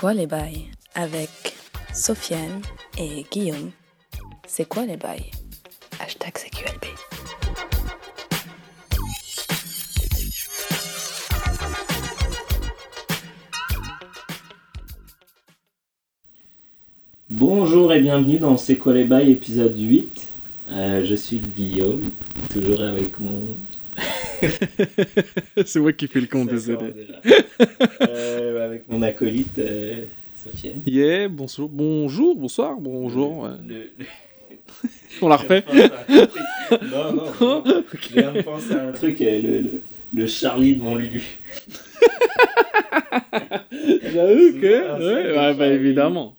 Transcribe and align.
quoi 0.00 0.14
les 0.14 0.28
bails 0.28 0.66
avec 0.94 1.28
Sofiane 1.92 2.62
et 2.96 3.26
Guillaume? 3.32 3.72
C'est 4.46 4.66
quoi 4.68 4.86
les 4.86 4.96
bails? 4.96 5.32
Hashtag 5.98 6.34
CQLB. 6.34 6.84
Bonjour 17.28 17.92
et 17.92 18.00
bienvenue 18.00 18.38
dans 18.38 18.56
C'est 18.56 18.76
quoi 18.76 18.92
les 18.92 19.04
bails 19.04 19.32
épisode 19.32 19.76
8. 19.76 20.28
Euh, 20.70 21.04
je 21.04 21.14
suis 21.16 21.38
Guillaume, 21.38 22.02
toujours 22.50 22.82
avec 22.82 23.18
mon... 23.18 23.42
c'est 25.64 25.80
moi 25.80 25.92
qui 25.92 26.06
fais 26.06 26.20
le 26.20 26.26
con, 26.26 26.44
Ça 26.46 26.50
désolé. 26.52 26.78
Euh, 28.02 28.64
avec 28.66 28.88
mon 28.88 29.02
acolyte 29.02 29.58
euh, 29.58 30.04
Sofiane. 30.36 30.80
Yeah, 30.86 31.28
bonjour, 31.28 31.68
bonjour, 31.68 32.36
bonsoir, 32.36 32.76
bonjour. 32.78 33.38
ouais. 33.42 33.50
Le- 33.66 33.74
le- 33.98 34.06
On 35.22 35.28
la 35.28 35.36
refait. 35.36 35.64
Non, 36.92 37.12
non, 37.12 37.32
non. 37.64 37.84
Je 38.00 38.12
viens 38.14 38.32
de 38.32 38.42
penser 38.42 38.72
à 38.74 38.86
un 38.88 38.92
truc, 38.92 39.20
euh, 39.20 39.42
le, 39.42 39.58
le, 39.62 39.82
le 40.14 40.26
Charlie 40.26 40.76
de 40.76 40.82
mon 40.82 40.94
Lulu. 40.94 41.22
J'avoue 43.72 44.60
que. 44.60 44.88
Un 44.90 44.98
Ouais, 45.50 45.54
bah 45.54 45.66
évidemment. 45.68 46.34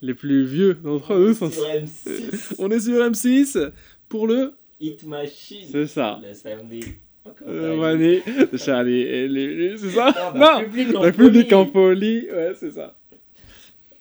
Les 0.00 0.14
plus 0.14 0.44
vieux 0.44 0.74
d'entre 0.74 1.14
eux 1.14 1.32
sont. 1.34 1.50
Sur 1.50 1.62
M6, 1.68 2.54
On 2.58 2.70
est 2.70 2.80
sur 2.80 2.94
M6 3.08 3.70
pour 4.08 4.26
le. 4.26 4.54
Hit 4.80 5.04
Machine. 5.04 5.68
C'est 5.70 5.86
ça. 5.86 6.18
Le 6.26 6.34
samedi. 6.34 6.80
Encore 7.24 7.48
Euh, 7.48 8.20
de 8.46 8.56
Charlie. 8.56 9.78
C'est 9.78 9.90
ça? 9.90 10.32
Non, 10.34 10.38
Non 10.40 10.58
d'un 10.58 10.64
public 10.64 10.94
en 10.96 11.02
Le 11.04 11.12
public 11.12 11.42
folie. 11.50 11.54
en 11.54 11.66
folie, 11.66 12.26
ouais, 12.30 12.52
c'est 12.58 12.70
ça. 12.72 12.96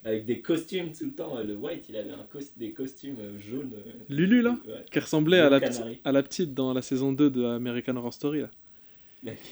Avec 0.04 0.26
des 0.26 0.40
costumes 0.40 0.92
tout 0.92 1.06
le 1.06 1.12
temps. 1.12 1.40
Le 1.44 1.56
White, 1.56 1.86
il 1.90 1.96
avait 1.96 2.10
un 2.12 2.26
cos- 2.32 2.52
des 2.58 2.72
costumes 2.72 3.18
euh, 3.20 3.38
jaunes. 3.40 3.74
euh, 3.76 3.92
Lulu, 4.10 4.42
là 4.42 4.58
ouais. 4.68 4.84
Qui 4.92 4.98
ressemblait 5.00 5.38
à 5.40 5.50
la, 5.50 5.60
petite- 5.60 5.78
Canary. 5.78 6.00
à 6.04 6.12
la 6.12 6.24
petite 6.24 6.54
dans 6.56 6.74
la 6.74 6.82
saison 6.82 7.12
2 7.14 7.30
de 7.30 7.44
American 7.46 7.96
Horror 7.98 8.14
Story, 8.14 8.42
là. 8.42 8.50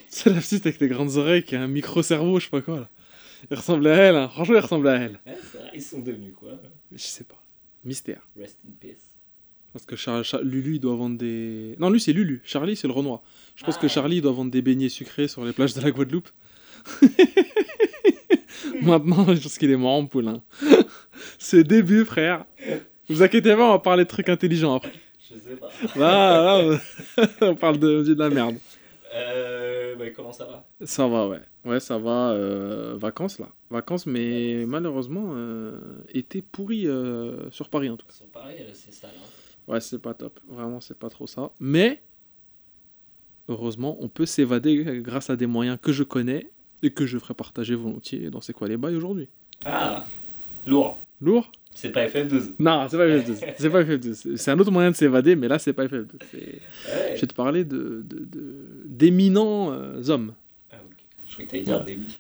C'est 0.08 0.32
la 0.32 0.40
petite 0.40 0.66
avec 0.66 0.80
des 0.80 0.88
grandes 0.88 1.18
oreilles 1.18 1.44
qui 1.44 1.56
a 1.56 1.62
un 1.62 1.68
micro-cerveau, 1.68 2.40
je 2.40 2.46
sais 2.46 2.50
pas 2.50 2.62
quoi, 2.62 2.80
là. 2.80 2.90
Il 3.52 3.56
ressemblait 3.56 3.92
à 3.92 3.96
elle, 3.98 4.16
hein. 4.16 4.28
franchement, 4.30 4.56
il 4.56 4.62
ressemblait 4.62 4.90
à 4.90 4.96
elle. 4.96 5.20
Ouais, 5.28 5.38
c'est 5.52 5.58
vrai, 5.60 5.70
ils 5.76 5.82
sont 5.84 6.00
devenus 6.00 6.34
quoi 6.36 6.60
Je 6.92 6.98
sais 6.98 7.24
pas. 7.24 7.40
Mystère. 7.86 8.22
Rest 8.38 8.58
in 8.68 8.72
peace. 8.80 9.09
Parce 9.80 9.86
que 9.86 9.96
Char- 9.96 10.24
Char- 10.26 10.42
Lulu, 10.44 10.76
il 10.76 10.80
doit 10.82 10.96
vendre 10.96 11.18
des. 11.18 11.76
Non, 11.80 11.90
lui, 11.90 12.02
c'est 12.02 12.12
Lulu. 12.14 12.42
Charlie, 12.44 12.76
c'est 12.76 12.88
le 12.88 12.94
Renoir. 12.94 13.22
Je 13.56 13.64
pense 13.64 13.76
Ah. 13.78 13.82
que 13.82 13.88
Charlie, 13.88 14.18
il 14.18 14.22
doit 14.22 14.34
vendre 14.34 14.52
des 14.52 14.62
beignets 14.62 14.90
sucrés 14.90 15.28
sur 15.30 15.46
les 15.46 15.54
plages 15.54 15.74
de 15.74 15.82
la 15.82 15.92
Guadeloupe. 15.92 16.30
Maintenant, 18.82 19.26
je 19.36 19.42
pense 19.42 19.58
qu'il 19.58 19.72
est 19.72 19.76
mort 19.78 19.94
en 19.94 20.06
poule. 20.06 20.28
hein. 20.28 20.42
C'est 21.38 21.64
début, 21.64 22.06
frère. 22.06 22.46
Vous 23.08 23.24
inquiétez 23.24 23.56
pas, 23.56 23.66
on 23.68 23.72
va 23.72 23.80
parler 23.80 24.04
de 24.04 24.10
trucs 24.10 24.30
intelligents 24.30 24.76
après. 24.76 24.92
Je 25.30 25.36
sais 25.38 25.56
pas. 25.56 25.70
Là, 26.00 26.62
là, 26.62 26.80
on 27.42 27.56
parle 27.56 27.80
de, 27.80 28.04
de 28.04 28.14
la 28.16 28.30
merde. 28.30 28.56
Euh, 29.16 29.96
bah, 29.96 30.06
comment 30.16 30.32
ça 30.34 30.46
va? 30.46 30.66
Ça 30.86 31.08
va, 31.08 31.28
ouais. 31.28 31.40
Ouais, 31.66 31.80
ça 31.80 31.98
va. 31.98 32.32
euh, 32.32 32.96
vacances, 32.98 33.40
là. 33.40 33.50
Vacances, 33.70 34.06
mais 34.06 34.66
malheureusement, 34.68 35.32
euh, 35.34 35.78
été 36.14 36.42
pourri 36.42 36.88
euh, 36.88 37.50
sur 37.52 37.70
Paris, 37.70 37.90
en 37.90 37.98
tout 37.98 38.06
cas. 38.06 38.14
Sur 38.14 38.28
Paris, 38.28 38.56
c'est 38.74 38.94
ça 38.94 39.08
là. 39.08 39.14
Ouais, 39.70 39.80
c'est 39.80 40.00
pas 40.02 40.14
top. 40.14 40.40
Vraiment, 40.50 40.82
c'est 40.82 40.98
pas 40.98 41.10
trop 41.10 41.28
ça. 41.28 41.52
Mais, 41.60 42.02
heureusement, 43.48 43.98
on 44.02 44.08
peut 44.10 44.26
s'évader 44.26 44.84
grâce 45.02 45.30
à 45.30 45.36
des 45.36 45.46
moyens 45.48 45.78
que 45.82 45.92
je 45.92 46.04
connais 46.04 46.50
et 46.84 46.92
que 46.92 47.06
je 47.06 47.18
ferai 47.18 47.34
partager 47.34 47.76
volontiers 47.76 48.30
dans 48.30 48.42
C'est 48.42 48.54
quoi 48.54 48.68
les 48.68 48.78
bails 48.78 48.96
aujourd'hui. 48.96 49.28
Ah, 49.66 50.06
lourd. 50.66 50.98
Lourd? 51.22 51.52
C'est 51.76 51.92
pas 51.92 52.08
FF12. 52.08 52.56
Non, 52.60 52.88
c'est 52.90 52.98
pas 52.98 53.08
FF12. 53.08 53.54
C'est 53.58 53.70
pas 53.70 53.84
FF12. 53.84 54.36
C'est 54.38 54.52
un 54.52 54.60
autre 54.60 54.72
moyen 54.72 54.92
de 54.92 54.96
s'évader, 54.96 55.36
mais 55.36 55.48
là, 55.48 55.60
c'est 55.60 55.74
pas 55.74 55.86
FF12. 55.86 56.08
C'est- 56.32 56.38
Ouais. 56.38 57.16
Je 57.16 57.22
vais 57.22 57.28
te 57.28 57.34
parler 57.34 57.64
de, 57.64 58.04
de- 58.08 58.26
de- 58.26 58.66
d'éminents 58.86 59.72
euh, 59.72 60.02
hommes. 60.10 60.34
Ok. 61.42 61.46
Je 61.46 61.46
croyais 61.46 61.46
que 61.46 61.52
t'allais 61.52 61.64
dire 61.64 61.84
des 61.84 61.96
billes. 61.96 62.16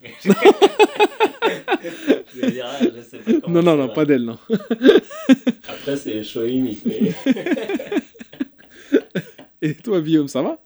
je 2.33 2.41
vais 2.41 2.51
dire, 2.51 2.65
ah, 2.67 2.79
je 2.83 3.01
sais 3.01 3.17
pas 3.17 3.31
comment 3.41 3.61
Non, 3.61 3.63
non, 3.63 3.75
non, 3.77 3.87
va. 3.87 3.93
pas 3.93 4.05
d'elle, 4.05 4.23
non. 4.23 4.37
Après, 5.67 5.97
c'est 5.97 6.21
humide. 6.47 6.77
mais- 6.85 7.13
Et 9.61 9.73
toi, 9.75 9.99
Guillaume, 10.01 10.27
ça 10.29 10.41
va? 10.41 10.59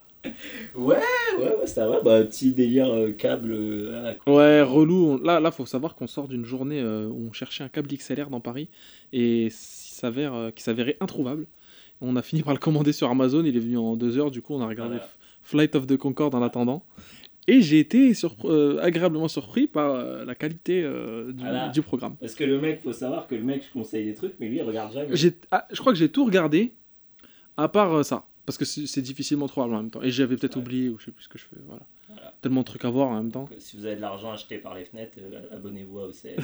Ouais, 0.75 0.95
ouais, 1.39 1.55
ouais, 1.59 1.67
ça 1.67 1.87
va. 1.87 1.99
Bah, 2.01 2.23
petit 2.23 2.53
délire 2.53 2.87
euh, 2.93 3.11
câble. 3.11 3.51
euh, 3.51 3.99
à 3.99 4.03
la 4.03 4.13
con. 4.13 4.37
Ouais, 4.37 4.61
relou. 4.61 5.13
On- 5.13 5.17
Là, 5.17 5.39
là, 5.39 5.51
faut 5.51 5.65
savoir 5.65 5.95
qu'on 5.95 6.07
sort 6.07 6.27
d'une 6.27 6.45
journée 6.45 6.79
euh, 6.79 7.07
où 7.07 7.27
on 7.29 7.33
cherchait 7.33 7.63
un 7.63 7.69
câble 7.69 7.89
XLR 7.89 8.29
dans 8.29 8.39
Paris 8.39 8.69
et 9.11 9.47
s'avère, 9.51 10.33
euh, 10.35 10.51
qui 10.51 10.63
s'avérait 10.63 10.95
introuvable. 11.01 11.47
On 12.01 12.15
a 12.15 12.21
fini 12.21 12.43
par 12.43 12.53
le 12.53 12.59
commander 12.59 12.93
sur 12.93 13.09
Amazon. 13.09 13.43
Il 13.45 13.57
est 13.57 13.59
venu 13.59 13.77
en 13.77 13.95
deux 13.97 14.17
heures. 14.17 14.31
Du 14.31 14.41
coup, 14.41 14.53
on 14.53 14.61
a 14.61 14.67
regardé 14.67 14.95
Voilà. 14.97 15.09
Flight 15.41 15.75
of 15.75 15.87
the 15.87 15.97
Concorde 15.97 16.35
en 16.35 16.41
attendant. 16.41 16.85
Et 17.47 17.61
j'ai 17.61 17.79
été 17.79 18.13
euh, 18.45 18.79
agréablement 18.81 19.27
surpris 19.27 19.67
par 19.67 19.95
euh, 19.95 20.23
la 20.23 20.33
qualité 20.33 20.81
euh, 20.83 21.31
du, 21.33 21.43
Voilà. 21.43 21.69
du 21.69 21.81
programme. 21.81 22.15
Parce 22.19 22.35
que 22.35 22.43
le 22.45 22.59
mec, 22.61 22.81
faut 22.81 22.93
savoir 22.93 23.27
que 23.27 23.35
le 23.35 23.43
mec, 23.43 23.63
je 23.67 23.71
conseille 23.73 24.05
des 24.05 24.13
trucs, 24.13 24.35
mais 24.39 24.47
lui, 24.47 24.57
il 24.57 24.61
regarde 24.63 24.93
jamais. 24.93 25.09
Ah, 25.51 25.67
je 25.71 25.79
crois 25.79 25.91
que 25.91 25.99
j'ai 25.99 26.09
tout 26.09 26.23
regardé, 26.25 26.73
à 27.57 27.67
part 27.67 28.05
ça. 28.05 28.25
Parce 28.45 28.57
que 28.57 28.65
c'est 28.65 29.01
difficilement 29.01 29.47
trouvable 29.47 29.73
en 29.73 29.77
même 29.83 29.91
temps. 29.91 30.01
Et 30.01 30.11
j'avais 30.11 30.35
peut-être 30.35 30.55
Ouais. 30.57 30.61
oublié, 30.61 30.89
ou 30.89 30.97
je 30.99 31.05
sais 31.05 31.11
plus 31.11 31.23
ce 31.23 31.29
que 31.29 31.37
je 31.37 31.43
fais. 31.45 31.55
Voilà. 31.65 31.83
Voilà. 32.13 32.33
Tellement 32.41 32.61
de 32.61 32.65
trucs 32.65 32.85
à 32.85 32.89
voir 32.89 33.09
en 33.09 33.15
même 33.15 33.31
temps. 33.31 33.41
Donc, 33.49 33.51
si 33.59 33.77
vous 33.77 33.85
avez 33.85 33.95
de 33.95 34.01
l'argent 34.01 34.31
acheté 34.31 34.57
par 34.57 34.75
les 34.75 34.85
fenêtres, 34.85 35.17
euh, 35.21 35.55
abonnez-vous 35.55 35.99
à 35.99 36.07
OCS. 36.07 36.41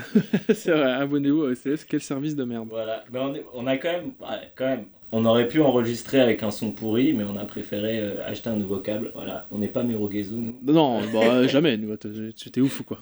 c'est 0.54 0.72
vrai, 0.72 0.92
abonnez-vous 0.92 1.44
à 1.44 1.50
OCS. 1.50 1.86
Quel 1.88 2.02
service 2.02 2.36
de 2.36 2.44
merde. 2.44 2.68
Voilà, 2.70 3.04
mais 3.12 3.20
on, 3.20 3.36
est- 3.36 3.46
on 3.54 3.68
a 3.68 3.78
quand 3.78 3.92
même, 3.92 4.12
ouais, 4.20 4.52
quand 4.56 4.66
même, 4.68 4.86
on 5.12 5.26
aurait 5.26 5.48
pu 5.48 5.60
enregistrer 5.62 6.20
avec 6.22 6.44
un 6.44 6.52
son 6.52 6.72
pourri, 6.72 7.14
mais 7.14 7.24
on 7.24 7.36
a 7.38 7.46
préféré 7.46 8.00
euh, 8.00 8.26
acheter 8.26 8.50
un 8.50 8.56
nouveau 8.56 8.78
câble. 8.78 9.12
Voilà, 9.16 9.48
on 9.52 9.58
n'est 9.58 9.68
pas 9.68 9.84
Merogezu, 9.84 10.34
nous. 10.36 10.56
Non, 10.64 11.02
bah, 11.14 11.46
jamais. 11.48 11.78
nous, 11.78 11.96
Tu 12.36 12.52
t'es 12.52 12.62
ouf 12.62 12.80
ou 12.82 12.84
quoi? 12.84 13.00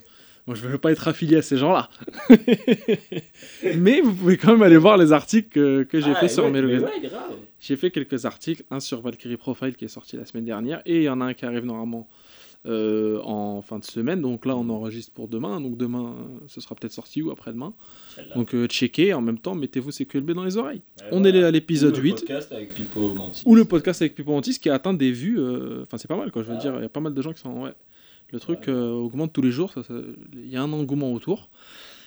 Moi, 0.47 0.56
je 0.56 0.66
veux 0.66 0.77
pas 0.77 0.94
être 0.94 1.09
affilié 1.09 1.35
à 1.35 1.41
ces 1.41 1.57
gens-là. 1.57 1.89
Mais 3.75 4.01
vous 4.01 4.13
pouvez 4.13 4.38
quand 4.38 4.53
même 4.53 4.61
aller 4.61 4.77
voir 4.77 4.97
les 4.97 5.11
articles 5.11 5.50
que, 5.50 5.83
que 5.83 6.00
j'ai 6.00 6.11
Ah, 6.11 6.16
fait 6.16 6.29
sur 6.29 6.45
ouais. 6.45 6.79
J'ai 7.59 7.75
fait 7.75 7.91
quelques 7.91 8.25
articles, 8.25 8.63
un 8.72 8.79
sur 8.79 9.01
Valkyrie 9.01 9.38
Profile 9.38 9.75
qui 9.75 9.85
est 9.85 9.89
sorti 9.89 10.16
la 10.16 10.25
semaine 10.25 10.45
dernière, 10.45 10.81
et 10.85 10.97
il 10.97 11.03
y 11.03 11.09
en 11.09 11.19
a 11.22 11.25
un 11.25 11.33
qui 11.33 11.45
arrive 11.45 11.66
normalement 11.66 12.07
euh, 12.66 13.19
en 13.23 13.62
fin 13.62 13.79
de 13.79 13.84
semaine. 13.85 14.22
Donc 14.22 14.45
là, 14.45 14.57
on 14.57 14.68
enregistre 14.69 15.12
pour 15.13 15.28
demain. 15.28 15.62
Donc 15.62 15.78
demain, 15.78 16.16
euh, 16.19 16.38
ce 16.47 16.59
sera 16.59 16.75
peut-être 16.75 16.91
sorti 16.91 17.22
ou 17.22 17.31
après-demain. 17.31 17.73
Donc 18.35 18.53
euh, 18.56 18.68
checkez, 18.68 19.13
en 19.13 19.22
même 19.22 19.40
temps, 19.40 19.56
mettez-vous 19.56 19.91
CQLB 19.91 20.31
dans 20.31 20.44
les 20.44 20.57
oreilles. 20.57 20.81
On 21.12 21.22
voilà. 21.22 21.38
est 21.40 21.44
à 21.44 21.51
l'épisode 21.51 21.94
Ou 21.94 22.01
le 22.01 22.03
8. 22.03 22.12
podcast 22.19 22.51
avec 22.51 22.73
Pipo 22.73 23.13
Mantis. 23.13 23.44
Ou 23.45 23.56
le 23.56 23.66
podcast 23.66 24.01
avec 24.01 24.16
Pipo 24.16 24.31
Mantis 24.31 24.59
qui 24.59 24.69
a 24.69 24.73
atteint 24.73 24.94
des 24.94 25.12
vues. 25.12 25.40
euh, 25.40 25.84
Enfin, 25.84 25.97
c'est 25.97 26.07
pas 26.07 26.18
mal, 26.18 26.31
quoi. 26.31 26.44
Je 26.44 26.50
veux 26.50 26.56
Ah. 26.57 26.62
dire, 26.62 26.75
il 26.78 26.81
y 26.81 26.85
a 26.85 26.90
pas 26.90 27.00
mal 27.00 27.13
de 27.13 27.22
gens 27.22 27.31
qui 27.34 27.40
sont. 27.41 27.63
Ouais. 27.63 27.73
Le 28.31 28.40
truc 28.41 28.63
Ouais. 28.68 28.74
augmente 28.74 29.31
tous 29.31 29.41
les 29.41 29.51
jours. 29.51 29.74
Il 30.34 30.50
y 30.50 30.57
a 30.57 30.62
un 30.62 30.74
engouement 30.74 31.13
autour. 31.13 31.50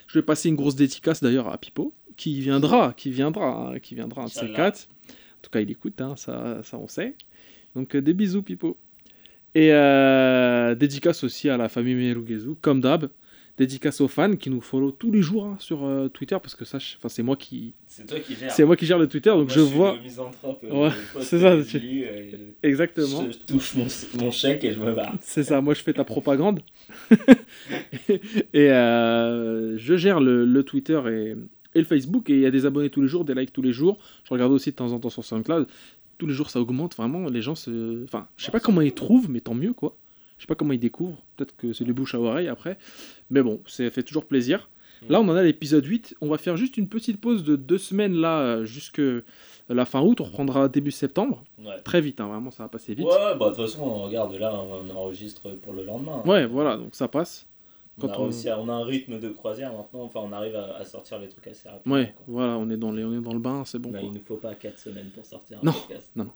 Je 0.08 0.18
vais 0.18 0.22
passer 0.24 0.48
une 0.50 0.56
grosse 0.56 0.74
dédicace 0.74 1.22
d'ailleurs 1.22 1.48
à 1.48 1.56
Pipo, 1.56 1.94
qui 2.16 2.40
viendra, 2.40 2.92
qui 2.94 3.10
viendra, 3.10 3.70
hein, 3.74 3.78
qui 3.78 3.94
viendra 3.94 4.22
un 4.22 4.26
de 4.26 4.30
ces 4.30 4.52
quatre. 4.52 4.88
En 5.08 5.42
tout 5.42 5.50
cas, 5.50 5.60
il 5.60 5.70
écoute, 5.70 5.98
hein, 6.02 6.16
ça, 6.16 6.62
ça 6.62 6.76
on 6.76 6.88
sait. 6.88 7.14
Donc 7.74 7.94
euh, 7.94 8.02
des 8.02 8.12
bisous, 8.12 8.42
Pipo. 8.42 8.76
Et 9.54 9.72
euh, 9.72 10.74
dédicace 10.74 11.24
aussi 11.24 11.48
à 11.48 11.56
la 11.56 11.68
famille 11.68 11.94
Merugezu, 11.94 12.50
comme 12.60 12.80
d'hab. 12.80 13.08
Dédicace 13.58 14.00
aux 14.00 14.08
fans 14.08 14.36
qui 14.36 14.48
nous 14.48 14.62
follow 14.62 14.90
tous 14.90 15.10
les 15.12 15.20
jours 15.20 15.44
hein, 15.44 15.56
sur 15.58 15.84
euh, 15.84 16.08
Twitter, 16.08 16.36
parce 16.40 16.54
que 16.54 16.64
ça, 16.64 16.78
je- 16.78 16.94
c'est 17.08 17.22
moi 17.22 17.36
qui, 17.36 17.74
C'est 17.86 18.06
toi 18.06 18.18
qui 18.18 18.34
c'est 18.48 18.64
moi 18.64 18.74
qui 18.74 18.86
gère 18.86 18.96
le 18.98 19.06
Twitter, 19.06 19.28
donc 19.30 19.48
Moi, 19.48 19.54
je 19.54 19.60
suis 19.60 19.74
vois 19.76 19.96
le 19.96 20.02
misanthrope, 20.02 20.64
euh, 20.64 20.84
Ouais, 20.84 20.90
je 21.18 21.20
c'est 21.24 21.40
ça, 21.40 21.56
tu- 21.62 22.04
exactement. 22.62 23.26
Je, 23.26 23.32
je 23.32 23.38
touche 23.38 23.74
mon, 23.74 23.86
mon 24.18 24.30
chèque 24.30 24.64
et 24.64 24.72
je 24.72 24.78
me 24.80 24.94
barre. 24.94 25.14
C'est 25.20 25.42
ça, 25.42 25.60
moi 25.60 25.74
je 25.74 25.82
fais 25.82 25.92
ta 25.92 26.04
propagande. 26.04 26.60
et 28.54 28.68
je 28.68 29.94
gère 29.96 30.20
le, 30.20 30.46
le 30.46 30.62
Twitter 30.64 31.00
et, 31.10 31.34
et 31.74 31.78
le 31.80 31.84
Facebook. 31.84 32.30
Et 32.30 32.34
il 32.34 32.40
y 32.40 32.46
a 32.46 32.50
des 32.50 32.64
abonnés 32.66 32.88
tous 32.90 33.02
les 33.02 33.08
jours, 33.08 33.24
des 33.26 33.34
likes 33.34 33.52
tous 33.52 33.62
les 33.62 33.72
jours. 33.72 33.98
Je 34.24 34.32
regarde 34.32 34.52
aussi 34.52 34.70
de 34.70 34.76
temps 34.76 34.92
en 34.92 34.98
temps 35.00 35.10
sur 35.10 35.24
SoundCloud. 35.24 35.66
Tous 36.20 36.26
les 36.26 36.34
jours 36.34 36.50
ça 36.50 36.60
augmente, 36.60 36.94
vraiment. 36.94 37.30
Les 37.30 37.40
gens 37.40 37.54
se. 37.54 38.04
Enfin, 38.04 38.28
je 38.36 38.44
sais 38.44 38.52
pas 38.52 38.60
comment 38.60 38.82
ils 38.82 38.92
trouvent, 38.92 39.30
mais 39.30 39.40
tant 39.40 39.54
mieux 39.54 39.72
quoi. 39.72 39.96
Je 40.36 40.42
sais 40.42 40.46
pas 40.46 40.54
comment 40.54 40.74
ils 40.74 40.78
découvrent. 40.78 41.22
Peut-être 41.36 41.56
que 41.56 41.72
c'est 41.72 41.86
le 41.86 41.94
bouche 41.94 42.14
à 42.14 42.20
oreille 42.20 42.48
après. 42.48 42.76
Mais 43.30 43.42
bon, 43.42 43.60
ça 43.66 43.88
fait 43.90 44.02
toujours 44.02 44.26
plaisir. 44.26 44.68
Là, 45.08 45.18
on 45.18 45.28
en 45.28 45.34
a 45.34 45.42
l'épisode 45.42 45.84
8. 45.84 46.16
On 46.20 46.28
va 46.28 46.36
faire 46.36 46.58
juste 46.58 46.76
une 46.76 46.88
petite 46.88 47.18
pause 47.18 47.42
de 47.42 47.56
deux 47.56 47.78
semaines 47.78 48.14
là, 48.14 48.64
jusque 48.66 49.00
la 49.70 49.84
fin 49.86 50.02
août. 50.02 50.20
On 50.20 50.24
reprendra 50.24 50.68
début 50.68 50.90
septembre. 50.90 51.42
Ouais. 51.58 51.80
Très 51.84 52.02
vite, 52.02 52.20
hein, 52.20 52.28
vraiment, 52.28 52.50
ça 52.50 52.64
va 52.64 52.68
passer 52.68 52.94
vite. 52.94 53.06
Ouais, 53.06 53.34
bah 53.38 53.50
de 53.50 53.54
toute 53.54 53.64
façon, 53.64 53.82
on 53.82 54.04
regarde 54.04 54.34
là, 54.34 54.52
on 54.54 54.94
enregistre 54.94 55.52
pour 55.62 55.72
le 55.72 55.84
lendemain. 55.84 56.22
Ouais, 56.26 56.46
voilà, 56.46 56.76
donc 56.76 56.94
ça 56.94 57.08
passe. 57.08 57.46
On, 58.02 58.06
a 58.08 58.18
on- 58.18 58.30
à- 58.30 58.58
on 58.58 58.68
a 58.68 58.72
un 58.72 58.84
rythme 58.84 59.18
de 59.20 59.28
croisière 59.28 59.72
maintenant, 59.74 60.02
enfin 60.04 60.20
on 60.22 60.32
arrive 60.32 60.56
à, 60.56 60.76
à 60.76 60.84
sortir 60.84 61.18
les 61.18 61.28
trucs 61.28 61.46
assez 61.48 61.68
rapidement. 61.68 61.94
Ouais, 61.96 62.14
quoi. 62.16 62.24
voilà, 62.28 62.56
on 62.58 62.70
est 62.70 62.76
dans, 62.78 62.92
les, 62.92 63.04
on 63.04 63.12
est 63.12 63.20
dans 63.22 63.34
le 63.34 63.40
bain, 63.40 63.62
c'est 63.66 63.78
bon. 63.78 63.90
Quoi. 63.90 64.00
il 64.02 64.12
ne 64.12 64.18
faut 64.20 64.36
pas 64.36 64.54
4 64.54 64.78
semaines 64.78 65.10
pour 65.14 65.24
sortir 65.26 65.58
un 65.62 65.66
Non. 65.66 65.72
podcast 65.72 66.10
Non, 66.16 66.28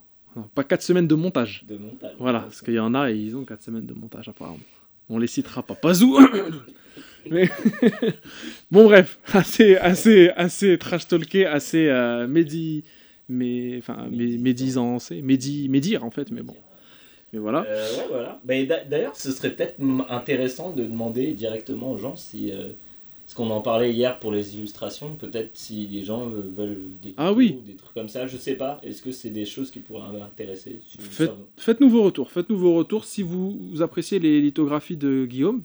pas 0.54 0.64
4 0.64 0.82
semaines 0.82 1.06
de 1.08 1.14
montage. 1.14 1.64
de 1.66 1.76
montage. 1.76 2.14
Voilà, 2.18 2.40
parce 2.40 2.60
qu'il 2.60 2.74
y 2.74 2.78
en 2.80 2.94
a 2.94 3.10
et 3.10 3.16
ils 3.16 3.36
ont 3.36 3.44
4 3.44 3.62
semaines 3.62 3.86
de 3.86 3.94
montage 3.94 4.28
apparemment. 4.28 4.58
On 5.08 5.18
les 5.18 5.26
citera 5.26 5.62
pas. 5.62 5.74
Pas 5.74 6.02
où 6.02 6.18
Mais... 7.30 7.48
bon, 8.70 8.84
bref, 8.84 9.18
assez, 9.32 9.76
assez, 9.76 10.28
assez 10.36 10.76
trash 10.78 11.06
talké, 11.08 11.46
assez 11.46 11.88
euh, 11.88 12.26
médi. 12.26 12.84
Mais, 13.28 13.76
enfin, 13.78 14.08
mé- 14.10 14.38
médisant, 14.38 14.98
c'est 14.98 15.22
médi, 15.22 15.68
médire 15.70 16.04
en 16.04 16.10
fait, 16.10 16.30
mais 16.30 16.42
bon. 16.42 16.54
Mais 17.34 17.40
voilà. 17.40 17.66
Euh, 17.68 17.96
ouais, 17.98 18.06
voilà. 18.08 18.40
Mais 18.46 18.64
d'a- 18.64 18.84
D'ailleurs, 18.84 19.14
ce 19.16 19.30
serait 19.32 19.50
peut-être 19.54 19.76
intéressant 20.08 20.72
de 20.72 20.84
demander 20.84 21.32
directement 21.32 21.92
aux 21.92 21.98
gens 21.98 22.16
si. 22.16 22.50
euh, 22.50 22.70
parce 23.26 23.34
qu'on 23.34 23.48
en 23.50 23.62
parlait 23.62 23.90
hier 23.92 24.18
pour 24.18 24.32
les 24.32 24.54
illustrations, 24.56 25.16
peut-être 25.16 25.50
si 25.54 25.86
les 25.86 26.04
gens 26.04 26.28
euh, 26.28 26.42
veulent 26.54 26.82
des, 27.02 27.14
Ah 27.16 27.32
oui. 27.32 27.56
ou 27.58 27.66
des 27.66 27.74
trucs 27.74 27.94
comme 27.94 28.08
ça, 28.08 28.26
je 28.26 28.36
sais 28.36 28.54
pas. 28.54 28.78
Est-ce 28.82 29.00
que 29.02 29.12
c'est 29.12 29.30
des 29.30 29.46
choses 29.46 29.70
qui 29.70 29.80
pourraient 29.80 30.12
nous 30.12 30.18
Faites- 31.10 31.30
Faites-nous 31.56 31.88
vos 31.88 32.02
retours. 32.02 32.30
Faites-nous 32.30 32.58
vos 32.58 32.74
retours 32.74 33.04
si 33.06 33.22
vous, 33.22 33.58
vous 33.70 33.82
appréciez 33.82 34.18
les 34.18 34.40
lithographies 34.42 34.96
de 34.98 35.24
Guillaume. 35.28 35.62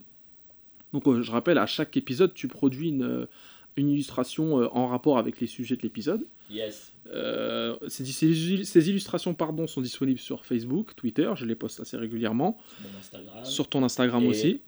Donc, 0.93 1.05
euh, 1.07 1.21
je 1.21 1.31
rappelle, 1.31 1.57
à 1.57 1.65
chaque 1.67 1.95
épisode, 1.97 2.33
tu 2.33 2.47
produis 2.47 2.89
une, 2.89 3.27
une 3.75 3.89
illustration 3.89 4.61
euh, 4.61 4.67
en 4.71 4.87
rapport 4.87 5.17
avec 5.17 5.39
les 5.41 5.47
sujets 5.47 5.75
de 5.75 5.81
l'épisode. 5.83 6.25
Yes. 6.49 6.93
Euh, 7.11 7.75
ces, 7.87 8.05
ces- 8.05 8.63
ces 8.63 8.89
illustrations 8.89 9.33
pardon, 9.33 9.65
sont 9.67 9.81
disponibles 9.81 10.19
sur 10.19 10.45
Facebook, 10.45 10.95
Twitter, 10.95 11.31
je 11.35 11.45
les 11.45 11.55
poste 11.55 11.79
assez 11.79 11.97
régulièrement. 11.97 12.57
Sur 12.77 12.89
mon 12.91 12.99
Instagram. 12.99 13.45
Sur 13.45 13.67
ton 13.69 13.83
Instagram 13.83 14.23
Et- 14.23 14.27
aussi, 14.27 14.61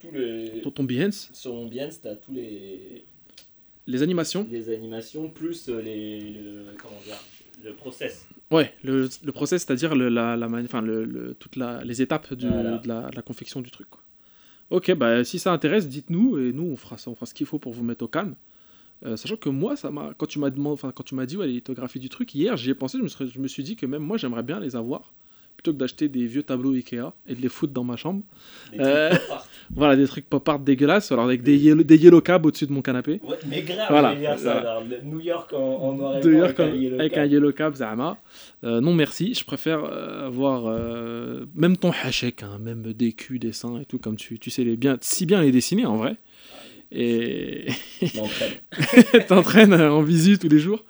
Tous 0.00 0.10
les... 0.12 0.60
sur 0.60 0.74
ton 0.74 0.84
Behance. 0.84 1.30
Sur 1.32 1.54
mon 1.54 1.66
bien, 1.66 1.88
t'as 2.02 2.14
tous 2.16 2.32
les... 2.32 3.04
Les 3.88 4.02
animations. 4.02 4.46
les 4.50 4.68
animations 4.68 5.28
plus 5.30 5.68
euh, 5.68 5.80
les. 5.80 6.18
Le... 6.20 6.64
Comment 6.76 7.00
dire 7.04 7.16
Le 7.64 7.72
process. 7.72 8.26
Ouais, 8.50 8.74
le, 8.82 9.08
le 9.22 9.32
process, 9.32 9.64
c'est-à-dire 9.64 9.94
le, 9.94 10.08
la, 10.08 10.36
la, 10.36 10.48
enfin, 10.48 10.82
le, 10.82 11.04
le- 11.04 11.34
toutes 11.34 11.54
la- 11.54 11.84
les 11.84 12.02
étapes 12.02 12.34
du- 12.34 12.48
Voilà. 12.48 12.78
de, 12.78 12.88
la, 12.88 13.02
de 13.10 13.14
la 13.14 13.22
confection 13.22 13.60
du 13.60 13.70
truc. 13.70 13.88
Quoi. 13.88 14.00
Ok, 14.70 14.92
bah, 14.94 15.22
si 15.22 15.38
ça 15.38 15.52
intéresse, 15.52 15.88
dites-nous 15.88 16.36
et 16.36 16.52
nous 16.52 16.64
on 16.64 16.74
fera 16.74 16.98
ça, 16.98 17.12
on 17.12 17.14
fera 17.14 17.26
ce 17.26 17.34
qu'il 17.34 17.46
faut 17.46 17.60
pour 17.60 17.72
vous 17.72 17.84
mettre 17.84 18.04
au 18.04 18.08
calme. 18.08 18.34
Euh, 19.04 19.16
sachant 19.16 19.36
que 19.36 19.48
moi, 19.50 19.76
ça 19.76 19.90
m'a, 19.90 20.12
quand 20.16 20.26
tu 20.26 20.38
m'as 20.38 20.50
demandé, 20.50 20.72
enfin 20.72 20.90
quand 20.94 21.04
tu 21.04 21.14
m'as 21.14 21.26
dit 21.26 21.36
ouais, 21.36 21.46
les 21.46 21.52
lithographies 21.54 22.00
du 22.00 22.08
truc 22.08 22.34
hier, 22.34 22.56
j'y 22.56 22.70
ai 22.70 22.74
pensé, 22.74 22.96
je 22.98 23.02
me, 23.02 23.08
serais- 23.08 23.28
je 23.28 23.38
me 23.38 23.46
suis 23.48 23.62
dit 23.62 23.76
que 23.76 23.84
même 23.86 24.02
moi 24.02 24.16
j'aimerais 24.16 24.42
bien 24.42 24.58
les 24.58 24.74
avoir 24.74 25.12
plutôt 25.56 25.72
que 25.72 25.78
d'acheter 25.78 26.08
des 26.10 26.26
vieux 26.26 26.42
tableaux 26.42 26.72
Ikea 26.74 27.12
et 27.26 27.34
de 27.34 27.40
les 27.40 27.48
foutre 27.48 27.72
dans 27.72 27.82
ma 27.84 27.96
chambre. 27.96 28.22
Des 28.72 28.78
Euh, 28.80 29.08
trucs 29.10 29.20
pop 29.22 29.30
art. 29.32 29.46
Voilà, 29.74 29.96
des 29.96 30.06
trucs 30.06 30.28
pop 30.28 30.48
art 30.48 30.58
dégueulasses, 30.60 31.10
alors 31.12 31.24
avec 31.24 31.42
des 31.42 31.56
yellow, 31.56 31.82
des 31.82 31.96
yellow 31.96 32.20
cabs 32.20 32.44
au-dessus 32.46 32.66
de 32.66 32.72
mon 32.72 32.82
canapé. 32.82 33.20
Ouais, 33.24 33.36
mais 33.48 33.62
grave, 33.62 33.86
Voilà, 33.90 34.08
a 34.10 34.36
ça. 34.36 34.52
voilà. 34.54 34.70
alors, 34.72 34.84
le 34.84 35.00
New 35.02 35.20
York 35.20 35.52
en, 35.54 35.58
en 35.58 35.94
noir 35.94 36.18
et 36.18 36.20
blanc 36.20 36.42
avec 36.44 36.60
un 36.60 36.68
yellow 36.74 37.00
avec 37.00 37.12
cap. 37.14 37.22
un 37.24 37.26
yellow 37.26 37.52
cab, 37.52 37.74
Zahama. 37.74 38.18
Euh, 38.64 38.80
non, 38.80 38.94
merci. 38.94 39.34
Je 39.34 39.44
préfère 39.44 39.82
avoir 39.84 40.66
même 41.54 41.76
ton 41.76 41.90
hachek, 42.02 42.42
hein, 42.42 42.58
même 42.60 42.92
des 42.92 43.12
culs, 43.12 43.38
des 43.38 43.52
seins 43.52 43.80
et 43.80 43.84
tout, 43.86 43.98
comme 43.98 44.16
tu, 44.16 44.38
tu 44.38 44.50
sais 44.50 44.62
les 44.64 44.76
bien, 44.76 44.98
si 45.00 45.26
bien 45.26 45.40
les 45.40 45.52
dessiner 45.52 45.86
en 45.86 45.96
vrai. 45.96 46.16
Et 46.92 47.66
Je 48.00 48.16
m'entraîne. 48.16 49.24
t'entraînes 49.26 49.74
en 49.80 50.02
visu 50.02 50.38
tous 50.38 50.48
les 50.48 50.58
jours. 50.58 50.84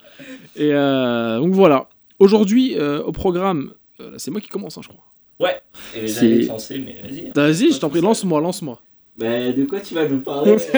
Et 0.55 0.73
euh, 0.73 1.39
donc 1.41 1.53
voilà. 1.55 1.89
Aujourd'hui, 2.19 2.77
euh, 2.79 3.03
au 3.03 3.13
programme, 3.13 3.73
euh, 4.01 4.15
c'est 4.19 4.31
moi 4.31 4.41
qui 4.41 4.49
commence, 4.49 4.79
hein, 4.79 4.83
je 4.83 4.89
crois. 4.89 5.05
Ouais, 5.39 5.61
et 5.95 6.47
lancer, 6.47 6.79
mais 6.79 7.01
vas-y. 7.03 7.27
hein. 7.29 7.33
Vas-y, 7.35 7.73
je 7.73 7.79
t'en 7.79 7.91
prie, 7.91 8.01
lance-moi, 8.01 8.41
lance-moi. 8.41 8.81
Bah, 9.19 9.53
de 9.53 9.65
quoi 9.65 9.81
tu 9.81 9.95
vas 9.95 10.09
nous 10.09 10.21
parler 10.21 10.57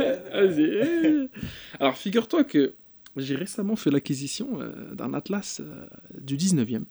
euh, 0.00 0.48
Vas-y. 0.48 1.28
Alors, 1.78 1.96
figure-toi 1.96 2.44
que 2.44 2.74
j'ai 3.16 3.34
récemment 3.34 3.76
fait 3.76 3.90
l'acquisition 3.90 4.48
euh, 4.60 4.94
d'un 4.94 5.12
atlas 5.12 5.60
euh, 5.60 5.86
du 6.18 6.36
19e, 6.38 6.84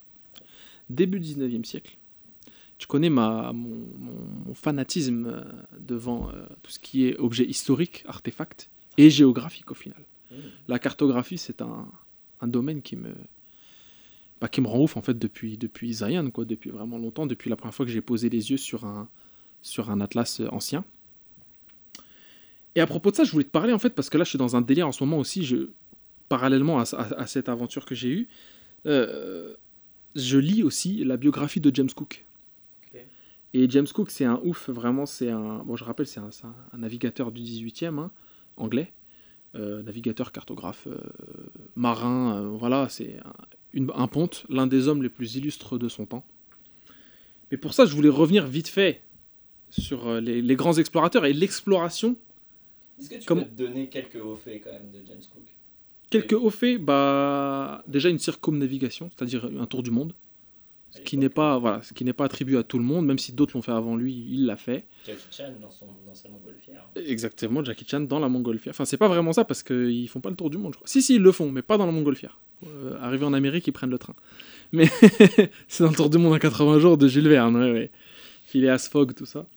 début 0.90 1.20
19e 1.20 1.64
siècle. 1.66 1.98
Tu 2.82 2.88
connais 2.88 3.12
ma, 3.12 3.54
mon, 3.54 3.86
fanatisme 4.56 5.28
euh, 5.28 5.44
devant 5.80 6.30
euh, 6.30 6.48
tout 6.64 6.72
ce 6.72 6.80
qui 6.80 7.06
est 7.06 7.16
objet 7.20 7.46
historique, 7.46 8.04
artefact 8.08 8.72
et 8.98 9.12
géographique 9.12 9.70
au 9.70 9.76
final. 9.76 10.04
Mm. 10.32 10.36
La 10.68 10.80
cartographie, 10.80 11.38
c'est 11.38 11.62
un, 11.62 11.88
un 12.40 12.48
domaine 12.48 12.82
qui 12.82 12.96
me, 12.96 13.14
bah, 14.42 14.48
qui 14.48 14.62
me 14.62 14.68
rend 14.68 14.80
ouf 14.80 14.98
en 14.98 15.04
fait 15.04 15.20
depuis, 15.20 15.60
depuis 15.60 15.94
Zion, 15.94 16.32
quoi, 16.32 16.44
depuis 16.44 16.72
vraiment 16.72 16.98
longtemps, 16.98 17.28
depuis 17.28 17.52
la 17.52 17.56
première 17.56 17.76
fois 17.76 17.86
que 17.86 17.92
j'ai 17.92 18.02
posé 18.02 18.30
les 18.30 18.50
yeux 18.50 18.58
sur 18.58 18.84
un, 18.84 19.08
sur 19.62 19.92
un 19.92 20.02
atlas 20.02 20.40
euh, 20.40 20.48
ancien. 20.52 20.84
Et 22.74 22.82
à 22.82 22.88
propos 22.88 23.12
de 23.12 23.16
ça, 23.16 23.26
je 23.26 23.32
voulais 23.32 23.44
te 23.46 23.52
parler 23.52 23.74
en 23.74 23.80
fait, 23.80 23.92
parce 23.92 24.10
que 24.10 24.18
là 24.18 24.24
je 24.24 24.30
suis 24.30 24.40
dans 24.40 24.56
un 24.56 24.62
délire 24.62 24.88
en 24.88 24.92
ce 24.92 25.04
moment 25.04 25.20
aussi, 25.20 25.46
je, 25.46 25.70
parallèlement 26.30 26.80
à, 26.80 26.84
à- 26.96 27.22
à 27.22 27.28
cette 27.28 27.48
aventure 27.48 27.86
que 27.86 27.94
j'ai 27.94 28.10
eue, 28.10 28.28
euh, 28.88 29.54
je 30.16 30.40
lis 30.40 30.64
aussi 30.64 31.04
la 31.06 31.18
biographie 31.18 31.60
de 31.62 31.70
James 31.76 31.92
Cook. 31.96 32.26
Et 33.54 33.70
James 33.70 33.88
Cook, 33.88 34.12
c'est 34.12 34.26
un 34.26 34.40
ouf, 34.44 34.70
vraiment, 34.70 35.06
c'est 35.06 35.30
un. 35.30 35.60
Bon, 35.66 35.76
je 35.76 35.84
rappelle, 35.84 36.08
c'est 36.08 36.20
un, 36.20 36.30
navigateur 36.78 37.32
du 37.32 37.42
18e, 37.42 38.00
hein, 38.00 38.12
anglais, 38.56 38.94
euh, 39.56 39.84
navigateur, 39.84 40.32
cartographe, 40.32 40.88
euh, 40.88 40.98
marin, 41.76 42.38
euh, 42.38 42.48
voilà, 42.58 42.88
c'est 42.90 43.18
un, 43.76 43.90
un 43.94 44.08
ponte, 44.08 44.46
l'un 44.50 44.68
des 44.68 44.88
hommes 44.88 45.04
les 45.04 45.10
plus 45.10 45.36
illustres 45.36 45.78
de 45.78 45.90
son 45.90 46.06
temps. 46.06 46.26
Mais 47.52 47.58
pour 47.58 47.74
ça, 47.74 47.86
je 47.86 47.94
voulais 47.94 48.10
revenir 48.10 48.48
vite 48.48 48.70
fait 48.70 49.02
sur 49.70 50.22
les, 50.22 50.42
les 50.42 50.56
grands 50.56 50.78
explorateurs 50.78 51.26
et 51.26 51.34
l'exploration 51.34 52.18
Est-ce 53.00 53.10
que 53.10 53.16
tu 53.16 53.26
peux 53.26 53.42
te 53.42 53.50
donner 53.50 53.90
quelques 53.90 54.24
hauts 54.24 54.36
faits 54.36 54.62
quand 54.64 54.72
même 54.72 54.92
de 54.92 55.06
James 55.06 55.22
Cook? 55.30 55.44
Quelques 56.10 56.34
hauts 56.34 56.50
faits, 56.50 56.82
bah, 56.82 57.84
déjà 57.88 58.10
une 58.10 58.20
circumnavigation, 58.20 59.10
c'est-à-dire 59.10 59.50
un 59.60 59.66
tour 59.66 59.84
du 59.84 59.92
monde, 59.92 60.14
ce 60.92 61.02
qui 61.02 61.18
n'est 61.18 61.30
pas, 61.30 61.58
voilà, 61.58 61.82
ce 61.82 61.94
qui 61.94 62.04
n'est 62.06 62.14
pas 62.14 62.26
attribué 62.26 62.58
à 62.58 62.64
tout 62.64 62.78
le 62.78 62.84
monde, 62.84 63.06
même 63.06 63.18
si 63.18 63.32
d'autres 63.32 63.56
l'ont 63.56 63.62
fait 63.62 63.72
avant 63.72 63.96
lui, 63.96 64.28
il 64.30 64.46
l'a 64.46 64.58
fait. 64.58 64.86
Jackie 65.06 65.22
Chan 65.32 65.54
dans, 65.60 65.70
son, 65.70 65.88
dans 66.06 66.14
sa 66.14 66.30
montgolfière. 66.30 66.88
Exactement, 66.96 67.64
Jackie 67.64 67.86
Chan 67.88 68.02
dans 68.02 68.20
la 68.20 68.30
montgolfière. 68.30 68.74
Enfin, 68.74 68.86
c'est 68.86 68.98
pas 68.98 69.08
vraiment 69.08 69.34
ça 69.34 69.46
parce 69.46 69.64
qu'ils 69.64 70.10
font 70.10 70.20
pas 70.20 70.30
le 70.30 70.36
tour 70.36 70.50
du 70.50 70.58
monde, 70.58 70.74
je 70.74 70.78
crois. 70.78 70.88
Si, 70.88 71.02
si, 71.02 71.16
ils 71.16 71.22
le 71.22 71.32
font, 71.32 71.52
mais 71.52 71.62
pas 71.62 71.78
dans 71.78 71.86
la 71.86 71.92
montgolfière. 71.92 72.40
Euh, 72.68 72.98
arrivé 73.02 73.26
en 73.26 73.34
Amérique, 73.34 73.66
ils 73.68 73.72
prennent 73.72 73.90
le 73.90 73.98
train. 73.98 74.16
Mais 74.72 74.86
c'est 75.68 75.84
dans 75.84 75.90
le 75.90 75.96
tour 75.96 76.10
du 76.10 76.18
monde 76.18 76.34
en 76.34 76.40
80 76.40 76.80
jours 76.80 76.98
de 76.98 77.08
Jules 77.08 77.28
Verne, 77.28 77.56
ouais, 77.56 77.72
ouais. 77.72 77.92
Phileas 78.46 78.90
Fogg, 78.92 79.14
tout 79.14 79.26
ça. 79.26 79.48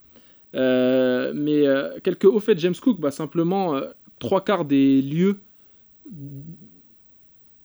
Euh, 0.55 1.33
mais 1.35 1.67
euh, 1.67 1.99
quelques 2.03 2.25
hauts 2.25 2.41
faits 2.41 2.57
de 2.57 2.61
James 2.61 2.75
Cook, 2.81 3.01
bah, 3.01 3.11
simplement 3.11 3.75
euh, 3.75 3.91
trois 4.19 4.45
quarts 4.45 4.65
des 4.65 5.03
lieux 5.03 5.41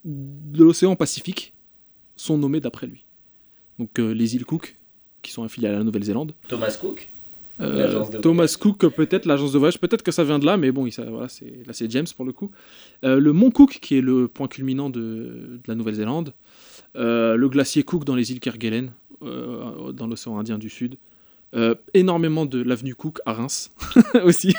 de 0.05 0.63
l'océan 0.63 0.95
Pacifique 0.95 1.53
sont 2.15 2.37
nommés 2.37 2.59
d'après 2.59 2.87
lui. 2.87 3.05
Donc 3.79 3.97
euh, 3.99 4.11
les 4.13 4.35
îles 4.35 4.45
Cook, 4.45 4.75
qui 5.21 5.31
sont 5.31 5.43
affiliées 5.43 5.69
à 5.69 5.71
la 5.71 5.83
Nouvelle-Zélande. 5.83 6.33
Thomas 6.47 6.77
Cook 6.79 7.09
Euh, 7.61 8.05
de 8.09 8.17
Thomas 8.19 8.55
Cook, 8.59 8.87
peut-être 8.89 9.25
l'agence 9.25 9.51
de 9.51 9.57
voyage, 9.57 9.79
peut-être 9.79 10.03
que 10.03 10.11
ça 10.11 10.23
vient 10.23 10.39
de 10.39 10.45
là, 10.45 10.55
mais 10.57 10.71
bon, 10.71 10.85
il, 10.85 10.91
ça, 10.93 11.03
voilà, 11.03 11.27
c'est, 11.27 11.65
là 11.65 11.73
c'est 11.73 11.89
James 11.91 12.05
pour 12.15 12.25
le 12.25 12.31
coup. 12.31 12.51
Euh, 13.03 13.19
le 13.19 13.33
mont 13.33 13.51
Cook, 13.51 13.79
qui 13.81 13.97
est 13.97 14.01
le 14.01 14.27
point 14.27 14.47
culminant 14.47 14.89
de, 14.89 14.99
de 14.99 15.61
la 15.67 15.75
Nouvelle-Zélande. 15.75 16.33
Le 16.95 17.47
glacier 17.47 17.83
Cook 17.83 18.03
dans 18.05 18.15
les 18.15 18.31
îles 18.31 18.39
Kerguelen, 18.39 18.91
dans 19.21 20.07
l'océan 20.07 20.37
Indien 20.39 20.57
du 20.57 20.69
Sud. 20.69 20.95
Énormément 21.93 22.45
de 22.45 22.61
l'avenue 22.61 22.95
Cook 22.95 23.19
à 23.25 23.33
Reims 23.33 23.71
aussi. 24.23 24.53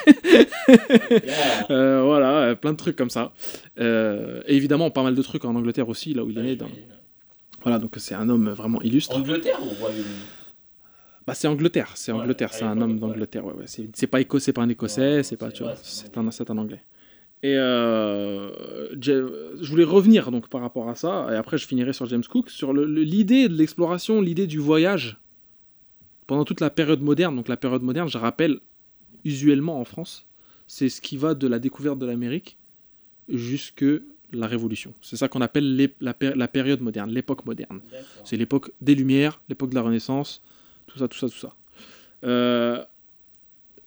Yeah. 0.68 2.02
Voilà, 2.02 2.54
plein 2.56 2.72
de 2.72 2.76
trucs 2.76 2.96
comme 2.96 3.10
ça. 3.10 3.32
Et 3.78 4.54
évidemment, 4.56 4.90
pas 4.90 5.02
mal 5.02 5.14
de 5.14 5.22
trucs 5.22 5.44
en 5.44 5.54
Angleterre 5.56 5.88
aussi, 5.88 6.14
là 6.14 6.24
où 6.24 6.30
il 6.30 6.36
est 6.38 6.40
Ouais, 6.40 6.46
né. 6.48 6.56
dans-. 6.56 6.68
Voilà, 7.62 7.78
donc 7.78 7.94
c'est 7.98 8.14
un 8.14 8.28
homme 8.28 8.50
vraiment 8.50 8.80
illustre. 8.82 9.16
Angleterre 9.16 9.58
ou 9.62 9.68
Royaume-Uni 9.80 10.04
Bah, 11.26 11.34
c'est 11.34 11.48
Angleterre, 11.48 11.92
c'est 11.94 12.12
Ouais, 12.12 12.18
Angleterre, 12.20 12.52
c'est 12.52 12.64
un 12.64 12.80
homme 12.80 12.98
d'Angleterre. 12.98 13.44
Ouais, 13.44 13.52
ouais. 13.54 13.64
C'est, 13.66 14.06
pas 14.06 14.20
écossais, 14.20 14.46
c'est 14.46 14.52
pas 14.52 14.62
un 14.62 14.68
écossais, 14.68 15.16
Ouais, 15.16 15.22
c'est 15.22 15.36
pas, 15.36 15.50
tu 15.52 15.62
vois, 15.62 15.74
c'est 15.76 16.16
un, 16.16 16.30
c'est 16.30 16.50
un 16.50 16.58
anglais. 16.58 16.82
Et 17.42 17.54
euh, 17.56 18.50
Je- 19.00 19.64
voulais 19.70 19.84
revenir 19.84 20.30
donc 20.30 20.48
par 20.48 20.60
rapport 20.60 20.88
à 20.90 20.94
ça, 20.94 21.26
et 21.32 21.36
après 21.36 21.56
je 21.58 21.66
finirai 21.66 21.92
sur 21.94 22.04
James 22.06 22.24
Cook, 22.28 22.50
sur 22.50 22.72
le- 22.72 22.84
le- 22.84 23.02
l'idée 23.02 23.48
de 23.48 23.54
l'exploration, 23.54 24.20
l'idée 24.20 24.46
du 24.46 24.58
voyage 24.58 25.18
pendant 26.26 26.44
toute 26.44 26.60
la 26.60 26.70
période 26.70 27.00
moderne. 27.00 27.34
Donc 27.36 27.48
la 27.48 27.56
période 27.56 27.82
moderne, 27.82 28.08
je 28.08 28.18
rappelle, 28.18 28.60
usuellement 29.24 29.80
en 29.80 29.84
France, 29.84 30.26
c'est 30.66 30.88
ce 30.88 31.00
qui 31.00 31.16
va 31.16 31.34
de 31.34 31.46
la 31.46 31.58
découverte 31.58 31.98
de 31.98 32.06
l'Amérique 32.06 32.56
jusque 33.28 33.84
la 34.32 34.46
Révolution. 34.46 34.92
C'est 35.02 35.16
ça 35.16 35.28
qu'on 35.28 35.40
appelle 35.40 35.90
la, 36.00 36.14
péri- 36.14 36.36
la 36.36 36.48
période 36.48 36.80
moderne, 36.80 37.10
l'époque 37.10 37.44
moderne. 37.46 37.80
C'est 38.24 38.36
l'époque 38.36 38.70
des 38.80 38.94
Lumières, 38.94 39.40
l'époque 39.48 39.70
de 39.70 39.74
la 39.74 39.82
Renaissance, 39.82 40.42
tout 40.86 40.98
ça, 40.98 41.08
tout 41.08 41.18
ça, 41.18 41.28
tout 41.28 41.38
ça. 41.38 41.54
Euh, 42.24 42.82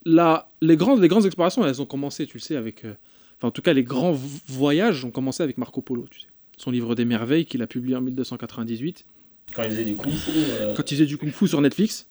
la- 0.06 0.50
les, 0.62 0.76
grandes, 0.78 1.02
les 1.02 1.08
grandes 1.08 1.26
explorations, 1.26 1.66
elles 1.66 1.82
ont 1.82 1.86
commencé, 1.86 2.26
tu 2.28 2.38
le 2.38 2.42
sais, 2.42 2.56
avec... 2.56 2.84
euh, 2.86 2.94
Enfin, 3.38 3.48
en 3.50 3.52
tout 3.52 3.62
cas, 3.62 3.74
les 3.74 3.84
grands 3.84 4.14
voyages 4.48 5.04
ont 5.04 5.12
commencé 5.12 5.44
avec 5.44 5.58
Marco 5.58 5.82
Polo, 5.82 6.06
tu 6.10 6.22
sais. 6.22 6.28
Son 6.58 6.72
livre 6.72 6.96
des 6.96 7.04
merveilles 7.04 7.46
qu'il 7.46 7.62
a 7.62 7.68
publié 7.68 7.96
en 7.96 8.02
1298, 8.02 9.06
Quand 9.54 9.64
il 9.64 9.70
faisait 9.72 9.84
du 9.86 9.96
kung 9.96 10.12
fu. 10.14 10.32
euh, 10.36 10.74
quand 10.76 10.90
il 10.92 10.96
faisait 10.96 11.06
du 11.08 11.18
kung-fu 11.18 11.48
sur 11.48 11.60
Netflix. 11.60 12.08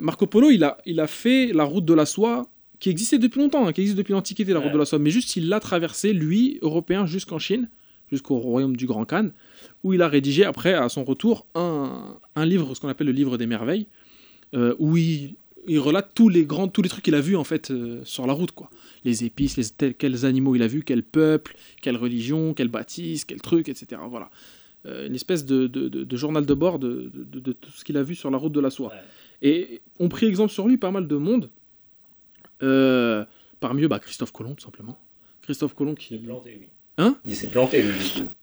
Marco 0.00 0.26
Polo, 0.26 0.50
il 0.50 0.62
a, 0.64 0.78
il 0.86 1.00
a 1.00 1.06
fait 1.06 1.52
la 1.52 1.64
route 1.64 1.84
de 1.84 1.94
la 1.94 2.06
soie 2.06 2.46
qui 2.84 2.90
existait 2.90 3.16
depuis 3.18 3.40
longtemps, 3.40 3.66
hein, 3.66 3.72
qui 3.72 3.80
existe 3.80 3.96
depuis 3.96 4.12
l'Antiquité, 4.12 4.52
la 4.52 4.58
route 4.58 4.66
Ouais. 4.66 4.74
de 4.74 4.78
la 4.78 4.84
soie. 4.84 4.98
Mais 4.98 5.08
juste, 5.08 5.36
il 5.36 5.48
l'a 5.48 5.58
traversé, 5.58 6.12
lui, 6.12 6.58
européen, 6.60 7.06
jusqu'en 7.06 7.38
Chine, 7.38 7.70
jusqu'au 8.12 8.36
royaume 8.36 8.76
du 8.76 8.84
Grand 8.86 9.06
Khan, 9.06 9.30
où 9.82 9.94
il 9.94 10.02
a 10.02 10.08
rédigé, 10.08 10.44
après, 10.44 10.74
à 10.74 10.90
son 10.90 11.02
retour, 11.02 11.46
un, 11.54 12.18
un 12.36 12.44
livre, 12.44 12.74
ce 12.74 12.80
qu'on 12.82 12.88
appelle 12.88 13.06
le 13.06 13.14
livre 13.14 13.38
des 13.38 13.46
merveilles, 13.46 13.86
euh, 14.54 14.74
où 14.78 14.98
il, 14.98 15.32
il 15.66 15.78
relate 15.78 16.10
tous 16.14 16.28
les 16.28 16.44
grands, 16.44 16.68
tous 16.68 16.82
les 16.82 16.90
trucs 16.90 17.02
qu'il 17.04 17.14
a 17.14 17.22
vus 17.22 17.36
en 17.36 17.44
fait 17.44 17.70
euh, 17.70 18.02
sur 18.04 18.26
la 18.26 18.34
route, 18.34 18.52
quoi. 18.52 18.68
Les 19.06 19.24
épices, 19.24 19.56
les, 19.56 19.64
tels- 19.64 19.94
quels 19.94 20.26
animaux 20.26 20.54
il 20.54 20.62
a 20.62 20.66
vus, 20.66 20.82
quel 20.84 21.02
peuple, 21.02 21.56
quelle 21.80 21.96
religion, 21.96 22.52
quelle 22.52 22.68
bâtisse, 22.68 23.24
quel 23.24 23.40
truc, 23.40 23.70
etc. 23.70 24.02
Voilà. 24.10 24.28
Euh, 24.84 25.06
une 25.06 25.14
espèce 25.14 25.46
de, 25.46 25.66
de- 25.68 25.88
de- 25.88 26.04
de 26.04 26.16
journal 26.18 26.44
de 26.44 26.52
bord 26.54 26.78
de, 26.78 27.10
tout 27.58 27.70
ce 27.74 27.82
qu'il 27.82 27.96
a 27.96 28.02
vu 28.02 28.14
sur 28.14 28.30
la 28.30 28.36
route 28.36 28.52
de 28.52 28.60
la 28.60 28.68
soie. 28.68 28.88
Ouais. 28.90 29.00
Et 29.50 29.80
on 30.00 30.10
prit 30.10 30.26
exemple 30.26 30.52
sur 30.52 30.68
lui 30.68 30.76
pas 30.76 30.90
mal 30.90 31.08
de 31.08 31.16
monde. 31.16 31.48
Euh, 32.64 33.24
parmi 33.60 33.82
eux, 33.82 33.88
bah, 33.88 33.98
Christophe 33.98 34.32
Colomb, 34.32 34.54
tout 34.54 34.64
simplement. 34.64 34.98
Christophe 35.42 35.74
Colomb 35.74 35.92
Il 35.92 35.98
qui. 35.98 36.08
s'est 36.14 36.18
planté, 36.18 36.50
lui. 36.54 36.68
Hein? 36.98 37.16
Il 37.26 37.36
s'est 37.36 37.48
planté, 37.48 37.82
lui. 37.82 37.92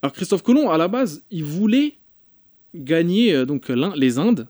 Alors 0.01 0.13
Christophe 0.13 0.43
Colomb, 0.43 0.69
à 0.69 0.77
la 0.77 0.87
base, 0.87 1.23
il 1.31 1.43
voulait 1.43 1.95
gagner 2.75 3.33
euh, 3.33 3.45
donc 3.45 3.69
les 3.69 4.17
Indes. 4.19 4.47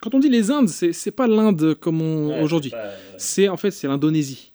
Quand 0.00 0.14
on 0.14 0.18
dit 0.18 0.28
les 0.28 0.50
Indes, 0.50 0.68
c'est 0.68 1.10
pas 1.10 1.26
l'Inde 1.26 1.74
comme 1.74 2.00
on- 2.02 2.28
Ouais, 2.30 2.42
aujourd'hui. 2.42 2.72
c'est 3.16 3.48
en 3.48 3.56
fait 3.56 3.70
c'est 3.70 3.86
l'Indonésie. 3.86 4.52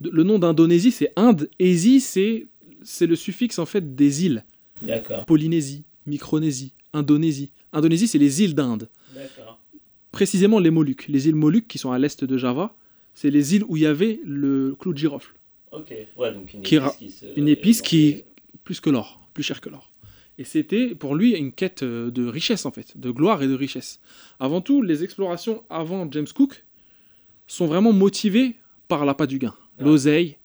Le 0.00 0.22
nom 0.22 0.38
d'Indonésie, 0.38 0.90
c'est 0.90 1.12
Inde. 1.16 1.48
Ésie, 1.58 2.00
c'est 2.00 2.46
c'est 2.82 3.06
le 3.06 3.16
suffixe 3.16 3.58
en 3.58 3.66
fait 3.66 3.94
des 3.96 4.24
îles. 4.26 4.44
D'accord. 4.82 5.24
Polynésie, 5.24 5.84
Micronésie, 6.06 6.72
Indonésie. 6.92 7.50
Indonésie, 7.72 8.06
c'est 8.06 8.18
les 8.18 8.42
îles 8.42 8.54
d'Inde. 8.54 8.88
D'accord. 9.14 9.58
Précisément 10.12 10.58
les 10.60 10.70
Moluques. 10.70 11.08
Les 11.08 11.28
îles 11.28 11.34
Moluques 11.34 11.66
qui 11.66 11.78
sont 11.78 11.90
à 11.92 11.98
l'est 11.98 12.22
de 12.24 12.36
Java, 12.38 12.74
c'est 13.16 13.30
les 13.30 13.54
îles 13.56 13.64
où 13.66 13.76
il 13.78 13.82
y 13.82 13.86
avait 13.86 14.20
le 14.24 14.76
clou 14.78 14.92
de 14.92 14.98
girofle. 14.98 15.34
Ok. 15.72 15.92
Ouais, 16.16 16.32
donc 16.32 16.52
une 16.54 16.62
Qui 16.62 16.76
épice 16.76 16.96
qui 16.98 17.10
se. 17.10 17.26
une 17.36 17.48
épice 17.48 17.80
qui- 17.82 18.14
qui. 18.14 18.24
plus 18.62 18.78
que 18.80 18.90
l'or, 18.90 19.28
plus 19.34 19.42
cher 19.42 19.60
que 19.60 19.68
l'or. 19.70 19.90
Et 20.38 20.44
c'était 20.44 20.94
pour 20.94 21.14
lui 21.16 21.30
une 21.32 21.50
quête 21.52 21.82
euh, 21.82 22.10
de 22.10 22.26
richesse 22.26 22.66
en 22.66 22.70
fait, 22.70 22.96
de 22.98 23.10
gloire 23.10 23.42
et 23.42 23.48
de 23.48 23.54
richesse. 23.54 24.00
Avant 24.38 24.60
tout, 24.60 24.82
les 24.82 25.02
explorations 25.02 25.64
avant 25.70 26.06
James 26.12 26.26
Cook 26.34 26.64
sont 27.46 27.66
vraiment 27.66 27.92
motivées 27.92 28.56
par 28.86 29.04
l'appât 29.06 29.26
du 29.26 29.38
gain, 29.38 29.54
Ouais. 29.78 29.84
l'oseille, 29.86 30.36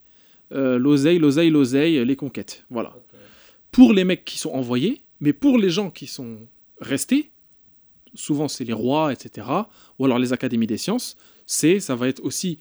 euh, 0.53 0.77
l'oseille, 0.79 1.19
l'oseille, 1.19 1.49
l'oseille, 1.49 2.05
les 2.05 2.15
conquêtes. 2.15 2.63
Voilà. 2.69 2.95
Pour 3.71 3.91
les 3.93 4.03
mecs 4.05 4.23
qui 4.25 4.37
sont 4.39 4.51
envoyés, 4.51 5.01
mais 5.19 5.33
pour 5.33 5.57
les 5.57 5.69
gens 5.69 5.89
qui 5.91 6.07
sont 6.07 6.39
restés, 6.79 7.31
souvent 8.13 8.47
c'est 8.47 8.63
les 8.65 8.73
rois, 8.73 9.11
etc., 9.13 9.47
ou 9.99 10.05
alors 10.05 10.19
les 10.19 10.31
académies 10.33 10.67
des 10.67 10.77
sciences, 10.77 11.17
c'est 11.59 11.79
ça 11.79 11.95
va 11.95 12.07
être 12.07 12.23
aussi 12.23 12.59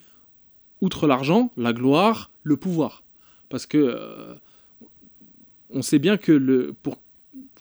outre 0.80 1.06
l'argent, 1.06 1.52
la 1.56 1.73
gloire, 1.73 2.30
le 2.42 2.56
pouvoir, 2.56 3.04
parce 3.49 3.66
que 3.66 3.78
euh, 3.78 4.35
on 5.70 5.82
sait 5.82 5.99
bien 5.99 6.16
que 6.16 6.32
le, 6.32 6.73
pour 6.82 6.99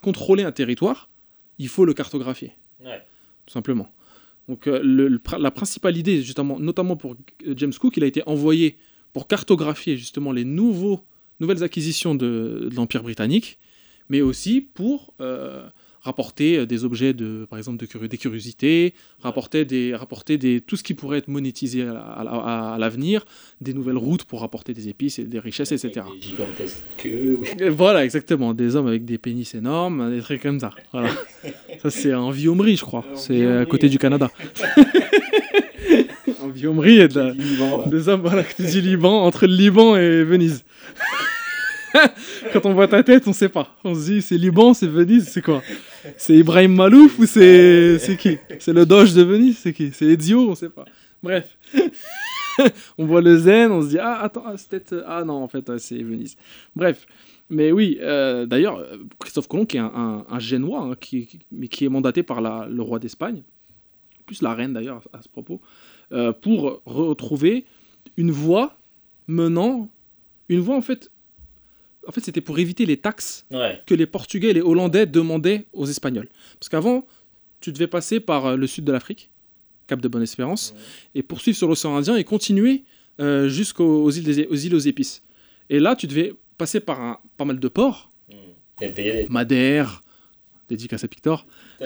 contrôler 0.02 0.42
un 0.42 0.52
territoire, 0.52 1.08
il 1.58 1.68
faut 1.68 1.84
le 1.84 1.94
cartographier, 1.94 2.52
Ouais. 2.84 3.00
tout 3.46 3.52
simplement. 3.52 3.88
Donc 4.48 4.66
euh, 4.66 4.80
le- 4.82 5.08
le 5.08 5.18
pr- 5.18 5.38
la 5.40 5.50
principale 5.50 5.96
idée, 5.96 6.22
justement, 6.22 6.58
notamment 6.58 6.96
pour 6.96 7.12
euh, 7.12 7.54
James 7.56 7.74
Cook, 7.78 7.96
il 7.96 8.02
a 8.02 8.06
été 8.06 8.22
envoyé 8.26 8.76
pour 9.12 9.28
cartographier 9.28 9.96
justement 9.96 10.32
les 10.32 10.44
nouveaux, 10.44 11.00
nouvelles 11.38 11.62
acquisitions 11.62 12.14
de, 12.14 12.68
de 12.70 12.74
l'Empire 12.74 13.02
britannique, 13.02 13.58
mais 14.08 14.22
aussi 14.22 14.60
pour 14.60 15.14
euh, 15.20 15.68
rapporter 16.02 16.58
euh, 16.58 16.66
des 16.66 16.84
objets 16.84 17.12
de, 17.12 17.46
par 17.48 17.58
exemple, 17.58 17.78
de 17.78 18.06
des 18.06 18.18
curiosités, 18.18 18.94
rapporter 19.20 19.64
des, 19.64 19.94
rapporter 19.94 20.38
des, 20.38 20.60
tout 20.60 20.76
ce 20.76 20.82
qui 20.82 20.94
pourrait 20.94 21.18
être 21.18 21.28
monétisé 21.28 21.82
à, 21.82 21.92
la- 21.92 22.00
à 22.00 22.24
la- 22.24 22.30
à- 22.30 22.74
à 22.74 22.78
l'avenir, 22.78 23.24
des 23.60 23.74
nouvelles 23.74 23.96
routes 23.98 24.24
pour 24.24 24.40
rapporter 24.40 24.72
des 24.74 24.88
épices 24.88 25.18
et 25.18 25.24
des 25.24 25.38
richesses, 25.38 25.72
etc. 25.72 26.06
Des 26.14 26.22
gigantesques 26.28 26.82
queues. 26.96 27.38
Et 27.60 27.68
Voilà, 27.68 28.04
exactement. 28.04 28.54
Des 28.54 28.76
hommes 28.76 28.86
avec 28.86 29.04
des 29.04 29.18
pénis 29.18 29.54
énormes, 29.54 30.10
des 30.14 30.20
trucs 30.22 30.42
comme 30.42 30.60
ça. 30.60 30.70
Voilà. 30.92 31.10
ça, 31.82 31.90
c'est 31.90 32.14
en 32.14 32.30
Viomri, 32.30 32.76
je 32.76 32.84
crois. 32.84 33.04
C'est 33.14 33.46
à 33.46 33.64
côté 33.66 33.88
du 33.88 33.98
Canada. 33.98 34.30
en 36.42 36.48
Viomri, 36.48 37.00
a 37.00 37.08
de 37.08 37.18
la- 37.18 37.30
Liban, 37.32 37.86
des 37.86 38.08
hommes 38.08 38.22
voilà, 38.22 38.44
côté 38.44 38.70
du 38.70 38.80
Liban, 38.80 39.22
entre 39.24 39.46
le 39.46 39.54
Liban 39.54 39.96
et 39.96 40.24
Venise. 40.24 40.64
Quand 42.52 42.66
on 42.66 42.74
voit 42.74 42.88
ta 42.88 43.02
tête, 43.02 43.26
on 43.26 43.32
sait 43.32 43.48
pas. 43.48 43.76
On 43.84 43.94
se 43.94 44.06
dit, 44.06 44.22
c'est 44.22 44.36
Liban, 44.36 44.74
c'est 44.74 44.86
Venise, 44.86 45.28
c'est 45.28 45.42
quoi? 45.42 45.62
C'est 46.16 46.34
Ibrahim 46.34 46.74
Malouf 46.74 47.18
ou 47.18 47.26
c'est 47.26 47.98
qui? 48.18 48.38
C'est 48.58 48.72
le 48.72 48.86
Doge 48.86 49.14
de 49.14 49.22
Venise, 49.22 49.58
c'est 49.58 49.72
qui? 49.72 49.90
C'est 49.92 50.06
Ezio, 50.06 50.50
on 50.50 50.54
sait 50.54 50.68
pas. 50.68 50.84
Bref. 51.22 51.58
on 52.98 53.06
voit 53.06 53.20
le 53.20 53.36
zen, 53.36 53.70
on 53.72 53.82
se 53.82 53.88
dit, 53.88 53.98
ah, 53.98 54.20
attends, 54.20 54.44
ah, 54.46 54.56
c'est 54.56 54.68
peut-être... 54.68 55.04
Ah 55.06 55.24
non, 55.24 55.42
en 55.42 55.48
fait, 55.48 55.78
c'est 55.78 56.02
Venise. 56.02 56.36
Bref. 56.74 57.06
Mais 57.48 57.72
oui, 57.72 57.98
euh, 58.00 58.46
d'ailleurs, 58.46 58.78
euh, 58.78 58.98
Christophe 59.18 59.48
Colomb, 59.48 59.66
qui 59.66 59.76
est 59.76 59.80
un, 59.80 60.24
Génois, 60.38 60.82
hein, 60.82 60.94
mais 61.50 61.68
qui 61.68 61.84
est 61.84 61.88
mandaté 61.88 62.22
par 62.22 62.40
le 62.40 62.82
roi 62.82 62.98
d'Espagne, 62.98 63.42
plus 64.24 64.40
la 64.42 64.54
reine 64.54 64.72
d'ailleurs 64.72 65.02
à, 65.12 65.18
à 65.18 65.22
ce 65.22 65.28
propos, 65.28 65.60
euh, 66.12 66.32
pour 66.32 66.82
retrouver 66.86 67.64
une 68.16 68.30
voie 68.30 68.76
menant... 69.26 69.88
Une 70.48 70.60
voie, 70.60 70.76
en 70.76 70.82
fait... 70.82 71.10
En 72.08 72.12
fait, 72.12 72.20
c'était 72.20 72.40
pour 72.40 72.58
éviter 72.58 72.86
les 72.86 72.96
taxes 72.96 73.44
Ouais. 73.50 73.80
que 73.86 73.94
les 73.94 74.06
Portugais 74.06 74.48
et 74.50 74.54
les 74.54 74.60
Hollandais 74.62 75.06
demandaient 75.06 75.66
aux 75.72 75.86
Espagnols. 75.86 76.28
Parce 76.58 76.68
qu'avant, 76.68 77.06
tu 77.60 77.72
devais 77.72 77.86
passer 77.86 78.20
par 78.20 78.46
euh, 78.46 78.56
le 78.56 78.66
sud 78.66 78.84
de 78.84 78.92
l'Afrique, 78.92 79.30
Cap 79.86 80.00
de 80.00 80.08
Bonne-Espérance, 80.08 80.74
et 81.14 81.22
poursuivre 81.22 81.56
sur 81.58 81.68
l'océan 81.68 81.96
Indien 81.96 82.16
et 82.16 82.24
continuer 82.24 82.84
euh, 83.20 83.48
jusqu'aux 83.48 84.02
aux 84.04 84.10
îles, 84.10 84.24
des- 84.24 84.46
aux 84.46 84.54
îles 84.56 84.74
aux 84.74 84.78
épices. 84.78 85.22
Et 85.68 85.78
là, 85.78 85.94
tu 85.94 86.06
devais 86.06 86.32
passer 86.56 86.80
par 86.80 87.00
un, 87.02 87.18
pas 87.36 87.44
mal 87.44 87.58
de 87.60 87.68
ports, 87.68 88.10
Hmm. 88.30 88.84
Et 88.84 88.88
payer 88.88 89.12
les. 89.12 89.28
Madère, 89.28 90.00
dédicace 90.68 91.04
à 91.04 91.08
Pictor, 91.08 91.44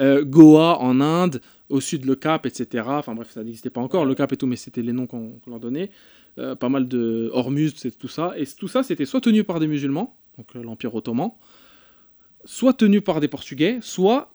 euh, 0.00 0.24
Goa 0.24 0.78
en 0.80 1.00
Inde, 1.00 1.40
au 1.68 1.80
sud 1.80 2.04
le 2.04 2.14
Cap, 2.14 2.46
etc. 2.46 2.84
Enfin 2.86 3.14
bref, 3.14 3.30
ça 3.32 3.42
n'existait 3.42 3.70
pas 3.70 3.80
encore, 3.80 4.04
le 4.04 4.14
Cap 4.14 4.32
et 4.32 4.36
tout, 4.36 4.46
mais 4.46 4.56
c'était 4.56 4.82
les 4.82 4.92
noms 4.92 5.06
qu'on 5.06 5.40
qu'on 5.44 5.50
leur 5.50 5.60
donnait. 5.60 5.90
Euh, 6.38 6.54
pas 6.56 6.68
mal 6.68 6.88
de 6.88 7.30
Hormuz, 7.32 7.74
c'est 7.76 7.96
tout 7.96 8.08
ça. 8.08 8.34
Et 8.36 8.44
tout 8.46 8.66
ça, 8.68 8.82
c'était 8.82 9.04
soit 9.04 9.20
tenu 9.20 9.44
par 9.44 9.60
des 9.60 9.68
musulmans, 9.68 10.16
donc 10.36 10.48
euh, 10.56 10.62
l'Empire 10.62 10.92
ottoman, 10.94 11.30
soit 12.44 12.72
tenu 12.72 13.00
par 13.00 13.20
des 13.20 13.28
Portugais, 13.28 13.78
soit 13.80 14.32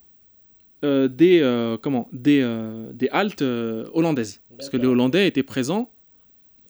euh, 0.86 1.08
des, 1.10 1.41
euh, 1.41 1.77
comment, 1.77 2.08
des, 2.13 2.39
euh, 2.41 2.91
des 2.94 3.10
haltes 3.10 3.41
hollandaises. 3.41 4.41
Parce 4.58 4.70
que 4.70 4.77
les. 4.77 4.86
Hollandais 4.88 5.27
étaient 5.27 5.44
présents 5.44 5.91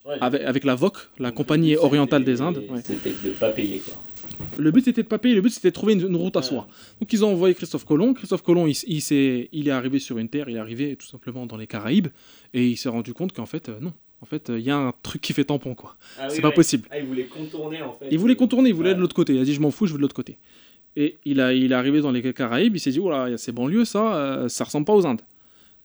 Ouais, 0.06 0.16
avec, 0.22 0.40
avec 0.42 0.64
la 0.64 0.74
VOC, 0.76 0.96
la 1.18 1.28
donc, 1.28 1.36
compagnie 1.36 1.76
orientale 1.76 2.24
des 2.24 2.40
Indes. 2.40 2.64
ouais. 2.70 2.80
C'était 2.82 3.10
de 3.10 3.34
pas 3.34 3.50
payer, 3.50 3.80
quoi. 3.80 3.94
Le 4.56 4.70
but 4.70 4.82
c'était 4.86 5.02
de 5.02 5.08
pas 5.08 5.18
payer, 5.18 5.34
le 5.34 5.42
but 5.42 5.50
c'était 5.50 5.68
de 5.68 5.74
trouver 5.74 5.92
une, 5.92 6.00
une 6.00 6.16
route 6.16 6.34
à 6.36 6.40
Ouais. 6.40 6.46
soi. 6.46 6.66
Donc 7.00 7.12
ils 7.12 7.22
ont 7.22 7.28
envoyé 7.30 7.54
Christophe 7.54 7.84
Colomb. 7.84 8.14
Christophe 8.14 8.40
Colomb, 8.42 8.66
il, 8.66 8.74
il, 8.86 9.02
s'est- 9.02 9.50
il 9.52 9.68
est 9.68 9.70
arrivé 9.70 9.98
sur 9.98 10.16
une 10.16 10.30
terre, 10.30 10.48
il 10.48 10.56
est 10.56 10.58
arrivé 10.58 10.96
tout 10.96 11.06
simplement 11.06 11.44
dans 11.44 11.58
les 11.58 11.66
Caraïbes, 11.66 12.08
et 12.54 12.66
il 12.66 12.76
s'est 12.78 12.88
rendu 12.88 13.12
compte 13.12 13.34
qu'en 13.34 13.44
fait, 13.44 13.68
non. 13.82 13.92
En 14.22 14.26
fait, 14.26 14.50
euh, 14.50 14.58
il 14.58 14.64
y 14.64 14.70
a 14.70 14.76
un 14.76 14.92
truc 15.02 15.22
qui 15.22 15.32
fait 15.32 15.44
tampon, 15.44 15.74
quoi. 15.74 15.96
Ah 16.18 16.28
C'est 16.28 16.36
oui, 16.36 16.42
pas 16.42 16.48
ouais. 16.48 16.54
possible. 16.54 16.86
Ah, 16.90 16.98
il 16.98 17.06
voulait 17.06 17.24
contourner, 17.24 17.80
en 17.82 17.92
fait. 17.92 18.06
Il 18.10 18.18
voulait 18.18 18.36
contourner, 18.36 18.68
il 18.68 18.74
voulait 18.74 18.90
aller 18.90 18.96
de 18.96 19.00
l'autre 19.00 19.16
côté. 19.16 19.34
Il 19.34 19.40
a 19.40 19.44
dit, 19.44 19.54
je 19.54 19.60
m'en 19.60 19.70
fous, 19.70 19.86
je 19.86 19.92
veux 19.92 19.98
de 19.98 20.02
l'autre 20.02 20.14
côté. 20.14 20.38
Et 20.96 21.18
il, 21.24 21.40
a, 21.40 21.52
il 21.54 21.72
est 21.72 21.74
arrivé 21.74 22.00
dans 22.00 22.10
les 22.10 22.32
Caraïbes, 22.34 22.76
il 22.76 22.80
s'est 22.80 22.90
dit, 22.90 22.98
voilà, 22.98 23.28
il 23.28 23.30
y 23.32 23.34
a 23.34 23.38
ces 23.38 23.52
banlieues, 23.52 23.84
ça, 23.84 24.14
euh, 24.16 24.48
ça 24.48 24.64
ressemble 24.64 24.84
pas 24.86 24.92
aux 24.94 25.06
Indes. 25.06 25.22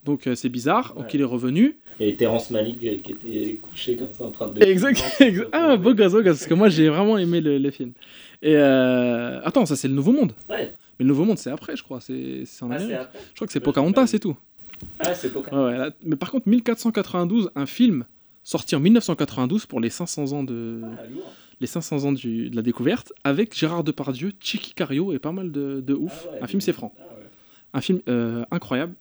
Donc 0.04 0.27
euh, 0.27 0.36
c'est 0.36 0.50
bizarre. 0.50 0.94
Donc 0.96 1.12
il 1.15 1.22
est 1.22 1.24
revenu. 1.25 1.77
Avait 2.00 2.13
Terrence 2.13 2.51
Malick 2.51 2.84
euh, 2.84 2.98
qui 3.04 3.13
était 3.13 3.56
couché 3.56 3.96
comme 3.96 4.13
ça 4.13 4.24
en 4.25 4.30
train 4.32 4.48
de. 4.48 4.62
Exact. 4.63 5.01
exact. 5.20 5.50
Ah, 5.51 5.77
beau 5.77 5.96
gosse, 5.96 6.12
beau 6.12 6.22
gosse, 6.22 6.38
parce 6.38 6.46
que 6.46 6.54
moi 6.54 6.70
j'ai 6.70 6.89
vraiment 6.89 7.18
aimé 7.18 7.42
le, 7.42 7.58
le 7.58 7.72
film. 7.72 7.94
Et 8.44 8.56
euh... 8.56 9.42
attends, 9.44 9.65
ça 9.65 9.75
c'est 9.75 9.88
le 9.88 9.96
Nouveau 9.96 10.12
Monde. 10.12 10.34
Ouais. 10.48 10.74
Mais 11.00 11.04
le 11.04 11.06
Nouveau 11.06 11.24
Monde 11.25 11.39
c'est 11.39 11.50
après, 11.50 11.75
je 11.75 11.82
crois. 11.82 12.01
C'est 12.01 12.44
en 12.62 12.70
Ah, 12.70 12.75
Amérique. 12.75 12.98
Je 13.32 13.36
crois 13.36 13.48
que 13.48 13.54
c'est 13.54 13.60
Pocahontas, 13.60 14.06
c'est 14.06 14.20
tout. 14.20 14.38
Ah, 15.00 15.15
c'est 15.15 15.34
pas 15.34 15.39
Ouais, 15.39 15.72
ouais, 15.72 15.77
là- 15.80 15.92
Mais 16.04 16.15
par 16.15 16.30
contre, 16.30 16.48
1492, 16.50 17.50
un 17.56 17.65
film 17.65 18.06
sorti 18.46 18.75
en 18.75 18.80
1992 18.80 19.66
pour 19.66 19.82
les 19.82 19.90
500 19.90 20.32
ans 20.32 20.44
de, 20.44 20.80
Ah, 20.86 21.02
les 21.60 21.68
500 21.68 22.06
ans 22.06 22.12
du- 22.14 22.50
de 22.50 22.56
la 22.56 22.62
découverte, 22.62 23.12
avec 23.25 23.54
Gérard 23.58 23.84
Depardieu, 23.84 24.32
Chicky 24.40 24.74
Cario 24.74 25.12
et 25.14 25.20
pas 25.20 25.32
mal 25.34 25.52
de, 25.52 25.82
de 25.82 25.94
ouf. 25.94 26.28
Ah 26.30 26.32
ouais, 26.36 26.44
un 26.44 26.48
film 26.48 26.62
c'est 26.62 26.72
franc. 26.74 26.94
Ah 26.98 27.02
ouais. 27.20 27.25
Un 27.74 27.82
film 27.82 28.00
euh, 28.08 28.46
incroyable. 28.52 28.94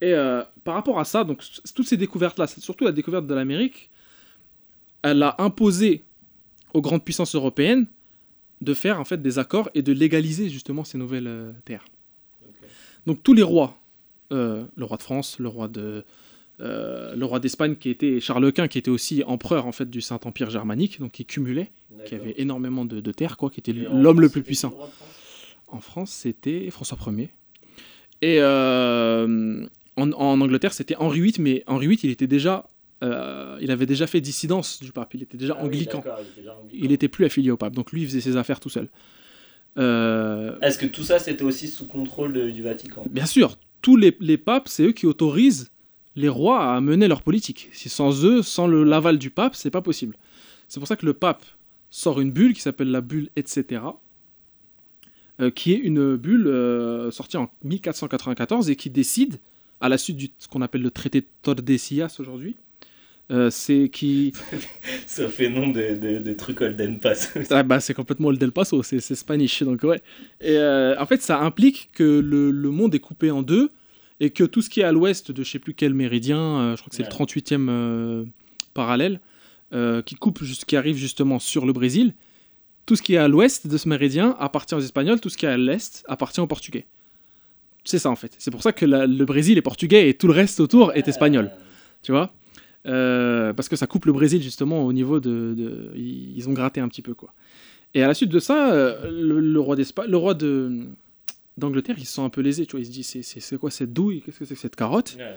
Et 0.00 0.12
euh, 0.14 0.42
par 0.62 0.74
rapport 0.74 1.00
à 1.00 1.04
ça, 1.04 1.24
donc 1.24 1.42
toutes 1.74 1.86
ces 1.88 1.96
découvertes-là, 1.96 2.46
c'est 2.46 2.60
surtout 2.60 2.84
la 2.84 2.92
découverte 2.92 3.26
de 3.26 3.34
l'Amérique, 3.34 3.90
elle 5.02 5.22
a 5.22 5.34
imposé 5.38 6.04
aux 6.74 6.80
grandes 6.82 7.04
puissances 7.04 7.34
européennes 7.34 7.86
de 8.60 8.74
faire 8.74 9.00
en 9.00 9.04
fait 9.04 9.20
des 9.20 9.38
accords 9.38 9.68
et 9.74 9.82
de 9.82 9.92
légaliser 9.92 10.48
justement 10.50 10.84
ces 10.84 10.98
nouvelles 10.98 11.26
euh, 11.26 11.50
terres. 11.64 11.84
Donc 13.06 13.22
tous 13.22 13.34
les 13.34 13.42
rois, 13.42 13.76
le 14.30 14.66
roi 14.80 14.96
de 14.96 15.02
France, 15.02 15.38
le 15.38 15.48
roi 15.48 15.68
de 15.68 16.04
euh, 16.60 17.14
le 17.16 17.24
roi 17.24 17.40
d'Espagne 17.40 17.76
qui 17.76 17.88
était 17.90 18.20
Charles 18.20 18.52
Quint, 18.52 18.68
qui 18.68 18.78
était 18.78 18.90
aussi 18.90 19.22
empereur 19.26 19.66
en 19.66 19.72
fait 19.72 19.88
du 19.90 20.00
Saint 20.00 20.20
Empire 20.24 20.50
germanique, 20.50 21.00
donc 21.00 21.12
qui 21.12 21.24
cumulait, 21.24 21.70
qui 22.04 22.14
avait 22.14 22.34
énormément 22.38 22.84
de, 22.84 23.00
de 23.00 23.12
terres, 23.12 23.36
quoi, 23.36 23.50
qui 23.50 23.60
était 23.60 23.72
l'homme 23.72 24.20
le 24.20 24.28
plus 24.28 24.42
puissant. 24.42 24.72
En 25.68 25.80
France, 25.80 26.10
c'était 26.10 26.70
François 26.70 26.98
Ier. 27.10 27.30
Et 28.20 28.36
euh, 28.40 29.66
en, 29.96 30.12
en 30.12 30.40
Angleterre, 30.40 30.72
c'était 30.74 30.94
Henri 30.96 31.20
VIII, 31.20 31.34
mais 31.40 31.64
Henri 31.66 31.88
VIII, 31.88 32.00
il 32.04 32.10
était 32.10 32.26
déjà, 32.28 32.68
euh, 33.02 33.58
il 33.60 33.70
avait 33.70 33.86
déjà 33.86 34.06
fait 34.06 34.20
dissidence 34.20 34.80
du 34.82 34.92
pape. 34.92 35.14
Il 35.14 35.22
était 35.22 35.38
déjà 35.38 35.56
Ah 35.58 35.64
anglican. 35.64 36.02
il 36.04 36.22
était 36.26 36.40
déjà 36.40 36.52
anglican. 36.54 36.84
il 36.84 36.92
était 36.92 37.08
plus 37.08 37.24
affilié 37.24 37.50
au 37.50 37.56
pape, 37.56 37.72
donc 37.74 37.90
lui, 37.92 38.02
il 38.02 38.06
faisait 38.06 38.20
ses 38.20 38.36
affaires 38.36 38.60
tout 38.60 38.68
seul. 38.68 38.88
Est-ce 39.76 40.78
que 40.78 40.86
tout 40.86 41.02
ça 41.02 41.18
c'était 41.18 41.42
aussi 41.44 41.66
sous 41.66 41.86
contrôle 41.86 42.52
du 42.52 42.62
Vatican? 42.62 43.04
bien 43.10 43.26
sûr, 43.26 43.56
tous 43.80 43.96
les, 43.96 44.14
les 44.20 44.36
papes, 44.36 44.68
c'est 44.68 44.84
eux 44.84 44.92
qui 44.92 45.06
autorisent 45.06 45.70
les 46.16 46.28
rois 46.28 46.74
à 46.74 46.80
mener 46.80 47.08
leur 47.08 47.22
politique. 47.22 47.68
Si 47.72 47.88
sans 47.88 48.24
eux, 48.24 48.42
sans 48.42 48.66
le 48.66 48.84
l'aval 48.84 49.18
du 49.18 49.30
pape, 49.30 49.54
c'est 49.54 49.70
pas 49.70 49.82
possible. 49.82 50.16
C'est 50.68 50.80
pour 50.80 50.88
ça 50.88 50.96
que 50.96 51.06
le 51.06 51.14
pape 51.14 51.44
sort 51.90 52.20
une 52.20 52.32
bulle 52.32 52.54
qui 52.54 52.60
s'appelle 52.60 52.90
la 52.90 53.00
bulle 53.00 53.28
etc. 53.36 53.82
euh, 55.40 55.50
qui 55.50 55.72
est 55.72 55.78
une 55.78 56.16
bulle 56.16 56.46
euh, 56.46 57.10
sortie 57.10 57.36
en 57.36 57.50
1494 57.64 58.70
et 58.70 58.76
qui 58.76 58.90
décide, 58.90 59.38
à 59.80 59.88
la 59.88 59.98
suite 59.98 60.16
de 60.16 60.28
ce 60.38 60.48
qu'on 60.48 60.62
appelle 60.62 60.82
le 60.82 60.90
traité 60.90 61.20
de 61.20 61.26
Tordesillas 61.42 62.16
aujourd'hui, 62.18 62.56
euh, 63.30 63.50
c'est 63.50 63.88
qui 63.90 64.32
Ça 65.06 65.28
fait 65.28 65.48
nom 65.48 65.68
de, 65.68 65.94
de, 65.96 66.18
de 66.18 66.32
truc 66.34 66.60
Holden 66.60 66.98
Pass. 66.98 67.32
Ah 67.50 67.62
bah, 67.62 67.80
c'est 67.80 67.94
complètement 67.94 68.32
Del 68.32 68.52
Paso, 68.52 68.82
c'est 68.82 69.00
c'est 69.00 69.14
Spanish, 69.14 69.62
donc 69.62 69.82
ouais. 69.84 70.00
Et 70.40 70.56
euh, 70.56 70.98
en 70.98 71.06
fait, 71.06 71.22
ça 71.22 71.40
implique 71.40 71.90
que 71.94 72.20
le, 72.20 72.50
le 72.50 72.70
monde 72.70 72.94
est 72.94 73.00
coupé 73.00 73.30
en 73.30 73.42
deux 73.42 73.70
et 74.22 74.30
que 74.30 74.44
tout 74.44 74.62
ce 74.62 74.70
qui 74.70 74.80
est 74.80 74.84
à 74.84 74.92
l'ouest 74.92 75.30
de 75.32 75.42
je 75.44 75.50
sais 75.50 75.58
plus 75.58 75.74
quel 75.74 75.92
méridien, 75.94 76.38
euh, 76.40 76.76
je 76.76 76.80
crois 76.80 76.90
que 76.90 76.96
c'est 76.96 77.02
Ouais. 77.02 77.08
le 77.08 77.14
38e 77.14 77.68
euh, 77.68 78.24
parallèle, 78.72 79.20
euh, 79.74 80.00
qui 80.02 80.14
coupe, 80.14 80.40
qui 80.42 80.76
arrive 80.76 80.96
justement 80.96 81.38
sur 81.38 81.66
le 81.66 81.72
Brésil, 81.72 82.14
tout 82.86 82.96
ce 82.96 83.02
qui 83.02 83.14
est 83.14 83.18
à 83.18 83.28
l'ouest 83.28 83.66
de 83.66 83.76
ce 83.76 83.88
méridien 83.88 84.36
appartient 84.38 84.74
aux 84.74 84.80
Espagnols, 84.80 85.20
tout 85.20 85.28
ce 85.28 85.36
qui 85.36 85.46
est 85.46 85.48
à 85.50 85.56
l'est 85.56 86.04
appartient 86.08 86.40
aux 86.40 86.46
Portugais. 86.46 86.86
C'est 87.84 87.98
ça 87.98 88.10
en 88.10 88.16
fait. 88.16 88.32
C'est 88.38 88.50
pour 88.52 88.62
ça 88.62 88.72
que 88.72 88.86
la- 88.86 89.06
le 89.08 89.24
Brésil 89.24 89.58
est 89.58 89.62
portugais 89.62 90.08
et 90.08 90.14
tout 90.14 90.28
le 90.28 90.32
reste 90.34 90.60
autour 90.60 90.92
est 90.94 91.08
espagnol 91.08 91.50
tu 92.02 92.12
vois? 92.12 92.32
Euh, 92.86 93.52
parce 93.52 93.68
que 93.68 93.76
ça 93.76 93.86
coupe 93.86 94.06
le 94.06 94.12
Brésil 94.12 94.42
justement 94.42 94.84
au 94.84 94.92
niveau 94.92 95.20
de, 95.20 95.54
de- 95.56 95.90
ils 95.96 96.48
ont 96.48 96.52
gratté 96.52 96.80
un 96.80 96.88
petit 96.88 97.02
peu 97.02 97.14
quoi 97.14 97.32
et 97.94 98.02
à 98.02 98.08
la 98.08 98.14
suite 98.14 98.30
de 98.30 98.40
ça 98.40 98.74
le, 99.08 99.38
le 99.38 99.60
roi 99.60 99.76
d'Espagne 99.76 100.08
le 100.10 100.16
roi 100.16 100.34
de 100.34 100.86
d'Angleterre 101.58 101.96
ils 101.98 102.06
se 102.06 102.14
sent 102.14 102.20
un 102.22 102.30
peu 102.30 102.40
lésés 102.40 102.66
tu 102.66 102.72
vois 102.72 102.80
il 102.80 102.86
se 102.86 102.90
dit 102.90 103.02
c'est, 103.02 103.58
quoi 103.58 103.70
cette 103.70 103.92
douille? 103.92 104.22
Qu'est-ce 104.22 104.38
que 104.38 104.44
c'est 104.44 104.54
que 104.54 104.60
cette 104.60 104.76
carotte? 104.76 105.16
Ouais. 105.18 105.36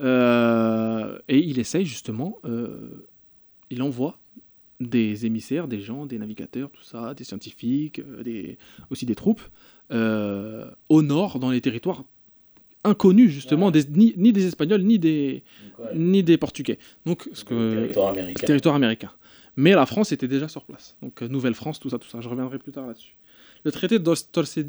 Euh, 0.00 1.18
et 1.28 1.38
il 1.38 1.58
essaye 1.58 1.84
justement 1.84 2.38
euh, 2.44 3.06
il 3.70 3.82
envoie 3.82 4.18
des 4.80 5.26
émissaires 5.26 5.66
des 5.66 5.80
gens 5.80 6.06
des 6.06 6.18
navigateurs 6.18 6.70
tout 6.70 6.84
ça 6.84 7.14
des 7.14 7.24
scientifiques 7.24 7.98
euh, 7.98 8.22
des, 8.22 8.58
aussi 8.90 9.06
des 9.06 9.16
troupes 9.16 9.42
euh, 9.90 10.70
au 10.88 11.02
nord 11.02 11.40
dans 11.40 11.50
les 11.50 11.60
territoires 11.60 12.04
inconnus 12.84 13.30
justement 13.32 13.66
Ouais. 13.66 13.72
des, 13.72 13.84
ni, 13.90 14.14
ni 14.16 14.32
des 14.32 14.46
espagnols 14.46 14.82
ni 14.82 15.00
des 15.00 15.42
Donc, 15.76 15.86
ouais, 15.86 15.92
ni 15.96 16.22
des 16.22 16.36
Portugais. 16.38 16.78
Donc, 17.04 17.28
ce 17.32 17.42
que, 17.44 17.74
territoire 17.74 18.10
américain. 18.10 18.46
territoire 18.46 18.74
américain. 18.76 19.10
Mais 19.56 19.72
la 19.72 19.84
France 19.84 20.12
était 20.12 20.28
déjà 20.28 20.46
sur 20.46 20.62
place. 20.64 20.96
Donc, 21.02 21.20
Nouvelle-France, 21.22 21.80
tout 21.80 21.90
ça, 21.90 21.98
tout 21.98 22.08
ça. 22.08 22.20
Je 22.20 22.28
reviendrai 22.28 22.60
plus 22.60 22.70
tard 22.70 22.86
là-dessus. 22.86 23.16
Le 23.64 23.72
traité 23.72 23.98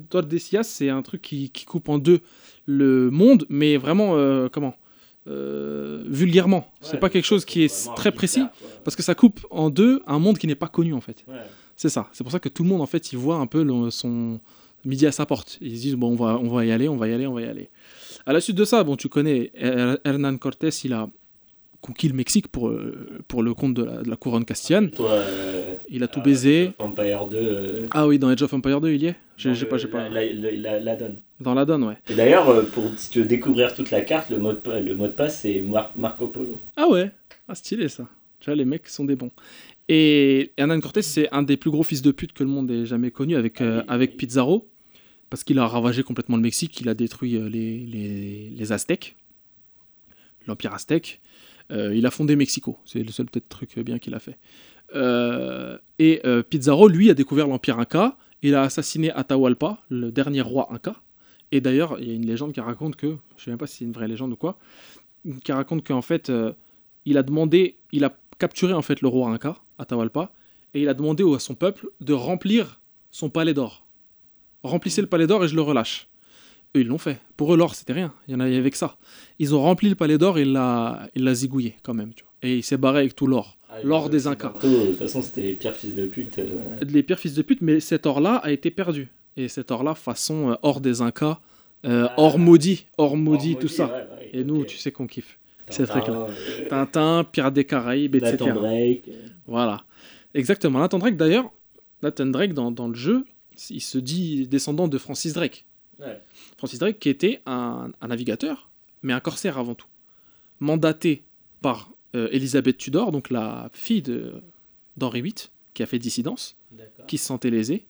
Tordesillas, 0.09 0.63
c'est 0.63 0.89
un 0.89 1.01
truc 1.01 1.21
qui, 1.21 1.49
qui 1.49 1.65
coupe 1.65 1.89
en 1.89 1.97
deux 1.99 2.21
le 2.65 3.09
monde, 3.11 3.45
mais 3.49 3.77
vraiment, 3.77 4.15
euh, 4.17 4.47
comment 4.51 4.75
Euh, 5.27 6.01
Vulgairement. 6.07 6.71
c'est 6.81 6.93
Ouais, 6.93 6.99
pas 6.99 7.09
quelque 7.09 7.25
chose 7.25 7.45
qui 7.45 7.63
est 7.63 7.89
très 7.95 8.11
précis, 8.11 8.43
parce 8.83 8.95
que 8.95 9.03
ça 9.03 9.13
coupe 9.15 9.45
en 9.51 9.69
deux 9.69 10.01
un 10.07 10.17
monde 10.17 10.37
qui 10.39 10.47
n'est 10.47 10.55
pas 10.55 10.67
connu, 10.69 10.93
en 10.93 11.01
fait. 11.01 11.23
Ouais. 11.27 11.35
C'est 11.75 11.89
ça. 11.89 12.07
C'est 12.13 12.23
pour 12.23 12.31
ça 12.31 12.39
que 12.39 12.49
tout 12.49 12.63
le 12.63 12.69
monde, 12.69 12.81
en 12.81 12.85
fait, 12.87 13.11
il 13.11 13.17
voit 13.17 13.35
un 13.35 13.45
peu 13.47 13.61
le- 13.63 13.89
son 13.91 14.39
midi 14.85 15.05
à 15.05 15.11
sa 15.11 15.25
porte. 15.25 15.57
Ils 15.61 15.75
se 15.77 15.81
disent, 15.81 15.95
bon, 15.95 16.11
on 16.11 16.15
va, 16.15 16.37
on 16.39 16.47
va 16.47 16.65
y 16.65 16.71
aller, 16.71 16.87
on 16.89 16.95
va 16.97 17.07
y 17.07 17.13
aller, 17.13 17.27
on 17.27 17.33
va 17.33 17.41
y 17.41 17.45
aller. 17.45 17.69
À 18.25 18.33
la 18.33 18.41
suite 18.41 18.55
de 18.55 18.65
ça, 18.65 18.83
bon, 18.83 18.95
tu 18.95 19.07
connais, 19.07 19.51
Her- 19.55 19.97
Hernán 20.03 20.39
Cortés, 20.39 20.69
il 20.83 20.93
a 20.93 21.07
conquis 21.81 22.07
le 22.09 22.15
Mexique 22.15 22.47
pour, 22.47 22.69
euh, 22.69 23.19
pour 23.27 23.43
le 23.43 23.53
compte 23.53 23.73
de 23.75 23.83
la, 23.83 24.01
de 24.01 24.09
la 24.09 24.15
couronne 24.15 24.45
castillane. 24.45 24.89
Euh, 25.89 25.95
Il 25.95 26.03
a 26.03 26.07
tout 26.07 26.19
euh, 26.19 26.23
baisé. 26.23 26.71
Empire 26.79 27.27
2. 27.27 27.37
euh, 27.37 27.87
Ah 27.91 28.07
oui, 28.07 28.19
dans 28.19 28.29
Age 28.29 28.41
of 28.41 28.53
Empire 28.53 28.79
2, 28.81 28.91
il 28.93 29.03
y 29.03 29.07
est 29.07 29.15
J'ai 29.37 29.65
pas, 29.65 29.77
j'ai 29.77 29.87
pas. 29.87 30.07
La, 30.09 30.25
la, 30.25 30.51
la- 30.51 30.79
la 30.79 30.95
donne. 30.95 31.17
Dans 31.39 31.53
la 31.53 31.65
donne, 31.65 31.83
ouais. 31.83 31.97
Et 32.09 32.15
d'ailleurs, 32.15 32.49
euh, 32.49 32.63
pour, 32.63 32.91
si 32.97 33.09
tu 33.09 33.21
veux 33.21 33.27
découvrir 33.27 33.73
toute 33.73 33.91
la 33.91 34.01
carte, 34.01 34.29
le 34.29 34.37
mot 34.37 34.51
de, 34.51 34.57
pa- 34.57 34.79
le 34.79 34.95
mot 34.95 35.07
de 35.07 35.11
passe, 35.11 35.39
c'est 35.41 35.61
Mar- 35.61 35.91
Marco 35.95 36.27
Polo. 36.27 36.59
Ah 36.75 36.87
ouais 36.89 37.11
Ah, 37.47 37.55
stylé 37.55 37.87
ça. 37.89 38.07
Tu 38.39 38.45
vois, 38.49 38.55
les 38.55 38.65
mecs 38.65 38.87
sont 38.87 39.05
des 39.05 39.15
bons. 39.15 39.31
Et 39.87 40.51
Hernán 40.57 40.81
Cortés, 40.81 41.01
c'est 41.01 41.27
un 41.33 41.41
des 41.43 41.57
plus 41.57 41.71
gros 41.71 41.83
fils 41.83 42.01
de 42.01 42.11
pute 42.11 42.33
que 42.33 42.43
le 42.43 42.49
monde 42.49 42.69
ait 42.69 42.85
jamais 42.85 43.09
connu 43.11 43.35
avec, 43.35 43.59
euh, 43.61 43.79
Ah 43.81 43.83
oui, 43.87 43.95
avec. 43.95 44.17
Pizarro. 44.17 44.67
Parce 45.29 45.43
qu'il 45.43 45.59
a 45.59 45.67
ravagé 45.67 46.01
complètement 46.03 46.37
le 46.37 46.41
Mexique, 46.41 46.79
il 46.81 46.89
a 46.89 46.95
détruit 46.95 47.35
euh, 47.35 47.47
les, 47.49 47.77
les, 47.79 48.49
les 48.49 48.71
Aztèques, 48.71 49.15
l'Empire 50.47 50.73
aztèque. 50.73 51.21
Euh, 51.71 51.93
il 51.95 52.03
a 52.07 52.09
fondé 52.11 52.35
Mexico, 52.35 52.79
c'est 52.83 53.03
le 53.03 53.11
seul 53.11 53.27
peut-être 53.27 53.47
truc 53.47 53.77
euh, 53.77 53.83
bien 53.83 53.99
qu'il 53.99 54.15
a 54.15 54.19
fait. 54.19 54.37
Euh, 54.95 55.77
et 55.97 56.21
euh, 56.25 56.43
Pizarro, 56.43 56.87
lui, 56.87 57.09
a 57.09 57.13
découvert 57.13 57.47
l'Empire 57.47 57.79
Inca. 57.79 58.17
Il 58.41 58.55
a 58.55 58.63
assassiné 58.63 59.11
Atahualpa, 59.11 59.79
le 59.89 60.11
dernier 60.11 60.41
roi 60.41 60.67
Inca. 60.71 60.95
Et 61.51 61.61
d'ailleurs, 61.61 61.97
il 61.99 62.07
y 62.07 62.11
a 62.11 62.13
une 62.13 62.25
légende 62.25 62.53
qui 62.53 62.61
raconte 62.61 62.95
que, 62.95 63.17
je 63.37 63.43
sais 63.43 63.51
même 63.51 63.57
pas 63.57 63.67
si 63.67 63.77
c'est 63.77 63.85
une 63.85 63.91
vraie 63.91 64.07
légende 64.07 64.31
ou 64.31 64.35
quoi, 64.35 64.59
qui 65.43 65.51
raconte 65.51 65.85
qu'en 65.85 66.01
fait, 66.01 66.29
euh, 66.29 66.53
il 67.05 67.17
a 67.17 67.23
demandé, 67.23 67.77
il 67.91 68.03
a 68.05 68.15
capturé 68.37 68.73
en 68.73 68.81
fait 68.81 69.01
le 69.01 69.07
roi 69.07 69.29
Inca, 69.31 69.55
Atahualpa, 69.77 70.31
et 70.73 70.81
il 70.81 70.89
a 70.89 70.93
demandé 70.93 71.23
à 71.33 71.39
son 71.39 71.55
peuple 71.55 71.87
de 72.01 72.13
remplir 72.13 72.79
son 73.11 73.29
palais 73.29 73.53
d'or. 73.53 73.85
Remplissez 74.63 75.01
le 75.01 75.07
palais 75.07 75.25
d'or 75.25 75.43
et 75.43 75.47
je 75.47 75.55
le 75.55 75.61
relâche. 75.61 76.07
Eux, 76.75 76.81
ils 76.81 76.87
l'ont 76.87 76.99
fait. 76.99 77.19
Pour 77.35 77.53
eux, 77.53 77.57
l'or, 77.57 77.73
c'était 77.73 77.93
rien. 77.93 78.13
Il 78.27 78.33
y 78.33 78.35
en 78.35 78.39
avait 78.39 78.55
avec 78.55 78.75
ça. 78.75 78.97
Ils 79.39 79.55
ont 79.55 79.61
rempli 79.61 79.89
le 79.89 79.95
palais 79.95 80.19
d'or 80.19 80.37
et 80.37 80.43
il 80.43 80.53
l'a 80.53 81.09
il 81.15 81.23
l'a 81.23 81.33
zigouillé 81.33 81.77
quand 81.81 81.95
même. 81.95 82.11
Et 82.43 82.57
il 82.57 82.63
s'est 82.63 82.77
barré 82.77 82.99
avec 82.99 83.15
tout 83.15 83.25
l'or. 83.25 83.57
L'or 83.83 84.05
Euh, 84.05 84.09
des 84.09 84.27
Incas. 84.27 84.53
De 84.61 84.87
toute 84.87 84.97
façon, 84.97 85.21
c'était 85.21 85.41
les 85.41 85.53
pires 85.53 85.73
fils 85.75 85.95
de 85.95 86.05
pute. 86.07 86.39
euh, 86.39 86.47
Les 86.81 87.03
pires 87.03 87.19
fils 87.19 87.33
de 87.33 87.41
pute, 87.41 87.61
mais 87.61 87.79
cet 87.79 88.05
or-là 88.05 88.35
a 88.37 88.51
été 88.51 88.71
perdu. 88.71 89.09
Et 89.37 89.47
cet 89.47 89.71
or-là, 89.71 89.95
façon 89.95 90.51
euh, 90.51 90.55
or 90.63 90.81
des 90.81 91.01
Incas, 91.01 91.39
euh, 91.85 92.07
Ah. 92.09 92.13
or 92.17 92.39
maudit, 92.39 92.87
or 92.97 93.15
maudit, 93.15 93.53
or 93.55 93.59
tout 93.59 93.67
ça. 93.67 93.85
ouais, 93.87 93.91
ouais, 93.93 94.29
Et 94.33 94.43
nous, 94.43 94.65
tu 94.65 94.77
sais 94.77 94.91
qu'on 94.91 95.07
kiffe. 95.07 95.39
c'est 95.69 95.85
très 95.85 96.01
clair. 96.01 96.21
euh, 96.21 96.67
Tintin, 96.67 97.23
Pirates 97.31 97.53
des 97.53 97.63
Caraïbes, 97.65 98.15
etc. 98.15 98.37
Nathan 98.39 98.53
Drake. 98.55 99.03
Voilà. 99.47 99.83
Exactement. 100.33 100.79
Nathan 100.79 100.97
Drake, 100.99 101.15
d'ailleurs, 101.17 101.51
Nathan 102.01 102.25
Drake, 102.25 102.53
dans, 102.53 102.71
dans 102.71 102.87
le 102.87 102.95
jeu, 102.95 103.25
il 103.69 103.81
se 103.81 103.97
dit 103.99 104.47
descendant 104.47 104.87
de 104.87 104.97
Francis 104.97 105.33
Drake. 105.33 105.65
Ouais. 105.99 106.19
Francis 106.57 106.79
Drake, 106.79 106.97
qui 106.99 107.09
était 107.09 107.41
un, 107.45 107.91
un 108.01 108.07
navigateur, 108.07 108.69
mais 109.03 109.13
un 109.13 109.19
corsaire 109.19 109.57
avant 109.59 109.75
tout. 109.75 109.87
Mandaté 110.59 111.23
par 111.61 111.91
Elisabeth 112.13 112.77
Tudor, 112.77 113.11
donc 113.11 113.29
la 113.29 113.69
fille 113.73 114.03
d'Henri 114.97 115.21
VIII, 115.21 115.33
qui 115.73 115.83
a 115.83 115.85
fait 115.85 115.99
dissidence, 115.99 116.55
qui 117.07 117.17
se 117.17 117.25
sentait 117.25 117.49
lésée. 117.49 117.85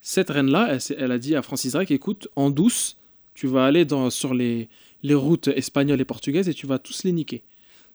Cette 0.00 0.30
reine-là, 0.30 0.78
elle, 0.96 1.10
a 1.10 1.18
dit 1.18 1.34
à 1.34 1.42
Francis 1.42 1.72
Drake, 1.72 1.90
écoute, 1.90 2.28
en 2.36 2.50
douce, 2.50 2.96
tu 3.34 3.48
vas 3.48 3.66
aller 3.66 3.84
dans, 3.84 4.08
sur 4.10 4.34
les, 4.34 4.68
les 5.02 5.14
routes 5.14 5.48
espagnoles 5.48 6.00
et 6.00 6.04
portugaises 6.04 6.48
et 6.48 6.54
tu 6.54 6.66
vas 6.66 6.78
tous 6.78 7.04
les 7.04 7.12
niquer. 7.12 7.42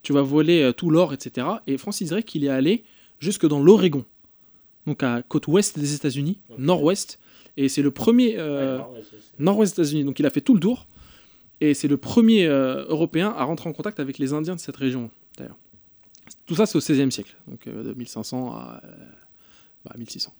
Tu 0.02 0.12
vas 0.12 0.22
voler 0.22 0.62
euh, 0.62 0.72
tout 0.72 0.90
l'or, 0.90 1.12
etc. 1.12 1.46
Et 1.66 1.78
Francis 1.78 2.10
Drake, 2.10 2.34
il 2.34 2.44
est 2.44 2.48
allé 2.48 2.84
jusque 3.18 3.46
dans 3.46 3.62
l'Oregon, 3.62 4.04
donc 4.86 5.02
à 5.02 5.22
côte 5.22 5.46
ouest 5.46 5.78
des 5.78 5.94
États-Unis, 5.94 6.38
nord-ouest. 6.58 7.20
Et 7.56 7.68
c'est 7.68 7.82
le 7.82 7.90
premier 7.90 8.36
euh, 8.38 8.78
Ouais, 8.78 8.84
nord-ouest 9.38 9.76
des 9.76 9.82
États-Unis. 9.82 10.04
Donc 10.04 10.18
il 10.18 10.26
a 10.26 10.30
fait 10.30 10.40
tout 10.40 10.54
le 10.54 10.60
tour. 10.60 10.86
Et 11.60 11.74
c'est 11.74 11.86
le 11.86 11.96
premier 11.96 12.46
euh, 12.46 12.84
Européen 12.88 13.32
à 13.36 13.44
rentrer 13.44 13.68
en 13.68 13.72
contact 13.72 14.00
avec 14.00 14.18
les 14.18 14.32
Indiens 14.32 14.56
de 14.56 14.60
cette 14.60 14.76
région, 14.76 15.10
Tout 16.46 16.54
ça, 16.54 16.66
c'est 16.66 16.76
au 16.76 16.80
XVIe 16.80 17.10
siècle, 17.10 17.36
donc 17.46 17.66
euh, 17.66 17.82
de 17.82 17.94
1500 17.94 18.52
à 18.52 18.80
euh, 18.84 18.88
bah, 19.84 19.94
1600. 19.96 20.34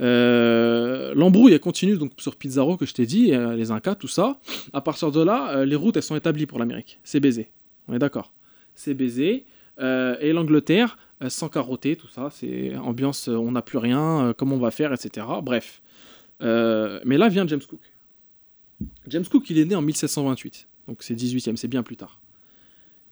Euh, 0.00 1.14
L'embrouille, 1.14 1.58
continue 1.60 1.96
donc 1.96 2.12
sur 2.18 2.36
Pizarro, 2.36 2.76
que 2.76 2.86
je 2.86 2.94
t'ai 2.94 3.06
dit, 3.06 3.32
les 3.32 3.70
Incas, 3.70 3.94
tout 3.94 4.08
ça. 4.08 4.38
À 4.72 4.80
partir 4.80 5.10
de 5.10 5.22
là, 5.22 5.64
les 5.64 5.76
routes, 5.76 5.96
elles 5.96 6.02
sont 6.02 6.16
établies 6.16 6.46
pour 6.46 6.58
l'Amérique. 6.58 7.00
C'est 7.02 7.20
baisé. 7.20 7.50
On 7.88 7.94
est 7.94 7.98
d'accord. 7.98 8.32
C'est 8.74 8.94
baisé. 8.94 9.46
Et 9.80 10.32
l'Angleterre, 10.32 10.98
sans 11.28 11.48
carotter, 11.48 11.96
tout 11.96 12.08
ça, 12.08 12.28
c'est 12.30 12.76
ambiance, 12.76 13.28
on 13.28 13.52
n'a 13.52 13.62
plus 13.62 13.78
rien, 13.78 14.34
comment 14.36 14.56
on 14.56 14.60
va 14.60 14.70
faire, 14.70 14.92
etc. 14.92 15.26
Bref. 15.42 15.80
Mais 16.40 17.16
là 17.16 17.30
vient 17.30 17.46
James 17.46 17.62
Cook. 17.66 17.80
James 19.08 19.24
Cook, 19.24 19.48
il 19.48 19.58
est 19.58 19.64
né 19.64 19.74
en 19.74 19.82
1728, 19.82 20.68
donc 20.88 21.02
c'est 21.02 21.14
18e, 21.14 21.56
c'est 21.56 21.68
bien 21.68 21.82
plus 21.82 21.96
tard. 21.96 22.20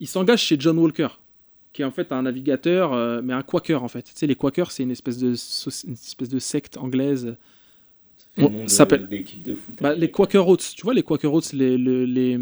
Il 0.01 0.07
s'engage 0.07 0.43
chez 0.43 0.57
John 0.59 0.79
Walker, 0.79 1.09
qui 1.75 1.83
est 1.83 1.85
en 1.85 1.91
fait 1.91 2.11
un 2.13 2.23
navigateur, 2.23 2.93
euh, 2.95 3.21
mais 3.23 3.35
un 3.35 3.43
quaker 3.43 3.83
en 3.83 3.89
fait. 3.89 4.03
Tu 4.03 4.13
sais, 4.15 4.27
les 4.27 4.37
quakers, 4.37 4.71
c'est 4.71 4.85
une 4.85 4.91
espèce 4.93 5.19
de, 5.19 5.35
une 5.87 5.93
espèce 5.93 6.29
de 6.31 6.39
secte 6.39 6.79
anglaise. 6.79 7.37
on- 8.39 8.49
de- 8.65 8.67
s'appelle-. 8.69 9.07
Bah, 9.81 9.95
les 9.95 10.11
Quaker 10.11 10.49
Oats, 10.49 10.57
tu 10.75 10.83
vois, 10.83 10.95
les 10.95 11.03
Quaker 11.03 11.33
Oats, 11.35 11.51
les, 11.53 11.77
les, 11.79 12.07
les, 12.07 12.39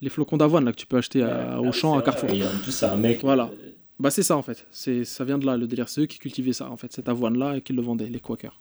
les 0.00 0.08
flocons 0.08 0.36
d'avoine 0.38 0.64
là, 0.64 0.72
que 0.72 0.76
tu 0.78 0.86
peux 0.86 0.96
acheter 0.96 1.22
à- 1.22 1.58
ah, 1.58 1.72
champ, 1.72 1.92
c'est 1.94 1.98
à 1.98 2.02
Carrefour. 2.02 2.30
Et 2.30 2.42
en 2.44 2.58
plus, 2.62 2.72
c'est 2.72 2.86
un 2.86 2.96
mec. 2.96 3.20
Voilà. 3.22 3.50
euh, 3.52 3.70
Bah 3.98 4.10
c'est 4.10 4.22
ça 4.22 4.36
en 4.36 4.42
fait, 4.42 4.66
c'est 4.70 5.04
ça 5.04 5.24
vient 5.24 5.38
de 5.38 5.46
là 5.46 5.56
le 5.56 5.66
délire, 5.66 5.88
c'est 5.88 6.00
eux 6.02 6.06
qui 6.06 6.18
cultivaient 6.18 6.52
ça 6.54 6.68
en 6.70 6.76
fait, 6.76 6.92
cette 6.92 7.08
avoine 7.08 7.38
là 7.38 7.56
et 7.56 7.60
qui 7.60 7.72
le 7.72 7.80
vendaient, 7.82 8.08
les 8.08 8.18
Quakers. 8.20 8.60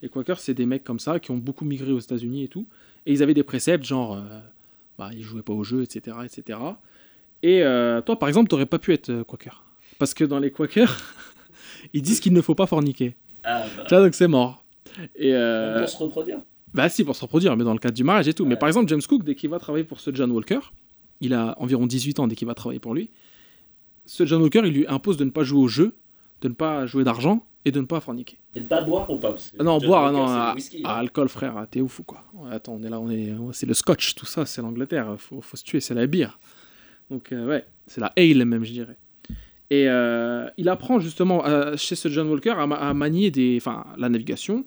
Les 0.00 0.08
Quakers 0.08 0.40
c'est 0.40 0.54
des 0.54 0.64
mecs 0.64 0.84
comme 0.84 0.98
ça 1.00 1.20
qui 1.20 1.30
ont 1.32 1.36
beaucoup 1.36 1.64
migré 1.66 1.92
aux 1.92 1.98
États-Unis 1.98 2.44
et 2.44 2.48
tout, 2.48 2.66
et 3.04 3.12
ils 3.12 3.22
avaient 3.22 3.34
des 3.34 3.42
préceptes 3.42 3.84
genre, 3.84 4.14
euh, 4.16 4.20
bah 4.98 5.10
ils 5.12 5.22
jouaient 5.22 5.42
pas 5.42 5.52
au 5.52 5.64
jeu, 5.64 5.82
etc. 5.82 6.16
etc. 6.24 6.58
Et 7.42 7.62
euh, 7.62 8.00
toi 8.02 8.18
par 8.18 8.28
exemple 8.28 8.48
t'aurais 8.48 8.66
pas 8.66 8.78
pu 8.78 8.92
être 8.92 9.10
euh, 9.10 9.24
Quaker, 9.24 9.64
parce 9.98 10.14
que 10.14 10.24
dans 10.24 10.38
les 10.38 10.50
Quakers, 10.50 10.96
ils 11.94 12.02
disent 12.02 12.20
qu'il 12.20 12.32
ne 12.32 12.40
faut 12.42 12.54
pas 12.54 12.66
forniquer, 12.66 13.16
Ah, 13.44 13.64
bah, 13.76 13.84
tu 13.88 13.94
vois 13.94 14.04
donc 14.04 14.14
c'est 14.14 14.28
mort. 14.28 14.62
Et 15.16 15.34
euh, 15.34 15.80
pour 15.80 15.88
se 15.88 15.96
reproduire. 15.98 16.38
bah 16.74 16.88
si, 16.88 17.04
pour 17.04 17.16
se 17.16 17.22
reproduire, 17.22 17.56
mais 17.56 17.64
dans 17.64 17.72
le 17.72 17.78
cadre 17.78 17.94
du 17.94 18.04
mariage 18.04 18.28
et 18.28 18.34
tout. 18.34 18.44
Mais 18.44 18.56
par 18.56 18.68
exemple, 18.68 18.88
James 18.88 19.00
Cook, 19.08 19.24
dès 19.24 19.34
qu'il 19.34 19.48
va 19.48 19.58
travailler 19.58 19.84
pour 19.84 20.00
ce 20.00 20.12
John 20.12 20.30
Walker, 20.32 20.60
il 21.20 21.32
a 21.32 21.54
environ 21.58 21.86
18 21.86 22.18
ans 22.20 22.26
dès 22.26 22.34
qu'il 22.34 22.46
va 22.48 22.54
travailler 22.54 22.80
pour 22.80 22.94
lui. 22.94 23.10
Ce 24.04 24.26
John 24.26 24.42
Walker, 24.42 24.62
il 24.64 24.72
lui 24.72 24.86
impose 24.88 25.16
de 25.16 25.24
ne 25.24 25.30
pas 25.30 25.44
jouer 25.44 25.60
au 25.60 25.68
jeu, 25.68 25.94
de 26.40 26.48
ne 26.48 26.54
pas 26.54 26.86
jouer 26.86 27.04
d'argent 27.04 27.46
et 27.64 27.70
de 27.70 27.80
ne 27.80 27.86
pas 27.86 28.00
forniquer. 28.00 28.38
Et 28.54 28.60
de 28.60 28.66
pas 28.66 28.82
boire 28.82 29.08
ou 29.10 29.16
pas 29.16 29.34
Ah 29.58 29.62
non, 29.62 29.78
John 29.78 29.88
boire, 29.88 30.04
Walker, 30.12 30.16
non, 30.16 30.26
ah, 30.26 30.52
whisky, 30.54 30.80
ah, 30.84 30.96
hein. 30.96 31.00
alcool, 31.00 31.28
frère, 31.28 31.66
t'es 31.70 31.80
ouf 31.80 32.00
ou 32.00 32.02
quoi 32.02 32.22
Attends, 32.50 32.74
on 32.80 32.82
est 32.82 32.88
là, 32.90 32.98
on 32.98 33.10
est, 33.10 33.32
c'est 33.52 33.66
le 33.66 33.74
scotch, 33.74 34.14
tout 34.16 34.26
ça, 34.26 34.44
c'est 34.44 34.60
l'Angleterre, 34.60 35.14
faut, 35.18 35.40
faut 35.40 35.56
se 35.56 35.62
tuer, 35.64 35.80
c'est 35.80 35.94
la 35.94 36.06
bière. 36.06 36.38
Donc, 37.10 37.32
euh, 37.32 37.46
ouais, 37.46 37.64
c'est 37.86 38.00
la 38.00 38.12
ale 38.16 38.44
même, 38.44 38.64
je 38.64 38.72
dirais. 38.72 38.96
Et 39.70 39.88
euh, 39.88 40.48
il 40.56 40.68
apprend 40.68 40.98
justement 41.00 41.44
euh, 41.46 41.76
chez 41.76 41.94
ce 41.94 42.08
John 42.08 42.28
Walker 42.28 42.50
à, 42.50 42.66
ma- 42.66 42.76
à 42.76 42.94
manier 42.94 43.30
des, 43.30 43.60
la 43.98 44.08
navigation, 44.08 44.64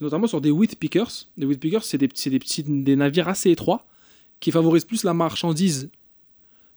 notamment 0.00 0.26
sur 0.26 0.40
des 0.40 0.50
wheat 0.50 0.76
pickers. 0.78 1.10
Les 1.36 1.46
wheat 1.46 1.60
pickers, 1.60 1.84
c'est 1.84 1.98
des, 1.98 2.08
des 2.08 2.38
petits 2.38 2.62
des 2.64 2.96
navires 2.96 3.28
assez 3.28 3.50
étroits 3.50 3.86
qui 4.40 4.50
favorisent 4.50 4.84
plus 4.84 5.04
la 5.04 5.14
marchandise, 5.14 5.90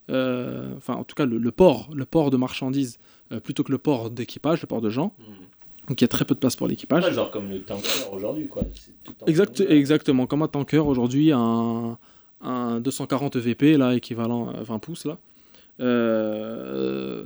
enfin, 0.10 0.95
en 0.95 1.04
tout 1.04 1.15
cas, 1.15 1.25
le, 1.25 1.38
le 1.38 1.51
port, 1.51 1.89
le 1.93 2.06
port 2.06 2.32
de 2.32 2.38
marchandises, 2.38 2.97
plutôt 3.43 3.63
que 3.63 3.71
le 3.71 3.77
port 3.77 4.10
d'équipage, 4.10 4.62
le 4.62 4.67
port 4.67 4.82
de 4.82 4.89
gens. 4.89 5.13
Hmm. 5.19 5.45
Donc, 5.88 5.99
il 5.99 6.04
y 6.04 6.06
a 6.06 6.10
très 6.10 6.25
peu 6.25 6.36
de 6.36 6.39
place 6.39 6.56
pour 6.56 6.67
l'équipage. 6.67 7.04
Ouais, 7.04 7.12
genre 7.13 7.32
comme 7.32 7.49
le 7.49 7.62
tanker 7.63 8.08
aujourd'hui, 8.13 8.47
quoi. 8.47 8.63
Tout 9.04 9.13
Exact, 9.27 9.60
exactement, 9.62 10.25
comme 10.27 10.41
un 10.43 10.47
tanker 10.47 10.86
aujourd'hui, 10.86 11.32
un, 11.34 11.97
un 12.43 12.80
240 12.80 13.38
VP, 13.38 13.77
là, 13.77 13.95
équivalent 13.95 14.49
à 14.49 14.63
20 14.63 14.80
pouces, 14.80 15.06
là. 15.06 15.17
Euh, 15.80 17.23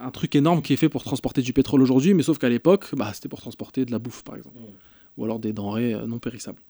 un 0.00 0.10
truc 0.10 0.34
énorme 0.34 0.60
qui 0.62 0.72
est 0.72 0.76
fait 0.76 0.88
pour 0.88 1.04
transporter 1.04 1.42
du 1.42 1.52
pétrole 1.52 1.80
aujourd'hui, 1.82 2.12
mais 2.12 2.22
sauf 2.22 2.38
qu'à 2.38 2.48
l'époque, 2.48 2.86
bah, 2.94 3.10
c'était 3.14 3.28
pour 3.28 3.40
transporter 3.40 3.84
de 3.84 3.92
la 3.92 3.98
bouffe, 3.98 4.22
par 4.24 4.36
exemple, 4.36 4.58
Mm. 4.58 4.72
ou 5.16 5.24
alors 5.24 5.38
des 5.38 5.52
denrées 5.52 5.94
euh, 5.94 6.06
non 6.06 6.18
périssables. 6.18 6.60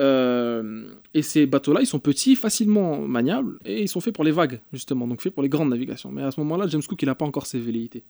Euh, 0.00 0.88
et 1.12 1.22
ces 1.22 1.46
bateaux-là, 1.46 1.80
ils 1.80 1.86
sont 1.86 2.00
petits, 2.00 2.34
facilement 2.34 2.98
maniables, 2.98 3.58
et 3.64 3.82
ils 3.82 3.88
sont 3.88 4.00
faits 4.00 4.14
pour 4.14 4.24
les 4.24 4.32
vagues, 4.32 4.60
justement, 4.72 5.06
donc 5.06 5.20
faits 5.20 5.34
pour 5.34 5.42
les 5.42 5.48
grandes 5.48 5.70
navigations. 5.70 6.10
Mais 6.10 6.22
à 6.22 6.30
ce 6.30 6.40
moment-là, 6.40 6.66
James 6.68 6.82
Cook, 6.82 7.00
il 7.02 7.06
n'a 7.06 7.14
pas 7.14 7.26
encore 7.26 7.46
ses 7.46 7.60
velléités. 7.60 8.02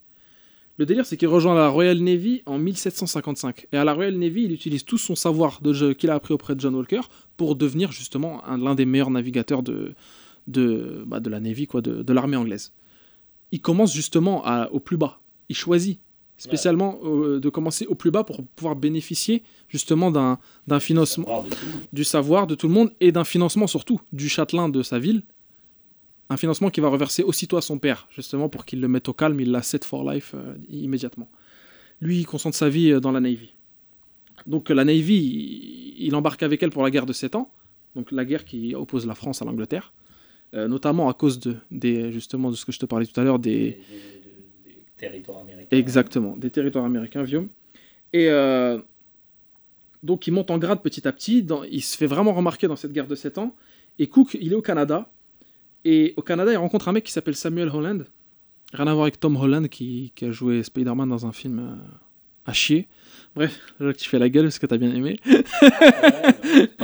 Le 0.76 0.86
délire, 0.86 1.06
c'est 1.06 1.16
qu'il 1.16 1.28
rejoint 1.28 1.54
la 1.54 1.68
Royal 1.68 1.98
Navy 2.00 2.42
en 2.46 2.58
1755. 2.58 3.68
Et 3.72 3.76
à 3.76 3.84
la 3.84 3.92
Royal 3.94 4.14
Navy, 4.16 4.42
il 4.44 4.52
utilise 4.52 4.84
tout 4.84 4.98
son 4.98 5.14
savoir 5.14 5.60
de 5.62 5.72
jeu 5.72 5.94
qu'il 5.94 6.10
a 6.10 6.14
appris 6.14 6.34
auprès 6.34 6.56
de 6.56 6.60
John 6.60 6.74
Walker 6.74 7.02
pour 7.36 7.54
devenir 7.54 7.92
justement 7.92 8.44
un- 8.46 8.58
l'un 8.58 8.74
des 8.74 8.84
meilleurs 8.84 9.10
navigateurs 9.10 9.62
de, 9.62 9.94
de, 10.48 11.04
bah, 11.06 11.20
de 11.20 11.30
la 11.30 11.38
Navy, 11.38 11.66
quoi, 11.68 11.80
de, 11.80 12.02
de 12.02 12.12
l'armée 12.12 12.36
anglaise. 12.36 12.72
Il 13.52 13.60
commence 13.60 13.94
justement 13.94 14.44
à- 14.44 14.68
au 14.72 14.80
plus 14.80 14.96
bas. 14.96 15.20
Il 15.48 15.54
choisit 15.54 16.00
spécialement 16.36 16.98
euh, 17.04 17.38
de 17.38 17.48
commencer 17.48 17.86
au 17.86 17.94
plus 17.94 18.10
bas 18.10 18.24
pour 18.24 18.44
pouvoir 18.44 18.74
bénéficier 18.74 19.44
justement 19.68 20.10
d'un 20.10 20.80
financement, 20.80 21.44
du 21.92 22.02
savoir 22.02 22.48
de 22.48 22.56
tout 22.56 22.66
le 22.66 22.74
monde 22.74 22.90
et 23.00 23.12
d'un 23.12 23.22
financement 23.22 23.68
surtout 23.68 24.00
du 24.12 24.28
châtelain 24.28 24.68
de 24.68 24.82
sa 24.82 24.98
ville. 24.98 25.22
Un 26.30 26.36
financement 26.36 26.70
qui 26.70 26.80
va 26.80 26.88
reverser 26.88 27.22
aussitôt 27.22 27.56
à 27.56 27.62
son 27.62 27.78
père, 27.78 28.08
justement 28.10 28.48
pour 28.48 28.64
qu'il 28.64 28.80
le 28.80 28.88
mette 28.88 29.08
au 29.08 29.12
calme, 29.12 29.38
il 29.40 29.50
l'a 29.50 29.62
set 29.62 29.84
for 29.84 30.10
life 30.10 30.32
euh, 30.34 30.54
immédiatement. 30.70 31.30
Lui, 32.00 32.18
il 32.20 32.24
concentre 32.26 32.56
sa 32.56 32.68
vie 32.68 32.90
euh, 32.92 33.00
dans 33.00 33.12
la 33.12 33.20
Navy. 33.20 33.54
Donc 34.46 34.70
euh, 34.70 34.74
la 34.74 34.84
Navy, 34.84 35.94
il, 35.98 36.14
embarque 36.14 36.42
avec 36.42 36.62
elle 36.62 36.70
pour 36.70 36.82
la 36.82 36.90
guerre 36.90 37.06
de 37.06 37.12
7 37.12 37.34
ans, 37.36 37.50
donc 37.94 38.10
la 38.10 38.24
guerre 38.24 38.44
qui 38.44 38.74
oppose 38.74 39.06
la 39.06 39.14
France 39.14 39.42
à 39.42 39.44
l'Angleterre, 39.44 39.92
euh, 40.54 40.66
notamment 40.66 41.08
à 41.10 41.14
cause 41.14 41.38
de, 41.40 41.56
des, 41.70 42.10
justement 42.10 42.50
de 42.50 42.56
ce 42.56 42.64
que 42.64 42.72
je 42.72 42.78
te 42.78 42.86
parlais 42.86 43.06
tout 43.06 43.20
à 43.20 43.24
l'heure, 43.24 43.38
Des, 43.38 43.50
des, 43.50 43.68
des- 43.68 43.74
des- 44.64 44.70
des 44.74 44.84
territoires 44.96 45.40
américains. 45.40 45.76
Exactement, 45.76 46.36
des 46.36 46.50
territoires 46.50 46.84
américains, 46.86 47.22
Viom. 47.22 47.48
Et 48.14 48.28
euh, 48.30 48.78
donc 50.02 50.26
il 50.26 50.32
monte 50.32 50.50
en 50.50 50.58
grade 50.58 50.82
petit 50.82 51.06
à 51.06 51.12
petit, 51.12 51.42
dans- 51.42 51.64
il 51.64 51.82
se 51.82 51.96
fait 51.98 52.06
vraiment 52.06 52.32
remarquer 52.32 52.66
dans 52.66 52.76
cette 52.76 52.92
guerre 52.92 53.06
de 53.08 53.14
7 53.14 53.36
ans. 53.38 53.54
Et 53.98 54.06
Cook, 54.08 54.36
il 54.40 54.52
est 54.52 54.56
au 54.56 54.62
Canada. 54.62 55.10
Et 55.84 56.14
au 56.16 56.22
Canada, 56.22 56.52
il 56.52 56.56
rencontre 56.56 56.88
un 56.88 56.92
mec 56.92 57.04
qui 57.04 57.12
s'appelle 57.12 57.34
Samuel 57.36 57.68
Holland. 57.68 58.06
Rien 58.72 58.86
à 58.86 58.92
voir 58.94 59.04
avec 59.04 59.20
Tom 59.20 59.36
Holland 59.36 59.68
qui, 59.68 60.12
qui 60.16 60.24
a 60.24 60.30
joué 60.30 60.62
Spider-Man 60.62 61.08
dans 61.08 61.26
un 61.26 61.32
film 61.32 61.58
euh, 61.58 61.74
à 62.46 62.52
chier. 62.52 62.88
Bref, 63.36 63.58
là 63.80 63.92
tu 63.92 64.08
fais 64.08 64.18
la 64.18 64.28
gueule 64.28 64.44
parce 64.46 64.58
que 64.58 64.66
t'as 64.66 64.78
bien 64.78 64.94
aimé. 64.94 65.16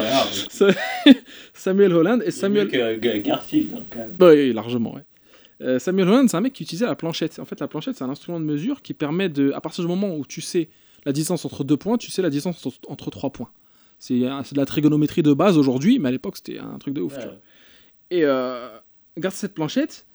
Samuel 1.54 1.92
Holland 1.92 2.22
et 2.24 2.30
Samuel... 2.30 2.68
Que 2.68 3.18
Garfield, 3.18 3.74
hein, 3.74 3.82
quand 3.90 3.98
même. 4.00 4.12
Bah 4.18 4.30
oui, 4.32 4.52
largement, 4.52 4.94
ouais. 4.94 5.02
Euh, 5.62 5.78
Samuel 5.78 6.08
Holland, 6.08 6.28
c'est 6.28 6.36
un 6.36 6.40
mec 6.40 6.52
qui 6.54 6.62
utilisait 6.62 6.86
la 6.86 6.94
planchette. 6.94 7.38
En 7.38 7.44
fait, 7.44 7.60
la 7.60 7.68
planchette, 7.68 7.96
c'est 7.96 8.04
un 8.04 8.08
instrument 8.10 8.40
de 8.40 8.44
mesure 8.44 8.80
qui 8.82 8.94
permet 8.94 9.28
de, 9.28 9.52
à 9.52 9.60
partir 9.60 9.84
du 9.84 9.88
moment 9.88 10.14
où 10.16 10.24
tu 10.24 10.40
sais 10.40 10.68
la 11.04 11.12
distance 11.12 11.44
entre 11.44 11.64
deux 11.64 11.76
points, 11.76 11.98
tu 11.98 12.10
sais 12.10 12.22
la 12.22 12.30
distance 12.30 12.64
entre, 12.66 12.78
entre 12.88 13.10
trois 13.10 13.30
points. 13.30 13.50
C'est 13.98 14.26
un- 14.26 14.42
c'est 14.42 14.54
de 14.54 14.60
la 14.60 14.66
trigonométrie 14.66 15.22
de 15.22 15.32
base 15.34 15.58
aujourd'hui, 15.58 15.98
mais 15.98 16.08
à 16.08 16.12
l'époque, 16.12 16.36
c'était 16.36 16.58
un 16.58 16.78
truc 16.78 16.94
de 16.94 17.02
ouf. 17.02 17.12
tu 17.14 17.18
Ouais, 17.20 17.24
vois. 17.26 17.36
Et 18.10 18.24
euh, 18.24 18.68
grâce 19.16 19.34
à 19.34 19.38
cette 19.38 19.54
planchette, 19.54 20.06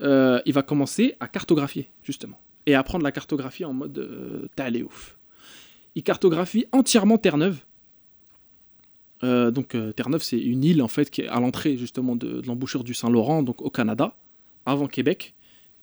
euh, 0.00 0.40
il 0.46 0.52
va 0.52 0.62
commencer 0.62 1.14
à 1.20 1.28
cartographier, 1.28 1.90
justement. 2.02 2.40
Et 2.66 2.74
à 2.74 2.80
apprendre 2.80 3.04
la 3.04 3.12
cartographie 3.12 3.64
en 3.64 3.72
mode 3.72 3.98
euh, 3.98 4.48
t'es 4.56 4.82
ouf. 4.82 5.18
Il 5.94 6.02
cartographie 6.02 6.66
entièrement 6.72 7.18
Terre-Neuve. 7.18 7.58
Euh, 9.22 9.50
donc 9.50 9.74
euh, 9.74 9.92
Terre-Neuve, 9.92 10.22
c'est 10.22 10.38
une 10.38 10.64
île 10.64 10.82
en 10.82 10.88
fait 10.88 11.10
qui 11.10 11.22
est 11.22 11.28
à 11.28 11.40
l'entrée 11.40 11.76
justement 11.76 12.16
de, 12.16 12.40
de 12.40 12.46
l'embouchure 12.46 12.82
du 12.82 12.94
Saint-Laurent, 12.94 13.42
donc 13.42 13.62
au 13.62 13.70
Canada, 13.70 14.16
avant 14.66 14.86
Québec. 14.88 15.34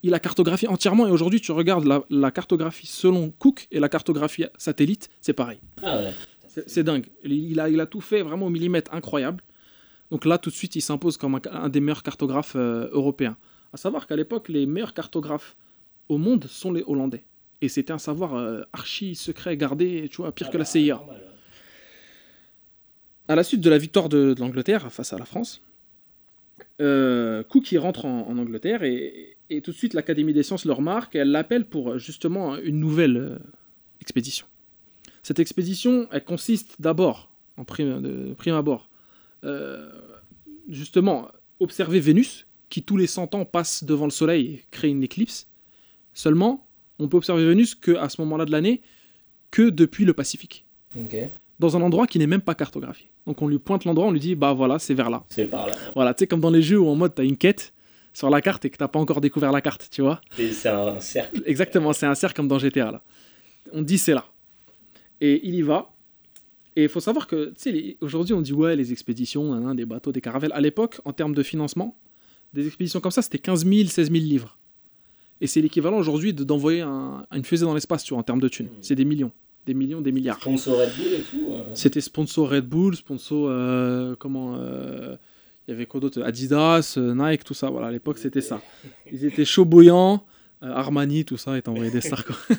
Il 0.04 0.14
a 0.14 0.20
cartographié 0.20 0.68
entièrement 0.68 1.08
et 1.08 1.12
aujourd'hui 1.12 1.40
tu 1.40 1.52
regardes 1.52 1.86
la, 1.86 2.04
la 2.10 2.32
cartographie 2.32 2.88
selon 2.88 3.32
Cook 3.38 3.68
et 3.72 3.80
la 3.80 3.88
cartographie 3.88 4.46
satellite, 4.58 5.10
c'est 5.22 5.34
pareil. 5.34 5.60
Ah 5.84 5.98
ouais. 5.98 6.14
C'est 6.68 6.84
dingue. 6.84 7.06
Il, 7.24 7.32
il 7.32 7.60
a, 7.60 7.70
il 7.70 7.80
a 7.80 7.86
tout 7.86 8.02
fait 8.02 8.24
vraiment 8.24 8.48
au 8.48 8.50
millimètre, 8.50 8.94
incroyable. 8.94 9.42
Donc 10.12 10.26
là, 10.26 10.38
tout 10.38 10.50
de 10.50 10.56
suite, 10.56 10.76
il 10.76 10.82
s'impose 10.82 11.18
comme 11.18 11.36
un, 11.36 11.42
un 11.52 11.70
des 11.70 11.80
meilleurs 11.80 12.04
cartographes 12.04 12.56
euh, 12.56 12.90
européens. 12.92 13.38
À 13.74 13.78
savoir 13.78 14.06
qu'à 14.08 14.16
l'époque, 14.16 14.50
les 14.50 14.66
meilleurs 14.66 14.94
cartographes 14.94 15.56
au 16.10 16.18
monde 16.18 16.46
sont 16.46 16.72
les 16.74 16.84
Hollandais. 16.86 17.24
Et 17.62 17.70
c'était 17.70 17.94
un 17.94 17.98
savoir 17.98 18.36
euh, 18.36 18.62
archi 18.74 19.16
secret, 19.16 19.56
gardé, 19.56 20.08
tu 20.12 20.18
vois, 20.18 20.32
pire 20.34 20.48
Ah 20.50 20.52
que 20.52 20.58
la 20.58 20.64
bah, 20.66 20.70
CIA. 20.70 20.96
normal, 20.96 21.16
ouais. 21.18 21.28
À 23.28 23.36
la 23.36 23.44
suite 23.44 23.62
de 23.62 23.70
la 23.70 23.78
victoire 23.78 24.10
de, 24.10 24.34
de 24.34 24.40
l'Angleterre 24.42 24.92
face 24.92 25.14
à 25.14 25.18
la 25.18 25.26
France, 25.26 25.62
euh, 26.82 27.44
Cook 27.44 27.72
il 27.72 27.78
rentre 27.78 28.06
en, 28.06 28.28
en 28.28 28.38
Angleterre 28.38 28.84
et, 28.84 29.38
et 29.50 29.62
tout 29.62 29.72
de 29.72 29.76
suite 29.78 29.94
l'Académie 29.94 30.34
des 30.34 30.44
sciences 30.44 30.66
le 30.66 30.74
remarque 30.74 31.16
et 31.16 31.20
elle 31.20 31.32
l'appelle 31.32 31.66
pour 31.66 31.98
justement 31.98 32.58
une 32.58 32.80
nouvelle 32.80 33.18
euh, 33.18 33.38
expédition. 34.02 34.46
Cette 35.24 35.40
expédition, 35.40 36.08
elle 36.12 36.26
consiste 36.26 36.82
d'abord, 36.82 37.32
en 37.56 37.64
prime, 37.64 38.02
de 38.02 38.34
prime 38.34 38.56
abord, 38.56 38.90
justement, 40.70 41.28
observer 41.60 42.00
Vénus, 42.00 42.48
qui 42.70 42.84
tous 42.84 42.98
les 42.98 43.08
100 43.08 43.36
ans 43.36 43.46
passe 43.46 43.84
devant 43.84 44.06
le 44.06 44.12
Soleil 44.12 44.46
et 44.46 44.66
crée 44.72 44.90
une 44.90 45.04
éclipse. 45.04 45.48
Seulement, 46.14 46.68
on 47.00 47.08
peut 47.08 47.18
observer 47.18 47.46
Vénus 47.46 47.76
que 47.76 47.92
à 47.92 48.10
ce 48.10 48.22
moment-là 48.22 48.46
de 48.46 48.52
l'année, 48.52 48.82
que 49.50 49.70
depuis 49.70 50.06
le 50.06 50.14
Pacifique, 50.14 50.66
dans 51.60 51.78
un 51.78 51.82
endroit 51.82 52.08
qui 52.08 52.20
n'est 52.20 52.28
même 52.28 52.42
pas 52.42 52.56
cartographié. 52.56 53.10
Donc 53.28 53.42
on 53.42 53.48
lui 53.48 53.60
pointe 53.60 53.86
l'endroit, 53.86 54.08
on 54.08 54.12
lui 54.12 54.20
dit 54.20 54.36
bah 54.36 54.54
voilà, 54.54 54.80
c'est 54.80 54.94
vers 54.94 55.10
là. 55.10 55.24
C'est 55.30 55.46
par 55.46 55.68
là. 55.68 55.76
Voilà, 55.94 56.14
tu 56.14 56.20
sais 56.20 56.28
comme 56.28 56.40
dans 56.40 56.50
les 56.50 56.62
jeux 56.62 56.80
où 56.80 56.88
en 56.88 56.96
mode 56.96 57.14
t'as 57.14 57.24
une 57.24 57.38
quête 57.38 57.74
sur 58.14 58.30
la 58.30 58.42
carte 58.42 58.66
et 58.66 58.70
que 58.70 58.78
t'as 58.78 58.88
pas 58.88 59.00
encore 59.00 59.22
découvert 59.22 59.52
la 59.52 59.62
carte, 59.62 59.88
tu 59.92 60.02
vois. 60.02 60.22
C'est 60.38 60.70
un 60.70 61.00
cercle. 61.00 61.44
Exactement, 61.46 61.94
c'est 61.94 62.08
un 62.08 62.16
cercle 62.16 62.36
comme 62.38 62.48
dans 62.48 62.60
GTA 62.60 62.92
là. 62.92 63.04
On 63.74 63.82
dit 63.82 63.98
c'est 63.98 64.14
là. 64.14 64.26
Et 65.20 65.46
il 65.48 65.56
y 65.56 65.62
va. 65.62 65.91
Et 66.76 66.84
il 66.84 66.90
faut 66.90 67.00
savoir 67.02 67.28
que, 67.28 67.48
tu 67.48 67.54
sais, 67.58 67.72
les- 67.72 67.98
aujourd'hui 68.02 68.34
on 68.34 68.42
dit 68.42 68.54
ouais, 68.54 68.76
les 68.76 68.92
expéditions, 68.92 69.74
des 69.74 69.86
bateaux, 69.86 70.12
des 70.12 70.22
caravelles. 70.22 70.54
À 70.54 70.62
l'époque, 70.62 71.02
en 71.06 71.12
termes 71.14 71.34
de 71.36 71.44
financement, 71.44 71.98
des 72.54 72.66
expéditions 72.68 73.00
comme 73.02 73.12
ça, 73.12 73.22
c'était 73.22 73.40
15 73.40 73.66
000, 73.66 73.88
16 73.90 74.10
000 74.12 74.24
livres. 74.24 74.58
Et 75.42 75.48
c'est 75.48 75.62
l'équivalent 75.62 75.98
aujourd'hui 75.98 76.34
de- 76.34 76.44
d'envoyer 76.44 76.82
un- 76.82 77.26
une 77.32 77.44
fusée 77.44 77.66
dans 77.66 77.74
l'espace, 77.74 78.04
tu 78.04 78.14
vois, 78.14 78.20
en 78.20 78.24
termes 78.24 78.40
de 78.42 78.48
thunes. 78.48 78.68
Mm. 78.68 78.82
C'est 78.82 78.96
des 78.96 79.06
millions, 79.06 79.32
des 79.66 79.74
millions, 79.74 80.00
des 80.02 80.12
milliards. 80.12 80.40
Sponsor 80.40 80.78
Red 80.80 80.90
Bull 80.98 81.14
et 81.14 81.22
tout. 81.22 81.46
euh. 81.52 81.64
C'était 81.74 82.02
sponsor 82.02 82.50
Red 82.52 82.66
Bull, 82.68 82.96
sponsor 82.96 83.48
euh, 83.50 84.16
comment 84.18 84.56
euh, 84.58 85.16
il 85.68 85.72
y 85.72 85.74
avait 85.74 85.86
quoi 85.88 86.00
d'autre? 86.00 86.22
Adidas, 86.24 86.98
Nike, 86.98 87.44
tout 87.44 87.54
ça. 87.54 87.70
Voilà, 87.70 87.88
à 87.88 87.92
l'époque 87.92 88.18
c'était 88.18 88.42
ça. 88.42 88.62
Ils 89.12 89.26
étaient 89.26 89.46
chauds 89.46 89.66
bouillants, 89.66 90.26
Armani, 90.62 91.26
tout 91.26 91.38
ça, 91.38 91.58
et 91.58 91.62
t'envoyais 91.62 91.92
des 91.92 92.02
stars 92.02 92.26
quoi. 92.26 92.36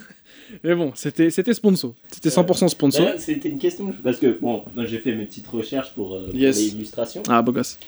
Mais 0.65 0.75
bon, 0.75 0.93
c'était 0.95 1.31
c'était 1.31 1.55
sponsor. 1.55 1.95
C'était 2.11 2.29
100% 2.29 2.69
sponsor. 2.69 3.05
D'ailleurs, 3.05 3.19
C'était 3.21 3.49
une 3.49 3.59
question 3.59 3.93
parce 4.05 4.19
que 4.19 4.39
bon, 4.41 4.65
moi 4.75 4.85
j'ai 4.87 4.99
fait 4.99 5.15
mes 5.15 5.25
petites 5.25 5.47
recherches 5.47 5.93
pour, 5.95 6.15
euh, 6.15 6.29
les 6.33 6.69
illustrations 6.69 7.23
Ah 7.29 7.41
beau 7.43 7.53
gosse. 7.53 7.79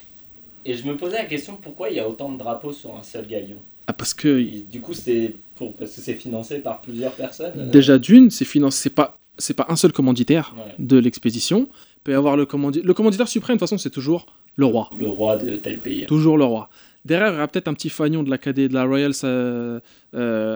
et 0.65 0.73
je 0.73 0.85
me 0.87 0.95
posais 0.97 1.17
la 1.17 1.25
question 1.25 1.57
pourquoi 1.61 1.89
il 1.89 1.97
y 1.97 1.99
a 1.99 2.07
autant 2.09 2.31
de 2.31 2.37
drapeaux 2.37 2.71
sur 2.73 2.95
un 2.95 3.03
seul 3.03 3.27
galion? 3.27 3.57
Ah 3.87 3.93
parce 3.93 4.13
que 4.15 4.39
Et 4.39 4.63
du 4.71 4.81
coup, 4.81 4.93
c'est 4.93 5.35
parce 5.59 5.91
que 5.95 6.01
c'est 6.01 6.15
financé 6.15 6.57
par 6.59 6.81
plusieurs 6.81 7.11
personnes. 7.13 7.53
euh, 7.57 7.69
déjà 7.69 7.99
d'une, 7.99 8.31
c'est 8.31 8.45
financé, 8.45 8.79
c'est 8.83 8.89
pas 8.95 9.19
c'est 9.37 9.53
pas 9.53 9.65
un 9.69 9.75
seul 9.75 9.91
commanditaire 9.91 10.55
Ouais. 10.57 10.73
de 10.79 10.97
l'expédition. 10.97 11.67
Il 11.97 12.01
peut 12.05 12.11
y 12.13 12.15
avoir 12.15 12.35
le 12.37 12.45
commanditaire. 12.45 12.87
Le 12.87 12.93
commanditaire 12.93 13.27
suprême 13.27 13.57
de 13.57 13.59
toute 13.59 13.67
façon 13.69 13.77
c'est 13.77 13.89
toujours 13.91 14.25
le 14.55 14.65
roi. 14.65 14.89
Le 14.99 15.07
roi 15.07 15.37
de 15.37 15.55
tel 15.57 15.77
pays. 15.77 16.05
Toujours 16.07 16.37
le 16.37 16.45
roi. 16.45 16.69
Derrière, 17.05 17.29
il 17.29 17.33
y 17.33 17.37
aura 17.37 17.47
peut-être 17.47 17.67
un 17.67 17.73
petit 17.73 17.89
fagnon 17.89 18.23
de, 18.23 18.29
la 18.73 18.83
Royal 18.83 19.11
euh, 19.23 19.79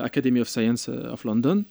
Academy 0.04 0.42
of 0.42 0.50
Science 0.50 0.90
euh, 0.90 1.12
of 1.14 1.24
London. 1.24 1.64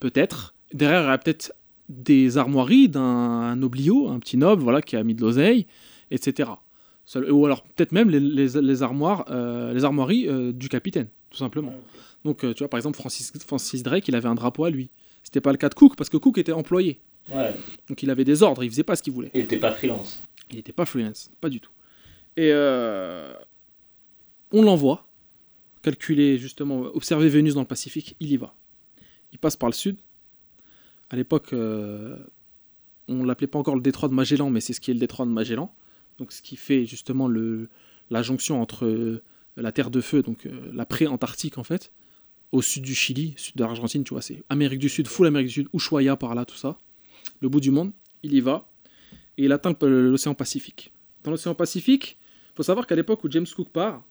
Peut-être. 0.00 0.54
Derrière, 0.72 1.00
il 1.00 1.04
y 1.04 1.06
aura 1.08 1.18
peut-être 1.18 1.52
des 1.88 2.38
armoiries 2.38 2.88
d'un 2.88 3.56
noblio, 3.56 4.08
un 4.08 4.18
petit 4.20 4.36
noble, 4.36 4.62
voilà, 4.62 4.80
qui 4.82 4.96
a 4.96 5.02
mis 5.04 5.14
de 5.14 5.20
l'oseille, 5.20 5.66
etc. 6.10 6.50
Ou 7.30 7.44
alors 7.44 7.62
peut-être 7.62 7.92
même 7.92 8.08
les, 8.08 8.20
les- 8.20 8.60
les 8.62 8.82
armoires, 8.82 9.26
euh, 9.30 9.74
les 9.74 9.84
armoiries 9.84 10.26
euh, 10.28 10.52
du 10.52 10.68
capitaine, 10.70 11.08
tout 11.30 11.36
simplement. 11.38 11.74
Donc, 12.24 12.42
euh, 12.44 12.54
tu 12.54 12.60
vois, 12.60 12.68
par 12.70 12.78
exemple, 12.78 12.96
Francis, 12.96 13.30
Francis 13.46 13.82
Drake, 13.82 14.08
il 14.08 14.14
avait 14.16 14.28
un 14.28 14.34
drapeau 14.34 14.64
à 14.64 14.70
lui. 14.70 14.88
C'était 15.22 15.42
pas 15.42 15.52
le 15.52 15.58
cas 15.58 15.68
de 15.68 15.74
Cook, 15.74 15.96
parce 15.96 16.08
que 16.08 16.16
Cook 16.16 16.38
était 16.38 16.52
employé. 16.52 17.00
Ouais, 17.34 17.54
Donc, 17.88 18.02
il 18.02 18.08
avait 18.10 18.24
des 18.24 18.42
ordres, 18.42 18.64
il 18.64 18.70
faisait 18.70 18.82
pas 18.82 18.96
ce 18.96 19.02
qu'il 19.02 19.12
voulait. 19.12 19.30
il 19.34 19.42
était 19.42 19.58
pas 19.58 19.72
freelance. 19.72 20.20
Il 20.50 20.56
n'était 20.56 20.72
pas 20.72 20.84
freelance, 20.86 21.30
pas 21.40 21.48
du 21.50 21.60
tout. 21.60 21.70
Et 22.36 22.50
on 24.54 24.62
l'envoie, 24.62 25.06
calculer 25.82 26.38
justement, 26.38 26.82
observer 26.94 27.28
Vénus 27.28 27.54
dans 27.54 27.60
le 27.60 27.66
Pacifique, 27.66 28.16
il 28.20 28.30
y 28.30 28.36
va. 28.36 28.54
Il 29.32 29.38
passe 29.38 29.56
par 29.56 29.68
le 29.68 29.74
sud. 29.74 29.96
À 31.10 31.16
l'époque, 31.16 31.52
euh, 31.52 32.16
on 33.08 33.24
l'appelait 33.24 33.48
pas 33.48 33.58
encore 33.58 33.74
le 33.74 33.82
détroit 33.82 34.08
de 34.08 34.14
Magellan, 34.14 34.48
mais 34.48 34.60
c'est 34.60 34.72
ce 34.72 34.80
qui 34.80 34.92
est 34.92 34.94
le 34.94 35.00
détroit 35.00 35.26
de 35.26 35.30
Magellan. 35.32 35.74
Donc 36.18 36.32
ce 36.32 36.40
qui 36.40 36.56
fait 36.56 36.86
justement 36.86 37.28
la 37.28 38.22
jonction 38.22 38.62
entre 38.62 38.86
euh, 38.86 39.22
la 39.56 39.72
Terre 39.72 39.90
de 39.90 40.00
Feu, 40.00 40.22
donc 40.22 40.46
euh, 40.46 40.70
la 40.72 40.86
pré-Antarctique 40.86 41.58
en 41.58 41.64
fait, 41.64 41.92
au 42.52 42.62
sud 42.62 42.84
du 42.84 42.94
Chili, 42.94 43.34
sud 43.36 43.56
de 43.56 43.64
l'Argentine, 43.64 44.04
tu 44.04 44.14
vois, 44.14 44.22
c'est 44.22 44.44
Amérique 44.48 44.78
du 44.78 44.88
Sud, 44.88 45.08
full 45.08 45.26
Amérique 45.26 45.48
du 45.48 45.54
Sud, 45.54 45.68
Ushuaia 45.74 46.16
par 46.16 46.36
là, 46.36 46.44
tout 46.44 46.56
ça. 46.56 46.78
Le 47.40 47.48
bout 47.48 47.60
du 47.60 47.72
monde, 47.72 47.90
il 48.22 48.32
y 48.32 48.40
va 48.40 48.70
et 49.36 49.44
il 49.46 49.52
atteint 49.52 49.74
l'océan 49.82 50.34
Pacifique. 50.34 50.92
Dans 51.24 51.32
l'océan 51.32 51.56
Pacifique, 51.56 52.18
il 52.52 52.56
faut 52.56 52.62
savoir 52.62 52.86
qu'à 52.86 52.94
l'époque 52.94 53.24
où 53.24 53.30
James 53.30 53.46
Cook 53.52 53.70
part, 53.70 54.04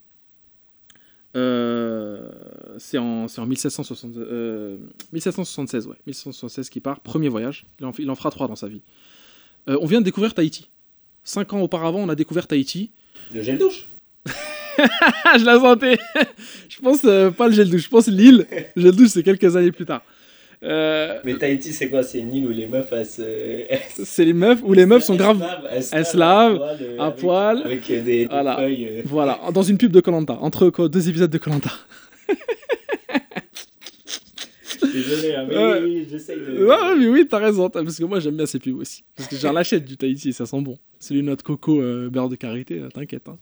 euh, 1.35 2.29
c'est 2.77 2.97
en, 2.97 3.27
c'est 3.27 3.41
en 3.41 3.45
1760 3.45 4.17
euh, 4.17 4.77
1776, 5.11 5.87
ouais, 5.87 5.95
1776 6.05 6.69
qu'il 6.69 6.81
part, 6.81 6.99
premier 6.99 7.29
voyage, 7.29 7.65
il 7.79 7.85
en, 7.85 7.91
il 7.97 8.09
en 8.09 8.15
fera 8.15 8.29
trois 8.29 8.47
dans 8.47 8.55
sa 8.55 8.67
vie. 8.67 8.81
Euh, 9.67 9.77
on 9.81 9.85
vient 9.85 9.99
de 9.99 10.05
découvrir 10.05 10.33
Tahiti. 10.33 10.69
Cinq 11.23 11.53
ans 11.53 11.61
auparavant, 11.61 11.99
on 11.99 12.09
a 12.09 12.15
découvert 12.15 12.47
Tahiti. 12.47 12.91
Le 13.33 13.41
gel 13.41 13.57
douche 13.57 13.87
je 14.77 15.45
la 15.45 15.59
sentais 15.59 15.99
Je 16.69 16.79
pense 16.79 17.01
pas 17.01 17.47
le 17.47 17.53
gel 17.53 17.69
douche, 17.69 17.83
je 17.83 17.89
pense 17.89 18.07
l'île. 18.07 18.47
Le 18.75 18.81
gel 18.81 18.95
douche, 18.95 19.09
c'est 19.09 19.23
quelques 19.23 19.55
années 19.55 19.71
plus 19.71 19.85
tard. 19.85 20.03
Euh, 20.63 21.19
Mais 21.25 21.33
Tahiti, 21.37 21.73
c'est 21.73 21.89
quoi? 21.89 22.03
C'est 22.03 22.19
une 22.19 22.33
île 22.33 22.47
où 22.47 22.51
les 22.51 22.67
meufs, 22.67 22.91
elles 22.93 23.05
se. 23.05 23.21
c'est 24.05 24.23
les 24.25 24.33
meufs, 24.33 24.59
où 24.63 24.71
les 24.73 24.85
meufs 24.85 25.03
sont 25.03 25.15
graves. 25.15 25.43
Elles 25.69 25.83
se 25.83 26.15
lavent 26.17 26.53
lavent 26.57 26.77
euh, 26.81 26.99
avec- 26.99 27.15
poil. 27.17 27.61
Avec 27.65 27.91
euh, 27.91 27.95
des, 27.95 28.01
des 28.01 28.25
Voilà. 28.27 28.55
feuilles. 28.57 29.01
Voilà, 29.05 29.39
dans 29.53 29.61
une 29.63 29.77
pub 29.77 29.91
de 29.91 29.99
Colanta, 29.99 30.37
entre 30.39 30.69
quoi, 30.69 30.87
deux 30.87 31.09
épisodes 31.09 31.29
de 31.31 31.37
Colanta. 31.37 31.71
Désolé, 34.93 35.35
hein, 35.35 35.45
mais 35.47 35.55
Ouais. 35.57 35.81
oui, 35.83 36.07
j'essaye 36.09 36.39
de. 36.39 36.65
Ouais, 36.65 36.95
mais 36.97 37.07
oui, 37.07 37.27
t'as 37.29 37.37
raison, 37.39 37.69
parce 37.69 37.97
que 37.97 38.03
moi 38.03 38.19
j'aime 38.19 38.35
bien 38.37 38.45
ces 38.45 38.59
pubs 38.59 38.77
aussi. 38.77 39.03
Parce 39.15 39.29
que 39.29 39.35
j'en 39.35 39.55
achète 39.55 39.85
du 39.85 39.97
Tahiti 39.97 40.33
ça 40.33 40.45
sent 40.45 40.61
bon. 40.61 40.77
C'est 40.99 41.15
une 41.15 41.25
notre 41.25 41.43
coco 41.43 41.81
euh, 41.81 42.09
beurre 42.09 42.29
de 42.29 42.35
karité, 42.35 42.79
là, 42.79 42.89
t'inquiète. 42.89 43.27
hein. 43.27 43.37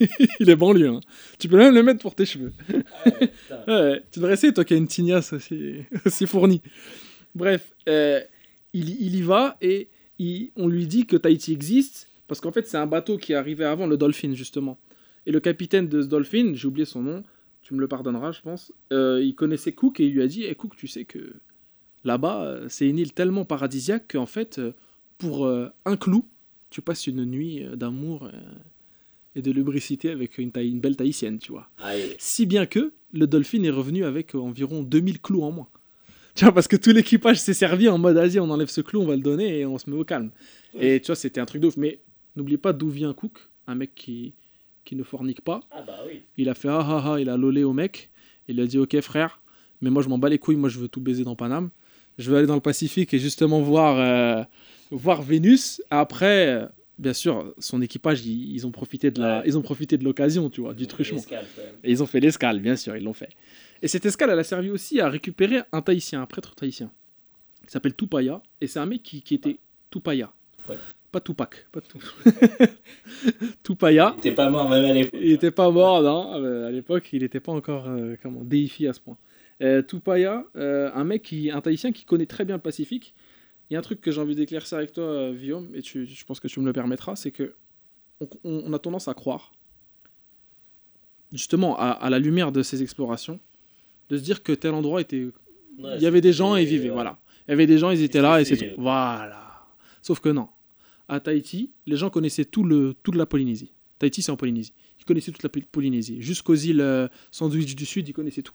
Il 0.40 0.50
est 0.50 0.56
banlieue. 0.56 0.88
Hein. 0.88 1.00
Tu 1.38 1.48
peux 1.48 1.56
même 1.56 1.74
le 1.74 1.82
mettre 1.82 2.00
pour 2.00 2.14
tes 2.14 2.26
cheveux. 2.26 2.52
Ah 2.68 2.72
ouais, 3.06 3.26
putain. 3.28 3.58
Ouais, 3.68 4.02
tu 4.10 4.18
devrais 4.20 4.34
essayer, 4.34 4.52
toi 4.52 4.64
qui 4.64 4.74
as 4.74 4.76
une 4.76 4.88
tignasse 4.88 5.32
aussi, 5.32 5.74
aussi 6.04 6.26
fournie. 6.26 6.62
Bref, 7.34 7.72
euh, 7.88 8.20
il, 8.72 8.88
il 9.00 9.14
y 9.16 9.22
va 9.22 9.56
et 9.60 9.88
il- 10.18 10.50
on 10.56 10.68
lui 10.68 10.86
dit 10.86 11.06
que 11.06 11.16
Tahiti 11.16 11.52
existe 11.52 12.08
parce 12.28 12.40
qu'en 12.40 12.50
fait, 12.50 12.66
c'est 12.66 12.76
un 12.78 12.86
bateau 12.86 13.18
qui 13.18 13.32
est 13.32 13.36
arrivé 13.36 13.64
avant 13.64 13.86
le 13.86 13.96
Dolphin, 13.96 14.34
justement. 14.34 14.78
Et 15.26 15.32
le 15.32 15.38
capitaine 15.40 15.88
de 15.88 16.02
ce 16.02 16.06
Dolphin, 16.06 16.52
j'ai 16.54 16.66
oublié 16.66 16.84
son 16.86 17.02
nom, 17.02 17.22
tu 17.66 17.74
me 17.74 17.80
le 17.80 17.88
pardonneras, 17.88 18.30
je 18.30 18.42
pense, 18.42 18.72
euh, 18.92 19.20
il 19.20 19.34
connaissait 19.34 19.72
Cook 19.72 19.98
et 19.98 20.06
il 20.06 20.12
lui 20.12 20.22
a 20.22 20.28
dit 20.28 20.44
Eh, 20.44 20.54
Cook, 20.54 20.76
tu 20.76 20.86
sais 20.86 21.04
que 21.04 21.34
là-bas, 22.04 22.44
euh, 22.44 22.66
c'est 22.68 22.88
une 22.88 22.96
île 22.96 23.12
tellement 23.12 23.44
paradisiaque 23.44 24.12
qu'en 24.12 24.24
fait, 24.24 24.60
euh, 24.60 24.70
pour 25.18 25.46
euh, 25.46 25.68
un 25.84 25.96
clou, 25.96 26.24
tu 26.70 26.80
passes 26.80 27.08
une 27.08 27.24
nuit 27.24 27.66
d'amour 27.74 28.30
et 29.34 29.42
de 29.42 29.50
lubricité 29.50 30.10
avec 30.10 30.38
une, 30.38 30.50
belle 30.50 30.94
Tahitienne, 30.94 31.38
tu 31.38 31.50
vois. 31.50 31.68
Si 32.18 32.46
bien 32.46 32.66
que 32.66 32.92
le 33.12 33.26
Dolphin 33.26 33.64
est 33.64 33.70
revenu 33.70 34.04
avec 34.04 34.34
environ 34.34 34.82
2000 34.82 35.20
clous 35.20 35.42
en 35.42 35.50
moins. 35.50 35.68
Tu 36.34 36.44
vois, 36.44 36.52
parce 36.52 36.68
que 36.68 36.76
tout 36.76 36.90
l'équipage 36.90 37.40
s'est 37.40 37.54
servi 37.54 37.88
en 37.88 37.98
mode 37.98 38.18
Asie, 38.18 38.38
on 38.38 38.50
enlève 38.50 38.68
ce 38.68 38.82
clou, 38.82 39.00
on 39.00 39.06
va 39.06 39.16
le 39.16 39.22
donner 39.22 39.60
et 39.60 39.66
on 39.66 39.78
se 39.78 39.88
met 39.88 39.96
au 39.96 40.04
calme. 40.04 40.30
Et 40.78 41.00
tu 41.00 41.06
vois, 41.06 41.16
c'était 41.16 41.40
un 41.40 41.46
truc 41.46 41.62
de 41.62 41.68
ouf. 41.68 41.76
Mais 41.76 42.00
n'oublie 42.36 42.58
pas 42.58 42.72
d'où 42.72 42.90
vient 42.90 43.14
Cook, 43.14 43.38
un 43.66 43.74
mec 43.74 43.94
qui, 43.94 44.34
qui 44.86 44.96
ne 44.96 45.02
fornique 45.02 45.42
pas. 45.42 45.60
Ah 45.70 45.82
bah 45.86 45.98
oui. 46.08 46.22
Il 46.38 46.48
a 46.48 46.54
fait 46.54 46.68
ah 46.68 46.82
ah 46.88 47.02
ah, 47.12 47.20
il 47.20 47.28
a 47.28 47.36
lolé 47.36 47.62
au 47.64 47.74
mec. 47.74 48.10
Il 48.48 48.58
a 48.60 48.66
dit 48.66 48.78
ok 48.78 48.98
frère, 49.00 49.42
mais 49.82 49.90
moi 49.90 50.02
je 50.02 50.08
m'en 50.08 50.16
bats 50.16 50.30
les 50.30 50.38
couilles, 50.38 50.56
moi 50.56 50.70
je 50.70 50.78
veux 50.78 50.88
tout 50.88 51.00
baiser 51.02 51.24
dans 51.24 51.36
Paname. 51.36 51.68
Je 52.16 52.30
veux 52.30 52.38
aller 52.38 52.46
dans 52.46 52.54
le 52.54 52.60
Pacifique 52.62 53.12
et 53.12 53.18
justement 53.18 53.60
voir, 53.60 53.98
euh, 53.98 54.42
voir 54.90 55.20
Vénus. 55.20 55.82
Après, 55.90 56.46
euh, 56.48 56.66
bien 56.98 57.12
sûr, 57.12 57.52
son 57.58 57.82
équipage, 57.82 58.24
ils, 58.24 58.54
ils 58.54 58.66
ont 58.66 58.70
profité 58.70 59.10
de 59.10 59.20
la, 59.20 59.40
Ouais. 59.40 59.42
ils 59.46 59.58
ont 59.58 59.62
profité 59.62 59.98
de 59.98 60.04
l'occasion, 60.04 60.48
tu 60.48 60.62
vois, 60.62 60.72
du 60.72 60.86
truchement. 60.86 61.20
Et 61.84 61.90
ils 61.90 62.02
ont 62.02 62.06
fait 62.06 62.20
l'escale, 62.20 62.60
bien 62.60 62.74
sûr, 62.76 62.96
ils 62.96 63.04
l'ont 63.04 63.12
fait. 63.12 63.28
Et 63.82 63.88
cette 63.88 64.06
escale, 64.06 64.30
elle 64.30 64.38
a 64.38 64.44
servi 64.44 64.70
aussi 64.70 64.98
à 65.00 65.10
récupérer 65.10 65.60
un 65.72 65.82
Tahitien, 65.82 66.22
un 66.22 66.26
prêtre 66.26 66.54
tahitien, 66.54 66.90
qui 67.66 67.70
s'appelle 67.72 67.94
Tupaya. 67.94 68.40
Et 68.62 68.66
c'est 68.66 68.78
un 68.78 68.86
mec 68.86 69.02
qui, 69.02 69.20
qui 69.20 69.34
était 69.34 69.58
Tupaya. 69.90 70.32
Ouais. 70.70 70.76
Pas 71.16 71.20
Tupac, 71.20 71.66
pas 71.72 71.80
tout. 71.80 71.98
Tupaya. 73.62 74.14
Il 74.16 74.18
était 74.18 74.34
pas 74.34 74.50
mort 74.50 74.68
même 74.68 74.84
à 74.84 74.92
l'époque. 74.92 75.18
Il 75.22 75.32
était 75.32 75.50
pas 75.50 75.70
mort, 75.70 76.02
non. 76.02 76.34
Euh, 76.44 76.68
À 76.68 76.70
l'époque, 76.70 77.08
il 77.14 77.22
n'était 77.22 77.40
pas 77.40 77.52
encore 77.52 77.86
euh, 77.88 78.16
comment, 78.22 78.44
déifié 78.44 78.88
à 78.88 78.92
ce 78.92 79.00
point. 79.00 79.16
Euh, 79.62 79.80
Tupaya, 79.80 80.44
euh, 80.56 80.90
un 80.92 81.04
mec, 81.04 81.22
qui, 81.22 81.50
un 81.50 81.62
Tahitien 81.62 81.92
qui 81.92 82.04
connaît 82.04 82.26
très 82.26 82.44
bien 82.44 82.56
le 82.56 82.60
Pacifique. 82.60 83.14
Il 83.70 83.72
y 83.72 83.76
a 83.76 83.78
un 83.78 83.82
truc 83.82 84.02
que 84.02 84.10
j'ai 84.10 84.20
envie 84.20 84.34
d'éclaircir 84.36 84.76
avec 84.76 84.92
toi, 84.92 85.32
Guillaume, 85.32 85.70
et 85.74 85.80
tu, 85.80 86.04
je 86.06 86.24
pense 86.26 86.38
que 86.38 86.48
tu 86.48 86.60
me 86.60 86.66
le 86.66 86.74
permettras, 86.74 87.16
c'est 87.16 87.30
que 87.30 87.54
on, 88.44 88.70
a 88.74 88.78
tendance 88.78 89.08
à 89.08 89.14
croire, 89.14 89.52
justement, 91.32 91.78
à, 91.78 91.92
à 91.92 92.10
la 92.10 92.18
lumière 92.18 92.52
de 92.52 92.62
ces 92.62 92.82
explorations, 92.82 93.40
de 94.10 94.18
se 94.18 94.22
dire 94.22 94.42
que 94.42 94.52
tel 94.52 94.74
endroit 94.74 95.00
était. 95.00 95.24
Ouais, 95.78 95.96
il 95.96 96.02
y 96.02 96.06
avait 96.06 96.20
des 96.20 96.34
gens 96.34 96.56
et 96.58 96.62
ils 96.64 96.68
vivaient, 96.68 96.90
voilà. 96.90 97.18
Il 97.48 97.52
y 97.52 97.54
avait 97.54 97.66
des 97.66 97.78
gens, 97.78 97.88
ils 97.90 98.02
étaient 98.02 98.20
là 98.20 98.38
et 98.42 98.44
c'est- 98.44 98.56
tout. 98.58 98.80
Voilà. 98.80 99.64
Sauf 100.02 100.20
que 100.20 100.28
non. 100.28 100.48
À 101.08 101.20
Tahiti, 101.20 101.70
les 101.86 101.96
gens 101.96 102.10
connaissaient 102.10 102.44
tout 102.44 102.64
le, 102.64 102.94
toute 103.02 103.14
la 103.14 103.26
Polynésie. 103.26 103.72
Tahiti, 103.98 104.22
c'est 104.22 104.32
en 104.32 104.36
Polynésie. 104.36 104.72
Ils 105.00 105.04
connaissaient 105.04 105.30
toute 105.32 105.42
la 105.42 105.48
Poly- 105.48 105.66
Polynésie. 105.70 106.20
Jusqu'aux 106.20 106.54
îles 106.56 106.80
euh, 106.80 107.08
Sandwich 107.30 107.76
du 107.76 107.86
Sud, 107.86 108.08
ils 108.08 108.12
connaissaient 108.12 108.42
tout. 108.42 108.54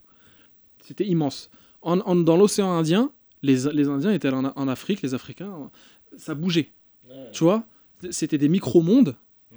C'était 0.83 1.05
immense. 1.05 1.49
En, 1.81 1.99
en- 1.99 2.15
dans 2.15 2.37
l'océan 2.37 2.71
Indien, 2.71 3.11
les, 3.41 3.71
les 3.73 3.87
Indiens 3.87 4.11
étaient 4.13 4.29
en, 4.29 4.45
en 4.45 4.67
Afrique, 4.67 5.01
les 5.01 5.13
Africains, 5.13 5.71
ça 6.17 6.35
bougeait. 6.35 6.71
Tu 7.33 7.43
vois? 7.43 7.65
C'était 8.11 8.37
des 8.37 8.49
micro-mondes. 8.49 9.15
Hmm. 9.51 9.55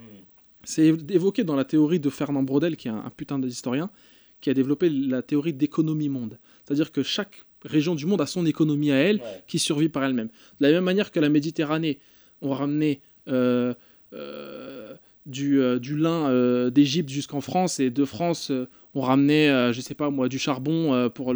C'est 0.63 0.87
évoqué 1.09 1.43
dans 1.43 1.55
la 1.55 1.65
théorie 1.65 1.99
de 1.99 2.09
Fernand 2.09 2.43
Braudel, 2.43 2.75
qui 2.77 2.87
est 2.87 2.91
un, 2.91 2.97
un 3.05 3.09
putain 3.09 3.39
d'historien, 3.39 3.89
qui 4.41 4.49
a 4.49 4.53
développé 4.53 4.89
la 4.89 5.21
théorie 5.21 5.53
d'économie 5.53 6.09
monde. 6.09 6.39
C'est-à-dire 6.63 6.91
que 6.91 7.03
chaque 7.03 7.45
région 7.63 7.95
du 7.95 8.05
monde 8.05 8.21
a 8.21 8.25
son 8.25 8.45
économie 8.45 8.91
à 8.91 8.95
elle, 8.97 9.17
Ouais. 9.17 9.43
qui 9.47 9.59
survit 9.59 9.89
par 9.89 10.03
elle-même. 10.03 10.27
De 10.27 10.65
la 10.65 10.71
même 10.71 10.83
manière 10.83 11.11
que 11.11 11.19
la 11.19 11.29
Méditerranée, 11.29 11.99
on 12.41 12.51
ramenait 12.51 12.99
euh, 13.27 13.73
euh, 14.13 14.93
du, 15.25 15.59
euh, 15.59 15.79
du 15.79 15.97
lin 15.97 16.69
d'Égypte 16.69 17.09
jusqu'en 17.09 17.41
France, 17.41 17.79
et 17.79 17.89
de 17.89 18.05
France, 18.05 18.51
on 18.93 19.01
ramenait, 19.01 19.73
je 19.73 19.81
sais 19.81 19.95
pas 19.95 20.09
moi, 20.09 20.29
du 20.29 20.37
charbon 20.39 21.09
pour 21.13 21.33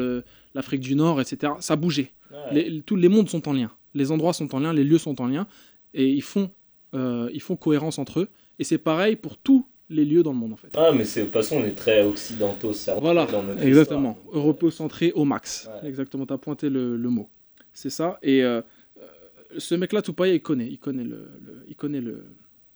l'Afrique 0.53 0.81
du 0.81 0.95
Nord, 0.95 1.19
etc. 1.21 1.53
Ça 1.59 1.75
bougeait. 1.75 2.12
Les, 2.51 2.81
tous 2.81 2.95
les 2.95 3.09
mondes 3.09 3.29
sont 3.29 3.47
en 3.49 3.53
lien. 3.53 3.71
Les 3.95 4.12
endroits 4.12 4.33
sont 4.33 4.53
en 4.53 4.59
lien, 4.59 4.71
les 4.73 4.83
lieux 4.83 4.99
sont 4.99 5.19
en 5.21 5.27
lien, 5.27 5.47
et 5.93 6.07
ils 6.07 6.21
font, 6.21 6.51
ils 6.93 7.41
font 7.41 7.55
cohérence 7.55 7.97
entre 7.99 8.19
eux. 8.21 8.27
Et 8.59 8.63
c'est 8.63 8.77
pareil 8.77 9.15
pour 9.15 9.38
tous 9.38 9.65
les 9.89 10.05
lieux 10.05 10.21
dans 10.21 10.33
le 10.33 10.38
monde, 10.38 10.53
en 10.53 10.57
fait. 10.57 10.67
Ah, 10.77 10.91
mais 10.95 11.03
c'est- 11.03 11.21
de 11.21 11.25
toute 11.25 11.33
façon, 11.33 11.57
on 11.57 11.65
est 11.65 11.71
très 11.75 12.03
occidentaux, 12.03 12.73
cerveau 12.73 13.01
Voilà, 13.01 13.25
dans 13.25 13.41
notre 13.41 13.63
Exactement, 13.63 14.19
europocentré 14.31 15.12
au 15.13 15.25
max. 15.25 15.67
Ouais. 15.81 15.89
Exactement, 15.89 16.27
tu 16.27 16.33
as 16.33 16.38
pointé 16.38 16.69
le, 16.69 16.95
le 16.95 17.09
mot. 17.09 17.27
C'est 17.73 17.89
ça. 17.89 18.19
Et 18.21 18.43
euh, 18.43 18.62
ce 19.57 19.75
mec-là, 19.75 20.01
Tupaya, 20.01 20.33
il 20.33 20.41
connaît. 20.41 20.67
Il 20.67 20.77
connaît 20.79 21.03
le. 21.03 21.27
il 21.67 21.75
connaît 21.75 22.01
le. 22.01 22.25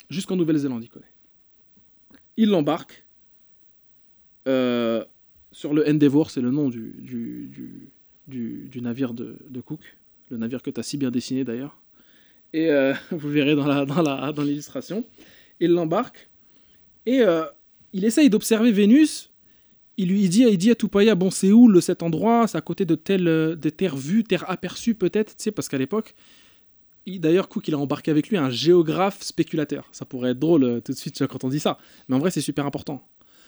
Jusqu'en 0.09 0.35
Nouvelle-Zélande, 0.35 0.83
il 0.83 0.89
connaît. 0.89 1.05
Il 2.37 2.49
l'embarque 2.49 3.05
euh, 4.47 5.03
sur 5.51 5.73
le 5.73 5.87
Endeavour, 5.87 6.31
c'est 6.31 6.41
le 6.41 6.51
nom 6.51 6.69
du, 6.69 6.95
du, 6.99 7.89
du, 8.27 8.81
navire 8.81 9.13
de, 9.13 9.37
de 9.49 9.61
Cook. 9.61 9.97
Le 10.29 10.37
navire 10.37 10.61
que 10.61 10.69
tu 10.69 10.79
as 10.79 10.83
si 10.83 10.97
bien 10.97 11.11
dessiné 11.11 11.43
d'ailleurs. 11.43 11.79
Et 12.53 12.69
euh, 12.69 12.93
vous 13.11 13.29
verrez 13.29 13.55
dans 13.55 13.67
la- 13.67 13.85
dans 13.85 14.01
la- 14.01 14.31
dans 14.31 14.43
l'illustration. 14.43 15.05
il 15.59 15.71
l'embarque. 15.71 16.29
Et 17.05 17.21
euh, 17.21 17.43
il 17.93 18.05
essaye 18.05 18.29
d'observer 18.29 18.71
Vénus 18.71 19.29
il 19.95 20.09
lui 20.09 20.27
dit, 20.27 20.41
il 20.49 20.57
dit 20.57 20.71
à 20.71 20.75
Tupaya, 20.75 21.13
bon, 21.13 21.29
c'est 21.29 21.51
où 21.51 21.67
le, 21.67 21.79
cet 21.79 22.01
endroit? 22.01 22.47
C'est 22.47 22.57
à 22.57 22.61
côté 22.61 22.83
de 22.83 22.95
telle, 22.95 23.55
des 23.55 23.69
terres 23.71 23.95
vues, 23.95 24.23
terres 24.23 24.49
aperçues 24.49 24.95
peut-être, 24.95 25.35
tu 25.37 25.43
sais, 25.43 25.51
parce 25.51 25.69
qu'à 25.69 25.77
l'époque, 25.77 26.15
d'ailleurs, 27.05 27.49
Cook, 27.49 27.67
il 27.67 27.73
a 27.73 27.77
embarqué 27.77 28.11
avec 28.11 28.29
lui 28.29 28.37
un 28.37 28.49
géographe 28.49 29.21
spéculateur. 29.21 29.87
Ça 29.91 30.05
pourrait 30.05 30.31
être 30.31 30.39
drôle 30.39 30.63
euh, 30.63 30.81
tout 30.81 30.93
de 30.93 30.97
suite 30.97 31.25
quand 31.27 31.43
on 31.43 31.49
dit 31.49 31.59
ça, 31.59 31.77
mais 32.07 32.15
en 32.15 32.19
vrai, 32.19 32.31
c'est 32.31 32.41
super 32.41 32.65
important. 32.65 33.07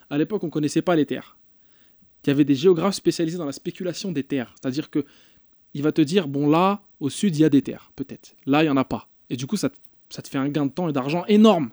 À 0.09 0.17
l'époque, 0.17 0.43
on 0.43 0.49
connaissait 0.49 0.81
pas 0.81 0.95
les 0.95 1.05
terres. 1.05 1.37
Il 2.23 2.29
y 2.29 2.31
avait 2.31 2.43
des 2.43 2.55
géographes 2.55 2.95
spécialisés 2.95 3.37
dans 3.37 3.45
la 3.45 3.51
spéculation 3.51 4.11
des 4.11 4.23
terres, 4.23 4.53
c'est-à-dire 4.59 4.89
que 4.89 5.05
il 5.73 5.83
va 5.83 5.91
te 5.91 6.01
dire, 6.01 6.27
bon, 6.27 6.49
là, 6.49 6.83
au 7.01 7.09
sud, 7.09 7.35
il 7.35 7.41
y 7.41 7.45
a 7.45 7.49
des 7.49 7.61
terres, 7.61 7.91
peut-être. 7.97 8.35
Là, 8.45 8.63
il 8.63 8.67
y 8.67 8.69
en 8.69 8.77
a 8.77 8.85
pas. 8.85 9.09
Et 9.29 9.35
du 9.35 9.45
coup, 9.45 9.57
ça 9.57 9.69
te 9.69 10.27
fait 10.27 10.37
un 10.37 10.47
gain 10.47 10.65
de 10.65 10.71
temps 10.71 10.87
et 10.87 10.93
d'argent 10.93 11.25
énorme. 11.27 11.71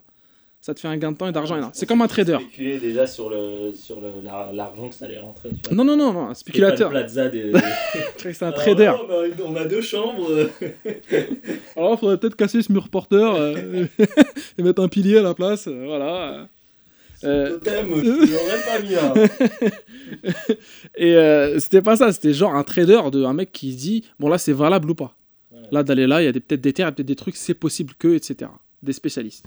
Ça 0.62 0.74
te 0.74 0.78
fait 0.80 0.86
un 0.86 0.96
gain 0.96 1.10
de 1.10 1.16
temps 1.16 1.26
et 1.28 1.32
d'argent 1.32 1.56
énorme. 1.56 1.72
C'est 1.74 1.86
comme 1.86 2.02
un 2.02 2.06
trader. 2.06 2.38
Spéculer 2.40 2.78
déjà 2.78 3.04
sur 3.08 3.28
le 3.28 3.72
sur 3.74 4.00
l'argent 4.00 4.88
que 4.88 4.94
ça 4.94 5.06
allait 5.06 5.18
rentrer. 5.18 5.48
Tu 5.50 5.56
vois. 5.68 5.74
Non, 5.76 5.84
non, 5.84 5.96
non, 5.96 6.12
non, 6.12 6.28
un 6.28 6.34
spéculateur. 6.34 6.90
Plaza 6.90 7.28
des... 7.28 7.50
C'est 8.16 8.42
un 8.44 8.46
Alors 8.46 8.60
trader. 8.60 8.92
on, 9.08 9.12
a, 9.12 9.48
on 9.48 9.56
a 9.56 9.64
deux 9.64 9.80
chambres. 9.82 10.28
Alors, 11.76 11.94
il 11.94 11.98
faudrait 11.98 12.16
peut-être 12.16 12.36
casser 12.36 12.62
ce 12.62 12.70
mur 12.70 12.88
porteur 12.90 13.34
euh, 13.34 13.86
et 14.58 14.62
mettre 14.62 14.80
un 14.80 14.86
pilier 14.86 15.18
à 15.18 15.22
la 15.22 15.34
place. 15.34 15.66
euh, 15.66 15.82
voilà. 15.84 16.48
Euh, 17.24 17.58
Totem, 17.58 17.88
tu 18.00 18.32
pas 18.64 18.78
mis. 18.80 18.94
Et 20.96 21.16
euh, 21.16 21.58
c'était 21.58 21.82
pas 21.82 21.96
ça, 21.96 22.12
c'était 22.12 22.32
genre 22.32 22.54
un 22.54 22.62
trader, 22.62 23.00
de, 23.10 23.24
un 23.24 23.32
mec 23.32 23.50
qui 23.50 23.72
se 23.72 23.78
dit 23.78 24.04
bon 24.20 24.28
là 24.28 24.38
c'est 24.38 24.52
valable 24.52 24.90
ou 24.90 24.94
pas. 24.94 25.16
Là 25.72 25.82
d'aller 25.82 26.06
là, 26.06 26.22
il 26.22 26.26
y 26.26 26.28
a 26.28 26.32
peut-être 26.32 26.60
des 26.60 26.72
terres, 26.72 26.86
il 26.86 26.90
y 26.90 26.92
a 26.92 26.92
peut-être 26.92 27.06
des 27.06 27.16
trucs, 27.16 27.34
c'est 27.36 27.54
possible 27.54 27.94
que, 27.98 28.14
etc. 28.14 28.50
Des 28.82 28.92
spécialistes. 28.92 29.46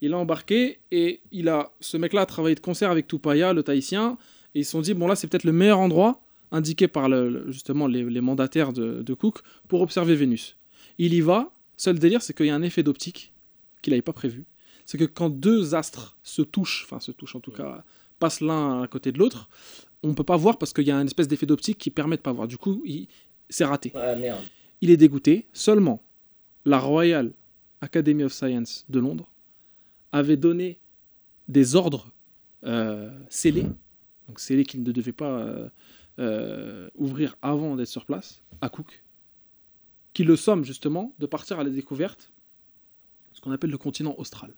Il 0.00 0.12
a 0.12 0.18
embarqué 0.18 0.80
et 0.90 1.20
il 1.32 1.48
a, 1.48 1.70
ce 1.80 1.96
mec-là 1.96 2.22
a 2.22 2.26
travaillé 2.26 2.54
de 2.54 2.60
concert 2.60 2.90
avec 2.90 3.06
Tupaya, 3.06 3.52
le 3.52 3.62
Tahitien, 3.62 4.18
et 4.54 4.60
ils 4.60 4.64
se 4.64 4.72
sont 4.72 4.80
dit 4.80 4.94
bon 4.94 5.06
là 5.06 5.16
c'est 5.16 5.26
peut-être 5.28 5.44
le 5.44 5.52
meilleur 5.52 5.78
endroit 5.78 6.20
indiqué 6.52 6.88
par 6.88 7.08
le, 7.08 7.50
justement 7.50 7.86
les, 7.86 8.04
les 8.04 8.20
mandataires 8.20 8.72
de, 8.72 9.02
de 9.02 9.14
Cook 9.14 9.38
pour 9.68 9.80
observer 9.80 10.14
Vénus. 10.14 10.56
Il 10.98 11.14
y 11.14 11.20
va, 11.20 11.50
seul 11.76 11.98
délire 11.98 12.22
c'est 12.22 12.36
qu'il 12.36 12.46
y 12.46 12.50
a 12.50 12.54
un 12.54 12.62
effet 12.62 12.82
d'optique 12.82 13.32
qu'il 13.82 13.92
n'avait 13.92 14.02
pas 14.02 14.12
prévu. 14.12 14.44
C'est 14.86 14.98
que 14.98 15.04
quand 15.04 15.30
deux 15.30 15.74
astres 15.74 16.16
se 16.22 16.42
touchent, 16.42 16.84
enfin 16.84 17.00
se 17.00 17.10
touchent 17.12 17.36
en 17.36 17.40
tout 17.40 17.50
cas, 17.52 17.82
passent 18.18 18.40
l'un 18.42 18.82
à 18.82 18.86
côté 18.86 19.10
de 19.12 19.18
l'autre, 19.18 19.48
on 20.02 20.12
peut 20.14 20.22
pas 20.24 20.36
voir 20.36 20.58
parce 20.58 20.72
qu'il 20.74 20.86
y 20.86 20.90
a 20.90 20.96
une 21.00 21.06
espèce 21.06 21.28
d'effet 21.28 21.46
d'optique 21.46 21.78
qui 21.78 21.90
permet 21.90 22.16
de 22.16 22.22
pas 22.22 22.32
voir. 22.32 22.46
Du 22.46 22.58
coup, 22.58 22.82
il- 22.84 23.08
c'est 23.48 23.64
raté. 23.64 23.90
Merde. 23.94 24.40
Il 24.82 24.90
est 24.90 24.96
dégoûté. 24.98 25.46
Seulement, 25.54 26.02
la 26.66 26.78
Royal 26.78 27.32
Academy 27.80 28.24
of 28.24 28.32
Science 28.32 28.84
de 28.90 28.98
Londres 29.00 29.30
avait 30.14 30.36
donné 30.36 30.78
des 31.48 31.74
ordres 31.74 32.12
euh, 32.64 33.10
scellés, 33.28 33.66
donc 34.28 34.38
scellés 34.40 34.64
qu'il 34.64 34.82
ne 34.82 34.92
devait 34.92 35.12
pas 35.12 35.38
euh, 35.40 35.68
euh, 36.20 36.88
ouvrir 36.96 37.36
avant 37.42 37.76
d'être 37.76 37.88
sur 37.88 38.04
place, 38.06 38.42
à 38.60 38.68
Cook, 38.68 39.02
qui 40.14 40.24
le 40.24 40.36
somme 40.36 40.64
justement 40.64 41.12
de 41.18 41.26
partir 41.26 41.58
à 41.60 41.64
la 41.64 41.70
découverte, 41.70 42.30
ce 43.32 43.40
qu'on 43.40 43.50
appelle 43.50 43.70
le 43.70 43.78
continent 43.78 44.14
austral. 44.16 44.52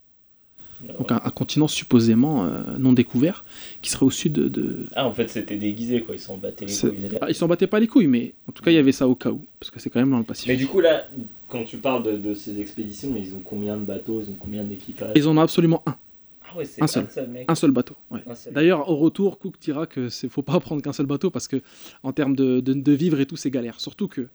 Donc 0.98 1.10
un, 1.10 1.20
un 1.24 1.30
continent 1.30 1.68
supposément 1.68 2.44
euh, 2.44 2.62
non 2.78 2.92
découvert, 2.92 3.46
qui 3.80 3.88
serait 3.90 4.04
au 4.04 4.10
sud 4.10 4.34
de- 4.34 4.48
de, 4.48 4.86
Ah, 4.94 5.06
en 5.06 5.12
fait, 5.14 5.28
c'était 5.28 5.56
déguisé, 5.56 6.02
quoi. 6.02 6.14
Ils 6.14 6.18
s'en 6.20 6.36
battaient 6.36 6.66
les 6.66 6.76
couilles. 6.78 7.08
Ils 7.30 7.34
s'en 7.34 7.48
battaient 7.48 7.66
pas 7.66 7.80
les 7.80 7.86
couilles, 7.86 8.08
mais 8.08 8.34
en 8.46 8.52
tout 8.52 8.62
cas, 8.62 8.70
il 8.70 8.74
y 8.74 8.78
avait 8.78 8.92
ça 8.92 9.08
au 9.08 9.14
cas 9.14 9.30
où, 9.30 9.42
parce 9.58 9.70
que 9.70 9.80
c'est 9.80 9.88
quand 9.88 10.00
même 10.00 10.10
dans 10.10 10.18
le 10.18 10.24
Pacifique. 10.24 10.50
Mais 10.50 10.56
du 10.58 10.66
coup, 10.66 10.80
là, 10.80 11.06
quand 11.48 11.64
tu 11.64 11.78
parles 11.78 12.02
de, 12.02 12.16
de 12.16 12.34
ces 12.34 12.60
expéditions, 12.60 13.14
ils 13.16 13.34
ont 13.34 13.40
combien 13.40 13.76
de 13.76 13.84
bateaux 13.84 14.20
Ils 14.20 14.30
ont 14.30 14.36
combien 14.38 14.64
d'équipages 14.64 15.12
Ils 15.16 15.28
en 15.28 15.36
ont 15.36 15.40
absolument 15.40 15.82
un, 15.86 15.96
Ah 16.50 16.56
ouais, 16.56 16.64
c'est 16.64 16.82
un 16.82 16.86
seul. 16.86 17.28
mec. 17.28 17.44
un 17.48 17.54
seul 17.54 17.70
bateau. 17.70 17.94
ouais. 18.10 18.22
D'ailleurs, 18.52 18.88
au 18.90 18.96
retour, 18.96 19.38
Cook 19.38 19.54
dira 19.60 19.86
que 19.86 20.08
c'est 20.08 20.28
faut 20.28 20.42
pas 20.42 20.58
prendre 20.60 20.82
qu'un 20.82 20.92
seul 20.92 21.06
bateau 21.06 21.30
parce 21.30 21.48
que 21.48 21.60
en 22.02 22.12
termes 22.12 22.34
de, 22.36 22.60
de, 22.60 22.72
de 22.74 22.92
vivre 22.92 23.20
et 23.20 23.26
tout, 23.26 23.36
c'est 23.36 23.50
galère. 23.50 23.80
Surtout 23.80 24.08
que 24.08 24.28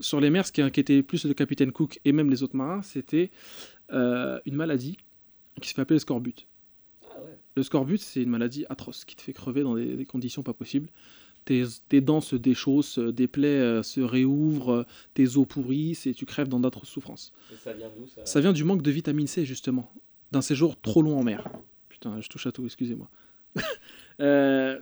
sur 0.00 0.20
les 0.20 0.30
mers, 0.30 0.46
ce 0.46 0.52
qui 0.52 0.62
inquiétait 0.62 1.02
plus 1.02 1.24
le 1.26 1.34
capitaine 1.34 1.72
Cook 1.72 2.00
et 2.06 2.12
même 2.12 2.30
les 2.30 2.42
autres 2.42 2.56
marins, 2.56 2.80
c'était 2.82 3.30
euh, 3.92 4.40
une 4.46 4.54
maladie 4.56 4.96
qui 5.60 5.68
se 5.68 5.74
fait 5.74 5.82
appeler 5.82 5.96
le 5.96 6.00
scorbut. 6.00 6.46
Ah 7.04 7.18
ouais. 7.22 7.36
Le 7.56 7.62
scorbut, 7.62 7.98
c'est 7.98 8.22
une 8.22 8.30
maladie 8.30 8.64
atroce 8.70 9.04
qui 9.04 9.14
te 9.16 9.20
fait 9.20 9.34
crever 9.34 9.62
dans 9.62 9.74
des, 9.74 9.96
des 9.96 10.06
conditions 10.06 10.42
pas 10.42 10.54
possibles. 10.54 10.88
Tes, 11.44 11.64
tes 11.88 12.00
dents 12.00 12.20
se 12.20 12.36
déchaussent, 12.36 12.98
des 12.98 13.26
plaies 13.26 13.48
euh, 13.48 13.82
se 13.82 14.00
réouvrent, 14.00 14.70
euh, 14.70 14.86
tes 15.14 15.36
os 15.36 15.46
pourrissent 15.46 16.06
et 16.06 16.14
tu 16.14 16.26
crèves 16.26 16.48
dans 16.48 16.60
d'autres 16.60 16.86
souffrances. 16.86 17.32
Et 17.52 17.56
ça 17.56 17.72
vient 17.72 17.90
d'où 17.96 18.06
ça? 18.06 18.24
Ça 18.24 18.40
vient 18.40 18.52
du 18.52 18.64
manque 18.64 18.82
de 18.82 18.90
vitamine 18.90 19.26
C, 19.26 19.44
justement, 19.44 19.92
d'un 20.32 20.42
séjour 20.42 20.80
trop 20.80 21.02
long 21.02 21.18
en 21.18 21.24
mer. 21.24 21.48
Putain, 21.88 22.20
je 22.20 22.28
touche 22.28 22.46
à 22.46 22.52
tout, 22.52 22.64
excusez-moi. 22.64 23.08
Euh, 24.22 24.78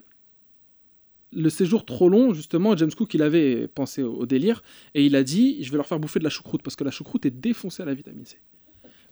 le 1.30 1.48
séjour 1.48 1.84
trop 1.84 2.08
long, 2.08 2.34
justement, 2.34 2.76
James 2.76 2.90
Cook, 2.90 3.14
il 3.14 3.22
avait 3.22 3.68
pensé 3.68 4.02
au, 4.02 4.12
au 4.14 4.26
délire, 4.26 4.64
et 4.94 5.06
il 5.06 5.14
a 5.14 5.22
dit, 5.22 5.62
je 5.62 5.70
vais 5.70 5.76
leur 5.76 5.86
faire 5.86 6.00
bouffer 6.00 6.18
de 6.18 6.24
la 6.24 6.30
choucroute, 6.30 6.60
parce 6.60 6.74
que 6.74 6.82
la 6.82 6.90
choucroute 6.90 7.24
est 7.24 7.30
défoncée 7.30 7.84
à 7.84 7.86
la 7.86 7.94
vitamine 7.94 8.24
C. 8.26 8.38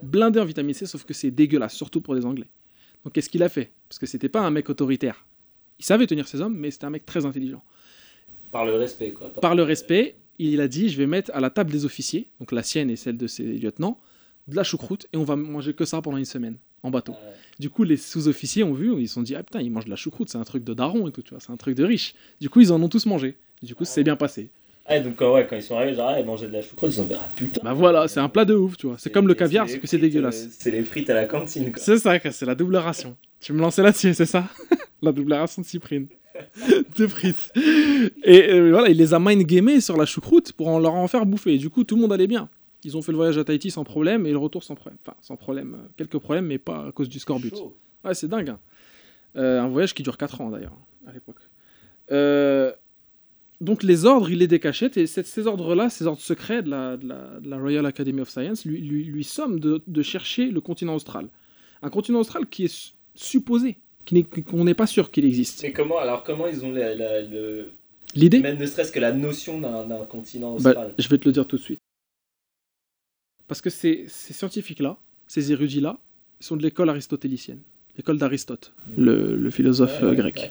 Blindée 0.02 0.40
en 0.40 0.44
vitamine 0.44 0.74
C, 0.74 0.86
sauf 0.86 1.04
que 1.04 1.14
c'est 1.14 1.30
dégueulasse, 1.30 1.74
surtout 1.74 2.00
pour 2.00 2.16
les 2.16 2.26
Anglais. 2.26 2.50
Donc 3.04 3.12
qu'est-ce 3.12 3.30
qu'il 3.30 3.42
a 3.42 3.48
fait? 3.48 3.72
Parce 3.88 3.98
que 3.98 4.06
c'était 4.06 4.28
pas 4.28 4.40
un 4.40 4.50
mec 4.50 4.68
autoritaire. 4.68 5.25
Il 5.78 5.84
savait 5.84 6.06
tenir 6.06 6.26
ses 6.28 6.40
hommes, 6.40 6.56
mais 6.56 6.70
c'était 6.70 6.84
un 6.86 6.90
mec 6.90 7.04
très 7.06 7.26
intelligent. 7.26 7.62
Par 8.50 8.64
le 8.64 8.74
respect, 8.76 9.10
quoi. 9.12 9.32
Par 9.34 9.54
le 9.54 9.62
respect, 9.62 10.14
il 10.38 10.60
a 10.60 10.68
dit, 10.68 10.88
je 10.88 10.96
vais 10.96 11.06
mettre 11.06 11.30
à 11.34 11.40
la 11.40 11.50
table 11.50 11.70
des 11.70 11.84
officiers, 11.84 12.28
donc 12.40 12.52
la 12.52 12.62
sienne 12.62 12.90
et 12.90 12.96
celle 12.96 13.16
de 13.16 13.26
ses 13.26 13.42
lieutenants, 13.44 13.98
de 14.48 14.56
la 14.56 14.62
choucroute, 14.64 15.06
et 15.12 15.16
on 15.16 15.24
va 15.24 15.36
manger 15.36 15.74
que 15.74 15.84
ça 15.84 16.00
pendant 16.00 16.16
une 16.16 16.24
semaine, 16.24 16.56
en 16.82 16.90
bateau. 16.90 17.12
Ah 17.16 17.24
ouais. 17.26 17.32
Du 17.58 17.70
coup, 17.70 17.84
les 17.84 17.96
sous-officiers 17.96 18.62
ont 18.64 18.72
vu, 18.74 18.92
ils 19.00 19.08
se 19.08 19.14
sont 19.14 19.22
dit, 19.22 19.34
ah 19.34 19.42
putain, 19.42 19.60
ils 19.60 19.70
mangent 19.70 19.86
de 19.86 19.90
la 19.90 19.96
choucroute, 19.96 20.28
c'est 20.30 20.38
un 20.38 20.44
truc 20.44 20.62
de 20.64 20.72
daron 20.74 21.08
et 21.08 21.12
tout, 21.12 21.22
tu 21.22 21.30
vois, 21.30 21.40
c'est 21.40 21.50
un 21.50 21.56
truc 21.56 21.74
de 21.74 21.84
riche. 21.84 22.14
Du 22.40 22.48
coup, 22.48 22.60
ils 22.60 22.72
en 22.72 22.82
ont 22.82 22.88
tous 22.88 23.06
mangé. 23.06 23.36
Du 23.62 23.74
coup, 23.74 23.84
c'est 23.84 24.04
bien 24.04 24.16
passé. 24.16 24.50
Ah, 24.88 25.00
donc, 25.00 25.16
quand, 25.16 25.34
ouais, 25.34 25.46
quand 25.48 25.56
ils 25.56 25.62
sont 25.62 25.76
arrivés, 25.76 25.94
genre, 25.96 26.10
ah, 26.10 26.20
ils 26.20 26.24
mangeaient 26.26 26.46
de 26.46 26.52
la 26.52 26.62
choucroute, 26.62 26.94
ils 26.94 27.00
ont 27.00 27.06
dit, 27.06 27.14
ah 27.14 27.28
putain. 27.34 27.60
Bah 27.64 27.72
voilà, 27.72 28.06
c'est 28.06 28.20
un 28.20 28.28
plat 28.28 28.44
de 28.44 28.54
ouf, 28.54 28.76
tu 28.76 28.86
vois. 28.86 28.96
C'est 28.98 29.10
comme 29.10 29.26
le 29.26 29.34
caviar, 29.34 29.68
c'est 29.68 29.80
que 29.80 29.86
c'est 29.88 29.98
dégueulasse. 29.98 30.44
euh, 30.44 30.48
C'est 30.52 30.70
les 30.70 30.82
frites 30.84 31.10
à 31.10 31.14
la 31.14 31.24
cantine, 31.24 31.72
quoi. 31.72 31.82
C'est 31.82 31.98
ça, 31.98 32.16
c'est 32.30 32.46
la 32.46 32.54
double 32.54 32.76
ration. 32.76 33.16
Tu 33.40 33.52
me 33.52 33.60
lançais 33.60 33.82
là-dessus, 33.82 34.14
c'est 34.14 34.26
ça? 34.26 34.48
La 35.02 35.12
double 35.12 35.32
ration 35.34 35.62
de 35.62 35.66
cyprine. 35.66 36.06
de 36.96 37.06
frites. 37.06 37.50
Et 38.24 38.50
euh, 38.52 38.70
voilà, 38.70 38.88
il 38.90 38.96
les 38.96 39.14
a 39.14 39.18
mind-gamés 39.18 39.80
sur 39.80 39.96
la 39.96 40.04
choucroute 40.06 40.52
pour 40.52 40.68
en 40.68 40.78
leur 40.78 40.94
en 40.94 41.08
faire 41.08 41.24
bouffer. 41.26 41.54
Et 41.54 41.58
du 41.58 41.70
coup, 41.70 41.84
tout 41.84 41.96
le 41.96 42.02
monde 42.02 42.12
allait 42.12 42.26
bien. 42.26 42.48
Ils 42.84 42.96
ont 42.96 43.02
fait 43.02 43.10
le 43.12 43.16
voyage 43.16 43.38
à 43.38 43.44
Tahiti 43.44 43.70
sans 43.70 43.84
problème 43.84 44.26
et 44.26 44.30
le 44.32 44.38
retour 44.38 44.62
sans 44.62 44.74
problème. 44.74 44.98
Enfin, 45.06 45.16
sans 45.20 45.36
problème. 45.36 45.74
euh, 45.78 45.86
Quelques 45.96 46.18
problèmes, 46.18 46.46
mais 46.46 46.58
pas 46.58 46.86
à 46.88 46.92
cause 46.92 47.08
du 47.08 47.18
scorbut. 47.18 47.52
Ouais, 48.04 48.14
c'est 48.14 48.28
dingue. 48.28 48.50
hein. 48.50 48.58
Euh, 49.36 49.60
un 49.60 49.68
voyage 49.68 49.92
qui 49.94 50.02
dure 50.02 50.16
4 50.16 50.40
ans 50.40 50.50
d'ailleurs, 50.50 50.76
à 51.06 51.12
l'époque. 51.12 51.36
Euh, 52.12 52.72
donc 53.60 53.82
les 53.82 54.04
ordres, 54.04 54.30
il 54.30 54.38
les 54.38 54.46
décachette, 54.46 54.96
et 54.96 55.06
cette- 55.06 55.26
ces 55.26 55.46
ordres-là, 55.46 55.88
ces 55.90 56.06
ordres 56.06 56.20
secrets 56.20 56.62
de 56.62 56.70
la, 56.70 56.96
de 56.96 57.08
la- 57.08 57.40
de 57.40 57.48
la 57.50 57.58
Royal 57.58 57.84
Academy 57.86 58.20
of 58.20 58.30
Science, 58.30 58.64
lui, 58.64 58.80
lui, 58.80 59.04
lui 59.04 59.24
somment 59.24 59.58
de, 59.58 59.82
de 59.86 60.02
chercher 60.02 60.50
le 60.50 60.60
continent 60.60 60.94
austral. 60.94 61.28
Un 61.82 61.90
continent 61.90 62.20
austral 62.20 62.46
qui 62.46 62.64
est 62.64 62.68
su- 62.68 62.92
supposé, 63.14 63.78
qu'on 64.48 64.64
n'est 64.64 64.74
pas 64.74 64.86
sûr 64.86 65.10
qu'il 65.10 65.24
existe. 65.24 65.62
Mais 65.62 65.72
comment, 65.72 65.98
alors, 65.98 66.22
comment 66.24 66.46
ils 66.46 66.64
ont 66.64 66.70
la- 66.72 66.94
la- 66.94 67.22
le. 67.22 67.72
L'idée 68.14 68.40
Même 68.40 68.58
ne 68.58 68.66
serait-ce 68.66 68.92
que 68.92 69.00
la 69.00 69.12
notion 69.12 69.60
d'un 69.60 70.04
continent 70.06 70.52
Bah, 70.58 70.70
austral? 70.70 70.94
Je 70.98 71.08
vais 71.08 71.18
te 71.18 71.28
le 71.28 71.32
dire 71.32 71.46
tout 71.46 71.56
de 71.56 71.62
suite. 71.62 71.80
Parce 73.48 73.60
que 73.60 73.70
ces, 73.70 74.06
ces 74.08 74.32
scientifiques-là, 74.32 74.96
ces 75.26 75.52
érudits-là, 75.52 75.98
sont 76.40 76.56
de 76.56 76.62
l'école 76.62 76.88
aristotélicienne, 76.90 77.60
l'école 77.96 78.18
d'Aristote, 78.18 78.72
le, 78.98 79.36
le 79.36 79.50
philosophe 79.50 80.00
Ouais, 80.00 80.06
euh, 80.06 80.10
ouais, 80.10 80.16
grec. 80.16 80.36
ouais. 80.36 80.50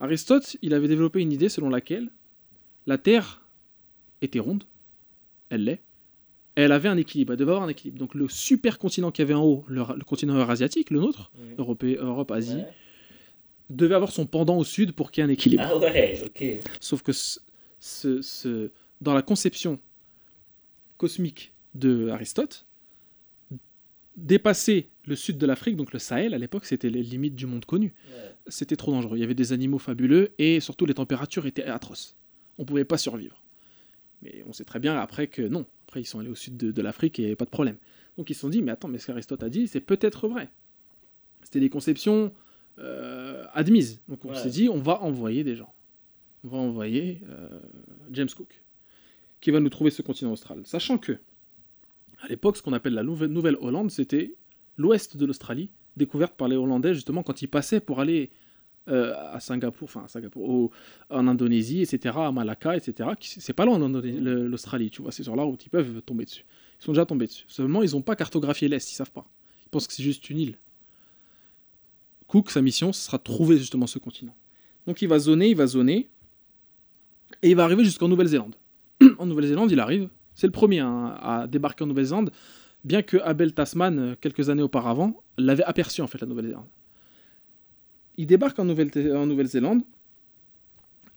Aristote, 0.00 0.56
il 0.62 0.74
avait 0.74 0.88
développé 0.88 1.20
une 1.20 1.32
idée 1.32 1.48
selon 1.48 1.68
laquelle 1.68 2.10
la 2.86 2.98
Terre 2.98 3.42
était 4.22 4.38
ronde, 4.40 4.64
elle 5.50 5.64
l'est, 5.64 5.80
elle 6.56 6.72
avait 6.72 6.88
un 6.88 6.96
équilibre, 6.96 7.32
elle 7.32 7.38
devait 7.38 7.52
avoir 7.52 7.64
un 7.64 7.68
équilibre. 7.68 7.98
Donc 7.98 8.14
le 8.14 8.28
supercontinent 8.28 9.10
qu'il 9.12 9.22
y 9.22 9.26
avait 9.26 9.34
en 9.34 9.44
haut, 9.44 9.64
le, 9.68 9.82
le 9.96 10.04
continent 10.04 10.34
eurasiatique, 10.34 10.90
le 10.90 11.00
nôtre, 11.00 11.30
Mhm. 11.38 11.54
Europe, 11.58 11.84
Europe 11.84 12.30
Asie. 12.32 12.62
Devait 13.70 13.94
avoir 13.94 14.12
son 14.12 14.26
pendant 14.26 14.56
au 14.58 14.64
sud 14.64 14.92
pour 14.92 15.10
qu'il 15.10 15.22
y 15.22 15.26
ait 15.26 15.28
un 15.30 15.32
équilibre. 15.32 15.62
Ah 15.66 15.78
ouais, 15.78 16.20
ok. 16.24 16.44
Sauf 16.80 17.02
que 17.02 17.12
ce, 17.12 17.40
ce- 17.78 18.20
ce- 18.20 18.70
dans 19.00 19.14
la 19.14 19.22
conception 19.22 19.78
cosmique 20.98 21.52
de 21.74 22.08
Aristote, 22.08 22.66
dépasser 24.16 24.90
le 25.06 25.16
sud 25.16 25.38
de 25.38 25.46
l'Afrique, 25.46 25.76
donc 25.76 25.92
le 25.92 25.98
Sahel 25.98 26.34
à 26.34 26.38
l'époque, 26.38 26.66
c'était 26.66 26.90
les 26.90 27.02
limites 27.02 27.34
du 27.36 27.46
monde 27.46 27.64
connu. 27.64 27.94
Ouais. 28.12 28.34
C'était 28.48 28.76
trop 28.76 28.90
dangereux. 28.92 29.16
Il 29.16 29.20
y 29.20 29.24
avait 29.24 29.34
des 29.34 29.52
animaux 29.52 29.78
fabuleux 29.78 30.32
et 30.38 30.60
surtout 30.60 30.84
les 30.86 30.94
températures 30.94 31.46
étaient 31.46 31.64
atroces. 31.64 32.16
On 32.58 32.64
pouvait 32.64 32.84
pas 32.84 32.98
survivre. 32.98 33.40
Mais 34.22 34.42
on 34.46 34.52
sait 34.52 34.64
très 34.64 34.80
bien 34.80 34.96
après 34.96 35.28
que 35.28 35.42
non. 35.42 35.64
Après, 35.86 36.02
ils 36.02 36.04
sont 36.06 36.18
allés 36.18 36.28
au 36.28 36.34
sud 36.34 36.56
de, 36.56 36.70
de 36.72 36.82
l'Afrique 36.82 37.18
et 37.18 37.34
pas 37.36 37.44
de 37.46 37.50
problème. 37.50 37.76
Donc 38.18 38.28
ils 38.28 38.34
se 38.34 38.40
sont 38.40 38.48
dit, 38.50 38.60
mais 38.60 38.72
attends, 38.72 38.88
mais 38.88 38.98
ce 38.98 39.06
qu'Aristote 39.06 39.42
a 39.42 39.48
dit, 39.48 39.66
c'est 39.66 39.80
peut-être 39.80 40.28
vrai. 40.28 40.50
C'était 41.42 41.60
des 41.60 41.70
conceptions 41.70 42.32
euh, 42.80 43.44
admises. 43.52 44.00
Donc 44.08 44.24
on 44.24 44.30
Ouais. 44.30 44.34
s'est 44.36 44.50
dit, 44.50 44.68
on 44.68 44.78
va 44.78 45.00
envoyer 45.02 45.44
des 45.44 45.56
gens. 45.56 45.72
On 46.44 46.48
va 46.48 46.58
envoyer 46.58 47.20
euh, 47.28 47.48
James 48.12 48.28
Cook, 48.34 48.62
qui 49.40 49.50
va 49.50 49.60
nous 49.60 49.68
trouver 49.68 49.90
ce 49.90 50.02
continent 50.02 50.32
austral. 50.32 50.60
Sachant 50.64 50.96
que, 50.98 51.12
à 52.22 52.28
l'époque, 52.28 52.56
ce 52.56 52.62
qu'on 52.62 52.72
appelle 52.72 52.94
la 52.94 53.02
Nouve- 53.02 53.26
Nouvelle-Hollande, 53.26 53.90
c'était 53.90 54.34
l'ouest 54.76 55.16
de 55.16 55.26
l'Australie, 55.26 55.70
découverte 55.96 56.34
par 56.34 56.48
les 56.48 56.56
Hollandais 56.56 56.94
justement 56.94 57.22
quand 57.22 57.42
ils 57.42 57.48
passaient 57.48 57.80
pour 57.80 58.00
aller 58.00 58.30
euh, 58.88 59.14
à 59.32 59.38
Singapour, 59.40 59.84
enfin 59.84 60.04
à 60.04 60.08
Singapour, 60.08 60.48
au- 60.48 60.70
en 61.10 61.28
Indonésie, 61.28 61.82
etc., 61.82 62.14
à 62.18 62.32
Malacca, 62.32 62.74
etc. 62.76 63.10
C'est 63.20 63.52
pas 63.52 63.66
loin 63.66 63.78
l'Australie, 63.78 64.90
tu 64.90 65.02
vois, 65.02 65.12
c'est 65.12 65.22
sur 65.22 65.36
la 65.36 65.42
route, 65.42 65.64
ils 65.66 65.68
peuvent 65.68 66.00
tomber 66.02 66.24
dessus. 66.24 66.44
Ils 66.80 66.84
sont 66.84 66.92
déjà 66.92 67.04
tombés 67.04 67.26
dessus. 67.26 67.44
Seulement, 67.46 67.82
ils 67.82 67.90
n'ont 67.92 68.00
pas 68.02 68.16
cartographié 68.16 68.68
l'Est, 68.68 68.90
ils 68.90 68.94
savent 68.94 69.12
pas. 69.12 69.26
Ils 69.66 69.68
pensent 69.70 69.86
que 69.86 69.92
c'est 69.92 70.02
juste 70.02 70.30
une 70.30 70.38
île. 70.38 70.58
Cook, 72.30 72.50
sa 72.50 72.62
mission, 72.62 72.92
ce 72.92 73.02
sera 73.06 73.18
de 73.18 73.24
trouver 73.24 73.58
justement 73.58 73.88
ce 73.88 73.98
continent. 73.98 74.36
Donc 74.86 75.02
il 75.02 75.08
va 75.08 75.18
zoner, 75.18 75.48
il 75.48 75.56
va 75.56 75.66
zoner, 75.66 76.08
et 77.42 77.50
il 77.50 77.56
va 77.56 77.64
arriver 77.64 77.84
jusqu'en 77.84 78.06
Nouvelle-Zélande. 78.06 78.54
en 79.18 79.26
Nouvelle-Zélande, 79.26 79.70
il 79.72 79.80
arrive. 79.80 80.08
C'est 80.36 80.46
le 80.46 80.52
premier 80.52 80.78
hein, 80.78 81.16
à 81.20 81.46
débarquer 81.48 81.82
en 81.82 81.88
Nouvelle-Zélande. 81.88 82.30
bien 82.84 83.02
que 83.02 83.16
Abel 83.18 83.52
Tasman, 83.52 83.98
euh, 83.98 84.14
quelques 84.20 84.48
années 84.48 84.62
auparavant, 84.62 85.16
l'avait 85.38 85.64
aperçu 85.64 86.02
en 86.02 86.06
fait 86.06 86.20
la 86.20 86.26
Nouvelle-Zélande. 86.28 86.68
Il 88.16 88.26
débarque 88.28 88.58
en 88.60 88.64
Nouvelle- 88.64 88.92
en 89.16 89.26
Nouvelle-Zélande, 89.26 89.82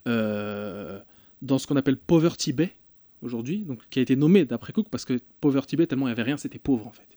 euh, 0.08 1.00
dans 1.42 1.58
ce 1.60 1.68
qu'on 1.68 1.76
appelle 1.76 1.98
Poverty 1.98 2.54
Bay 2.54 2.72
aujourd'hui, 3.22 3.60
donc 3.66 3.80
qui 3.90 4.00
a 4.00 4.02
été 4.02 4.16
nommé 4.16 4.46
d'après 4.46 4.74
Cook 4.74 4.88
parce 4.90 5.06
que 5.06 5.20
Poverty 5.42 5.76
Bay 5.76 5.88
tellement 5.88 6.08
il 6.08 6.10
n'y 6.10 6.14
avait 6.14 6.24
rien, 6.24 6.38
c'était 6.38 6.60
pauvre 6.60 6.88
en 6.88 6.92
fait. 6.92 7.08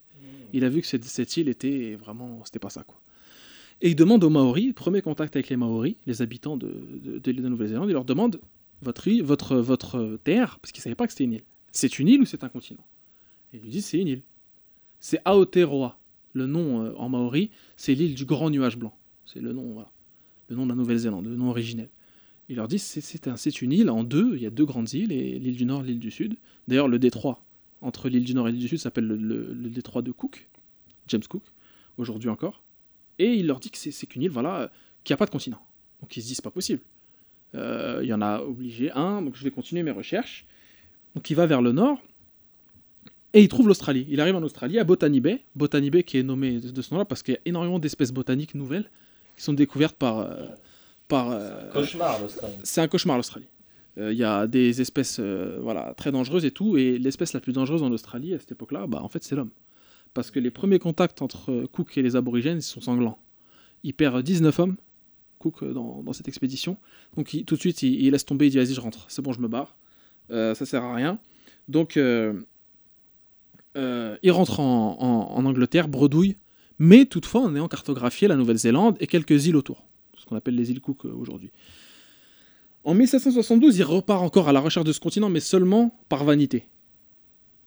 Il 0.53 0.63
a 0.63 0.69
vu 0.69 0.81
que 0.81 0.87
cette, 0.87 1.03
cette 1.03 1.35
île 1.35 1.49
était 1.49 1.95
vraiment, 1.95 2.41
c'était 2.45 2.59
pas 2.59 2.69
ça 2.69 2.83
quoi. 2.83 2.99
Et 3.81 3.89
il 3.89 3.95
demande 3.95 4.23
aux 4.23 4.29
Maoris, 4.29 4.73
premier 4.73 5.01
contact 5.01 5.35
avec 5.35 5.49
les 5.49 5.57
Maoris, 5.57 5.95
les 6.07 6.21
habitants 6.21 6.57
de, 6.57 6.73
de- 7.03 7.31
de 7.31 7.47
Nouvelle-Zélande, 7.49 7.89
il 7.89 7.93
leur 7.93 8.05
demande 8.05 8.39
votre 8.81 9.09
votre, 9.21 9.57
votre 9.57 10.19
terre, 10.23 10.59
parce 10.59 10.71
qu'ils 10.71 10.81
ne 10.81 10.83
savaient 10.83 10.95
pas 10.95 11.05
que 11.07 11.13
c'était 11.13 11.25
une 11.25 11.33
île. 11.33 11.43
C'est 11.71 11.99
une 11.99 12.07
île 12.07 12.21
ou 12.21 12.25
c'est 12.25 12.43
un 12.43 12.49
continent? 12.49 12.85
Et 13.53 13.57
ils 13.57 13.61
lui 13.63 13.69
disent 13.69 13.85
c'est 13.85 13.99
une 13.99 14.07
île. 14.07 14.21
C'est 14.99 15.19
Aotearoa. 15.25 15.99
Le 16.33 16.45
nom 16.47 16.83
euh, 16.83 16.93
en 16.97 17.09
maori, 17.09 17.49
c'est 17.75 17.93
l'île 17.93 18.13
du 18.15 18.25
grand 18.25 18.49
nuage 18.49 18.77
blanc. 18.77 18.95
C'est 19.25 19.39
le 19.39 19.53
nom. 19.53 19.83
Le 20.49 20.55
nom 20.55 20.63
de 20.65 20.69
la 20.69 20.75
Nouvelle-Zélande, 20.75 21.25
le 21.27 21.35
nom 21.35 21.49
originel. 21.49 21.89
Il 22.49 22.55
leur 22.55 22.67
dit 22.67 22.79
c'est 22.79 23.27
un- 23.27 23.35
une 23.35 23.71
île 23.73 23.89
en 23.89 24.03
deux, 24.03 24.35
il 24.35 24.41
y 24.41 24.45
a 24.45 24.49
deux 24.49 24.65
grandes 24.65 24.91
îles, 24.93 25.09
l'île 25.09 25.55
du 25.55 25.65
Nord, 25.65 25.83
l'île 25.83 25.99
du 25.99 26.11
Sud. 26.11 26.35
D'ailleurs, 26.67 26.87
le 26.87 26.97
détroit 26.99 27.43
entre 27.81 28.09
l'île 28.09 28.23
du 28.23 28.33
Nord 28.33 28.47
et 28.47 28.51
l'île 28.51 28.61
du 28.61 28.67
Sud 28.69 28.79
s'appelle 28.79 29.05
le, 29.05 29.17
le- 29.17 29.53
le 29.53 29.69
détroit 29.69 30.01
de 30.01 30.11
Cook, 30.11 30.47
James 31.07 31.23
Cook, 31.29 31.43
aujourd'hui 31.97 32.29
encore. 32.29 32.63
Et 33.19 33.33
il 33.33 33.47
leur 33.47 33.59
dit 33.59 33.69
que 33.69 33.77
c'est 33.77 33.91
c'est 33.91 34.07
qu'une 34.07 34.23
île, 34.23 34.31
voilà, 34.31 34.61
euh, 34.61 34.67
qui 35.03 35.13
n'a 35.13 35.17
pas 35.17 35.25
de 35.25 35.31
continent. 35.31 35.61
Donc 36.01 36.15
ils 36.15 36.21
se 36.21 36.27
disent 36.27 36.37
c'est 36.37 36.43
pas 36.43 36.51
possible. 36.51 36.81
Euh, 37.55 37.99
il 38.03 38.07
y 38.07 38.13
en 38.13 38.21
a 38.21 38.41
obligé 38.41 38.91
un, 38.91 39.21
donc 39.21 39.35
je 39.35 39.43
vais 39.43 39.51
continuer 39.51 39.83
mes 39.83 39.91
recherches. 39.91 40.45
Donc 41.15 41.29
il 41.29 41.35
va 41.35 41.45
vers 41.45 41.61
le 41.61 41.71
nord 41.71 41.99
et 43.33 43.41
il 43.41 43.47
trouve 43.47 43.67
l'Australie. 43.67 44.05
Il 44.09 44.21
arrive 44.21 44.35
en 44.35 44.43
Australie 44.43 44.79
à 44.79 44.83
Botany 44.83 45.19
Bay, 45.19 45.43
Botany 45.55 45.89
Bay 45.89 46.03
qui 46.03 46.17
est 46.17 46.23
nommé 46.23 46.59
de 46.59 46.81
ce 46.81 46.93
nom-là 46.93 47.05
parce 47.05 47.23
qu'il 47.23 47.33
y 47.33 47.37
a 47.37 47.41
énormément 47.45 47.79
d'espèces 47.79 48.11
botaniques 48.11 48.55
nouvelles 48.55 48.89
qui 49.35 49.43
sont 49.43 49.53
découvertes 49.53 49.95
par 49.95 50.19
euh, 50.19 50.45
par 51.07 51.31
euh, 51.31 51.71
Cauchemar 51.71 52.21
l'Australie. 52.21 52.55
c'est 52.63 52.81
un 52.81 52.87
cauchemar 52.87 53.17
l'Australie. 53.17 53.47
Il 53.99 54.13
y 54.13 54.23
a 54.23 54.45
des 54.45 54.79
espèces 54.79 55.19
voilà, 55.19 55.95
très 55.97 56.11
dangereuses 56.11 56.45
et 56.45 56.51
tout, 56.51 56.77
et 56.77 56.99
l'espèce 56.99 57.33
la 57.33 57.39
plus 57.39 57.51
dangereuse 57.51 57.81
en 57.81 57.91
Australie 57.91 58.35
à 58.35 58.39
cette 58.39 58.51
époque-là, 58.51 58.85
bah, 58.85 59.01
en 59.01 59.09
fait, 59.09 59.23
c'est 59.23 59.35
l'homme. 59.35 59.49
Parce 60.17 60.31
que 60.31 60.39
les 60.39 60.49
premiers 60.49 60.79
contacts 60.79 61.21
entre 61.21 61.51
euh, 61.51 61.67
Cook 61.71 61.95
et 61.95 62.01
les 62.01 62.15
aborigènes 62.15 62.59
sont 62.59 62.81
sanglants. 62.81 63.19
Il 63.83 63.93
perd 63.93 64.23
19 64.23 64.57
hommes, 64.57 64.75
Cook, 65.37 65.61
euh, 65.61 65.73
dans, 65.73 66.11
cette 66.11 66.27
expédition. 66.27 66.77
Donc 67.15 67.37
tout 67.45 67.53
de 67.53 67.59
suite, 67.59 67.83
il, 67.83 68.09
laisse 68.09 68.25
tomber, 68.25 68.47
il 68.47 68.49
dit 68.49 68.57
vas-y, 68.57 68.73
je 68.73 68.81
rentre, 68.81 69.05
c'est 69.09 69.21
bon, 69.21 69.31
je 69.31 69.39
me 69.39 69.47
barre. 69.47 69.75
Euh, 70.31 70.55
ça 70.55 70.65
sert 70.65 70.83
à 70.83 70.95
rien. 70.95 71.19
Donc 71.67 71.97
euh, 71.97 72.33
il 73.75 74.31
rentre 74.31 74.59
en, 74.59 74.97
en- 74.99 75.45
Angleterre, 75.45 75.87
bredouille, 75.87 76.35
mais 76.79 77.05
toutefois 77.05 77.41
en 77.41 77.55
ayant 77.55 77.67
cartographié 77.67 78.27
la 78.27 78.37
Nouvelle-Zélande 78.37 78.97
et 78.99 79.05
quelques 79.05 79.45
îles 79.45 79.55
autour, 79.55 79.83
ce 80.17 80.25
qu'on 80.25 80.35
appelle 80.35 80.55
les 80.55 80.71
îles 80.71 80.81
Cook 80.81 81.05
aujourd'hui. 81.05 81.51
En 82.83 82.95
1772, 82.95 83.77
il 83.77 83.83
repart 83.83 84.23
encore 84.23 84.49
à 84.49 84.51
la 84.51 84.61
recherche 84.61 84.87
de 84.87 84.93
ce 84.93 84.99
continent, 84.99 85.29
mais 85.29 85.41
seulement 85.41 85.95
par 86.09 86.23
vanité. 86.23 86.65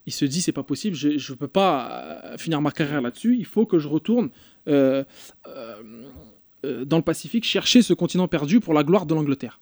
Il 0.06 0.12
se 0.12 0.24
dit 0.24 0.40
c'est 0.42 0.52
pas 0.52 0.62
possible, 0.62 0.96
je 0.96 1.08
ne 1.32 1.36
peux 1.36 1.46
pas 1.48 2.22
euh, 2.24 2.38
finir 2.38 2.60
ma 2.62 2.70
carrière 2.72 3.00
là-dessus, 3.02 3.36
il 3.38 3.44
faut 3.44 3.66
que 3.66 3.78
je 3.78 3.86
retourne 3.86 4.30
euh, 4.66 5.04
euh, 5.46 6.84
dans 6.84 6.96
le 6.96 7.02
Pacifique 7.02 7.44
chercher 7.44 7.82
ce 7.82 7.92
continent 7.94 8.26
perdu 8.28 8.60
pour 8.60 8.74
la 8.74 8.82
gloire 8.82 9.06
de 9.06 9.14
l'Angleterre. 9.14 9.60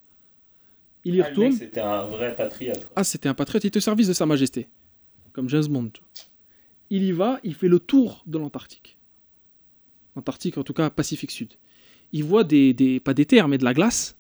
Il 1.05 1.15
y 1.15 1.23
Ah, 1.23 1.29
retourne. 1.29 1.53
C'était 1.53 1.81
un 1.81 2.05
vrai 2.07 2.35
patriote. 2.35 2.81
quoi. 2.85 2.93
Ah, 2.97 3.05
c'était 3.05 3.29
un 3.29 3.35
patriote, 3.35 3.65
il 3.65 3.69
était 3.69 3.79
au 3.79 3.81
service 3.81 4.09
de 4.09 4.13
Sa 4.13 4.27
Majesté. 4.27 4.69
Comme 5.33 5.49
James 5.49 5.67
Bond. 5.69 5.91
Il 6.91 7.03
y 7.05 7.13
va, 7.13 7.39
il 7.45 7.55
fait 7.55 7.69
le 7.69 7.79
tour 7.79 8.23
de 8.27 8.39
l'Antarctique. 8.39 8.97
Antarctique, 10.17 10.57
en 10.59 10.65
tout 10.65 10.73
cas, 10.73 10.91
Pacifique 10.91 11.31
Sud. 11.31 11.55
Il 12.13 12.25
voit 12.25 12.43
des, 12.45 12.73
des- 12.75 12.99
pas 13.01 13.15
des 13.15 13.27
terres, 13.27 13.47
mais 13.49 13.59
de 13.59 13.65
la 13.65 13.75
glace. 13.75 14.17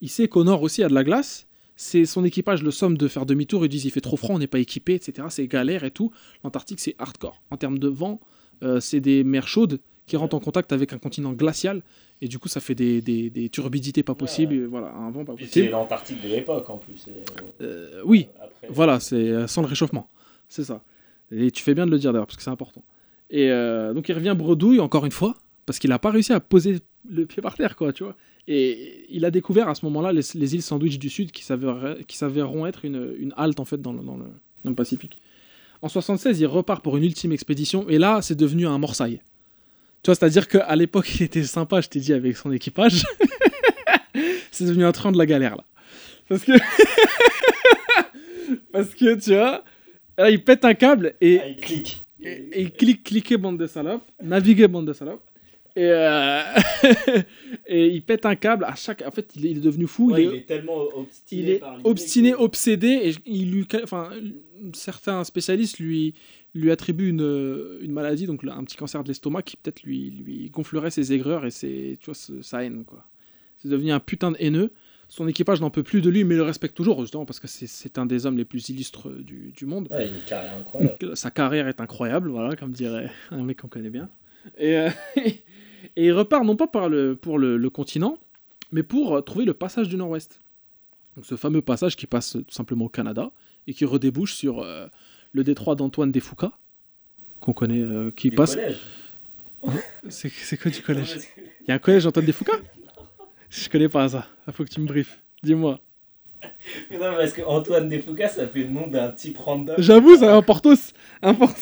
Il 0.00 0.08
sait 0.08 0.28
qu'au 0.28 0.44
nord 0.44 0.62
aussi, 0.62 0.80
il 0.80 0.82
y 0.82 0.84
a 0.84 0.88
de 0.88 0.94
la 0.94 1.04
glace. 1.04 1.46
C'est 1.80 2.06
son 2.06 2.24
équipage 2.24 2.64
le 2.64 2.72
somme 2.72 2.98
de 2.98 3.06
faire 3.06 3.24
demi-tour. 3.24 3.64
Ils 3.64 3.68
disent 3.68 3.84
il 3.84 3.90
fait 3.92 4.00
trop 4.00 4.16
froid, 4.16 4.34
on 4.34 4.40
n'est 4.40 4.48
pas 4.48 4.58
équipé, 4.58 4.94
etc. 4.94 5.28
C'est 5.30 5.46
galère 5.46 5.84
et 5.84 5.92
tout. 5.92 6.10
L'Antarctique, 6.42 6.80
c'est 6.80 6.96
hardcore. 6.98 7.40
En 7.52 7.56
termes 7.56 7.78
de 7.78 7.86
vent, 7.86 8.18
euh, 8.64 8.80
c'est 8.80 8.98
des 9.00 9.22
mers 9.22 9.46
chaudes 9.46 9.78
qui 10.06 10.16
rentrent 10.16 10.34
en 10.34 10.40
contact 10.40 10.72
avec 10.72 10.92
un 10.92 10.98
continent 10.98 11.32
glacial. 11.34 11.82
Et 12.20 12.26
du 12.26 12.40
coup, 12.40 12.48
ça 12.48 12.58
fait 12.58 12.74
des, 12.74 13.00
des- 13.00 13.30
des 13.30 13.48
turbidités 13.48 14.02
pas 14.02 14.16
possibles. 14.16 14.54
Ouais. 14.54 14.66
Voilà, 14.66 14.92
un 14.92 15.10
vent 15.12 15.24
pas 15.24 15.34
Puis 15.34 15.44
c'est 15.46 15.50
possible. 15.60 15.70
l'Antarctique 15.70 16.20
de 16.20 16.28
l'époque 16.28 16.68
en 16.68 16.78
plus. 16.78 17.06
Euh, 17.60 18.02
oui, 18.04 18.26
euh, 18.40 18.44
après, 18.44 18.66
voilà, 18.70 18.98
c'est 18.98 19.46
sans 19.46 19.62
le 19.62 19.68
réchauffement. 19.68 20.10
C'est 20.48 20.64
ça. 20.64 20.82
Et 21.30 21.50
tu 21.52 21.62
fais 21.62 21.74
bien 21.74 21.86
de 21.86 21.92
le 21.92 21.98
dire 22.00 22.12
d'ailleurs, 22.12 22.26
parce 22.26 22.36
que 22.36 22.42
c'est 22.42 22.50
important. 22.50 22.82
Et 23.30 23.50
euh, 23.52 23.92
donc 23.94 24.08
il 24.08 24.14
revient 24.14 24.34
bredouille 24.36 24.80
encore 24.80 25.04
une 25.04 25.12
fois, 25.12 25.36
parce 25.66 25.78
qu'il 25.78 25.90
n'a 25.90 25.98
pas 26.00 26.10
réussi 26.10 26.32
à 26.32 26.40
poser 26.40 26.80
le 27.08 27.26
pied 27.26 27.40
par 27.42 27.54
terre, 27.54 27.76
quoi, 27.76 27.92
tu 27.92 28.02
vois. 28.02 28.16
Et 28.50 29.04
il 29.10 29.26
a 29.26 29.30
découvert 29.30 29.68
à 29.68 29.74
ce 29.74 29.84
moment-là 29.84 30.10
les, 30.12 30.22
les 30.34 30.54
îles 30.54 30.62
Sandwich 30.62 30.98
du 30.98 31.10
Sud 31.10 31.30
qui 31.32 31.44
s'avéreront 31.44 32.66
être 32.66 32.84
une, 32.86 33.14
une 33.20 33.34
halte 33.36 33.60
en 33.60 33.66
fait 33.66 33.80
dans 33.80 33.92
le, 33.92 34.00
dans, 34.00 34.16
le, 34.16 34.24
dans 34.64 34.70
le 34.70 34.74
Pacifique. 34.74 35.18
En 35.82 35.88
76, 35.88 36.40
il 36.40 36.46
repart 36.46 36.82
pour 36.82 36.96
une 36.96 37.04
ultime 37.04 37.30
expédition, 37.30 37.88
et 37.88 37.98
là, 37.98 38.20
c'est 38.22 38.34
devenu 38.34 38.66
un 38.66 38.78
morsaille. 38.78 39.20
Tu 40.02 40.06
vois, 40.10 40.14
c'est-à-dire 40.16 40.48
qu'à 40.48 40.74
l'époque, 40.74 41.08
il 41.20 41.22
était 41.24 41.44
sympa, 41.44 41.80
je 41.80 41.88
t'ai 41.88 42.00
dit, 42.00 42.12
avec 42.12 42.36
son 42.36 42.50
équipage. 42.50 43.04
c'est 44.50 44.64
devenu 44.64 44.84
un 44.84 44.92
train 44.92 45.12
de 45.12 45.18
la 45.18 45.26
galère, 45.26 45.54
là. 45.56 45.64
Parce 46.28 46.42
que... 46.44 46.52
Parce 48.72 48.94
que, 48.94 49.14
tu 49.16 49.30
vois, 49.34 49.62
là, 50.16 50.30
il 50.30 50.42
pète 50.42 50.64
un 50.64 50.74
câble 50.74 51.14
et, 51.20 51.38
Ah, 51.40 51.48
il 51.48 51.56
clique. 51.56 52.06
et, 52.22 52.30
et 52.52 52.60
il 52.62 52.72
clique, 52.72 53.04
cliquer 53.04 53.36
bande 53.36 53.58
de 53.58 53.66
salopes, 53.66 54.02
naviguer 54.22 54.68
bande 54.68 54.86
de 54.86 54.92
salopes. 54.92 55.22
Et, 55.78 55.90
euh, 55.92 56.42
et 57.68 57.86
il 57.86 58.02
pète 58.02 58.26
un 58.26 58.34
câble 58.34 58.64
à 58.64 58.74
chaque. 58.74 59.02
En 59.06 59.12
fait, 59.12 59.30
il 59.36 59.46
est, 59.46 59.54
devenu 59.54 59.86
fou. 59.86 60.10
Ouais, 60.10 60.24
il, 60.24 60.26
est, 60.28 60.30
il 60.32 60.36
est 60.38 60.46
tellement 60.46 60.82
obstiné. 60.94 61.42
il 61.42 61.50
est 61.50 61.58
par 61.58 61.78
obstiné, 61.84 62.34
obsédé. 62.34 62.88
Et 62.88 63.14
il 63.26 63.52
lui, 63.52 63.66
enfin, 63.84 64.10
certains 64.74 65.22
spécialistes 65.22 65.78
lui, 65.78 66.14
lui 66.52 66.72
attribuent 66.72 67.10
une, 67.10 67.78
une 67.80 67.92
maladie, 67.92 68.26
donc 68.26 68.42
un 68.44 68.64
petit 68.64 68.76
cancer 68.76 69.04
de 69.04 69.08
l'estomac, 69.08 69.42
qui 69.42 69.56
peut-être 69.56 69.84
lui, 69.84 70.10
lui 70.10 70.50
gonflerait 70.50 70.90
ses 70.90 71.12
aigreurs 71.12 71.46
et 71.46 71.50
ses, 71.52 71.96
tu 72.00 72.10
vois, 72.10 72.42
sa 72.42 72.64
haine. 72.64 72.84
quoi. 72.84 73.06
C'est 73.58 73.68
devenu 73.68 73.92
un 73.92 74.00
putain 74.00 74.32
de 74.32 74.36
haineux. 74.40 74.72
Son 75.08 75.28
équipage 75.28 75.60
n'en 75.60 75.70
peut 75.70 75.84
plus 75.84 76.02
de 76.02 76.10
lui, 76.10 76.24
mais 76.24 76.34
le 76.34 76.42
respecte 76.42 76.76
toujours, 76.76 77.00
justement, 77.00 77.24
parce 77.24 77.38
que 77.40 77.46
c'est- 77.46 77.98
un 77.98 78.04
des 78.04 78.26
hommes 78.26 78.36
les 78.36 78.44
plus 78.44 78.68
illustres 78.68 79.08
du, 79.10 79.52
du 79.56 79.64
monde. 79.64 79.86
Ouais, 79.90 80.06
il 80.08 80.12
a 80.12 80.16
une 80.16 80.22
carrière 80.22 80.56
incroyable. 80.56 80.96
Donc, 81.00 81.16
sa 81.16 81.30
carrière 81.30 81.68
est 81.68 81.80
incroyable, 81.80 82.30
voilà, 82.30 82.56
comme 82.56 82.72
dirait 82.72 83.10
un 83.30 83.42
mec 83.44 83.58
qu'on 83.58 83.68
connaît 83.68 83.90
bien. 83.90 84.10
Et, 84.58 84.76
euh, 84.76 84.90
et 85.98 86.06
il 86.06 86.12
repart 86.12 86.44
non 86.44 86.54
pas 86.56 86.66
par 86.68 86.88
le, 86.88 87.16
pour 87.16 87.38
le, 87.38 87.56
le 87.56 87.70
continent, 87.70 88.18
mais 88.72 88.82
pour 88.84 89.16
euh, 89.16 89.20
trouver 89.20 89.44
le 89.44 89.52
passage 89.54 89.88
du 89.88 89.96
Nord-Ouest. 89.96 90.40
Donc 91.16 91.26
ce 91.26 91.34
fameux 91.36 91.60
passage 91.62 91.96
qui 91.96 92.06
passe 92.06 92.32
tout 92.46 92.54
simplement 92.54 92.84
au 92.84 92.88
Canada 92.88 93.32
et 93.66 93.74
qui 93.74 93.84
redébouche 93.84 94.34
sur 94.34 94.60
euh, 94.62 94.86
le 95.32 95.42
détroit 95.42 95.74
d'Antoine 95.74 96.12
Desfoucas, 96.12 96.52
qu'on 97.40 97.52
connaît, 97.52 97.80
euh, 97.82 98.10
qui 98.14 98.30
Du 98.30 98.36
passe. 98.36 98.54
collège. 98.54 98.78
C'est 100.08 100.56
quoi 100.60 100.70
du 100.70 100.80
collège? 100.82 101.18
Il 101.36 101.68
y 101.68 101.72
a 101.72 101.74
un 101.74 101.78
collège 101.80 102.04
d'Antoine 102.04 102.26
Desfoucas 102.26 102.58
Je 103.50 103.68
connais 103.68 103.88
pas 103.88 104.08
ça. 104.08 104.26
Il 104.46 104.52
faut 104.52 104.64
que 104.64 104.70
tu 104.70 104.80
me 104.80 104.86
briefes. 104.86 105.18
Dis-moi. 105.42 105.80
Mais 106.90 106.98
Non, 106.98 107.16
parce 107.16 107.32
que 107.32 107.42
Antoine 107.42 107.88
Desfoucas, 107.88 108.28
ça 108.28 108.46
fait 108.46 108.62
le 108.62 108.68
nom 108.68 108.86
d'un 108.86 109.10
type 109.10 109.36
random. 109.38 109.74
J'avoue, 109.78 110.16
c'est 110.16 110.28
un 110.28 110.42
Portos. 110.42 110.92
Un 111.22 111.34
Porto. 111.34 111.60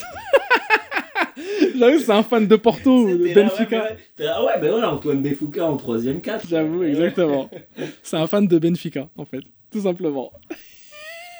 J'avoue, 1.79 1.99
c'est 1.99 2.12
un 2.12 2.22
fan 2.22 2.47
de 2.47 2.57
Porto, 2.57 3.09
de 3.09 3.35
Benfica. 3.35 3.97
Ah 4.20 4.45
ouais, 4.45 4.61
ben 4.61 4.70
voilà, 4.70 4.93
Antoine 4.93 5.22
Desfoucas 5.22 5.64
en 5.64 5.77
3ème 5.77 6.20
4. 6.20 6.49
J'avoue, 6.49 6.83
exactement. 6.83 7.51
C'est 8.03 8.16
un 8.16 8.27
fan 8.27 8.47
de 8.47 8.59
Benfica, 8.59 9.09
en 9.16 9.24
fait. 9.24 9.43
Tout 9.70 9.83
simplement. 9.83 10.33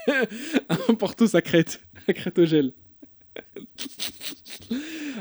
un 0.09 0.95
Porto, 0.95 1.27
ça 1.27 1.43
crête. 1.43 1.81
À 2.09 2.13
crête 2.13 2.39
au 2.39 2.45
gel. 2.45 2.73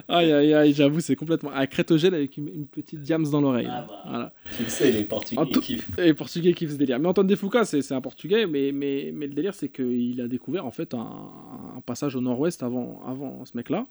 aïe, 0.08 0.32
aïe, 0.32 0.54
aïe, 0.54 0.74
j'avoue, 0.74 1.00
c'est 1.00 1.16
complètement. 1.16 1.52
À 1.52 1.66
crête 1.68 1.92
au 1.92 1.98
gel 1.98 2.14
avec 2.14 2.38
une, 2.38 2.48
une 2.48 2.68
petite 2.68 3.02
diams 3.02 3.28
dans 3.30 3.42
l'oreille. 3.42 3.68
Ah 3.70 3.86
bah. 3.88 4.04
Voilà. 4.06 4.34
Tu 4.56 4.64
le 4.64 4.70
sais, 4.70 4.92
les 4.92 5.04
Portugais 5.04 5.42
kiffent. 5.62 5.90
Les 5.98 6.14
Portugais 6.14 6.54
kiffent 6.54 6.72
ce 6.72 6.78
délire. 6.78 7.00
Mais 7.00 7.08
Antoine 7.08 7.28
Desfoucas, 7.28 7.66
c'est 7.66 7.82
c'est 7.82 7.94
un 7.94 8.02
Portugais, 8.02 8.46
mais, 8.46 8.72
mais, 8.72 9.12
mais 9.14 9.28
le 9.28 9.34
délire, 9.34 9.54
c'est 9.54 9.70
qu'il 9.70 10.20
a 10.22 10.28
découvert 10.28 10.66
en 10.66 10.72
fait 10.72 10.94
un, 10.94 11.30
un 11.78 11.82
passage 11.82 12.16
au 12.16 12.22
nord-ouest 12.22 12.64
avant, 12.64 13.02
avant 13.08 13.44
ce 13.46 13.56
mec-là, 13.58 13.86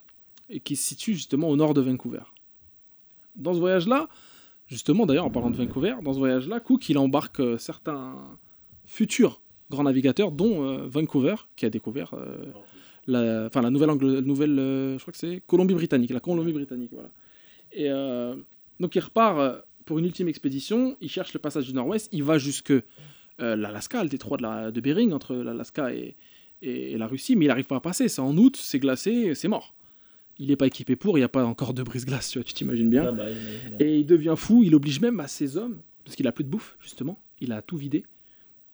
et 0.50 0.60
qui 0.60 0.76
se 0.76 0.86
situe 0.86 1.14
justement 1.14 1.48
au 1.48 1.56
nord 1.56 1.74
de 1.74 1.80
Vancouver. 1.80 2.22
Dans 3.36 3.54
ce 3.54 3.58
voyage-là, 3.58 4.08
justement, 4.66 5.06
d'ailleurs, 5.06 5.26
en 5.26 5.30
parlant 5.30 5.50
de 5.50 5.56
Vancouver, 5.56 5.94
dans 6.02 6.12
ce 6.12 6.18
voyage-là, 6.18 6.60
Cook, 6.60 6.88
il 6.88 6.98
embarque 6.98 7.40
euh, 7.40 7.58
certains 7.58 8.16
futurs 8.84 9.40
grands 9.70 9.84
navigateurs, 9.84 10.30
dont 10.30 10.62
euh, 10.62 10.86
Vancouver, 10.86 11.36
qui 11.56 11.66
a 11.66 11.70
découvert 11.70 12.14
euh, 12.14 12.52
la, 13.06 13.48
la 13.52 13.70
nouvelle, 13.70 13.90
Angl- 13.90 14.20
nouvelle 14.20 14.58
euh, 14.58 14.98
je 14.98 15.02
crois 15.02 15.12
que 15.12 15.18
c'est 15.18 15.42
Colombie-Britannique, 15.46 16.10
la 16.10 16.20
Colombie-Britannique, 16.20 16.90
voilà. 16.92 17.10
Et 17.72 17.88
donc 18.78 18.94
il 18.94 19.00
repart 19.00 19.64
pour 19.84 19.98
une 19.98 20.04
ultime 20.04 20.28
expédition, 20.28 20.96
il 21.00 21.08
cherche 21.08 21.34
le 21.34 21.40
passage 21.40 21.66
du 21.66 21.74
nord-ouest, 21.74 22.08
il 22.12 22.22
va 22.22 22.38
jusque 22.38 22.72
l'Alaska, 23.38 24.04
le 24.04 24.08
détroit 24.08 24.36
de, 24.36 24.42
la, 24.42 24.70
de 24.70 24.80
Bering, 24.80 25.12
entre 25.12 25.34
l'Alaska 25.34 25.92
et, 25.92 26.14
et 26.62 26.96
la 26.96 27.08
Russie, 27.08 27.34
mais 27.34 27.46
il 27.46 27.48
n'arrive 27.48 27.66
pas 27.66 27.76
à 27.76 27.80
passer, 27.80 28.08
c'est 28.08 28.20
en 28.20 28.36
août, 28.36 28.56
c'est 28.56 28.78
glacé, 28.78 29.34
c'est 29.34 29.48
mort. 29.48 29.73
Il 30.38 30.48
n'est 30.48 30.56
pas 30.56 30.66
équipé 30.66 30.96
pour, 30.96 31.16
il 31.16 31.20
n'y 31.20 31.24
a 31.24 31.28
pas 31.28 31.44
encore 31.44 31.74
de 31.74 31.82
brise-glace, 31.82 32.30
tu 32.30 32.54
t'imagines 32.54 32.90
bien. 32.90 33.06
Ah 33.08 33.12
bah. 33.12 33.26
Et 33.80 33.98
il 34.00 34.06
devient 34.06 34.34
fou, 34.36 34.62
il 34.64 34.74
oblige 34.74 35.00
même 35.00 35.20
à 35.20 35.28
ses 35.28 35.56
hommes, 35.56 35.78
parce 36.04 36.16
qu'il 36.16 36.26
a 36.26 36.32
plus 36.32 36.44
de 36.44 36.48
bouffe, 36.50 36.76
justement, 36.80 37.20
il 37.40 37.52
a 37.52 37.62
tout 37.62 37.76
vidé. 37.76 38.04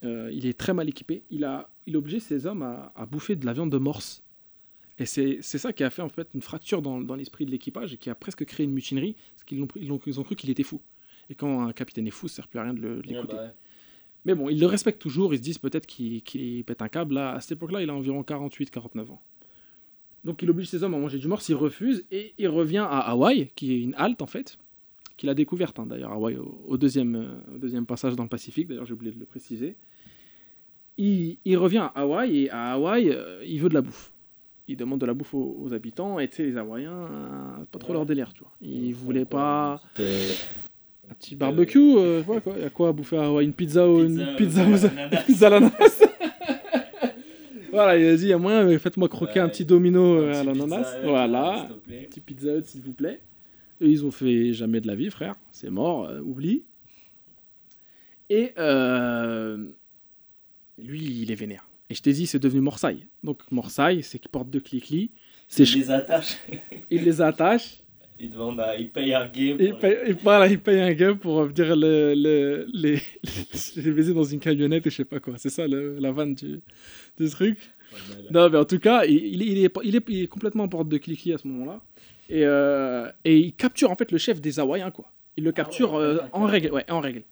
Euh, 0.02 0.30
il 0.32 0.46
est 0.46 0.58
très 0.58 0.72
mal 0.72 0.88
équipé. 0.88 1.22
Il 1.30 1.44
a, 1.44 1.68
il 1.86 1.94
a 1.94 1.98
obligé 1.98 2.18
ses 2.20 2.46
hommes 2.46 2.62
à, 2.62 2.92
à 2.96 3.04
bouffer 3.04 3.36
de 3.36 3.44
la 3.44 3.52
viande 3.52 3.70
de 3.70 3.76
morse. 3.76 4.22
Et 4.98 5.04
c'est 5.04 5.38
c'est 5.42 5.58
ça 5.58 5.72
qui 5.74 5.84
a 5.84 5.90
fait 5.90 6.02
en 6.02 6.08
fait 6.08 6.28
une 6.34 6.40
fracture 6.42 6.80
dans, 6.82 7.00
dans 7.00 7.14
l'esprit 7.14 7.44
de 7.46 7.50
l'équipage 7.50 7.92
et 7.94 7.96
qui 7.98 8.08
a 8.10 8.14
presque 8.14 8.44
créé 8.46 8.64
une 8.64 8.72
mutinerie, 8.72 9.14
parce 9.34 9.44
qu'ils 9.44 9.62
ont, 9.62 9.66
pris- 9.66 9.80
ils 9.82 9.92
ont, 9.92 10.00
ils 10.06 10.18
ont 10.20 10.22
cru 10.24 10.36
qu'il 10.36 10.48
était 10.50 10.62
fou. 10.62 10.80
Et 11.28 11.34
quand 11.34 11.60
un 11.62 11.72
capitaine 11.72 12.06
est 12.06 12.10
fou, 12.10 12.28
ça 12.28 12.36
sert 12.36 12.48
plus 12.48 12.58
à 12.58 12.62
rien 12.64 12.74
de 12.74 12.80
le- 12.80 12.96
de 12.96 13.02
Ah 13.04 13.12
l'écouter. 13.12 13.34
bah 13.36 13.42
ouais. 13.44 13.50
Mais 14.24 14.34
bon, 14.34 14.48
ils 14.50 14.58
le 14.60 14.66
respectent 14.66 15.00
toujours, 15.00 15.32
ils 15.34 15.38
se 15.38 15.42
disent 15.42 15.58
peut-être 15.58 15.86
qu'il 15.86 16.22
qu'il 16.22 16.64
pète 16.64 16.80
un 16.82 16.88
câble. 16.88 17.14
Là, 17.14 17.32
à 17.34 17.40
cette 17.40 17.52
époque-là, 17.52 17.82
il 17.82 17.88
a 17.90 17.94
environ 17.94 18.22
48-49 18.22 19.10
ans. 19.10 19.22
Donc 20.24 20.42
il 20.42 20.50
oblige 20.50 20.68
ses 20.68 20.82
hommes 20.82 20.94
à 20.94 20.98
manger 20.98 21.18
du 21.18 21.28
morse, 21.28 21.48
il 21.48 21.54
refuse, 21.54 22.04
et 22.10 22.34
il 22.38 22.48
revient 22.48 22.84
à 22.88 22.98
Hawaï, 22.98 23.48
qui 23.54 23.72
est 23.72 23.80
une 23.80 23.94
halte 23.96 24.20
en 24.22 24.26
fait, 24.26 24.58
qu'il 25.16 25.28
a 25.30 25.34
découverte 25.34 25.78
hein, 25.78 25.86
d'ailleurs, 25.86 26.12
Hawaï, 26.12 26.36
au, 26.36 26.62
au 26.66 26.76
deuxième, 26.76 27.14
euh, 27.14 27.54
au 27.54 27.58
deuxième 27.58 27.86
passage 27.86 28.16
dans 28.16 28.22
le 28.24 28.28
Pacifique, 28.28 28.68
d'ailleurs 28.68 28.84
j'ai 28.86 28.92
oublié 28.94 29.12
de 29.12 29.18
le 29.18 29.24
préciser. 29.26 29.76
Il, 30.98 31.38
il 31.46 31.56
revient 31.56 31.78
à 31.94 32.02
Hawaï, 32.02 32.44
et 32.44 32.50
à 32.50 32.72
Hawaï, 32.72 33.08
euh, 33.10 33.42
il 33.46 33.58
veut 33.60 33.68
de 33.70 33.74
la 33.74 33.80
bouffe. 33.80 34.12
Il 34.68 34.76
demande 34.76 35.00
de 35.00 35.06
la 35.06 35.14
bouffe 35.14 35.32
aux, 35.34 35.56
aux 35.60 35.72
habitants, 35.72 36.18
et 36.20 36.28
tu 36.28 36.36
sais, 36.36 36.44
les 36.44 36.56
Hawaïens, 36.58 36.92
euh, 36.92 37.52
c'est 37.60 37.70
pas 37.70 37.78
trop 37.78 37.88
Ouais. 37.88 37.94
leur 37.94 38.06
délire, 38.06 38.32
tu 38.34 38.40
vois. 38.40 38.52
Ils 38.60 38.92
voulaient 38.94 39.24
quoi, 39.24 39.80
pas... 39.96 40.02
un 41.10 41.14
petit 41.14 41.34
barbecue, 41.34 41.78
euh, 41.96 42.22
voilà 42.24 42.40
quoi. 42.42 42.52
Il 42.56 42.62
y 42.62 42.66
a 42.66 42.70
quoi 42.70 42.88
à 42.88 42.92
bouffer 42.92 43.16
à 43.16 43.24
Hawaï? 43.24 43.46
Une 43.46 43.52
pizza 43.54 43.88
ou 43.88 44.00
une 44.04 44.34
pizza, 44.36 44.62
euh, 44.62 44.74
aux- 44.74 44.84
ananas. 44.86 45.22
pizza 45.24 45.46
à 45.46 45.50
l'ananas 45.50 46.02
Voilà, 47.72 47.98
il 47.98 48.06
a 48.06 48.16
dit, 48.16 48.24
il 48.24 48.28
y 48.28 48.32
a 48.32 48.38
moyen, 48.38 48.78
faites-moi 48.78 49.08
croquer 49.08 49.40
un 49.40 49.48
petit 49.48 49.64
domino 49.64 50.18
Un 50.18 50.22
euh, 50.22 50.30
à 50.30 50.44
petit 50.44 50.46
l'ananas. 50.46 50.96
Voilà, 51.02 51.68
plaît. 51.84 52.06
petit 52.10 52.20
pizza 52.20 52.56
Hut, 52.56 52.64
s'il 52.64 52.82
vous 52.82 52.92
plaît. 52.92 53.20
Et 53.80 53.86
ils 53.88 54.04
ont 54.04 54.10
fait 54.10 54.52
jamais 54.52 54.80
de 54.80 54.86
la 54.86 54.94
vie, 54.94 55.10
frère. 55.10 55.34
C'est 55.52 55.70
mort, 55.70 56.04
euh, 56.04 56.20
oublie. 56.20 56.64
Et 58.28 58.52
euh, 58.58 59.64
lui, 60.78 61.04
il 61.22 61.32
est 61.32 61.34
vénère. 61.34 61.66
Et 61.88 61.94
je 61.94 62.02
t'ai 62.02 62.12
dit, 62.12 62.26
c'est 62.26 62.38
devenu 62.38 62.60
Morsaille. 62.60 63.06
Donc 63.24 63.40
Morsaille, 63.50 64.02
c'est 64.02 64.18
qu'il 64.18 64.30
porte 64.30 64.48
deux 64.48 64.60
clics 64.60 65.12
C'est 65.48 65.64
Il 65.64 65.78
les 65.80 65.90
attache. 65.90 66.36
il 66.90 67.04
les 67.04 67.20
attache. 67.20 67.79
Il 68.20 68.30
demande 68.30 68.60
à... 68.60 68.76
Il 68.76 68.90
paye 68.90 69.14
un 69.14 69.26
game. 69.28 69.56
Et 69.60 69.66
il 69.68 69.74
paye, 69.76 69.96
il- 70.08 70.14
voilà, 70.14 70.46
il 70.46 70.60
paye 70.60 70.80
un 70.80 70.92
gars 70.92 71.14
pour 71.14 71.42
venir 71.44 71.74
le, 71.76 72.14
le- 72.14 72.66
les, 72.72 73.00
les 73.76 73.90
baiser 73.92 74.12
dans 74.14 74.24
une 74.24 74.40
camionnette 74.40 74.86
et 74.86 74.90
je 74.90 74.96
sais 74.96 75.04
pas 75.04 75.20
quoi. 75.20 75.34
C'est 75.38 75.50
ça 75.50 75.66
le- 75.66 75.98
la 75.98 76.12
vanne 76.12 76.34
du, 76.34 76.60
du 77.18 77.28
truc. 77.30 77.58
les- 78.22 78.30
Non, 78.30 78.50
mais 78.50 78.58
en 78.58 78.64
tout 78.64 78.78
cas, 78.78 79.04
il, 79.06 79.14
il 79.14 79.42
est, 79.42 79.46
il, 79.84 79.96
est, 79.96 80.04
il, 80.08 80.22
est, 80.22 80.26
complètement 80.26 80.64
en 80.64 80.68
porte 80.68 80.88
de 80.88 80.98
cliquis 80.98 81.32
à 81.32 81.38
ce 81.38 81.48
moment-là. 81.48 81.80
Et, 82.28 82.44
euh, 82.44 83.10
et 83.24 83.38
il 83.38 83.52
capture 83.54 83.90
en 83.90 83.96
fait 83.96 84.12
le 84.12 84.18
chef 84.18 84.40
des 84.40 84.60
Hawaïens, 84.60 84.90
quoi. 84.90 85.10
Il 85.36 85.44
le 85.44 85.52
capture 85.52 85.94
ouais, 85.94 86.02
euh, 86.02 86.18
en 86.32 86.44
règle. 86.44 86.70
Ouais, 86.72 86.84
en 86.90 87.00
règle. 87.00 87.22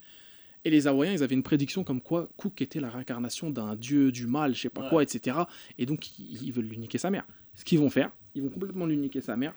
Et 0.64 0.70
les 0.70 0.86
Hawaïens, 0.88 1.12
ils 1.12 1.22
avaient 1.22 1.34
une 1.36 1.42
prédiction 1.44 1.84
comme 1.84 2.00
quoi 2.00 2.28
Cook 2.36 2.60
était 2.62 2.80
la 2.80 2.88
réincarnation 2.90 3.50
d'un 3.50 3.76
dieu 3.76 4.10
du 4.10 4.26
mal, 4.26 4.54
je 4.54 4.62
sais 4.62 4.68
pas 4.70 4.82
Ouais. 4.82 4.88
quoi, 4.88 5.02
etc. 5.02 5.36
Et 5.78 5.86
donc, 5.86 6.18
ils, 6.18 6.42
ils 6.44 6.52
veulent 6.52 6.64
lui 6.66 6.78
niquer 6.78 6.98
sa 6.98 7.10
mère. 7.10 7.24
Ce 7.54 7.64
qu'ils 7.64 7.78
vont 7.78 7.90
faire, 7.90 8.10
ils 8.34 8.42
vont 8.42 8.48
complètement 8.48 8.86
lui 8.86 8.96
niquer 8.96 9.20
sa 9.20 9.36
mère, 9.36 9.54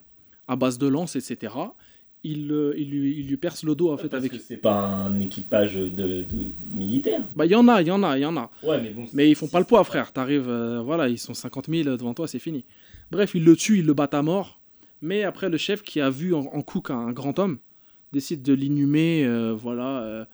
à 0.52 0.58
base 0.58 0.78
de 0.78 0.88
lances, 0.88 1.16
etc. 1.16 1.54
Ils, 2.24 2.52
euh, 2.52 2.76
ils, 2.78 2.89
lui, 2.89 3.38
percent 3.38 3.66
le 3.66 3.74
dos, 3.74 3.89
en 3.91 3.97
fait, 3.97 4.10
Parce 4.10 4.26
avec... 4.26 4.39
c'est 4.41 4.58
pas 4.58 4.80
un 4.80 5.20
équipage 5.22 5.76
de, 5.76 5.88
de 5.89 6.26
militaire. 6.76 7.22
Bah, 7.36 7.45
il 7.45 7.52
y 7.52 7.56
en 7.56 7.68
a, 7.70 7.82
il 7.82 7.88
y 7.88 7.91
en 7.91 8.04
a, 8.04 8.18
il 8.18 8.22
y 8.22 8.26
en 8.26 8.36
a. 8.36 8.52
Ouais, 8.62 8.80
mais 8.82 8.89
bon. 8.89 9.06
Mais 9.14 9.30
ils 9.30 9.36
font 9.36 9.47
pas 9.47 9.60
le 9.60 9.66
poids, 9.66 9.84
frère. 9.86 10.12
T'arrives, 10.12 10.49
euh, 10.49 10.82
voilà, 10.82 11.08
ils 11.08 11.18
sont 11.18 11.34
50 11.34 11.68
000 11.70 11.84
devant 11.97 12.14
toi, 12.14 12.28
c'est 12.28 12.38
fini. 12.38 12.66
Bref, 13.12 13.32
ils 13.34 13.43
le 13.43 13.56
tuent, 13.56 13.80
ils 13.80 13.86
le 13.86 13.93
battent 13.93 14.14
à 14.14 14.22
mort. 14.22 14.60
Mais 15.02 15.24
après, 15.24 15.49
le 15.49 15.58
chef 15.58 15.82
qui 15.84 16.02
a 16.02 16.10
vu 16.10 16.36
en, 16.36 16.41
en 16.41 16.62
Cook 16.62 16.91
un, 16.91 16.99
un 16.99 17.12
grand 17.14 17.39
homme 17.39 17.58
décide 18.12 18.43
de 18.43 18.54
l'inhumer, 18.54 19.24
euh, 19.26 19.54
voilà, 19.58 20.02
euh, 20.04 20.26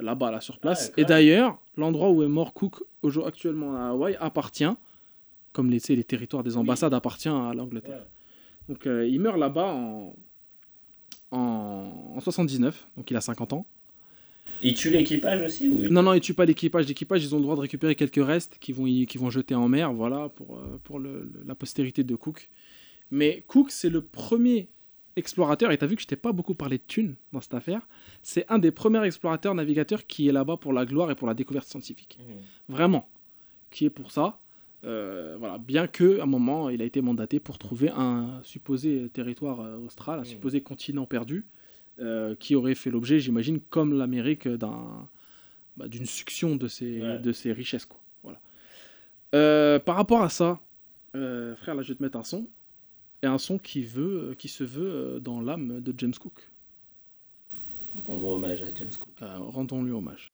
là-bas, 0.00 0.30
là, 0.30 0.40
sur 0.40 0.58
place. 0.58 0.92
Ah, 0.96 1.00
Et 1.00 1.04
d'ailleurs, 1.04 1.58
l'endroit 1.76 2.10
où 2.10 2.22
est 2.22 2.28
mort 2.28 2.54
Cook 2.54 2.82
aujourd'hui, 3.02 3.28
actuellement 3.28 3.76
à 3.76 3.88
Hawaï 3.88 4.16
appartient, 4.20 4.64
comme 5.52 5.70
les, 5.70 5.80
les 5.88 6.04
territoires 6.04 6.44
des 6.44 6.56
ambassades 6.56 6.94
appartient 6.94 7.28
à 7.28 7.52
l'Angleterre. 7.52 7.98
Ouais. 7.98 8.15
Donc 8.68 8.86
euh, 8.86 9.06
il 9.06 9.20
meurt 9.20 9.38
là-bas 9.38 9.72
en, 9.72 10.14
en, 11.30 12.12
en 12.16 12.20
79, 12.20 12.86
donc 12.96 13.10
il 13.10 13.16
a 13.16 13.20
50 13.20 13.52
ans. 13.52 13.66
Il 14.62 14.74
tue 14.74 14.90
l'équipage 14.90 15.44
aussi 15.44 15.68
ou... 15.68 15.88
Non, 15.90 16.02
non, 16.02 16.14
ils 16.14 16.20
tuent 16.20 16.32
pas 16.34 16.46
l'équipage. 16.46 16.86
L'équipage, 16.88 17.22
ils 17.22 17.34
ont 17.34 17.38
le 17.38 17.42
droit 17.42 17.56
de 17.56 17.60
récupérer 17.60 17.94
quelques 17.94 18.24
restes 18.24 18.56
qui 18.58 18.72
vont, 18.72 18.84
qui 18.84 19.18
vont 19.18 19.28
jeter 19.28 19.54
en 19.54 19.68
mer, 19.68 19.92
voilà, 19.92 20.30
pour, 20.30 20.56
euh, 20.56 20.78
pour 20.82 20.98
le- 20.98 21.30
la 21.46 21.54
postérité 21.54 22.04
de 22.04 22.14
Cook. 22.14 22.48
Mais 23.10 23.44
Cook, 23.46 23.70
c'est 23.70 23.90
le 23.90 24.00
premier 24.00 24.68
explorateur, 25.14 25.72
et 25.72 25.78
t'as 25.78 25.86
vu 25.86 25.96
que 25.96 26.02
je 26.02 26.06
t'ai 26.06 26.16
pas 26.16 26.32
beaucoup 26.32 26.54
parlé 26.54 26.78
de 26.78 26.82
thunes 26.86 27.16
dans 27.32 27.40
cette 27.40 27.54
affaire, 27.54 27.86
c'est 28.22 28.44
un 28.50 28.58
des 28.58 28.70
premiers 28.70 29.04
explorateurs 29.04 29.54
navigateurs 29.54 30.06
qui 30.06 30.28
est 30.28 30.32
là-bas 30.32 30.56
pour 30.56 30.72
la 30.72 30.86
gloire 30.86 31.10
et 31.10 31.14
pour 31.14 31.26
la 31.26 31.34
découverte 31.34 31.66
scientifique. 31.68 32.18
Mmh. 32.20 32.72
Vraiment. 32.72 33.08
Qui 33.70 33.84
est 33.86 33.90
pour 33.90 34.10
ça. 34.10 34.38
Euh, 34.86 35.36
voilà, 35.38 35.58
bien 35.58 35.86
que 35.88 36.20
à 36.20 36.22
un 36.22 36.26
moment 36.26 36.70
il 36.70 36.80
a 36.80 36.84
été 36.84 37.00
mandaté 37.00 37.40
pour 37.40 37.58
trouver 37.58 37.90
un 37.90 38.40
supposé 38.44 39.08
territoire 39.12 39.60
euh, 39.60 39.76
austral, 39.78 40.20
un 40.20 40.22
Mm. 40.22 40.26
supposé 40.26 40.60
continent 40.62 41.06
perdu, 41.06 41.44
euh, 41.98 42.34
qui 42.36 42.54
aurait 42.54 42.74
fait 42.76 42.90
l'objet, 42.90 43.18
j'imagine, 43.18 43.60
comme 43.60 43.96
l'Amérique, 43.98 44.46
d'un 44.46 45.08
bah, 45.76 45.88
d'une 45.88 46.06
succion 46.06 46.56
de 46.56 46.68
ses, 46.68 47.02
Ouais. 47.02 47.18
de 47.18 47.32
ses 47.32 47.52
richesses. 47.52 47.84
Quoi. 47.84 47.98
Voilà. 48.22 48.40
Euh, 49.34 49.78
par 49.78 49.96
rapport 49.96 50.22
à 50.22 50.28
ça, 50.30 50.60
euh, 51.16 51.54
frère, 51.56 51.74
là 51.74 51.82
je 51.82 51.88
vais 51.92 51.96
te 51.98 52.02
mettre 52.02 52.16
un 52.18 52.22
son, 52.24 52.46
et 53.22 53.26
un 53.26 53.38
son 53.38 53.58
qui, 53.58 53.82
veut, 53.82 54.34
qui 54.38 54.48
se 54.48 54.62
veut 54.64 54.88
euh, 55.16 55.20
dans 55.20 55.40
l'âme 55.40 55.80
de 55.80 55.92
James 55.98 56.14
Cook. 56.14 56.48
Rendre 58.06 58.26
hommage 58.28 58.62
à 58.62 58.66
James 58.74 58.88
Cook. 59.00 59.08
Euh, 59.22 59.36
Rendons-lui 59.38 59.92
hommage. 59.92 60.32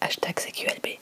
Hashtag 0.00 0.36
CQLB. 0.38 0.98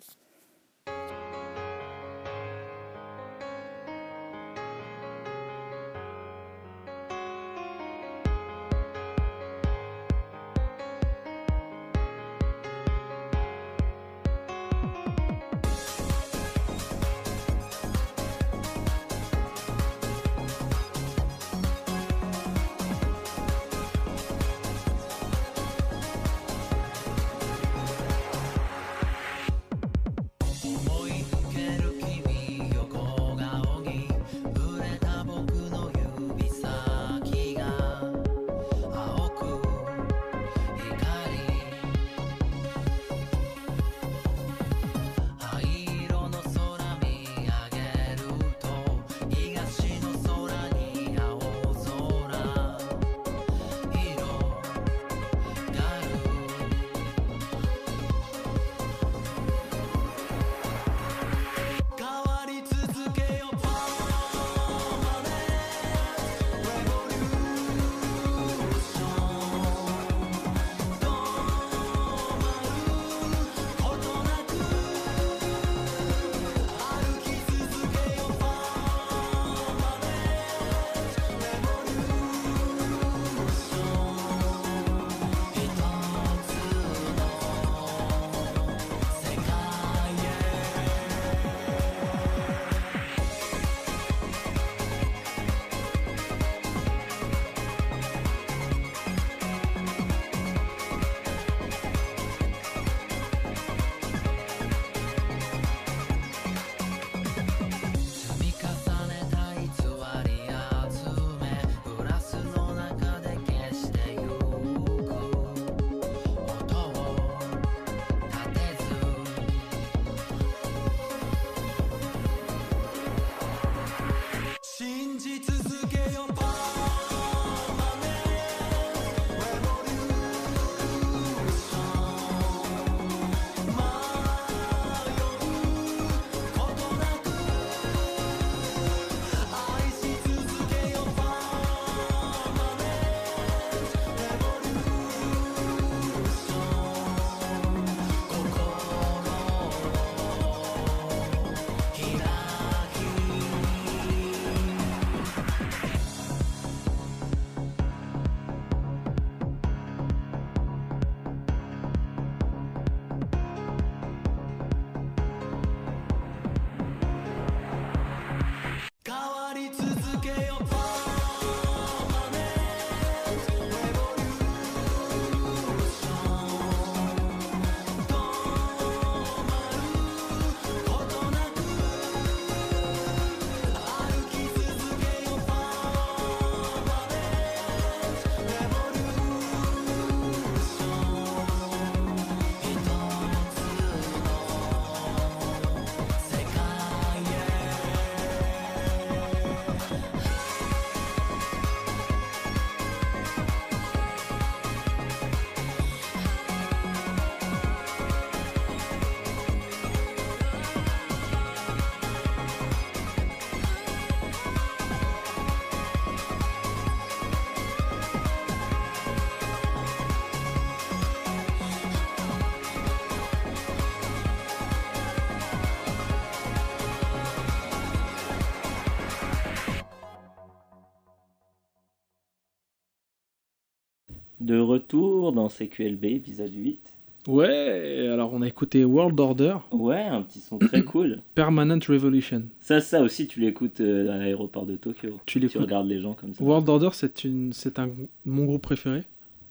Retour 234.65 235.33
dans 235.33 235.49
CQLB, 235.49 236.05
épisode 236.05 236.53
8. 236.55 236.81
Ouais, 237.27 238.09
alors 238.13 238.35
on 238.35 238.43
a 238.43 238.49
écouté 238.49 238.85
World 238.85 239.19
Order, 239.19 239.57
Ouais, 239.73 240.03
un 240.03 240.21
petit 240.23 240.41
son 240.41 240.59
très 240.59 240.83
cool. 240.83 241.21
Permanent 241.35 241.79
Revolution. 241.89 242.43
Ça, 242.61 242.81
ça 242.83 243.01
aussi, 243.01 243.27
tu 243.27 243.41
l'écoutes 243.41 243.81
euh, 243.81 244.13
à 244.13 244.19
l'aéroport 244.19 244.67
de 244.67 244.77
Tokyo. 244.77 245.19
Tu 245.25 245.41
Tu 245.49 245.59
regardes 245.59 245.89
les 245.89 246.01
gens 246.01 246.13
comme 246.13 246.35
ça. 246.35 246.45
World 246.45 246.69
Order, 246.69 246.91
c'est 246.93 247.25
une, 247.25 247.53
c'est 247.55 247.79
un 247.79 247.89
mon 248.27 248.45
groupe 248.45 248.63
préféré 248.63 249.05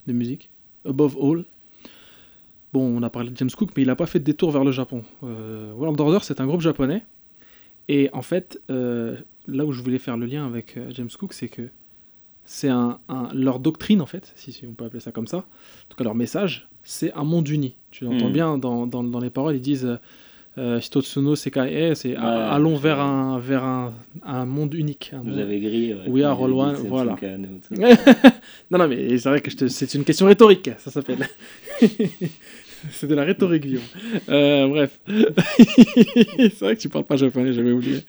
de 0.06 0.12
musique. 0.12 0.50
Above 0.88 1.16
All. 1.20 1.44
Bon, 2.72 2.82
on 2.96 3.02
a 3.02 3.10
parlé 3.10 3.30
de 3.30 3.36
James 3.36 3.50
Cook, 3.56 3.70
mais 3.76 3.82
il 3.82 3.86
n'a 3.86 3.96
pas 3.96 4.06
fait 4.06 4.18
de 4.18 4.24
détour 4.24 4.50
vers 4.50 4.64
le 4.64 4.72
Japon. 4.72 5.02
Euh, 5.22 5.72
World 5.74 6.00
Order, 6.00 6.18
c'est 6.22 6.40
un 6.40 6.46
groupe 6.46 6.60
japonais. 6.60 7.04
Et 7.88 8.08
en 8.12 8.22
fait, 8.22 8.60
euh, 8.70 9.16
là 9.46 9.64
où 9.64 9.72
je 9.72 9.82
voulais 9.82 9.98
faire 9.98 10.16
le 10.16 10.26
lien 10.26 10.46
avec 10.46 10.76
euh, 10.76 10.90
James 10.90 11.10
Cook, 11.18 11.32
c'est 11.32 11.48
que 11.48 11.62
c'est 12.44 12.68
un, 12.68 12.98
un- 13.08 13.28
leur 13.34 13.58
doctrine, 13.58 14.00
en 14.02 14.06
fait, 14.06 14.32
si, 14.36 14.52
si 14.52 14.66
on 14.66 14.72
peut 14.74 14.84
appeler 14.84 15.00
ça 15.00 15.12
comme 15.12 15.26
ça, 15.26 15.38
en 15.38 15.42
tout 15.88 15.96
cas 15.96 16.04
leur 16.04 16.14
message, 16.14 16.68
c'est 16.82 17.12
un 17.14 17.24
monde 17.24 17.48
uni. 17.48 17.76
Tu 17.90 18.06
entends 18.06 18.26
Mhm. 18.26 18.32
bien 18.32 18.58
dans, 18.58 18.86
dans, 18.86 19.02
dans 19.04 19.20
les 19.20 19.30
paroles, 19.30 19.56
ils 19.56 19.60
disent 19.62 19.86
euh, 19.86 19.96
euh, 20.58 20.78
Hitotsuno 20.80 21.34
Sekae, 21.34 21.94
c'est 21.94 22.10
Ouais. 22.10 22.16
allons 22.22 22.76
vers 22.76 23.00
un, 23.00 23.38
vers 23.38 23.64
un, 23.64 23.92
un 24.24 24.44
monde 24.44 24.74
unique. 24.74 25.10
un 25.12 25.18
Vous 25.18 25.30
monde- 25.30 25.38
avez 25.38 25.58
grillé. 25.60 25.94
ouais, 25.94 26.08
We 26.08 26.22
are 26.24 26.40
all 26.42 26.52
one, 26.52 26.74
voilà. 26.88 27.16
Non, 28.70 28.78
non, 28.78 28.86
mais 28.88 29.16
c'est 29.18 29.28
vrai 29.28 29.40
que 29.40 29.50
c'est 29.68 29.94
une 29.94 30.04
question 30.04 30.26
rhétorique, 30.26 30.70
ça 30.78 30.90
s'appelle. 30.90 31.26
c'est 32.90 33.06
de 33.06 33.14
la 33.14 33.24
rhétorique, 33.24 33.62
Guillaume. 33.62 33.82
Euh, 34.28 34.68
bref. 34.68 35.00
c'est 35.08 36.60
vrai 36.60 36.76
que 36.76 36.80
tu 36.80 36.88
parles 36.88 37.04
pas 37.04 37.16
japonais, 37.16 37.52
j'avais 37.52 37.72
oublié. 37.72 38.00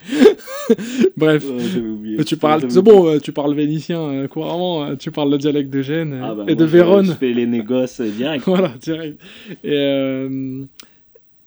bref. 1.18 1.46
Ouais, 1.46 1.80
oublié. 1.80 2.24
Tu 2.24 2.38
parles, 2.38 2.70
c'est 2.70 2.82
bon, 2.82 3.08
euh, 3.08 3.20
tu 3.20 3.32
parles 3.32 3.54
vénitien 3.54 4.02
euh, 4.02 4.28
couramment, 4.28 4.96
tu 4.96 5.12
parles 5.12 5.32
le 5.32 5.38
dialecte 5.38 5.70
de 5.70 5.82
Gênes 5.82 6.20
Ah 6.22 6.34
bah, 6.34 6.44
et 6.48 6.56
moi, 6.56 6.56
de 6.56 6.66
Vérone. 6.66 7.06
Je 7.08 7.14
fais 7.14 7.34
les 7.34 7.46
négoces 7.46 8.02
direct. 8.02 8.46
Voilà, 8.46 8.70
direct. 8.80 9.20
Et, 9.64 9.72
euh, 9.74 10.66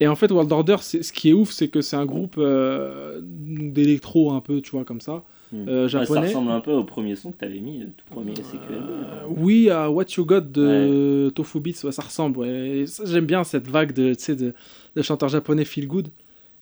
et 0.01 0.07
en 0.07 0.15
fait, 0.15 0.31
World 0.31 0.53
Order, 0.53 0.77
ce 0.81 1.13
qui 1.13 1.31
est 1.31 1.33
ouf, 1.33 1.51
c'est 1.51 1.69
que 1.69 1.81
c'est 1.81 1.97
un 1.97 2.07
groupe 2.07 2.37
euh, 2.39 3.21
d'électro 3.23 4.33
un 4.33 4.41
peu, 4.41 4.61
tu 4.61 4.71
vois, 4.71 4.85
comme 4.85 5.01
ça. 5.01 5.25
Hmm. 5.53 5.65
Euh, 5.69 5.85
Ouais, 5.85 6.05
ça 6.07 6.21
ressemble 6.21 6.51
un 6.51 6.61
peu 6.61 6.73
au 6.73 6.85
premier 6.85 7.17
son 7.17 7.33
que 7.33 7.39
t'avais 7.39 7.61
mis, 7.61 7.79
le 7.79 7.87
tout 7.87 8.05
premier. 8.11 8.35
Euh, 8.71 8.81
oui, 9.29 9.71
à 9.71 9.91
What 9.91 10.05
You 10.17 10.25
Got 10.27 10.41
de 10.43 11.31
Tofu 11.35 11.61
Beats, 11.61 11.85
ouais, 11.85 11.93
ça 11.93 12.03
ressemble. 12.03 12.39
Ouais. 12.39 12.85
J'aime 13.05 13.25
bien 13.27 13.45
cette 13.45 13.67
vague 13.69 13.93
de, 13.93 14.15
tu 14.15 14.37
de, 14.37 14.53
de 14.95 15.03
chanteurs 15.03 15.29
japonais 15.31 15.65
feel 15.65 15.87
good. 15.89 16.09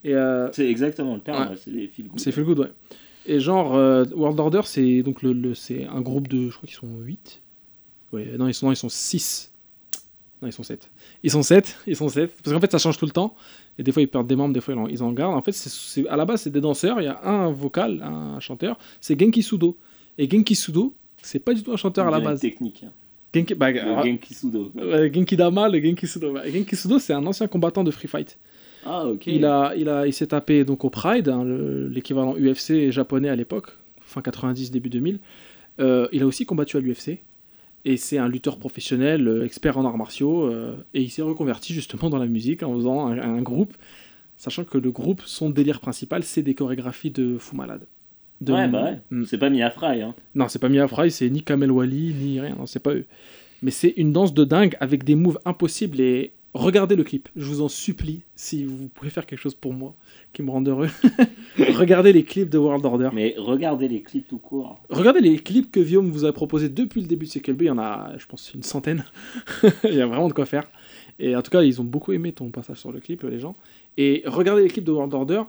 Euh, 0.04 0.48
C'est 0.52 0.68
exactement 0.68 1.14
le 1.16 1.20
terme, 1.20 1.42
Ouais. 1.44 1.48
ouais, 1.50 1.56
c'est 1.56 1.70
les 1.72 1.88
feel 1.88 2.06
good. 2.06 2.20
c'est 2.20 2.30
feel 2.30 2.44
good, 2.44 2.60
ouais. 2.60 2.72
Et 3.26 3.40
genre, 3.40 3.74
euh, 3.74 4.04
World 4.14 4.38
Order, 4.38 4.60
c'est 4.64 5.02
donc 5.02 5.22
le, 5.22 5.32
le- 5.32 5.54
c'est 5.54 5.84
un 5.86 6.00
groupe 6.00 6.28
de. 6.28 6.48
Je 6.48 6.56
crois 6.56 6.68
qu'ils 6.68 6.76
sont 6.76 6.86
8. 7.00 7.42
Ouais, 8.12 8.36
non, 8.38 8.46
ils 8.46 8.54
sont, 8.54 8.66
non, 8.66 8.72
ils 8.72 8.76
sont 8.76 8.88
6. 8.88 9.52
Non, 10.40 10.46
ils 10.48 10.52
sont 10.52 10.62
7. 10.62 10.90
Ils 11.24 11.30
sont 11.32 11.42
7, 11.42 11.76
ils 11.88 11.96
sont 11.96 12.08
7. 12.08 12.30
Parce 12.44 12.54
qu'en 12.54 12.60
fait, 12.60 12.70
ça 12.70 12.78
change 12.78 12.98
tout 12.98 13.06
le 13.06 13.10
temps. 13.10 13.34
Et 13.78 13.82
des 13.82 13.92
fois, 13.92 14.02
ils 14.02 14.08
perdent 14.08 14.26
des 14.26 14.36
membres, 14.36 14.54
des 14.54 14.60
fois, 14.60 14.74
ils 14.74 14.78
en, 14.80 14.86
ils 14.88 15.02
en 15.02 15.12
gardent. 15.12 15.34
En 15.34 15.42
fait, 15.42 15.52
c'est- 15.52 16.06
à 16.08 16.16
la 16.16 16.24
base, 16.24 16.42
c'est 16.42 16.50
des 16.50 16.60
danseurs. 16.60 17.00
Il 17.00 17.04
y 17.04 17.08
a 17.08 17.20
un 17.24 17.50
vocal, 17.50 18.00
un 18.02 18.40
chanteur. 18.40 18.78
C'est 19.00 19.18
Genki 19.20 19.42
Sudo. 19.42 19.76
Et 20.18 20.28
Genki 20.30 20.54
Sudo, 20.54 20.94
c'est 21.22 21.38
pas 21.40 21.52
du 21.54 21.62
tout 21.62 21.72
un 21.72 21.76
chanteur 21.76 22.06
à 22.06 22.10
la 22.10 22.20
base. 22.20 22.40
Technique. 22.40 22.82
hein. 22.86 22.92
Genki, 23.34 23.54
bah, 23.54 23.70
Le 23.70 23.80
alors, 23.82 24.04
Genki 24.04 24.32
Sudo. 24.32 24.72
Ouais, 24.74 25.12
Genki 25.12 25.36
Dama, 25.36 25.68
le 25.68 25.78
Genki 25.82 26.06
Sudo. 26.06 26.30
Ouais, 26.32 26.50
Genki 26.50 26.74
Sudo, 26.74 26.98
c'est 26.98 27.12
un 27.12 27.26
ancien 27.26 27.46
combattant 27.48 27.84
de 27.84 27.90
Free 27.90 28.08
Fight. 28.08 28.38
Ah, 28.86 29.04
ok. 29.06 29.26
Il, 29.26 29.44
a, 29.44 29.74
il, 29.76 29.88
a, 29.88 30.06
il 30.06 30.12
s'est 30.12 30.28
tapé 30.28 30.64
donc 30.64 30.84
au 30.84 30.90
Pride, 30.90 31.28
hein, 31.28 31.44
le- 31.44 31.88
l'équivalent 31.88 32.34
UFC 32.38 32.90
japonais 32.90 33.28
à 33.28 33.36
l'époque, 33.36 33.72
fin 34.00 34.22
90, 34.22 34.70
début 34.70 34.88
2000. 34.88 35.18
Euh, 35.80 36.08
il 36.12 36.22
a 36.22 36.26
aussi 36.26 36.46
combattu 36.46 36.76
à 36.78 36.80
l'UFC. 36.80 37.18
Et 37.88 37.96
c'est 37.96 38.18
un 38.18 38.28
lutteur 38.28 38.58
professionnel, 38.58 39.26
euh, 39.28 39.44
expert 39.44 39.78
en 39.78 39.84
arts 39.84 39.96
martiaux. 39.96 40.44
euh, 40.46 40.74
et 40.92 41.00
il 41.02 41.08
s'est 41.10 41.22
reconverti 41.22 41.72
justement 41.72 42.10
dans 42.10 42.18
la 42.18 42.26
musique 42.26 42.62
en 42.62 42.74
faisant 42.74 43.06
un, 43.06 43.18
un 43.18 43.40
groupe. 43.42 43.74
Sachant 44.36 44.64
que 44.64 44.76
le 44.76 44.90
groupe, 44.90 45.22
son 45.24 45.48
délire 45.50 45.80
principal, 45.80 46.22
c'est 46.24 46.42
des 46.42 46.54
chorégraphies 46.54 47.10
de 47.10 47.38
fou 47.38 47.56
malade. 47.56 47.86
De- 48.42 48.52
Ouais, 48.52 48.68
bah 48.68 48.84
ouais. 48.84 49.00
Mm. 49.10 49.24
C'est 49.24 49.38
pas 49.38 49.48
Mia 49.50 49.70
Fry. 49.70 50.02
Hein. 50.02 50.14
non, 50.34 50.48
c'est 50.48 50.58
pas 50.58 50.68
Mia 50.68 50.86
Fry, 50.88 51.10
c'est 51.10 51.30
ni 51.30 51.42
Kamel 51.42 51.70
Wally, 51.70 52.12
ni 52.12 52.40
rien, 52.40 52.54
non, 52.58 52.66
c'est 52.66 52.80
pas 52.82 52.92
eux. 52.92 53.06
Mais 53.62 53.70
c'est 53.70 53.94
une 53.96 54.12
danse 54.12 54.34
de 54.34 54.44
dingue 54.44 54.76
avec 54.80 55.04
des 55.04 55.14
moves 55.14 55.38
impossibles 55.46 56.00
et 56.00 56.32
regardez 56.56 56.96
le 56.96 57.04
clip. 57.04 57.28
Je 57.36 57.44
vous 57.44 57.62
en 57.62 57.68
supplie, 57.68 58.22
si 58.34 58.64
vous 58.64 58.88
pouvez 58.88 59.10
faire 59.10 59.26
quelque 59.26 59.40
chose 59.40 59.54
pour 59.54 59.72
moi, 59.72 59.94
qui 60.32 60.42
me 60.42 60.50
rende 60.50 60.68
heureux. 60.68 60.88
regardez 61.58 62.12
les 62.12 62.24
clips 62.24 62.50
de 62.50 62.58
World 62.58 62.84
Order. 62.84 63.10
Mais 63.12 63.34
regardez 63.38 63.88
les 63.88 64.02
clips 64.02 64.26
tout 64.26 64.38
court. 64.38 64.78
Regardez 64.90 65.20
les 65.20 65.38
clips 65.38 65.70
que 65.70 65.80
Guillaume 65.80 66.10
vous 66.10 66.24
a 66.24 66.32
proposés 66.32 66.68
depuis 66.68 67.00
le 67.00 67.06
début 67.06 67.26
de 67.26 67.30
CQLB. 67.30 67.62
Il 67.62 67.66
y 67.66 67.70
en 67.70 67.78
a, 67.78 68.12
je 68.18 68.26
pense, 68.26 68.52
une 68.54 68.62
centaine. 68.62 69.04
Il 69.84 69.94
y 69.94 70.00
a 70.00 70.06
vraiment 70.06 70.28
de 70.28 70.32
quoi 70.32 70.46
faire. 70.46 70.64
Et 71.18 71.34
en 71.34 71.42
tout 71.42 71.50
cas, 71.50 71.62
ils 71.62 71.80
ont 71.80 71.84
beaucoup 71.84 72.12
aimé 72.12 72.32
ton 72.32 72.50
passage 72.50 72.76
sur 72.76 72.92
le 72.92 73.00
clip, 73.00 73.22
les 73.22 73.38
gens. 73.38 73.56
Et 73.96 74.22
regardez 74.26 74.62
les 74.62 74.68
clips 74.68 74.84
de 74.84 74.92
World 74.92 75.14
Order. 75.14 75.42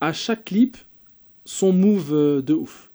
À 0.00 0.12
chaque 0.12 0.44
clip, 0.44 0.76
son 1.46 1.72
move 1.72 2.12
euh, 2.12 2.42
de 2.42 2.52
ouf. 2.52 2.90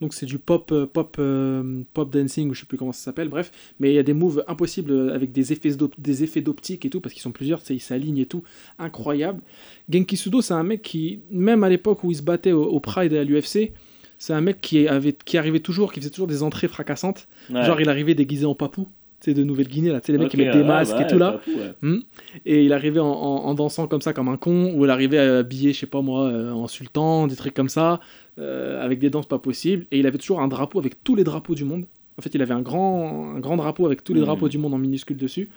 Donc 0.00 0.14
c'est 0.14 0.26
du 0.26 0.38
pop, 0.38 0.70
euh, 0.72 0.86
pop, 0.86 1.16
euh, 1.18 1.82
pop 1.92 2.10
dancing, 2.10 2.50
ou 2.50 2.54
je 2.54 2.60
sais 2.60 2.66
plus 2.66 2.78
comment 2.78 2.92
ça 2.92 3.02
s'appelle, 3.02 3.28
bref. 3.28 3.52
Mais 3.80 3.90
il 3.90 3.94
y 3.94 3.98
a 3.98 4.02
des 4.02 4.14
moves 4.14 4.44
impossibles 4.48 4.92
euh, 4.92 5.14
avec 5.14 5.32
des 5.32 5.52
effets 5.52 5.70
des 5.98 6.24
effets 6.24 6.40
d'optique 6.40 6.84
et 6.84 6.90
tout, 6.90 7.00
parce 7.00 7.12
qu'ils 7.12 7.22
sont 7.22 7.32
plusieurs, 7.32 7.60
ils 7.70 7.80
s'alignent 7.80 8.18
et 8.18 8.26
tout. 8.26 8.42
Incroyable. 8.78 9.42
Genki 9.90 10.16
Sudo, 10.16 10.40
c'est 10.40 10.54
un 10.54 10.62
mec 10.62 10.82
qui, 10.82 11.20
même 11.30 11.64
à 11.64 11.68
l'époque 11.68 12.02
où 12.04 12.10
il 12.10 12.16
se 12.16 12.22
battait 12.22 12.52
au, 12.52 12.64
au 12.64 12.80
Pride 12.80 13.12
et 13.12 13.18
à 13.18 13.24
l'UFC, 13.24 13.72
c'est 14.18 14.32
un 14.32 14.40
mec 14.40 14.60
qui, 14.60 14.86
avait, 14.86 15.14
qui 15.24 15.38
arrivait 15.38 15.60
toujours, 15.60 15.92
qui 15.92 16.00
faisait 16.00 16.10
toujours 16.10 16.26
des 16.26 16.42
entrées 16.42 16.68
fracassantes. 16.68 17.26
Ouais. 17.50 17.64
Genre, 17.64 17.80
il 17.80 17.88
arrivait 17.88 18.14
déguisé 18.14 18.44
en 18.46 18.54
papou, 18.54 18.88
de 19.26 19.44
Nouvelle-Guinée, 19.44 19.90
là, 19.90 20.00
tu 20.00 20.06
sais, 20.06 20.12
les 20.12 20.18
mecs 20.18 20.30
qui 20.30 20.36
mettent 20.36 20.52
des 20.56 20.64
masques 20.64 20.96
et 21.00 21.06
tout 21.06 21.18
là. 21.18 21.40
ouais. 21.46 21.98
Et 22.46 22.64
il 22.64 22.72
arrivait 22.72 23.00
en, 23.00 23.06
en- 23.06 23.44
en 23.46 23.54
dansant 23.54 23.86
comme 23.86 24.00
ça, 24.00 24.12
comme 24.12 24.28
un 24.28 24.36
con, 24.36 24.72
ou 24.74 24.84
il 24.84 24.90
arrivait 24.90 25.18
habillé, 25.18 25.72
je 25.72 25.78
sais 25.80 25.86
pas 25.86 26.00
moi, 26.02 26.24
euh, 26.24 26.50
en 26.52 26.66
sultan, 26.68 27.26
des 27.26 27.36
trucs 27.36 27.54
comme 27.54 27.68
ça, 27.68 28.00
euh, 28.38 28.82
avec 28.84 28.98
des 28.98 29.10
danses 29.10 29.26
pas 29.26 29.38
possibles. 29.38 29.86
Et 29.90 29.98
il 29.98 30.06
avait 30.06 30.18
toujours 30.18 30.40
un 30.40 30.48
drapeau 30.48 30.78
avec 30.78 31.04
tous 31.04 31.14
les 31.16 31.24
drapeaux 31.24 31.54
du 31.54 31.64
monde. 31.64 31.84
En 32.18 32.22
fait, 32.22 32.34
il 32.34 32.42
avait 32.42 32.54
un 32.54 32.62
grand, 32.62 33.34
un 33.36 33.40
grand 33.40 33.56
drapeau 33.56 33.86
avec 33.86 34.02
tous 34.04 34.14
les 34.14 34.20
Mhm. 34.20 34.26
drapeaux 34.26 34.48
du 34.48 34.58
monde 34.58 34.74
en 34.74 34.78
minuscule 34.78 35.16
dessus, 35.16 35.48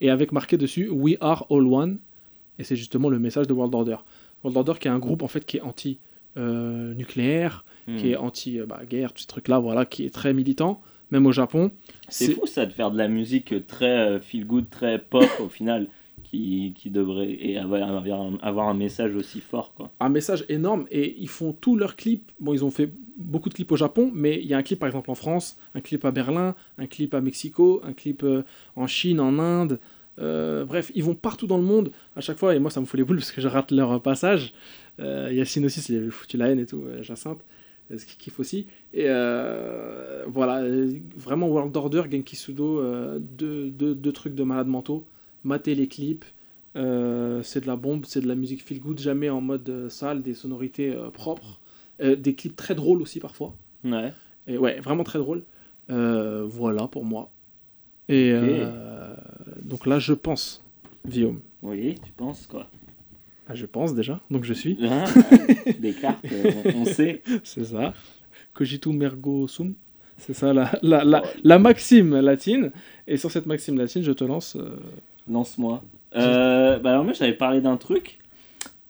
et 0.00 0.10
avec 0.10 0.32
marqué 0.32 0.56
dessus 0.56 0.88
We 0.90 1.16
are 1.20 1.46
all 1.50 1.66
one. 1.66 1.98
Et 2.58 2.64
c'est 2.64 2.76
justement 2.76 3.08
le 3.08 3.18
message 3.18 3.46
de 3.46 3.52
World 3.52 3.74
Order. 3.74 3.96
World 4.44 4.56
Order 4.58 4.72
qui 4.80 4.88
est 4.88 4.90
un 4.90 4.98
groupe 4.98 5.22
en 5.22 5.28
fait 5.28 5.44
qui 5.46 5.56
est 5.58 5.62
anti 5.62 5.98
euh, 6.36 6.94
Hmm. 7.86 7.96
qui 7.96 8.10
est 8.12 8.16
anti 8.16 8.60
euh, 8.60 8.66
bah, 8.66 8.80
tous 8.88 9.22
ces 9.22 9.26
trucs 9.26 9.48
là, 9.48 9.58
voilà, 9.58 9.84
qui 9.84 10.04
est 10.06 10.10
très 10.14 10.32
militant, 10.32 10.80
même 11.12 11.26
au 11.26 11.32
Japon. 11.32 11.70
C'est 12.08 12.32
fou 12.34 12.46
ça 12.46 12.66
de 12.66 12.72
faire 12.72 12.90
de 12.90 12.98
la 12.98 13.06
musique 13.06 13.54
très 13.68 13.98
euh, 13.98 14.20
feel 14.20 14.44
good, 14.46 14.68
très 14.68 14.98
pop 14.98 15.28
au 15.40 15.48
final, 15.48 15.86
qui, 16.24 16.72
qui 16.74 16.90
devrait 16.90 17.30
et 17.30 17.58
avoir, 17.58 17.88
avoir 18.42 18.68
un- 18.68 18.74
message 18.74 19.14
aussi 19.14 19.40
fort 19.40 19.74
quoi. 19.74 19.92
un 20.00 20.08
message 20.08 20.44
énorme 20.48 20.86
et 20.90 21.14
ils 21.20 21.28
font 21.28 21.52
tous 21.52 21.76
leurs 21.76 21.94
clips. 21.94 22.32
Bon, 22.40 22.54
ils 22.54 22.64
ont 22.64 22.70
fait 22.70 22.90
beaucoup 23.18 23.50
de 23.50 23.54
clips 23.54 23.70
au 23.70 23.76
Japon, 23.76 24.10
mais 24.14 24.40
il 24.42 24.46
y 24.46 24.54
a 24.54 24.56
un 24.56 24.62
clip 24.62 24.78
par 24.78 24.88
exemple 24.88 25.10
en 25.10 25.14
France, 25.14 25.56
un 25.74 25.80
clip 25.80 26.04
à 26.04 26.10
Berlin, 26.10 26.54
un 26.78 26.86
clip 26.86 27.12
à 27.14 27.20
Mexico, 27.20 27.80
un 27.84 27.92
clip 27.92 28.22
euh, 28.24 28.42
en 28.74 28.86
Chine, 28.86 29.20
en 29.20 29.38
Inde. 29.38 29.78
Euh, 30.18 30.64
bref, 30.64 30.90
ils 30.94 31.04
vont 31.04 31.14
partout 31.14 31.46
dans 31.46 31.56
le 31.58 31.62
monde 31.62 31.90
à 32.16 32.20
chaque 32.20 32.38
fois 32.38 32.54
et 32.54 32.58
moi 32.58 32.70
ça 32.70 32.80
me 32.80 32.86
fout 32.86 32.98
les 32.98 33.04
boules 33.04 33.16
parce 33.16 33.32
que 33.32 33.40
je 33.40 33.48
rate 33.48 33.70
leur 33.70 34.00
passage. 34.00 34.52
Euh, 35.00 35.30
Yacine 35.32 35.64
aussi, 35.66 35.80
c'est 35.80 36.10
foutu 36.10 36.36
la 36.36 36.48
haine 36.48 36.58
et 36.58 36.66
tout, 36.66 36.82
Jacinthe, 37.02 37.40
ce 37.98 38.06
qui 38.06 38.16
kiffe 38.16 38.40
aussi. 38.40 38.66
Et 38.92 39.04
euh, 39.06 40.24
voilà, 40.26 40.64
vraiment 41.16 41.48
World 41.48 41.76
Order, 41.76 42.02
Genki 42.10 42.36
Sudo, 42.36 42.80
euh, 42.80 43.18
deux, 43.20 43.70
deux- 43.70 43.94
deux 43.94 44.12
trucs 44.12 44.34
de 44.34 44.42
malades 44.42 44.68
mentaux. 44.68 45.06
Matez 45.44 45.74
les 45.74 45.88
clips, 45.88 46.24
euh, 46.76 47.42
c'est 47.42 47.60
de 47.62 47.66
la 47.66 47.76
bombe, 47.76 48.04
c'est 48.06 48.20
de 48.20 48.28
la 48.28 48.34
musique 48.34 48.62
feel 48.62 48.80
good, 48.80 48.98
jamais 48.98 49.28
en 49.30 49.40
mode 49.40 49.88
sale, 49.88 50.22
des 50.22 50.34
sonorités 50.34 50.94
propres, 51.12 51.60
des 52.00 52.34
clips 52.34 52.56
très 52.56 52.74
drôles 52.74 53.02
aussi 53.02 53.20
parfois. 53.20 53.54
Ouais. 53.84 54.12
Et 54.46 54.56
ouais, 54.58 54.80
vraiment 54.80 55.04
très 55.04 55.18
drôles. 55.18 55.42
Euh, 55.90 56.44
voilà 56.46 56.86
pour 56.88 57.04
moi. 57.04 57.30
Et 58.08 58.32
donc 59.62 59.86
là, 59.86 59.98
je 59.98 60.12
pense, 60.12 60.64
Guillaume. 61.06 61.40
Oui, 61.62 61.96
tu 62.04 62.12
penses 62.12 62.46
quoi? 62.46 62.68
Ah, 63.52 63.54
je 63.54 63.66
pense 63.66 63.94
déjà, 63.94 64.20
donc 64.30 64.44
je 64.44 64.52
suis. 64.54 64.78
Hein 64.82 65.04
Des 65.78 65.92
cartes, 65.92 66.24
euh, 66.32 66.50
on, 66.76 66.84
sait. 66.84 67.22
C'est 67.44 67.64
ça. 67.64 67.92
Cogitum 68.54 69.00
ergo 69.02 69.46
sum. 69.48 69.74
C'est 70.18 70.34
ça 70.34 70.52
la, 70.52 70.70
la, 70.82 71.04
la, 71.04 71.22
la 71.42 71.58
maxime 71.58 72.18
latine. 72.20 72.70
Et 73.06 73.16
sur 73.16 73.30
cette 73.30 73.46
maxime 73.46 73.76
latine, 73.78 74.02
je 74.02 74.12
te 74.12 74.24
lance. 74.24 74.56
euh, 74.56 74.76
Lance-moi. 75.30 75.82
Euh, 76.14 76.78
bah 76.78 76.90
alors 76.90 77.04
moi 77.04 77.12
j'avais 77.14 77.32
parlé 77.32 77.60
d'un 77.62 77.78
truc 77.78 78.18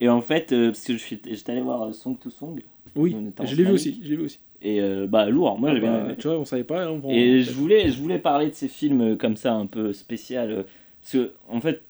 et 0.01 0.09
en 0.09 0.21
fait 0.21 0.53
euh, 0.53 0.67
parce 0.73 0.83
que 0.83 0.95
je 0.95 0.99
suis 0.99 1.21
j'étais 1.25 1.53
allé 1.53 1.61
voir 1.61 1.95
Song 1.95 2.19
to 2.19 2.31
Song 2.31 2.61
Oui, 2.97 3.15
je 3.45 3.55
l'ai 3.55 3.63
vu 3.63 3.71
aussi. 3.71 4.01
Je 4.03 4.09
l'ai 4.11 4.17
vu 4.17 4.25
aussi. 4.25 4.41
et 4.61 4.81
bah 5.09 5.29
lourd 5.31 5.57
moi 5.59 5.73
j'ai 5.73 5.81
bien 5.81 6.05
Bah, 6.07 6.15
tu 6.19 6.27
vois, 6.27 6.39
on 6.39 6.45
savait 6.45 6.65
pas. 6.65 6.91
on 6.91 7.01
Et 7.11 7.43
je 7.43 7.53
voulais, 7.53 7.91
je 7.91 8.01
voulais 8.01 8.19
parler 8.19 8.49
de 8.51 8.55
ces 8.55 8.67
films 8.69 9.17
comme 9.17 9.37
ça, 9.37 9.53
un 9.55 9.67
peu 9.67 9.93
spécial. 9.93 10.65
Parce 11.01 11.13
que, 11.13 11.33
en 11.49 11.61
fait, 11.61 11.83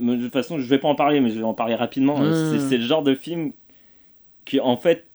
de 0.00 0.22
toute 0.22 0.32
façon, 0.32 0.58
je 0.58 0.64
vais 0.66 0.78
pas 0.78 0.88
en 0.88 0.94
parler, 0.94 1.20
mais 1.20 1.30
je 1.30 1.38
vais 1.38 1.44
en 1.44 1.54
parler 1.54 1.74
rapidement. 1.74 2.16
C'est 2.68 2.76
le 2.78 2.84
genre 2.84 3.02
de 3.02 3.14
film 3.14 3.52
qui, 4.44 4.58
en 4.60 4.76
fait, 4.76 5.06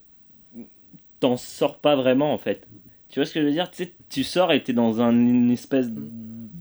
t'en 1.19 1.37
sors 1.37 1.77
pas 1.77 1.95
vraiment, 1.95 2.33
en 2.33 2.37
fait. 2.37 2.67
Tu 3.09 3.19
vois 3.19 3.25
ce 3.25 3.33
que 3.33 3.41
je 3.41 3.45
veux 3.45 3.51
dire? 3.51 3.69
Tu 3.71 3.83
sais, 3.85 3.91
tu 4.09 4.23
sors 4.23 4.51
et 4.51 4.61
t'es 4.61 4.73
dans 4.73 5.01
un, 5.01 5.11
une 5.11 5.51
espèce 5.51 5.87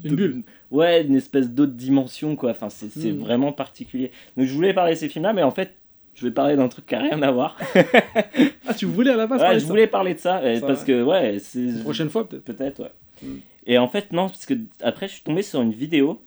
Une 0.04 0.14
bulle. 0.16 0.42
Ouais, 0.70 1.02
une 1.04 1.14
espèce 1.16 1.50
d'autre 1.50 1.72
dimension, 1.72 2.36
quoi. 2.36 2.50
Enfin, 2.50 2.68
c'est 2.70 2.88
c'est 2.90 3.12
Mm. 3.12 3.18
vraiment 3.18 3.52
particulier. 3.52 4.10
Donc, 4.36 4.46
je 4.46 4.52
voulais 4.54 4.72
parler 4.74 4.92
de 4.94 4.98
ces 4.98 5.08
films-là, 5.08 5.32
mais 5.32 5.42
en 5.42 5.50
fait, 5.50 5.74
je 6.14 6.26
vais 6.26 6.32
parler 6.32 6.56
d'un 6.56 6.68
truc 6.68 6.86
qui 6.86 6.94
n'a 6.94 7.00
rien 7.02 7.22
à 7.22 7.30
voir. 7.30 7.56
Ah, 8.66 8.72
tu 8.72 8.86
voulais 8.86 9.10
à 9.10 9.16
la 9.16 9.26
base 9.26 9.40
Ouais, 9.40 9.44
parler 9.46 9.58
je 9.58 9.64
de 9.64 9.66
ça 9.66 9.72
voulais 9.72 9.86
parler 9.86 10.14
de 10.14 10.18
ça, 10.18 10.40
Ça 10.60 10.66
parce 10.66 10.80
va. 10.80 10.86
que, 10.86 11.02
ouais, 11.02 11.38
c'est. 11.38 11.82
Prochaine 11.82 12.08
fois, 12.08 12.26
peut-être. 12.28 12.44
Peut-être, 12.44 12.82
ouais. 12.82 12.92
Mm. 13.22 13.36
Et 13.66 13.78
en 13.78 13.88
fait, 13.88 14.12
non, 14.12 14.28
parce 14.28 14.46
que 14.46 14.54
après, 14.82 15.06
je 15.08 15.14
suis 15.14 15.22
tombé 15.22 15.42
sur 15.42 15.60
une 15.62 15.72
vidéo 15.72 16.20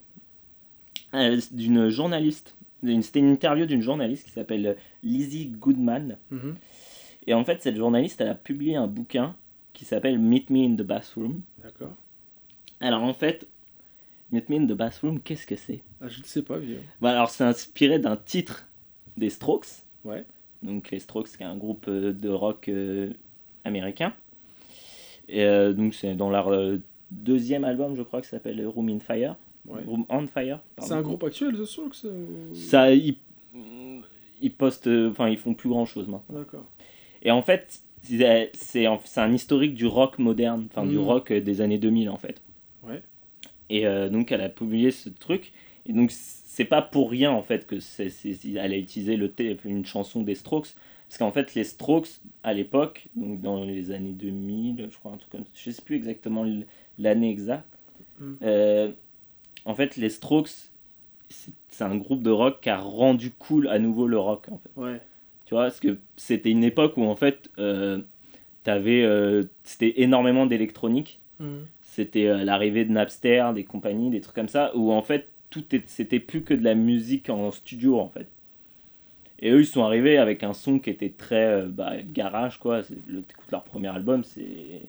d'une 1.51 1.89
journaliste. 1.89 2.55
C'était 3.01 3.19
une 3.19 3.29
interview 3.31 3.65
d'une 3.65 3.81
journaliste 3.81 4.25
qui 4.25 4.31
s'appelle 4.31 4.77
Lizzie 5.03 5.47
Goodman. 5.47 6.17
Mhm. 6.31 6.55
Et 7.25 7.33
en 7.33 7.43
fait, 7.43 7.61
cette 7.61 7.75
journaliste, 7.75 8.21
elle 8.21 8.29
a 8.29 8.35
publié 8.35 8.75
un 8.75 8.87
bouquin 8.87 9.35
qui 9.73 9.83
s'appelle 9.85 10.17
Meet 10.19 10.49
Me 10.49 10.59
in 10.65 10.75
the 10.75 10.81
Bathroom. 10.83 11.41
D'accord. 11.63 11.93
Alors 12.79 13.03
en 13.03 13.13
fait, 13.13 13.47
Meet 14.31 14.49
Me 14.49 14.57
in 14.57 14.65
the 14.67 14.73
Bathroom, 14.73 15.19
qu'est-ce 15.19 15.45
que 15.47 15.55
c'est? 15.55 15.81
Ah, 16.01 16.07
je 16.07 16.19
ne 16.19 16.25
sais 16.25 16.41
pas, 16.43 16.57
vieux. 16.57 16.81
bah, 17.01 17.11
Alors 17.11 17.29
c'est 17.29 17.43
inspiré 17.43 17.99
d'un 17.99 18.15
titre 18.15 18.67
des 19.17 19.29
Strokes. 19.29 19.67
Ouais. 20.05 20.25
Donc 20.63 20.91
les 20.91 20.99
Strokes, 20.99 21.27
c'est 21.27 21.43
un 21.43 21.57
groupe 21.57 21.85
euh, 21.87 22.13
de 22.13 22.29
rock 22.29 22.69
euh, 22.69 23.11
américain. 23.65 24.13
Et 25.27 25.43
euh, 25.43 25.73
donc 25.73 25.93
c'est 25.95 26.15
dans 26.15 26.29
leur 26.29 26.49
euh, 26.53 26.77
deuxième 27.11 27.63
album, 27.63 27.95
je 27.95 28.03
crois, 28.03 28.21
qui 28.21 28.29
s'appelle 28.29 28.65
Room 28.65 28.89
in 28.89 28.99
Fire. 28.99 29.35
Ouais. 29.67 29.81
Room 29.85 30.05
on 30.09 30.27
Fire. 30.27 30.59
pardon. 30.75 30.87
C'est 30.87 30.93
un 30.97 31.01
groupe 31.01 31.23
actuel, 31.23 31.55
The 31.57 31.65
Strokes 31.65 32.03
ou- 32.05 32.55
Ça, 32.55 32.93
ils, 32.93 33.15
ils 34.41 34.51
postent, 34.53 34.87
euh, 34.87 35.09
enfin 35.11 35.29
ils 35.29 35.37
font 35.37 35.53
plus 35.53 35.69
grand 35.69 35.85
chose 35.85 36.07
maintenant. 36.07 36.39
D'accord. 36.39 36.65
Et 37.21 37.31
en 37.31 37.41
fait, 37.41 37.81
c'est 38.03 38.51
c'est 38.53 38.85
c'est 39.05 39.19
un 39.21 39.33
historique 39.33 39.73
du 39.73 39.85
rock 39.87 40.19
moderne, 40.19 40.67
enfin 40.71 40.85
du 40.85 40.95
Mm. 40.97 41.01
rock 41.03 41.31
euh, 41.31 41.41
des 41.41 41.61
années 41.61 41.77
2000 41.79 42.09
en 42.09 42.17
fait. 42.17 42.41
Ouais. 42.83 43.01
Et 43.69 43.85
euh, 43.85 44.09
donc 44.09 44.31
elle 44.31 44.41
a 44.41 44.49
publié 44.49 44.91
ce 44.91 45.09
truc. 45.09 45.51
Et 45.85 45.93
donc 45.93 46.11
c'est 46.11 46.65
pas 46.65 46.81
pour 46.81 47.09
rien 47.11 47.31
en 47.31 47.41
fait 47.43 47.65
que 47.67 47.79
c'est, 47.79 48.09
c'est- 48.09 48.37
elle 48.53 48.73
a 48.73 48.77
utilisé 48.77 49.15
le 49.17 49.31
une 49.65 49.85
chanson 49.85 50.21
des 50.21 50.35
Strokes. 50.35 50.69
Parce 51.09 51.17
qu'en 51.19 51.31
fait 51.31 51.55
les 51.55 51.63
Strokes 51.63 52.09
à 52.43 52.53
l'époque, 52.53 53.07
donc 53.15 53.41
dans 53.41 53.63
les 53.63 53.91
années 53.91 54.11
2000, 54.13 54.87
je 54.91 54.97
crois 54.97 55.11
un 55.13 55.17
truc 55.17 55.31
comme 55.31 55.45
je 55.53 55.71
sais 55.71 55.81
plus 55.81 55.95
exactement 55.95 56.45
l'année 56.99 57.29
exacte. 57.31 57.67
Mm. 58.19 58.33
euh, 58.43 58.91
en 59.67 59.75
fait 59.75 59.97
les 59.97 60.09
Strokes, 60.09 60.49
c'est, 61.29 61.83
un 61.83 61.95
groupe 61.95 62.23
de 62.23 62.31
rock 62.31 62.61
qui 62.61 62.69
a 62.69 62.79
rendu 62.79 63.29
cool 63.31 63.67
à 63.67 63.77
nouveau 63.77 64.07
le 64.07 64.17
rock 64.17 64.47
en 64.51 64.57
fait. 64.57 64.81
Ouais. 64.81 65.01
Tu 65.45 65.53
vois, 65.53 65.63
parce 65.65 65.79
que 65.79 65.99
c'était 66.15 66.49
une 66.49 66.63
époque 66.63 66.97
où 66.97 67.03
en 67.03 67.15
fait, 67.15 67.49
euh, 67.59 68.01
t'avais, 68.63 69.03
euh, 69.03 69.43
c'était 69.63 70.01
énormément 70.01 70.45
d'électronique. 70.47 71.19
Mhm. 71.39 71.65
C'était 71.81 72.27
euh, 72.27 72.43
l'arrivée 72.43 72.83
de 72.83 72.91
Napster, 72.91 73.45
des 73.53 73.63
compagnies, 73.63 74.09
des 74.09 74.21
trucs 74.21 74.35
comme 74.35 74.47
ça, 74.47 74.75
où 74.75 74.91
en 74.91 75.03
fait, 75.03 75.29
tout 75.49 75.63
c'était 75.85 76.19
plus 76.19 76.41
que 76.41 76.53
de 76.53 76.63
la 76.63 76.75
musique 76.75 77.29
en 77.29 77.51
studio 77.51 77.99
en 77.99 78.09
fait. 78.09 78.27
Et 79.39 79.51
eux, 79.51 79.61
ils 79.61 79.67
sont 79.67 79.83
arrivés 79.83 80.17
avec 80.17 80.43
un 80.43 80.53
son 80.53 80.79
qui 80.79 80.89
était 80.89 81.11
très 81.15 81.63
bah, 81.67 81.93
garage, 82.01 82.57
quoi. 82.59 82.81
Le, 83.07 83.21
t'écoutes 83.21 83.51
leur 83.51 83.63
premier 83.63 83.89
album, 83.89 84.23
c'est, 84.23 84.81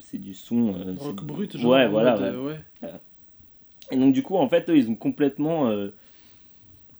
c'est, 0.00 0.18
du 0.18 0.34
son. 0.34 0.74
euh, 0.74 0.94
Rock 0.98 1.24
brut, 1.24 1.56
genre. 1.56 1.88
voilà. 1.88 2.16
ouais. 2.16 2.26
euh, 2.26 2.46
ouais. 2.46 2.90
Et 3.90 3.96
donc 3.96 4.12
du 4.12 4.22
coup, 4.22 4.36
en 4.36 4.48
fait, 4.48 4.68
eux, 4.70 4.76
ils 4.76 4.90
ont 4.90 4.94
complètement 4.94 5.68
euh, 5.68 5.88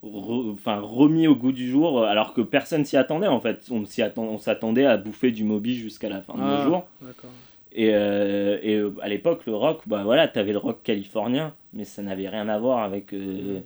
re- 0.03 0.53
enfin, 0.53 0.81
remis 0.81 1.27
au 1.27 1.35
goût 1.37 1.53
du 1.53 1.69
jour, 1.69 2.01
euh, 2.01 2.05
alors 2.07 2.35
que 2.35 2.41
personne 2.41 2.85
s'y 2.85 2.97
attendait 2.97 3.27
en 3.27 3.41
fait. 3.41 3.67
On 3.71 3.85
s'y 3.85 4.03
attend- 4.03 4.25
on 4.25 4.39
s'attendait 4.39 4.87
à 4.87 4.97
bouffer 4.97 5.31
du 5.31 5.45
Moby 5.45 5.75
jusqu'à 5.77 6.09
la 6.09 6.21
fin 6.23 6.35
Ah, 6.39 6.59
du 6.59 6.69
jour. 6.69 6.85
D'accord. 7.03 7.31
Et, 7.73 7.91
euh, 7.93 8.59
et 8.63 8.81
à 9.03 9.09
l'époque, 9.09 9.45
le 9.47 9.55
rock, 9.55 9.83
bah 9.87 10.03
voilà, 10.05 10.27
t'avais 10.27 10.53
le 10.53 10.59
rock 10.59 10.83
californien, 10.83 11.53
mais 11.75 11.85
ça 11.85 12.03
n'avait 12.03 12.29
rien 12.29 12.49
à 12.49 12.59
voir 12.59 12.83
avec 12.83 13.13
euh, 13.13 13.61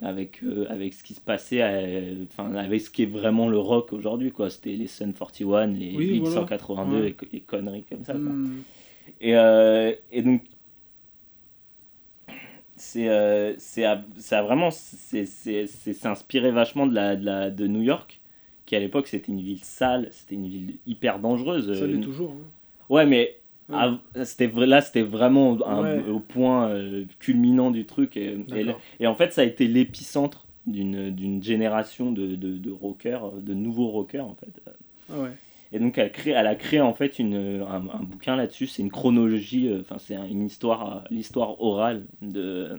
avec 0.00 0.40
avec 0.68 0.94
ce 0.94 1.02
qui 1.02 1.14
se 1.14 1.20
passait, 1.20 1.62
enfin 2.32 2.54
avec 2.54 2.80
ce 2.80 2.88
qui 2.90 3.02
est 3.02 3.06
vraiment 3.06 3.48
le 3.48 3.58
rock 3.58 3.92
aujourd'hui 3.92 4.30
quoi. 4.30 4.48
C'était 4.48 4.70
les 4.76 4.86
Sun 4.86 5.12
41, 5.12 5.66
les 5.66 5.92
Oui, 5.96 6.06
Blink 6.06 6.24
voilà. 6.26 6.40
182 6.42 7.00
Ouais. 7.00 7.08
et, 7.08 7.12
co- 7.12 7.26
et 7.32 7.40
conneries 7.40 7.84
comme 7.90 8.04
ça. 8.04 8.12
quoi. 8.12 8.22
Mhm. 8.22 8.62
Et, 9.20 9.36
euh, 9.36 9.92
et 10.12 10.22
donc, 10.22 10.42
c'est 12.82 13.08
euh, 13.08 13.54
ça 13.58 14.42
vraiment 14.42 14.70
c'est 14.72 16.06
inspiré 16.06 16.50
vachement 16.50 16.86
de, 16.88 16.94
la, 16.94 17.14
de, 17.16 17.24
la, 17.24 17.50
de 17.50 17.66
New 17.68 17.80
York, 17.82 18.20
qui 18.66 18.74
à 18.74 18.80
l'époque 18.80 19.06
c'était 19.06 19.30
une 19.30 19.40
ville 19.40 19.62
sale, 19.62 20.08
c'était 20.10 20.34
une 20.34 20.48
ville 20.48 20.74
hyper 20.86 21.20
dangereuse. 21.20 21.72
Ça 21.78 21.84
Euh, 21.84 21.86
l'est 21.86 22.00
toujours. 22.00 22.32
hein. 22.32 22.44
Ouais, 22.88 23.06
mais 23.06 23.36
Ouais. 23.68 24.24
c'était 24.24 24.48
là 24.48 24.80
c'était 24.82 25.02
vraiment 25.02 25.56
un- 25.64 25.82
Ouais. 25.82 26.08
au 26.10 26.18
point 26.18 26.68
euh, 26.70 27.04
culminant 27.20 27.70
du 27.70 27.86
truc. 27.86 28.16
Et, 28.16 28.36
et, 28.98 29.06
en 29.06 29.14
fait, 29.14 29.32
ça 29.32 29.42
a 29.42 29.44
été 29.44 29.68
l'épicentre 29.68 30.46
d'une 30.66 31.10
d'une 31.10 31.40
génération 31.42 32.10
de, 32.10 32.34
de, 32.34 32.58
de 32.58 32.70
rockers, 32.70 33.30
de 33.32 33.54
nouveaux 33.54 33.88
rockers 33.88 34.26
en 34.26 34.34
fait. 34.34 34.60
Ah 35.10 35.20
ouais. 35.20 35.30
Et 35.72 35.78
donc 35.78 35.96
elle, 35.96 36.12
crée, 36.12 36.32
elle 36.32 36.46
a 36.46 36.54
créé 36.54 36.80
en 36.80 36.92
fait 36.92 37.18
une, 37.18 37.34
un, 37.66 37.88
un 37.88 38.02
bouquin 38.02 38.36
là-dessus, 38.36 38.66
c'est 38.66 38.82
une 38.82 38.90
chronologie, 38.90 39.68
euh, 39.68 39.80
enfin 39.80 39.96
c'est 39.98 40.14
une 40.14 40.44
histoire, 40.46 40.96
euh, 40.96 41.00
l'histoire 41.10 41.60
orale 41.62 42.04
de, 42.20 42.78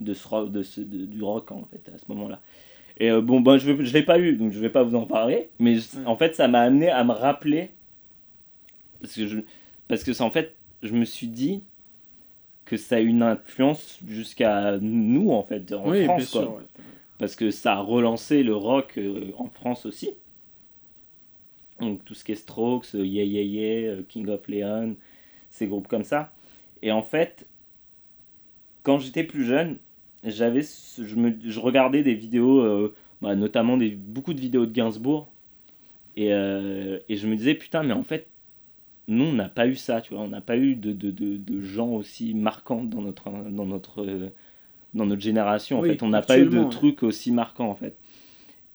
de, 0.00 0.14
ce, 0.14 0.26
ro- 0.26 0.46
de 0.46 0.62
ce- 0.62 0.80
de- 0.80 1.04
du 1.04 1.22
rock 1.22 1.52
en 1.52 1.64
fait 1.64 1.90
à 1.94 1.98
ce 1.98 2.04
moment-là. 2.08 2.40
Et 2.98 3.10
euh, 3.10 3.20
bon, 3.20 3.40
ben, 3.40 3.58
je 3.58 3.70
ne 3.72 3.82
l'ai 3.82 4.02
pas 4.02 4.16
lu, 4.16 4.36
donc 4.36 4.52
je 4.52 4.58
vais 4.58 4.70
pas 4.70 4.82
vous 4.82 4.94
en 4.96 5.04
parler, 5.06 5.50
mais 5.58 5.76
je- 5.76 6.02
en 6.06 6.16
fait 6.16 6.34
ça 6.34 6.48
m'a 6.48 6.60
amené 6.60 6.88
à 6.88 7.04
me 7.04 7.12
rappeler, 7.12 7.70
parce 9.02 9.14
que, 9.14 9.26
je, 9.26 9.40
parce 9.88 10.02
que 10.04 10.22
en 10.22 10.30
fait, 10.30 10.54
je 10.82 10.92
me 10.94 11.04
suis 11.04 11.28
dit 11.28 11.62
que 12.64 12.76
ça 12.78 12.96
a 12.96 13.00
une 13.00 13.22
influence 13.22 13.98
jusqu'à 14.06 14.78
nous 14.80 15.30
en 15.30 15.42
fait, 15.42 15.72
en 15.74 15.90
oui, 15.90 16.04
France. 16.04 16.30
quoi 16.30 16.40
sûr. 16.42 16.54
ouais. 16.54 16.62
parce 17.18 17.36
que 17.36 17.50
ça 17.50 17.74
a 17.74 17.80
relancé 17.80 18.42
le 18.42 18.54
rock 18.56 18.94
euh, 18.96 19.32
en 19.36 19.46
France 19.48 19.84
aussi. 19.84 20.10
Donc 21.80 22.04
tout 22.04 22.14
ce 22.14 22.24
qui 22.24 22.32
est 22.32 22.36
Strokes, 22.36 22.94
euh, 22.94 23.06
Yeah 23.06 23.24
Yeah 23.24 23.42
Yeah, 23.44 23.90
euh, 23.92 24.02
King 24.08 24.28
of 24.28 24.48
Leon, 24.48 24.96
ces 25.50 25.66
groupes 25.68 25.88
comme 25.88 26.04
ça. 26.04 26.32
Et 26.82 26.92
en 26.92 27.02
fait, 27.02 27.46
quand 28.82 28.98
j'étais 28.98 29.24
plus 29.24 29.44
jeune, 29.44 29.78
j'avais, 30.24 30.62
je, 30.62 31.16
me, 31.16 31.34
je 31.44 31.60
regardais 31.60 32.02
des 32.02 32.14
vidéos, 32.14 32.60
euh, 32.60 32.94
bah, 33.22 33.34
notamment 33.36 33.76
des, 33.76 33.90
beaucoup 33.90 34.34
de 34.34 34.40
vidéos 34.40 34.66
de 34.66 34.72
Gainsbourg, 34.72 35.28
et, 36.16 36.32
euh, 36.34 36.98
et 37.08 37.16
je 37.16 37.28
me 37.28 37.36
disais, 37.36 37.54
putain, 37.54 37.82
mais 37.82 37.94
en 37.94 38.04
fait, 38.04 38.28
nous, 39.08 39.24
on 39.26 39.34
n'a 39.34 39.48
pas 39.48 39.68
eu 39.68 39.76
ça, 39.76 40.02
tu 40.02 40.14
vois, 40.14 40.24
on 40.24 40.28
n'a 40.28 40.42
pas 40.42 40.58
eu 40.58 40.76
de, 40.76 40.92
de, 40.92 41.10
de, 41.10 41.38
de 41.38 41.62
gens 41.62 41.90
aussi 41.90 42.34
marquants 42.34 42.84
dans 42.84 43.02
notre, 43.02 43.30
dans 43.50 43.66
notre, 43.66 44.06
dans 44.94 45.06
notre 45.06 45.22
génération, 45.22 45.80
en 45.80 45.82
Oui, 45.82 45.84
fait. 45.84 46.02
On 46.02 46.10
n'a 46.10 46.22
pas 46.22 46.38
eu 46.40 46.46
de 46.46 46.64
trucs 46.64 47.02
aussi 47.02 47.32
marquants, 47.32 47.70
en 47.70 47.76
fait. 47.76 47.96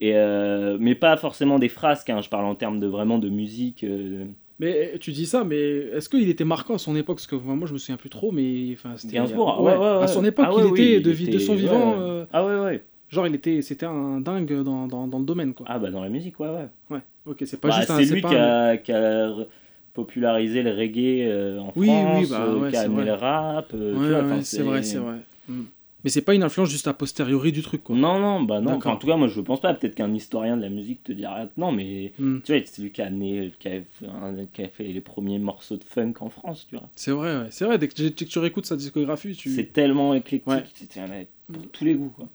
Et 0.01 0.11
euh, 0.15 0.77
mais 0.79 0.93
pas 0.95 1.15
forcément 1.17 1.57
des 1.59 1.69
frasques, 1.69 2.09
hein, 2.09 2.21
je 2.21 2.29
parle 2.29 2.45
en 2.45 2.55
termes 2.55 2.79
de 2.79 2.87
vraiment 2.87 3.17
de 3.17 3.29
musique. 3.29 3.83
euh, 3.83 4.25
Mais 4.59 4.91
euh, 4.95 4.97
tu 4.97 5.11
dis 5.11 5.25
ça, 5.25 5.43
mais 5.45 5.57
est-ce 5.57 6.09
qu'il 6.09 6.29
était 6.29 6.43
marquant 6.43 6.75
à 6.75 6.77
son 6.77 6.95
époque? 6.95 7.17
Parce 7.17 7.27
que 7.27 7.35
moi, 7.35 7.65
je 7.67 7.73
me 7.73 7.77
souviens 7.77 7.95
plus 7.97 8.09
trop, 8.09 8.31
mais 8.31 8.71
enfin, 8.73 8.97
c'était. 8.97 9.15
Gainsbourg, 9.15 9.61
ouais, 9.63 9.71
ouais, 9.73 9.79
ouais, 9.79 10.03
À 10.03 10.07
son 10.07 10.25
époque, 10.25 10.45
Ah 10.49 10.53
il 10.57 10.63
oui, 10.65 10.81
était 10.81 10.95
il 10.97 11.01
de, 11.31 11.39
son 11.39 11.55
vivant. 11.55 11.95
euh, 11.99 12.25
Ah 12.33 12.45
ouais, 12.45 12.59
ouais. 12.59 12.83
genre, 13.09 13.25
il 13.27 13.35
était, 13.35 13.61
c'était 13.61 13.85
un 13.85 14.19
dingue 14.19 14.63
dans, 14.63 14.87
dans, 14.87 15.07
dans 15.07 15.19
le 15.19 15.25
domaine, 15.25 15.53
quoi. 15.53 15.65
Ah 15.69 15.79
bah 15.79 15.91
dans 15.91 16.03
la 16.03 16.09
musique, 16.09 16.39
ouais, 16.41 16.49
ouais. 16.49 16.67
Ouais. 16.89 17.01
Ok, 17.25 17.43
c'est 17.45 17.59
pas 17.61 17.69
Bah, 17.69 17.75
juste 17.77 17.89
un. 17.91 18.03
c'est 18.03 18.13
lui 18.13 18.21
qui 18.21 18.35
un- 18.35 18.37
a, 18.71 18.77
qui 18.77 18.91
a 18.91 19.27
re- 19.29 19.47
popularisé 19.93 20.61
le 20.61 20.71
reggae 20.71 21.21
euh, 21.25 21.59
en 21.59 21.71
Oui, 21.77 21.87
France, 21.87 22.19
oui, 22.19 22.27
bah, 22.29 22.69
qui 22.69 22.75
a 22.75 22.81
amené 22.81 23.05
le 23.05 23.13
rap. 23.13 23.71
euh, 23.73 23.95
Ouais, 24.33 24.41
c'est 24.43 24.61
vrai, 24.61 24.83
c'est 24.83 24.97
vrai. 24.97 25.17
Mm. 25.47 25.61
Mais 26.05 26.09
c'est 26.11 26.21
pas 26.21 26.33
une 26.35 26.43
influence 26.43 26.69
juste 26.69 26.87
a 26.87 26.93
posteriori 26.93 27.51
du 27.51 27.61
truc, 27.63 27.83
quoi. 27.83 27.95
Non, 27.95 28.19
non, 28.19 28.41
bah 28.43 28.61
non. 28.61 28.73
Enfin, 28.75 28.91
en 28.91 28.95
tout 28.95 29.07
cas, 29.07 29.17
moi 29.17 29.27
je 29.27 29.41
pense 29.41 29.59
pas. 29.59 29.73
Peut-être 29.73 29.95
qu'un 29.95 30.13
historien 30.13 30.55
de 30.55 30.61
la 30.61 30.69
musique 30.69 31.03
te 31.03 31.11
dira 31.11 31.47
non, 31.57 31.71
mais 31.73 32.13
Mm. 32.19 32.37
tu 32.45 32.53
vois, 32.55 32.61
c'est 32.65 32.81
lui 32.81 32.91
qui 32.91 33.01
a 33.01 33.07
amené, 33.07 33.51
qui 33.59 33.67
a, 33.67 33.81
fait 33.81 34.05
un- 34.07 34.45
qui 34.53 34.61
a 34.63 34.69
fait 34.69 34.83
les 34.85 35.01
premiers 35.01 35.39
morceaux 35.39 35.75
de 35.77 35.83
funk 35.83 36.13
en 36.21 36.29
France, 36.29 36.67
tu 36.69 36.77
vois. 36.77 36.87
C'est 36.95 37.11
vrai, 37.11 37.35
ouais. 37.37 37.47
C'est 37.49 37.65
vrai, 37.65 37.77
dès 37.77 37.87
que, 37.87 37.95
dès 37.95 38.11
que 38.11 38.23
tu 38.23 38.39
réécoutes 38.39 38.65
sa 38.67 38.75
discographie, 38.77 39.33
tu. 39.35 39.49
C'est 39.49 39.73
tellement 39.73 40.13
éclectique, 40.13 40.47
Ouais. 40.47 40.63
un- 41.01 41.53
pour 41.53 41.63
Mm. 41.63 41.67
tous 41.73 41.83
les 41.83 41.95
goûts. 41.95 42.13
Quoi. 42.15 42.29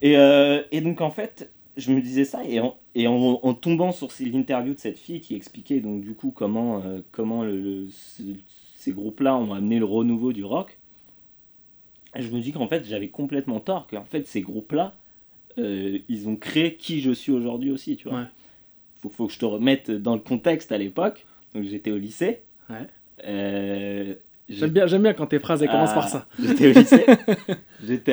Et, 0.00 0.16
euh, 0.16 0.62
et 0.72 0.80
donc 0.80 1.00
en 1.00 1.10
fait, 1.10 1.52
je 1.76 1.92
me 1.92 2.00
disais 2.02 2.24
ça, 2.24 2.44
et 2.44 2.58
en, 2.60 2.76
et 2.96 3.06
en, 3.06 3.14
en 3.42 3.54
tombant 3.54 3.92
sur 3.92 4.08
l'interview 4.20 4.74
de 4.74 4.78
cette 4.80 4.98
fille 4.98 5.20
qui 5.20 5.34
expliquait 5.36 5.80
donc 5.80 6.02
du 6.02 6.14
coup 6.14 6.32
comment, 6.32 6.82
euh, 6.84 7.00
comment 7.12 7.44
le, 7.44 7.60
le- 7.60 7.86
ce- 7.90 8.22
ces 8.74 8.92
groupes-là 8.92 9.36
ont 9.36 9.52
amené 9.54 9.78
le 9.78 9.84
renouveau 9.84 10.32
du 10.32 10.44
rock, 10.44 10.78
je 12.16 12.28
me 12.30 12.40
dis 12.40 12.52
qu'en 12.52 12.68
fait 12.68 12.84
j'avais 12.84 13.08
complètement 13.08 13.60
tort, 13.60 13.86
qu'en 13.86 14.04
fait 14.04 14.26
ces 14.26 14.40
groupes-là, 14.40 14.94
euh, 15.58 15.98
ils 16.08 16.28
ont 16.28 16.36
créé 16.36 16.76
qui 16.76 17.00
je 17.00 17.12
suis 17.12 17.32
aujourd'hui 17.32 17.70
aussi, 17.70 17.96
tu 17.96 18.08
vois. 18.08 18.20
Ouais. 18.20 18.26
Faut, 19.00 19.08
faut 19.08 19.26
que 19.26 19.32
je 19.32 19.38
te 19.38 19.44
remette 19.44 19.90
dans 19.90 20.14
le 20.14 20.20
contexte 20.20 20.72
à 20.72 20.78
l'époque, 20.78 21.26
donc 21.54 21.64
j'étais 21.64 21.90
au 21.90 21.98
lycée. 21.98 22.42
Ouais. 22.70 22.86
Euh, 23.24 24.14
J'aime 24.58 24.70
bien, 24.70 24.86
j'aime 24.86 25.02
bien 25.02 25.12
quand 25.14 25.26
tes 25.26 25.38
phrases 25.38 25.62
elles 25.62 25.68
commencent 25.68 25.94
par 25.94 26.04
Ah, 26.06 26.08
ça. 26.08 26.26
J'étais 26.42 26.68
au 26.70 26.72
lycée. 26.80 27.04
j'étais 27.86 28.12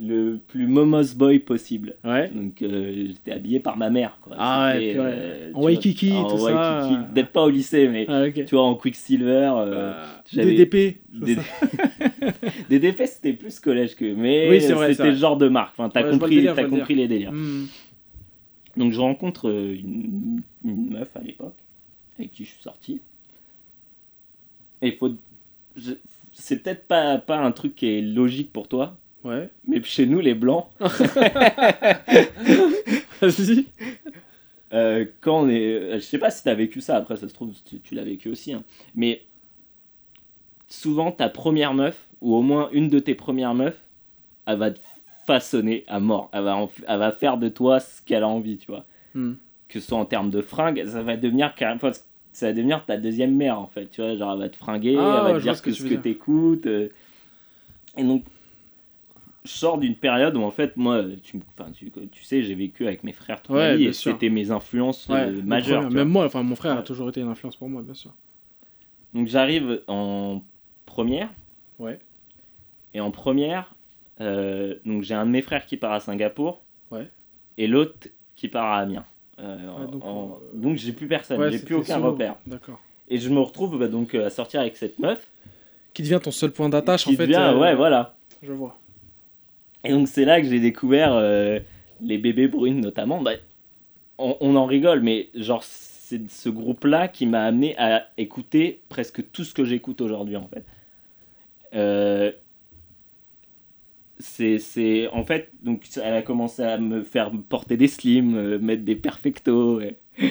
le 0.00 0.38
plus 0.48 0.66
momos 0.66 1.14
boy 1.16 1.38
possible. 1.38 1.94
Ouais. 2.04 2.28
Donc 2.28 2.62
euh, 2.62 3.06
j'étais 3.08 3.32
habillé 3.32 3.60
par 3.60 3.76
ma 3.76 3.90
mère. 3.90 4.18
Quoi. 4.20 4.36
Ah 4.38 4.72
ouais, 4.74 4.94
euh, 4.96 5.50
En 5.54 5.62
Waikiki, 5.64 6.10
vois, 6.10 6.18
en 6.20 6.30
tout 6.30 6.38
ça. 6.38 6.80
Waikiki. 6.80 7.00
Peut-être 7.14 7.30
pas 7.30 7.42
au 7.42 7.50
lycée, 7.50 7.88
mais 7.88 8.06
Ah, 8.08 8.24
ok. 8.26 8.44
tu 8.44 8.54
vois, 8.54 8.64
en 8.64 8.74
Quicksilver. 8.74 9.52
euh, 9.58 9.92
DDP. 10.32 10.98
c'est 11.24 11.36
des... 12.68 12.78
défaits, 12.78 13.08
c'était 13.08 13.32
plus 13.32 13.58
collège 13.60 13.94
que. 13.96 14.14
Mais 14.14 14.48
Oui, 14.50 14.60
c'est 14.60 14.72
vrai, 14.72 14.88
c'est 14.88 14.94
c'était 14.94 15.10
le 15.10 15.16
genre 15.16 15.36
de 15.36 15.48
marque. 15.48 15.72
Enfin, 15.78 15.88
t'as 15.88 16.02
Ouais, 16.04 16.10
compris, 16.10 16.36
délire, 16.36 16.54
le 16.54 16.68
compris 16.68 16.94
les 16.94 17.08
délires. 17.08 17.32
Hmm. 17.32 17.66
Donc 18.76 18.92
je 18.92 19.00
rencontre 19.00 19.48
euh, 19.48 19.74
une, 19.74 20.42
une 20.64 20.90
meuf 20.90 21.08
à 21.16 21.20
l'époque 21.20 21.54
avec 22.18 22.32
qui 22.32 22.44
je 22.44 22.50
suis 22.50 22.62
sorti. 22.62 23.00
Et 24.82 24.92
faut. 24.92 25.10
C'est 26.32 26.62
peut-être 26.62 26.86
pas, 26.86 27.18
pas 27.18 27.38
un 27.38 27.52
truc 27.52 27.74
qui 27.74 27.86
est 27.88 28.00
logique 28.02 28.52
pour 28.52 28.68
toi, 28.68 28.96
Ouais. 29.24 29.48
mais 29.66 29.82
chez 29.82 30.06
nous, 30.06 30.20
les 30.20 30.34
blancs, 30.34 30.66
Vas-y. 33.20 33.66
euh, 34.72 35.04
quand 35.20 35.40
on 35.44 35.48
est. 35.48 35.62
euh, 35.74 35.94
Je 35.94 36.00
sais 36.00 36.18
pas 36.18 36.30
si 36.30 36.44
t'as 36.44 36.54
vécu 36.54 36.80
ça, 36.80 36.96
après 36.96 37.16
ça 37.16 37.28
se 37.28 37.34
trouve, 37.34 37.52
tu, 37.64 37.80
tu 37.80 37.94
l'as 37.94 38.04
vécu 38.04 38.28
aussi, 38.28 38.52
hein, 38.52 38.62
mais 38.94 39.22
souvent 40.68 41.12
ta 41.12 41.28
première 41.28 41.74
meuf, 41.74 42.08
ou 42.20 42.34
au 42.34 42.42
moins 42.42 42.68
une 42.72 42.88
de 42.88 42.98
tes 42.98 43.14
premières 43.14 43.54
meufs, 43.54 43.80
elle 44.46 44.58
va 44.58 44.70
te 44.70 44.80
façonner 45.26 45.84
à 45.88 45.98
mort. 46.00 46.30
Elle 46.32 46.44
va, 46.44 46.56
en- 46.56 46.70
elle 46.86 46.98
va 46.98 47.12
faire 47.12 47.36
de 47.38 47.48
toi 47.48 47.80
ce 47.80 48.02
qu'elle 48.02 48.22
a 48.22 48.28
envie, 48.28 48.58
tu 48.58 48.66
vois. 48.68 48.84
Hmm. 49.14 49.34
que 49.68 49.80
ce 49.80 49.88
soit 49.88 49.98
en 49.98 50.04
termes 50.04 50.30
de 50.30 50.42
fringues, 50.42 50.84
ça 50.86 51.02
va 51.02 51.16
devenir 51.16 51.54
carrément- 51.56 51.80
enfin, 51.82 51.90
ça 52.36 52.46
va 52.48 52.52
devenir 52.52 52.84
ta 52.84 52.98
deuxième 52.98 53.34
mère 53.34 53.58
en 53.58 53.66
fait, 53.66 53.86
tu 53.90 54.02
vois, 54.02 54.14
genre 54.16 54.32
elle 54.34 54.40
va 54.40 54.48
te 54.50 54.56
fringuer, 54.56 54.96
Ah, 54.98 55.24
elle 55.26 55.32
va 55.32 55.38
te 55.38 55.42
dire 55.42 55.56
ce 55.56 55.62
que 55.62 55.72
ce 55.72 55.84
que 55.84 55.94
t'écoutes. 55.94 56.66
euh. 56.66 56.88
Et 57.96 58.04
donc, 58.04 58.24
je 59.44 59.50
sors 59.52 59.78
d'une 59.78 59.94
période 59.94 60.36
où 60.36 60.42
en 60.42 60.50
fait, 60.50 60.76
moi, 60.76 61.02
tu, 61.22 61.40
tu, 61.74 61.90
tu 62.10 62.24
sais, 62.24 62.42
j'ai 62.42 62.54
vécu 62.54 62.86
avec 62.86 63.04
mes 63.04 63.12
frères 63.12 63.40
toute 63.40 63.54
Ouais, 63.54 63.80
et 63.80 63.92
c'était 63.92 64.28
mes 64.28 64.50
influences 64.50 65.08
euh, 65.08 65.36
Ouais, 65.36 65.42
majeures. 65.42 65.82
frère. 65.84 65.92
Même 65.92 66.08
moi, 66.08 66.26
enfin 66.26 66.42
mon 66.42 66.56
frère 66.56 66.76
a 66.76 66.82
toujours 66.82 67.08
été 67.08 67.20
une 67.22 67.28
influence 67.28 67.56
pour 67.56 67.68
moi, 67.70 67.80
bien 67.82 67.94
sûr. 67.94 68.12
Donc 69.14 69.28
j'arrive 69.28 69.82
en 69.86 70.42
première. 70.84 71.30
Ouais. 71.78 71.98
Et 72.92 73.00
en 73.00 73.10
première, 73.10 73.74
euh, 74.20 74.74
donc 74.84 75.04
j'ai 75.04 75.14
un 75.14 75.24
de 75.24 75.30
mes 75.30 75.42
frères 75.42 75.64
qui 75.64 75.76
part 75.78 75.92
à 75.92 76.00
Singapour. 76.00 76.62
Ouais. 76.90 77.08
Et 77.56 77.66
l'autre 77.66 78.08
qui 78.34 78.48
part 78.48 78.66
à 78.66 78.78
Amiens. 78.80 79.06
Euh, 79.38 79.56
Ouais, 79.78 79.90
donc, 79.92 80.04
en- 80.04 80.38
euh, 80.42 80.58
donc 80.58 80.76
j'ai 80.76 80.92
plus 80.92 81.06
personne, 81.08 81.38
Ouais, 81.40 81.50
j'ai 81.50 81.58
plus 81.58 81.74
aucun 81.74 81.96
solo. 81.96 82.12
repère. 82.12 82.36
D'accord. 82.46 82.80
Et 83.08 83.18
je 83.18 83.28
me 83.28 83.38
retrouve 83.40 83.78
bah, 83.78 83.88
donc 83.88 84.14
euh, 84.14 84.26
à 84.26 84.30
sortir 84.30 84.60
avec 84.60 84.76
cette 84.76 84.98
meuf. 84.98 85.28
Qui 85.94 86.02
devient 86.02 86.20
ton 86.22 86.30
seul 86.30 86.50
point 86.52 86.68
d'attache 86.68 87.06
en 87.06 87.10
qui 87.10 87.16
fait. 87.16 87.26
devient, 87.26 87.36
euh, 87.54 87.58
ouais, 87.58 87.74
voilà. 87.74 88.16
Je 88.42 88.52
vois. 88.52 88.76
Et 89.84 89.90
donc 89.90 90.08
c'est 90.08 90.24
là 90.24 90.40
que 90.40 90.46
j'ai 90.48 90.58
découvert 90.60 91.12
euh, 91.14 91.58
les 92.00 92.18
bébés 92.18 92.48
brunes 92.48 92.80
notamment. 92.80 93.20
Bah, 93.22 93.32
on, 94.18 94.36
on 94.40 94.56
en 94.56 94.64
rigole, 94.66 95.00
mais 95.02 95.28
genre 95.34 95.62
c'est 95.62 96.30
ce 96.30 96.48
groupe-là 96.48 97.08
qui 97.08 97.26
m'a 97.26 97.44
amené 97.44 97.76
à 97.78 98.06
écouter 98.16 98.80
presque 98.88 99.30
tout 99.32 99.44
ce 99.44 99.52
que 99.52 99.64
j'écoute 99.64 100.00
aujourd'hui 100.00 100.36
en 100.36 100.48
fait. 100.48 100.64
C'est, 104.18 105.08
en 105.12 105.24
fait 105.24 105.50
donc 105.62 105.82
elle 106.02 106.14
a 106.14 106.22
commencé 106.22 106.62
à 106.62 106.78
me 106.78 107.02
faire 107.02 107.30
porter 107.48 107.76
des 107.76 107.88
slims, 107.88 108.34
euh, 108.36 108.58
mettre 108.58 108.82
des 108.82 108.96
perfectos. 108.96 109.80
et- 109.80 109.96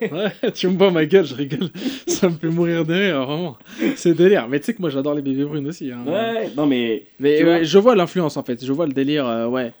Ouais, 0.00 0.50
tu 0.54 0.68
me 0.68 0.78
vois 0.78 0.90
ma 0.90 1.04
gueule, 1.04 1.26
je 1.26 1.34
rigole. 1.34 1.68
Ça 2.06 2.30
me 2.30 2.34
fait 2.36 2.48
mourir 2.48 2.86
de 2.86 2.94
rire, 2.94 3.26
vraiment. 3.26 3.58
C'est 3.96 4.14
délire. 4.14 4.48
Mais 4.48 4.58
tu 4.58 4.66
sais 4.66 4.74
que 4.74 4.80
moi 4.80 4.88
j'adore 4.88 5.14
les 5.14 5.20
bébés 5.20 5.44
brunes 5.44 5.66
aussi. 5.66 5.92
hein. 5.92 6.02
Ouais, 6.06 6.50
non 6.56 6.66
mais 6.66 7.04
Mais 7.20 7.44
ouais, 7.44 7.64
je 7.64 7.78
vois 7.78 7.94
l'influence 7.94 8.38
en 8.38 8.42
fait. 8.42 8.64
Je 8.64 8.72
vois 8.72 8.86
le 8.86 8.92
délire, 8.94 9.26
euh, 9.26 9.46
ouais. 9.46 9.72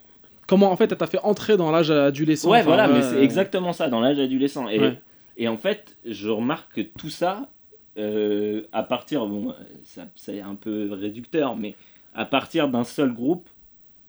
Comment 0.46 0.70
en 0.70 0.76
fait 0.76 0.90
elle 0.92 0.98
t'a 0.98 1.06
fait 1.06 1.20
entrer 1.22 1.56
dans 1.56 1.70
l'âge 1.70 1.90
adolescent 1.90 2.50
ouais 2.50 2.62
voilà, 2.62 2.88
mais 2.88 3.02
c'est 3.02 3.22
exactement 3.22 3.72
ça 3.72 3.88
dans 3.88 4.00
l'âge 4.00 4.18
adolescent. 4.18 4.68
Et, 4.68 4.78
Ouais. 4.80 4.94
Et 5.40 5.46
en 5.48 5.56
fait, 5.56 5.96
je 6.04 6.28
remarque 6.28 6.74
que 6.74 6.80
tout 6.80 7.10
ça, 7.10 7.48
euh, 7.96 8.62
à 8.72 8.82
partir, 8.82 9.24
bon, 9.26 9.54
ça, 9.84 10.06
ça 10.16 10.32
est 10.32 10.40
un 10.40 10.56
peu 10.56 10.90
réducteur, 10.92 11.56
mais 11.56 11.74
à 12.18 12.24
partir 12.24 12.68
d'un 12.68 12.82
seul 12.84 13.12
groupe, 13.12 13.48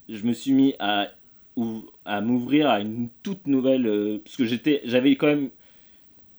je 0.09 0.23
me 0.25 0.33
suis 0.33 0.51
mis 0.51 0.73
à, 0.79 1.09
à 2.05 2.21
m'ouvrir 2.21 2.67
à 2.67 2.79
une 2.79 3.09
toute 3.21 3.45
nouvelle, 3.45 3.85
euh, 3.85 4.17
parce 4.23 4.35
que 4.35 4.45
j'étais, 4.45 4.81
j'avais 4.83 5.15
quand 5.15 5.27
même, 5.27 5.49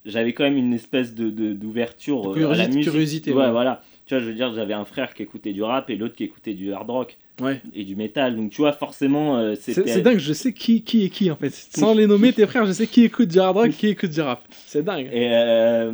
j'avais 0.05 0.33
quand 0.33 0.43
même 0.43 0.57
une 0.57 0.73
espèce 0.73 1.15
de 1.15 1.29
d'ouverture 1.53 2.31
euh, 2.31 2.33
à 2.33 2.55
la 2.57 2.65
curiosité- 2.65 2.67
musique. 2.75 2.91
curiosité, 2.91 3.31
ouais, 3.33 3.43
ouais. 3.45 3.51
voilà. 3.51 3.81
Tu 4.05 4.13
vois, 4.15 4.21
je 4.21 4.27
veux 4.27 4.33
dire, 4.33 4.53
j'avais 4.53 4.73
un 4.73 4.83
frère 4.83 5.13
qui 5.13 5.23
écoutait 5.23 5.53
du 5.53 5.63
rap 5.63 5.89
et 5.89 5.95
l'autre 5.95 6.15
qui 6.15 6.25
écoutait 6.25 6.53
du 6.55 6.73
hard 6.73 6.89
rock 6.89 7.17
Ouais. 7.39 7.61
et 7.73 7.85
du 7.85 7.95
métal. 7.95 8.35
Donc 8.35 8.51
tu 8.51 8.57
vois, 8.61 8.73
forcément, 8.73 9.37
euh, 9.37 9.55
C'est 9.55 9.73
c'était. 9.73 9.93
c'est 9.93 10.01
dingue, 10.01 10.17
je 10.19 10.33
sais 10.33 10.51
qui, 10.53 10.83
qui 10.83 11.05
est 11.05 11.09
qui 11.09 11.31
en 11.31 11.37
fait. 11.37 11.49
Sans 11.51 11.93
les 11.93 12.05
nommer, 12.05 12.33
tes 12.33 12.45
frères, 12.47 12.65
je 12.65 12.73
sais 12.73 12.87
qui 12.87 13.03
écoute 13.05 13.29
du 13.29 13.39
hard 13.39 13.55
rock, 13.55 13.69
qui 13.71 13.87
écoute 13.87 14.09
du 14.11 14.19
rap. 14.21 14.41
C'est 14.49 14.83
dingue. 14.83 15.07
Et, 15.13 15.29
euh, 15.31 15.93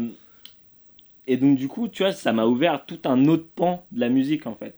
et 1.28 1.38
donc, 1.38 1.57
du 1.57 1.67
coup, 1.67 1.88
tu 1.88 2.01
vois, 2.03 2.13
ça 2.13 2.34
m'a 2.34 2.45
ouvert 2.45 2.86
tout 2.86 2.99
un 3.05 3.28
autre 3.28 3.45
pan 3.55 3.86
de 3.91 3.99
la 3.99 4.09
musique, 4.09 4.47
en 4.47 4.55
fait. 4.55 4.75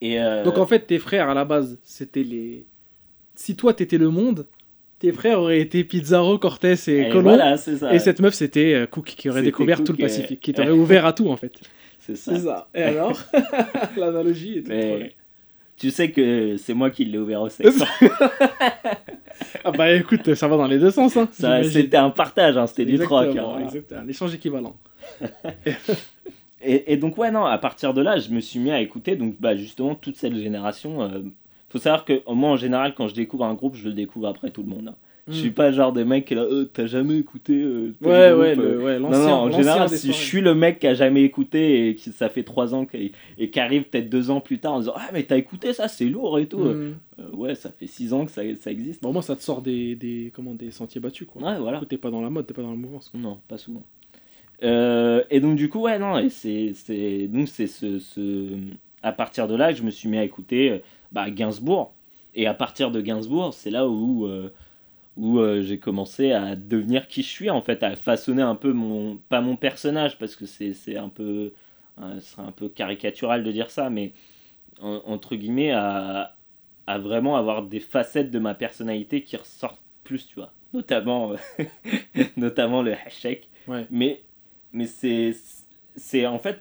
Et 0.00 0.20
euh, 0.20 0.44
Donc 0.44 0.58
en 0.58 0.66
fait, 0.66 0.80
tes 0.86 0.98
frères 0.98 1.28
à 1.28 1.34
la 1.34 1.44
base, 1.44 1.78
c'était 1.82 2.22
les. 2.22 2.66
Si 3.34 3.56
toi 3.56 3.74
t'étais 3.74 3.98
le 3.98 4.10
monde, 4.10 4.46
tes 4.98 5.12
frères 5.12 5.40
auraient 5.40 5.60
été 5.60 5.84
Pizarro, 5.84 6.38
Cortés 6.38 6.74
et 6.88 6.98
et 7.00 7.08
Colomb. 7.08 7.22
voilà, 7.22 7.56
c'est 7.56 7.76
ça. 7.76 7.94
Et 7.94 7.98
cette 7.98 8.20
meuf, 8.20 8.34
c'était 8.34 8.74
euh, 8.74 8.86
Cook 8.86 9.06
qui 9.06 9.28
aurait 9.28 9.42
découvert 9.42 9.78
Cook 9.78 9.86
tout 9.86 9.92
le 9.92 9.98
Pacifique, 9.98 10.40
qui 10.40 10.52
t'aurait 10.54 10.70
ouvert 10.70 11.06
à 11.06 11.12
tout 11.12 11.28
en 11.28 11.36
fait. 11.36 11.52
C'est 11.98 12.16
ça. 12.16 12.38
ça. 12.38 12.68
Et 12.74 12.82
alors 12.82 13.18
L'analogie 13.96 14.58
est 14.58 14.68
Mais 14.68 15.12
tu 15.76 15.90
sais 15.90 16.10
que 16.10 16.56
c'est 16.56 16.74
moi 16.74 16.90
qui 16.90 17.04
l'ai 17.04 17.18
ouvert 17.18 17.42
au 17.42 17.48
sexe. 17.48 17.82
Ah 19.64 19.70
bah 19.70 19.92
écoute, 19.92 20.34
ça 20.34 20.48
va 20.48 20.56
dans 20.56 20.66
les 20.66 20.78
deux 20.78 20.90
sens. 20.90 21.14
Hein. 21.16 21.28
C'était 21.64 21.96
un 21.98 22.08
partage, 22.08 22.56
hein, 22.56 22.66
c'était 22.66 22.86
du 22.86 22.98
troc. 22.98 23.26
Exactement, 23.26 23.56
hein. 23.56 23.64
exactement. 23.64 24.00
Un 24.00 24.08
échange 24.08 24.34
équivalent. 24.34 24.76
Et, 26.66 26.92
et 26.92 26.96
donc, 26.96 27.16
ouais, 27.18 27.30
non, 27.30 27.44
à 27.44 27.58
partir 27.58 27.94
de 27.94 28.00
là, 28.02 28.18
je 28.18 28.30
me 28.30 28.40
suis 28.40 28.58
mis 28.58 28.70
à 28.70 28.80
écouter, 28.80 29.16
donc, 29.16 29.36
bah, 29.40 29.54
justement, 29.56 29.94
toute 29.94 30.16
cette 30.16 30.34
génération. 30.36 31.02
euh, 31.02 31.20
faut 31.68 31.78
savoir 31.78 32.04
que 32.04 32.22
moi, 32.32 32.50
en 32.50 32.56
général, 32.56 32.94
quand 32.94 33.08
je 33.08 33.14
découvre 33.14 33.44
un 33.44 33.54
groupe, 33.54 33.74
je 33.74 33.88
le 33.88 33.94
découvre 33.94 34.28
après 34.28 34.50
tout 34.50 34.62
le 34.62 34.68
monde. 34.68 34.88
hein. 34.88 34.94
Je 35.28 35.34
suis 35.34 35.50
pas 35.50 35.70
le 35.70 35.74
genre 35.74 35.92
de 35.92 36.04
mec 36.04 36.24
qui 36.26 36.36
là, 36.36 36.42
Euh, 36.42 36.66
t'as 36.72 36.86
jamais 36.86 37.18
écouté 37.18 37.60
euh, 37.60 37.92
Hmm. 38.00 38.06
Ouais, 38.06 38.32
ouais, 38.32 38.50
euh, 38.52 38.54
le, 38.78 38.84
ouais, 38.84 38.98
Non, 39.00 39.08
non, 39.10 39.16
en 39.32 39.50
général, 39.58 39.88
des 39.90 39.96
si 39.96 40.06
je 40.06 40.12
suis 40.24 40.40
le 40.40 40.54
mec 40.54 40.78
qui 40.78 40.86
a 40.86 40.94
jamais 40.94 41.24
écouté 41.24 41.88
et 41.88 41.94
qui 41.96 42.12
ça 42.12 42.28
fait 42.28 42.44
trois 42.44 42.76
ans 42.76 42.86
qu'il- 42.86 43.10
et 43.36 43.50
qui 43.50 43.58
arrive 43.58 43.84
peut-être 43.88 44.08
deux 44.08 44.30
ans 44.30 44.40
plus 44.40 44.60
tard 44.60 44.74
en 44.74 44.78
disant 44.78 44.92
Ah, 44.94 45.08
mais 45.12 45.24
t'as 45.24 45.36
écouté 45.36 45.72
ça, 45.72 45.88
c'est 45.88 46.04
lourd 46.04 46.38
et 46.38 46.46
tout. 46.46 46.58
Hmm. 46.60 46.94
Euh, 47.18 47.28
ouais, 47.32 47.56
ça 47.56 47.70
fait 47.76 47.88
six 47.88 48.12
ans 48.12 48.24
que 48.24 48.30
ça, 48.30 48.42
ça 48.60 48.70
existe. 48.70 49.02
Bon, 49.02 49.12
moi, 49.12 49.20
ça 49.20 49.34
te 49.34 49.42
sort 49.42 49.62
des, 49.62 49.96
des, 49.96 50.30
comment, 50.32 50.54
des 50.54 50.70
sentiers 50.70 51.00
battus, 51.00 51.26
quoi. 51.26 51.42
Ouais, 51.42 51.58
voilà. 51.58 51.80
T'es 51.88 51.96
pas 51.98 52.12
dans 52.12 52.22
la 52.22 52.30
mode, 52.30 52.46
t'es 52.46 52.54
pas 52.54 52.62
dans 52.62 52.70
la 52.70 52.76
mouvance. 52.76 53.08
quoi. 53.08 53.18
Non, 53.18 53.40
pas 53.48 53.58
souvent. 53.58 53.82
Euh, 54.62 55.22
et 55.30 55.40
donc, 55.40 55.56
du 55.56 55.68
coup, 55.68 55.80
ouais, 55.80 55.98
non, 55.98 56.18
et 56.18 56.30
c'est 56.30 56.72
c'est- 56.74 57.28
donc 57.28 57.48
c'est 57.48 57.66
ce, 57.66 57.98
ce. 57.98 58.56
À 59.02 59.12
partir 59.12 59.46
de 59.48 59.54
là, 59.54 59.72
que 59.72 59.78
je 59.78 59.82
me 59.84 59.90
suis 59.90 60.08
mis 60.08 60.18
à 60.18 60.24
écouter 60.24 60.70
euh, 60.70 60.78
bah, 61.12 61.30
Gainsbourg. 61.30 61.94
Et 62.34 62.46
à 62.46 62.54
partir 62.54 62.90
de 62.90 63.00
Gainsbourg, 63.00 63.54
c'est 63.54 63.70
là 63.70 63.88
où. 63.88 64.26
euh, 64.26 64.50
où 65.16 65.40
euh, 65.40 65.62
j'ai 65.62 65.78
commencé 65.78 66.32
à 66.32 66.56
devenir 66.56 67.08
qui 67.08 67.22
je 67.22 67.28
suis 67.28 67.50
en 67.50 67.62
fait, 67.62 67.82
à 67.82 67.96
façonner 67.96 68.42
un 68.42 68.54
peu 68.54 68.72
mon, 68.72 69.18
pas 69.30 69.40
mon 69.40 69.56
personnage 69.56 70.18
parce 70.18 70.36
que 70.36 70.46
c'est 70.46 70.72
c'est 70.74 70.96
un 70.96 71.08
peu, 71.08 71.52
ce 71.98 72.20
serait 72.20 72.42
un 72.42 72.52
peu 72.52 72.68
caricatural 72.68 73.42
de 73.44 73.52
dire 73.52 73.70
ça, 73.70 73.90
mais 73.90 74.12
en- 74.80 75.02
entre 75.06 75.36
guillemets 75.36 75.72
à, 75.72 76.36
à 76.86 76.98
vraiment 76.98 77.36
avoir 77.36 77.62
des 77.64 77.80
facettes 77.80 78.30
de 78.30 78.38
ma 78.38 78.54
personnalité 78.54 79.22
qui 79.22 79.36
ressortent 79.36 79.80
plus, 80.04 80.26
tu 80.28 80.36
vois, 80.36 80.52
notamment, 80.74 81.32
notamment 82.36 82.82
le 82.82 82.94
hashtag. 82.94 83.40
Ouais. 83.68 83.86
Mais, 83.90 84.22
mais 84.76 84.86
c'est, 84.86 85.34
c'est 85.96 86.26
en 86.26 86.38
fait, 86.38 86.60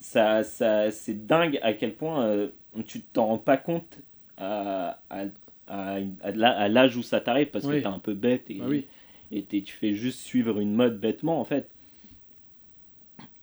ça, 0.00 0.44
ça, 0.44 0.90
c'est 0.90 1.26
dingue 1.26 1.58
à 1.62 1.72
quel 1.74 1.94
point 1.94 2.24
euh, 2.26 2.48
tu 2.86 3.02
t'en 3.02 3.26
rends 3.28 3.38
pas 3.38 3.56
compte 3.58 3.98
à, 4.38 5.00
à, 5.10 5.26
à, 5.68 5.98
à 6.22 6.68
l'âge 6.68 6.96
où 6.96 7.02
ça 7.02 7.20
t'arrive 7.20 7.48
parce 7.50 7.66
Oui. 7.66 7.76
que 7.76 7.82
t'es 7.82 7.86
un 7.86 8.00
peu 8.00 8.14
bête 8.14 8.50
et, 8.50 8.54
Bah 8.60 8.66
oui. 8.68 8.86
et 9.32 9.44
tu 9.44 9.72
fais 9.74 9.94
juste 9.94 10.20
suivre 10.20 10.60
une 10.60 10.74
mode 10.74 11.00
bêtement 11.00 11.40
en 11.40 11.44
fait. 11.44 11.70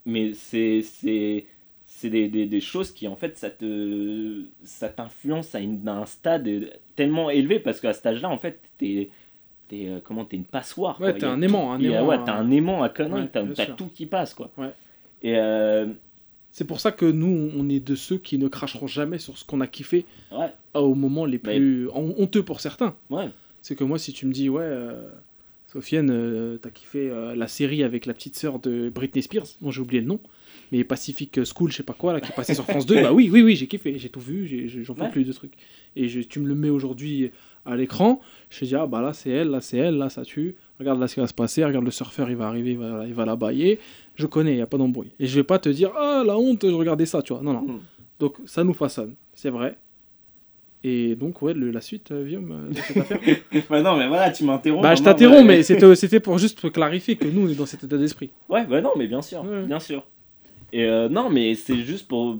Mais 0.05 0.33
c'est 0.33 0.81
c'est 0.83 1.45
c'est 1.85 2.09
des, 2.09 2.27
des, 2.29 2.45
des 2.45 2.61
choses 2.61 2.91
qui 2.91 3.07
en 3.07 3.15
fait 3.15 3.37
ça 3.37 3.49
te 3.49 4.45
ça 4.63 4.89
t'influence 4.89 5.55
à, 5.55 5.59
une- 5.61 5.87
à 5.87 5.93
un 5.97 6.05
stade 6.05 6.47
tellement 6.95 7.29
élevé 7.29 7.59
parce 7.59 7.79
qu'à 7.81 7.93
cet 7.93 8.05
âge-là 8.05 8.29
en 8.29 8.37
fait 8.37 8.59
t'es 8.77 9.09
t'es 9.67 9.87
euh, 9.87 9.99
comment 10.03 10.25
t'es 10.25 10.37
une 10.37 10.45
passoire. 10.45 10.99
Ouais, 11.01 11.13
t'es 11.17 11.25
un 11.25 11.41
aimant, 11.41 11.71
un 11.73 11.79
aimant, 11.79 12.05
ouais, 12.07 12.17
t'as 12.25 12.35
un 12.35 12.49
aimant 12.51 12.83
à 12.83 12.89
conneries, 12.89 13.23
Ouais, 13.23 13.29
t'as 13.55 13.65
tout 13.67 13.87
qui 13.93 14.05
passe 14.05 14.33
quoi. 14.33 14.51
Ouais. 14.57 14.71
Et 15.21 15.37
euh, 15.37 15.87
C'est 16.51 16.65
pour 16.65 16.79
ça 16.79 16.91
que 16.91 17.05
nous, 17.05 17.49
on 17.57 17.67
est 17.69 17.79
de 17.79 17.95
ceux 17.95 18.17
qui 18.17 18.37
ne 18.37 18.47
cracheront 18.47 18.87
jamais 18.87 19.17
sur 19.17 19.37
ce 19.37 19.43
qu'on 19.45 19.61
a 19.61 19.67
kiffé 19.67 20.05
ouais, 20.31 20.51
au 20.73 20.93
moment 20.95 21.25
les 21.25 21.39
plus 21.39 21.89
hon- 21.89 22.15
honteux 22.17 22.43
pour 22.43 22.59
certains. 22.61 22.95
ouais. 23.09 23.29
C'est 23.61 23.75
que 23.75 23.83
moi, 23.83 23.97
si 23.97 24.13
tu 24.13 24.27
me 24.27 24.31
dis, 24.31 24.47
ouais, 24.47 24.61
euh, 24.63 25.09
Sofiane, 25.65 26.09
euh, 26.11 26.57
t'as 26.57 26.69
kiffé 26.69 27.09
euh, 27.09 27.35
la 27.35 27.47
série 27.47 27.81
avec 27.83 28.05
la 28.05 28.13
petite 28.13 28.35
sœur 28.35 28.59
de 28.59 28.89
Britney 28.89 29.23
Spears, 29.23 29.47
dont 29.61 29.71
j'ai 29.71 29.81
oublié 29.81 30.01
le 30.01 30.07
nom, 30.07 30.19
mais 30.71 30.83
Pacific 30.83 31.39
School, 31.45 31.71
je 31.71 31.77
sais 31.77 31.83
pas 31.83 31.93
quoi, 31.93 32.13
là, 32.13 32.21
qui 32.21 32.31
passait 32.31 32.53
sur 32.53 32.65
France 32.65 32.85
2. 32.85 33.01
Bah 33.01 33.13
oui, 33.13 33.29
oui, 33.31 33.41
oui, 33.41 33.55
j'ai 33.55 33.67
kiffé, 33.67 33.97
j'ai 33.97 34.09
tout 34.09 34.19
vu, 34.19 34.69
j'en 34.83 34.93
peux 34.93 35.03
Ouais. 35.03 35.09
plus 35.11 35.23
de 35.23 35.31
trucs. 35.33 35.53
Et 35.95 36.07
je- 36.07 36.21
tu 36.21 36.39
me 36.39 36.47
le 36.47 36.55
mets 36.55 36.69
aujourd'hui 36.69 37.31
à 37.65 37.75
l'écran, 37.75 38.19
je 38.49 38.59
te 38.59 38.65
dis, 38.65 38.75
ah 38.75 38.85
bah 38.85 39.01
là 39.01 39.11
c'est 39.13 39.29
elle, 39.31 39.49
là 39.49 39.59
c'est 39.61 39.77
elle, 39.77 39.97
là 39.97 40.09
ça 40.09 40.23
tue, 40.23 40.55
regarde 40.79 40.99
là 40.99 41.07
ce 41.07 41.15
qui 41.15 41.19
va 41.19 41.27
se 41.27 41.33
passer, 41.33 41.65
regarde 41.65 41.85
le 41.85 41.89
surfeur, 41.91 42.29
il 42.29 42.35
va 42.35 42.47
arriver, 42.47 42.71
il 42.71 42.77
va, 42.77 43.05
il 43.07 43.13
va 43.13 43.25
la 43.25 43.35
bailler. 43.35 43.79
Je 44.15 44.27
connais, 44.27 44.51
il 44.53 44.57
n'y 44.57 44.61
a 44.61 44.67
pas 44.67 44.77
d'embrouille. 44.77 45.11
Et 45.19 45.25
je 45.27 45.35
vais 45.35 45.43
pas 45.43 45.57
te 45.59 45.69
dire, 45.69 45.91
ah 45.97 46.23
la 46.25 46.37
honte, 46.37 46.61
je 46.67 46.73
regardais 46.73 47.05
ça, 47.07 47.21
tu 47.21 47.33
vois. 47.33 47.41
Non, 47.41 47.53
non. 47.53 47.61
Mm. 47.63 47.79
Donc 48.19 48.35
ça 48.45 48.63
nous 48.63 48.73
façonne, 48.73 49.15
c'est 49.33 49.49
vrai. 49.49 49.77
Et 50.83 51.15
donc, 51.15 51.41
ouais, 51.41 51.55
le- 51.55 51.71
la 51.71 51.81
suite, 51.81 52.11
euh, 52.11 52.25
Guillaume, 52.27 52.51
euh, 52.51 52.69
de 52.69 52.75
cette 52.75 52.97
affaire. 52.97 53.19
bah 53.71 53.81
non, 53.81 53.97
mais 53.97 54.07
voilà, 54.07 54.29
tu 54.29 54.43
m'interromps. 54.43 54.83
Bah, 54.83 54.93
je 54.93 55.01
t'interromps, 55.01 55.43
mais 55.43 55.63
c'était 55.63 56.19
pour 56.19 56.37
juste 56.37 56.71
clarifier 56.71 57.15
que 57.15 57.27
nous, 57.27 57.47
on 57.47 57.49
est 57.49 57.55
dans 57.55 57.65
cet 57.65 57.83
état 57.83 57.97
d'esprit. 57.97 58.29
Ouais, 58.49 58.65
bah 58.67 58.81
non, 58.81 58.91
mais 58.95 59.07
bien 59.07 59.23
sûr, 59.23 59.43
Ouais. 59.43 59.63
bien 59.65 59.79
sûr. 59.79 60.05
Et 60.73 60.83
euh, 60.85 61.09
non, 61.09 61.29
mais 61.29 61.55
c'est 61.55 61.77
juste 61.77 62.07
pour. 62.07 62.39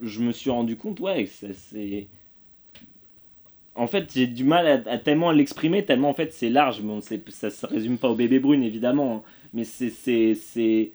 Je 0.00 0.20
me 0.20 0.32
suis 0.32 0.50
rendu 0.50 0.76
compte, 0.76 1.00
ouais, 1.00 1.24
que 1.24 1.30
c'est-. 1.54 2.08
En 3.74 3.86
fait, 3.86 4.12
j'ai 4.14 4.26
du 4.26 4.44
mal 4.44 4.66
à, 4.66 4.90
à 4.90 4.98
tellement 4.98 5.30
l'exprimer, 5.30 5.84
tellement 5.84 6.10
en 6.10 6.14
fait 6.14 6.32
c'est 6.32 6.50
large. 6.50 6.82
Bon, 6.82 7.00
ça 7.00 7.50
se 7.50 7.66
résume 7.66 7.96
pas 7.96 8.10
au 8.10 8.14
bébé 8.14 8.38
brune 8.38 8.62
évidemment, 8.62 9.16
hein, 9.16 9.22
mais 9.54 9.64
c'est, 9.64 9.88
c'est, 9.88 10.34
c'est. 10.34 10.92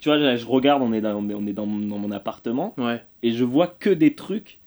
Tu 0.00 0.08
vois, 0.08 0.18
là, 0.18 0.34
je 0.34 0.44
regarde, 0.46 0.82
on 0.82 0.92
est 0.92 1.00
dans, 1.00 1.14
on 1.24 1.46
est 1.46 1.52
dans, 1.52 1.64
mon- 1.66 1.86
dans 1.86 1.98
mon 1.98 2.10
appartement 2.10 2.74
Ouais. 2.76 3.00
et 3.22 3.30
je 3.32 3.44
vois 3.44 3.68
que 3.68 3.88
des 3.90 4.14
trucs 4.16 4.58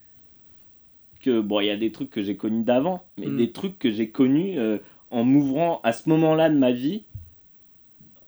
que 1.20 1.42
bon, 1.42 1.60
il 1.60 1.66
y 1.66 1.72
a 1.72 1.76
des 1.76 1.92
trucs 1.92 2.10
que 2.10 2.24
j'ai 2.24 2.38
connus 2.38 2.64
d'avant, 2.64 3.04
mais 3.18 3.28
Mm. 3.28 3.38
des 3.38 3.52
trucs 3.52 3.78
que 3.80 3.92
j'ai 3.92 4.10
connus 4.12 4.58
euh, 4.58 4.78
en 5.12 5.26
m'ouvrant 5.26 5.82
à 5.84 5.92
ce 5.92 6.08
moment-là 6.08 6.50
de 6.50 6.58
ma 6.58 6.72
vie, 6.72 7.04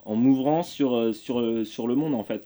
en 0.04 0.16
m'ouvrant 0.16 0.64
sur 0.64 0.96
euh, 0.98 1.14
sur 1.14 1.66
sur 1.66 1.88
le 1.88 1.96
monde 1.96 2.14
en 2.14 2.24
fait. 2.24 2.46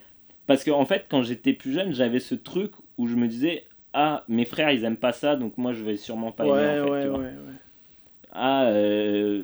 Parce 0.52 0.64
que 0.64 0.72
en 0.72 0.86
fait, 0.86 1.06
quand 1.10 1.24
j'étais 1.24 1.54
plus 1.54 1.72
jeune, 1.74 1.94
j'avais 1.94 2.20
ce 2.20 2.36
truc 2.36 2.72
où 2.98 3.08
je 3.08 3.16
me 3.16 3.28
disais 3.28 3.64
ah 3.94 4.24
mes 4.30 4.46
frères 4.46 4.72
ils 4.72 4.84
aiment 4.86 4.96
pas 4.98 5.12
ça, 5.14 5.36
donc 5.36 5.58
moi 5.58 5.74
je 5.74 5.84
vais 5.84 5.98
sûrement 5.98 6.32
pas 6.32 6.46
aimer 6.46 6.54
ouais, 6.54 6.80
en 6.80 6.86
fait. 6.86 6.92
ouais, 6.92 7.02
tu 7.04 7.08
ouais, 7.08 7.10
vois. 7.10 7.20
ouais. 7.20 7.34
Ah 8.32 8.66
euh, 8.68 9.44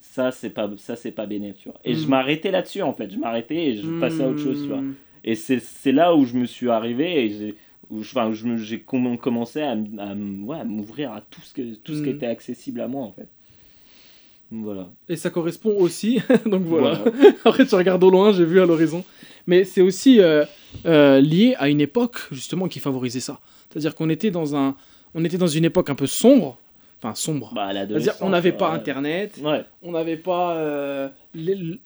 ça 0.00 0.30
c'est 0.32 0.50
pas 0.50 0.70
ça 0.76 0.96
c'est 0.96 1.12
pas 1.12 1.26
bénéf, 1.26 1.56
tu 1.56 1.68
vois. 1.68 1.78
Et 1.84 1.94
je 1.94 2.06
Mm. 2.06 2.10
m'arrêtais 2.10 2.50
là-dessus 2.50 2.82
en 2.82 2.92
fait, 2.92 3.10
je 3.10 3.18
m'arrêtais 3.18 3.66
et 3.66 3.74
je 3.76 3.86
passais 4.00 4.22
à 4.24 4.28
autre 4.28 4.40
chose, 4.40 4.62
tu 4.62 4.68
vois. 4.68 4.80
Hmm. 4.80 4.94
Et 5.24 5.34
c'est 5.36 5.92
là 5.92 6.14
où 6.14 6.24
je 6.26 6.34
me 6.34 6.44
suis 6.44 6.68
arrivé 6.70 7.24
et 7.24 7.28
j'ai 7.30 7.54
où 7.90 8.00
enfin, 8.00 8.30
j'ai 8.32 8.78
comm- 8.78 9.16
commencé 9.18 9.60
à, 9.62 9.72
m- 9.72 9.98
à 9.98 10.12
m- 10.12 10.44
ouais, 10.44 10.58
à 10.58 10.64
m'ouvrir 10.64 11.12
à 11.12 11.20
tout 11.20 11.40
ce, 11.42 11.52
que, 11.54 11.74
tout 11.74 11.94
ce 11.94 12.02
qui 12.02 12.08
Mm. 12.10 12.16
était 12.16 12.26
accessible 12.26 12.80
à 12.80 12.88
moi 12.88 13.02
en 13.04 13.12
fait. 13.12 13.28
Voilà. 14.50 14.88
Et 15.08 15.16
ça 15.16 15.30
correspond 15.30 15.76
aussi. 15.78 16.20
Donc 16.46 16.62
voilà. 16.62 16.98
Après, 17.44 17.66
tu 17.66 17.74
regardes 17.74 18.02
au 18.04 18.10
loin, 18.10 18.32
j'ai 18.32 18.44
vu 18.44 18.60
à 18.60 18.66
l'horizon. 18.66 19.04
Mais 19.46 19.64
c'est 19.64 19.80
aussi 19.82 20.20
euh, 20.20 20.44
euh, 20.86 21.20
lié 21.20 21.54
à 21.58 21.68
une 21.68 21.80
époque, 21.80 22.18
justement, 22.32 22.66
qui 22.68 22.78
favorisait 22.80 23.20
ça. 23.20 23.40
C'est-à-dire 23.70 23.94
qu'on 23.94 24.08
était, 24.08 24.30
dans 24.30 24.56
un... 24.56 24.74
on 25.14 25.24
était 25.24 25.36
dans 25.38 25.46
une 25.46 25.64
époque 25.64 25.90
un 25.90 25.94
peu 25.94 26.06
sombre. 26.06 26.58
Enfin, 27.02 27.14
sombre. 27.14 27.52
Bah, 27.54 27.66
C'est-à-dire 27.66 27.80
l'adolescence, 27.82 28.16
on 28.22 28.30
n'avait 28.30 28.52
pas. 28.52 28.70
Internet, 28.72 29.38
Ouais. 29.42 29.64
on 29.82 29.92
n'avait 29.92 30.16
pas 30.16 30.56
euh, 30.56 31.08
les- 31.34 31.78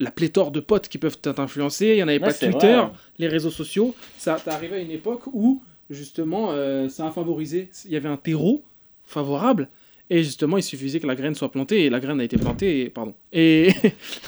la 0.00 0.10
pléthore 0.10 0.50
de 0.50 0.60
potes 0.60 0.88
qui 0.88 0.96
peuvent 0.98 1.18
t'influencer, 1.18 1.86
il 1.88 1.96
n'y 1.96 2.02
en 2.02 2.08
avait 2.08 2.18
Ouais, 2.18 2.26
pas 2.26 2.32
Twitter, 2.32 2.72
vrai. 2.74 2.90
les 3.18 3.28
réseaux 3.28 3.50
sociaux. 3.50 3.94
Ça 4.16 4.38
arrivé 4.50 4.76
à 4.76 4.80
une 4.80 4.90
époque 4.90 5.22
où, 5.32 5.62
justement, 5.90 6.52
ça 6.88 7.06
a 7.06 7.10
favorisé. 7.10 7.68
Il 7.84 7.90
y 7.92 7.96
avait 7.96 8.08
un 8.08 8.16
terreau 8.16 8.64
favorable. 9.04 9.68
Et 10.10 10.22
justement, 10.22 10.58
il 10.58 10.62
suffisait 10.62 11.00
que 11.00 11.06
la 11.06 11.14
graine 11.14 11.34
soit 11.34 11.50
plantée, 11.50 11.84
et 11.84 11.90
la 11.90 11.98
graine 11.98 12.20
a 12.20 12.24
été 12.24 12.36
plantée, 12.36 12.82
et, 12.82 12.90
pardon. 12.90 13.14
Et 13.32 13.70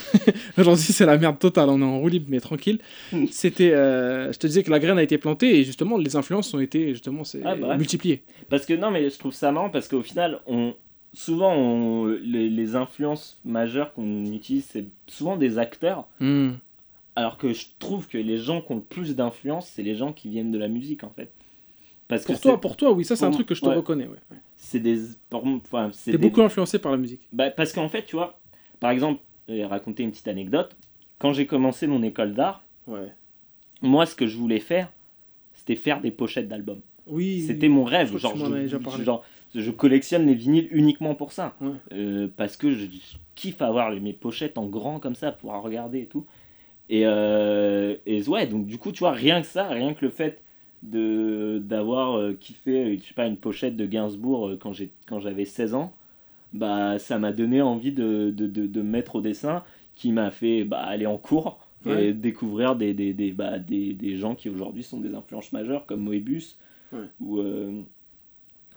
aujourd'hui, 0.59 0.85
c'est 0.85 1.05
la 1.05 1.18
merde 1.18 1.39
totale, 1.39 1.68
on 1.68 1.81
est 1.81 1.85
en 1.85 1.99
roue 1.99 2.09
libre, 2.09 2.27
mais 2.31 2.41
tranquille. 2.41 2.79
C'était, 3.31 3.72
euh, 3.72 4.33
je 4.33 4.39
te 4.39 4.47
disais 4.47 4.62
que 4.62 4.70
la 4.70 4.79
graine 4.79 4.99
a 4.99 5.03
été 5.03 5.18
plantée, 5.18 5.59
et 5.59 5.64
justement, 5.64 5.99
les 5.99 6.16
influences 6.16 6.53
ont 6.55 6.61
été 6.61 6.89
justement 6.95 7.22
Ah 7.45 7.55
bah 7.57 7.77
multipliées. 7.77 8.22
Parce 8.49 8.64
que 8.64 8.72
non, 8.72 8.91
mais 8.91 9.11
je 9.11 9.18
trouve 9.18 9.35
ça 9.35 9.53
marrant 9.53 9.68
parce 9.68 9.89
qu'au 9.89 10.03
final, 10.03 10.41
on, 10.47 10.74
souvent, 11.12 11.55
on, 11.55 12.07
les, 12.07 12.49
les 12.49 12.74
influences 12.74 13.39
majeures 13.45 13.93
qu'on 13.93 14.24
utilise, 14.24 14.66
c'est 14.70 14.87
souvent 15.07 15.37
des 15.37 15.59
acteurs. 15.59 16.07
Mm. 16.20 16.53
Alors 17.16 17.39
que 17.39 17.53
je 17.53 17.66
trouve 17.79 18.09
que 18.09 18.18
les 18.18 18.37
gens 18.37 18.61
qui 18.61 18.72
ont 18.72 18.77
le 18.77 18.83
plus 18.83 19.16
d'influence, 19.16 19.70
c'est 19.74 19.83
les 19.83 19.95
gens 19.95 20.12
qui 20.12 20.29
viennent 20.29 20.53
de 20.53 20.59
la 20.59 20.68
musique 20.68 21.03
en 21.03 21.11
fait. 21.11 21.33
Parce 22.09 22.25
que 22.25 22.33
Pour 22.33 22.41
toi, 22.41 22.61
pour 22.61 22.77
toi, 22.77 22.93
oui, 22.93 23.05
ça 23.05 23.17
c'est 23.17 23.25
un 23.25 23.29
pour- 23.29 23.39
truc 23.39 23.49
que 23.49 23.55
je 23.55 23.61
te 23.63 23.67
ouais. 23.67 23.75
reconnais. 23.75 24.07
Ouais. 24.07 24.37
C'est 24.55 24.79
des. 24.81 25.01
Enfin, 25.33 25.91
c'est 25.93 26.13
des- 26.13 26.19
beaucoup 26.19 26.43
influencé 26.43 26.79
par 26.79 26.93
la 26.93 26.99
musique. 26.99 27.23
Bah, 27.33 27.51
parce 27.51 27.73
qu'en 27.73 27.89
fait, 27.89 28.05
tu 28.05 28.15
vois, 28.17 28.39
par 28.81 28.91
exemple, 28.91 29.21
vais 29.49 29.65
raconter 29.65 30.03
une 30.05 30.11
petite 30.11 30.29
anecdote. 30.29 30.77
Quand 31.19 31.33
j'ai 31.33 31.47
commencé 31.47 31.87
mon 31.87 32.03
école 32.03 32.35
d'art, 32.35 32.65
Ouais. 32.87 33.13
moi, 33.83 34.07
ce 34.07 34.15
que 34.15 34.27
je 34.27 34.37
voulais 34.37 34.61
faire, 34.61 34.93
c'était 35.55 35.77
faire 35.77 36.01
des 36.01 36.11
pochettes 36.13 36.47
d'albums. 36.49 36.81
Oui. 37.07 37.43
C'était 37.47 37.69
mon 37.69 37.85
rêve. 37.85 38.11
Je 38.13 38.19
Genre 38.19 38.37
je, 38.37 38.77
parlé. 38.77 39.05
genre, 39.05 39.25
je 39.55 39.71
collectionne 39.71 40.27
les 40.27 40.35
vinyles 40.35 40.69
uniquement 40.73 41.15
pour 41.15 41.33
ça. 41.33 41.55
Ouais. 41.61 41.71
Euh, 41.93 42.29
parce 42.37 42.57
que 42.57 42.71
je, 42.71 42.87
je 42.87 43.17
kiffe 43.35 43.63
avoir 43.63 43.91
mes 43.93 44.13
pochettes 44.13 44.59
en 44.59 44.67
grand 44.67 44.99
comme 45.01 45.15
ça, 45.15 45.33
pouvoir 45.33 45.63
regarder 45.63 46.01
et 46.03 46.07
tout. 46.07 46.27
Et, 46.89 47.03
euh, 47.05 47.97
et 48.07 48.23
ouais, 48.29 48.47
donc 48.47 48.67
du 48.67 48.79
coup, 48.79 48.93
tu 48.93 49.01
vois, 49.01 49.13
rien 49.13 49.41
que 49.41 49.47
ça, 49.47 49.69
rien 49.69 49.95
que 49.95 50.05
le 50.05 50.11
fait 50.11 50.41
de 50.83 51.61
d'avoir 51.64 52.14
euh, 52.18 52.33
kiffé, 52.35 52.85
euh, 52.85 52.97
je 53.01 53.03
sais 53.09 53.14
pas, 53.14 53.27
une 53.27 53.37
pochette 53.37 53.77
de 53.77 53.87
Gainsbourg 53.87 54.49
euh, 54.49 54.57
quand 54.61 54.72
j'ai 54.72 54.91
quand 55.07 55.20
j'avais 55.20 55.45
16 55.45 55.74
ans, 55.74 55.93
bah 56.53 56.99
ça 56.99 57.18
m'a 57.18 57.33
donné 57.33 57.61
envie 57.62 57.93
de, 57.93 58.31
de, 58.31 58.47
de, 58.47 58.66
de 58.66 58.83
me 58.83 58.91
mettre 58.91 59.16
au 59.16 59.20
dessin, 59.20 59.62
qui 59.95 60.12
m'a 60.12 60.31
fait 60.31 60.64
bah, 60.64 60.81
aller 60.81 61.07
en 61.07 61.18
cours 61.18 61.59
et 62.01 62.12
découvrir 62.12 62.74
des, 62.74 62.95
des, 62.95 63.12
des, 63.12 63.31
bah, 63.33 63.59
des, 63.61 63.93
des 63.93 64.16
gens 64.16 64.35
qui 64.35 64.49
aujourd'hui 64.49 64.83
sont 64.83 64.99
des 64.99 65.14
influences 65.14 65.53
majeures 65.53 65.87
comme 65.87 66.01
Moebius 66.01 66.59
Ouais. 66.93 67.07
ou, 67.20 67.39
euh, 67.39 67.83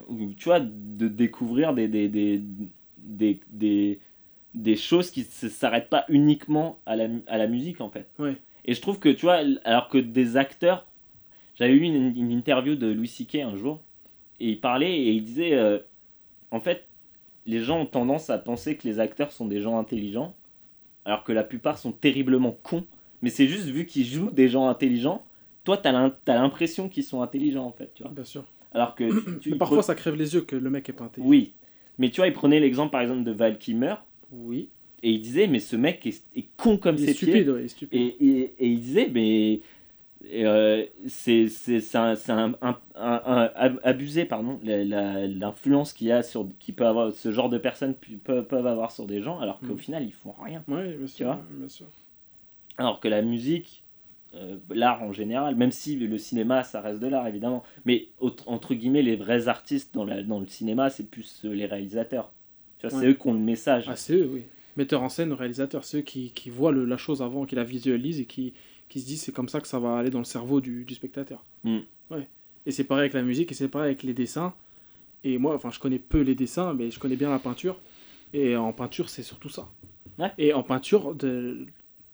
ou, 0.07 0.33
tu 0.33 0.45
vois 0.45 0.59
de 0.59 1.07
découvrir 1.07 1.73
des 1.73 1.87
des, 1.87 2.07
des, 2.07 2.41
des, 2.97 3.39
des, 3.51 3.99
des 4.55 4.75
choses 4.75 5.11
qui 5.11 5.21
ne 5.21 5.49
s'arrêtent 5.49 5.89
pas 5.89 6.05
uniquement 6.09 6.79
à 6.85 6.95
la, 6.95 7.07
à 7.27 7.37
la 7.37 7.47
musique 7.47 7.81
en 7.81 7.89
fait 7.89 8.07
Ouais. 8.19 8.35
et 8.65 8.73
je 8.73 8.81
trouve 8.81 8.99
que 8.99 9.09
tu 9.09 9.25
vois 9.25 9.41
alors 9.63 9.89
que 9.89 9.97
des 9.97 10.37
acteurs 10.37 10.85
j'avais 11.59 11.73
eu 11.73 11.81
une, 11.81 12.15
une 12.17 12.31
interview 12.31 12.75
de 12.75 12.87
Louis 12.87 13.07
C.K. 13.07 13.35
un 13.35 13.55
jour 13.55 13.81
et 14.39 14.49
il 14.49 14.59
parlait 14.61 14.97
et 14.97 15.11
il 15.11 15.23
disait 15.23 15.53
euh, 15.53 15.79
en 16.51 16.59
fait 16.59 16.85
les 17.45 17.59
gens 17.59 17.81
ont 17.81 17.85
tendance 17.85 18.29
à 18.29 18.37
penser 18.37 18.75
que 18.77 18.87
les 18.87 18.99
acteurs 18.99 19.31
sont 19.31 19.45
des 19.47 19.61
gens 19.61 19.77
intelligents 19.77 20.35
alors 21.05 21.23
que 21.23 21.31
la 21.31 21.43
plupart 21.43 21.77
sont 21.77 21.91
terriblement 21.91 22.57
cons 22.63 22.85
mais 23.21 23.29
c'est 23.29 23.47
juste 23.47 23.65
vu 23.67 23.85
qu'ils 23.85 24.05
jouent 24.05 24.31
des 24.31 24.47
gens 24.47 24.67
intelligents 24.67 25.23
toi 25.63 25.77
t'as 25.77 25.91
l'im- 25.91 26.15
t'as 26.25 26.35
l'impression 26.35 26.87
qu'ils 26.89 27.03
sont 27.03 27.21
intelligents 27.21 27.65
en 27.65 27.71
fait 27.71 27.91
tu 27.93 28.03
vois 28.03 28.11
Bien 28.11 28.23
sûr. 28.23 28.43
alors 28.71 28.95
que 28.95 29.09
tu, 29.33 29.39
tu- 29.39 29.49
Mais 29.51 29.57
parfois, 29.57 29.83
ça 29.83 29.95
crève 29.95 30.15
les 30.15 30.33
yeux 30.35 30.41
que 30.41 30.55
le 30.55 30.69
mec 30.69 30.87
est 30.89 30.93
pas 30.93 31.05
intelligent. 31.05 31.29
oui 31.29 31.53
mais 31.97 32.09
tu 32.09 32.17
vois 32.21 32.27
il 32.27 32.33
prenait 32.33 32.59
l'exemple 32.59 32.91
par 32.91 33.01
exemple 33.01 33.23
de 33.23 33.31
Val 33.31 33.57
Kilmer 33.57 33.95
Oui. 34.31 34.69
et 35.03 35.11
il 35.11 35.19
disait 35.21 35.47
mais 35.47 35.59
ce 35.59 35.75
mec 35.75 36.05
est, 36.05 36.23
est 36.37 36.47
con 36.55 36.77
comme 36.77 36.95
Il 36.95 37.03
est 37.03 37.07
ses 37.07 37.25
pieds 37.25 37.31
stupide, 37.33 37.49
ouais, 37.49 37.61
il 37.61 37.65
est 37.65 37.67
stupide. 37.67 37.99
et, 37.99 38.25
et, 38.25 38.53
et 38.59 38.67
il 38.67 38.79
disait, 38.79 39.09
mais 39.13 39.59
euh, 40.33 40.85
c'est 41.07 41.47
un, 41.95 42.13
un- 42.27 42.53
un- 42.61 42.77
un- 42.95 43.21
un- 43.25 43.51
ab- 43.55 43.79
abusé, 43.83 44.25
pardon, 44.25 44.59
l'influence 44.63 45.93
qu'il 45.93 46.07
y 46.07 46.11
a 46.11 46.23
sur, 46.23 46.47
qui 46.59 46.71
peut 46.71 46.85
avoir, 46.85 47.13
ce 47.13 47.31
genre 47.31 47.49
de 47.49 47.57
personnes 47.57 47.95
peuvent, 48.23 48.45
peuvent 48.45 48.67
avoir 48.67 48.91
sur 48.91 49.05
des 49.05 49.21
gens, 49.21 49.39
alors 49.39 49.59
qu'au 49.59 49.75
Mm. 49.75 49.79
final, 49.79 50.03
ils 50.03 50.13
font 50.13 50.33
rien. 50.43 50.63
Ouais, 50.67 50.93
bien 50.93 51.07
sûr. 51.07 51.25
vois 51.27 51.41
bien 51.51 51.67
sûr. 51.69 51.85
Alors 52.77 52.99
que 52.99 53.07
la 53.07 53.21
musique, 53.21 53.83
euh, 54.35 54.57
l'art 54.69 55.03
en 55.03 55.11
général, 55.11 55.55
même 55.55 55.71
si 55.71 55.95
le 55.95 56.17
cinéma, 56.17 56.63
ça 56.63 56.81
reste 56.81 56.99
de 56.99 57.07
l'art, 57.07 57.27
évidemment, 57.27 57.63
mais 57.85 58.07
autre- 58.19 58.47
entre 58.47 58.73
guillemets, 58.73 59.01
les 59.01 59.15
vrais 59.15 59.47
artistes 59.47 59.93
dans, 59.93 60.05
la, 60.05 60.21
dans 60.23 60.39
le 60.39 60.47
cinéma, 60.47 60.89
c'est 60.89 61.09
plus 61.09 61.41
euh, 61.45 61.53
les 61.53 61.65
réalisateurs. 61.65 62.31
Tu 62.77 62.87
vois, 62.87 62.97
c'est 62.99 63.07
eux 63.07 63.13
qui 63.13 63.27
ont 63.27 63.33
le 63.33 63.39
message. 63.39 63.85
Ah, 63.89 63.95
c'est 63.95 64.13
eux, 64.15 64.29
oui. 64.31 64.43
Metteur 64.77 65.01
en 65.03 65.09
scène, 65.09 65.33
réalisateur, 65.33 65.83
c'est 65.83 65.97
eux 65.97 66.01
qui, 66.01 66.31
qui 66.31 66.49
voient 66.49 66.71
le- 66.71 66.85
la 66.85 66.95
chose 66.95 67.21
avant, 67.21 67.45
qui 67.45 67.55
la 67.55 67.65
visualisent 67.65 68.21
et 68.21 68.25
qui, 68.25 68.53
qui 68.89 68.99
se 68.99 69.05
disent 69.05 69.21
c'est 69.21 69.31
comme 69.31 69.47
ça 69.49 69.61
que 69.61 69.67
ça 69.67 69.79
va 69.79 69.97
aller 69.97 70.09
dans 70.09 70.19
le 70.19 70.25
cerveau 70.25 70.59
du, 70.61 70.83
du 70.83 70.93
spectateur. 70.95 71.43
Mm. 71.63 71.77
Ouais. 72.11 72.27
Et 72.65 72.71
c'est 72.71 72.83
pareil 72.83 73.01
avec 73.03 73.13
la 73.13 73.21
musique 73.21 73.51
et 73.51 73.55
c'est 73.55 73.67
pareil 73.69 73.87
avec 73.91 74.03
les 74.03 74.13
dessins. 74.13 74.53
Et 75.23 75.37
moi, 75.37 75.53
enfin, 75.55 75.69
je 75.71 75.79
connais 75.79 75.99
peu 75.99 76.21
les 76.21 76.35
dessins, 76.35 76.73
mais 76.73 76.91
je 76.91 76.99
connais 76.99 77.15
bien 77.15 77.29
la 77.29 77.39
peinture. 77.39 77.77
Et 78.33 78.55
en 78.55 78.73
peinture, 78.73 79.09
c'est 79.09 79.23
surtout 79.23 79.49
ça. 79.49 79.67
Ouais. 80.17 80.31
Et 80.37 80.53
en 80.53 80.63
peinture, 80.63 81.13
de, 81.15 81.65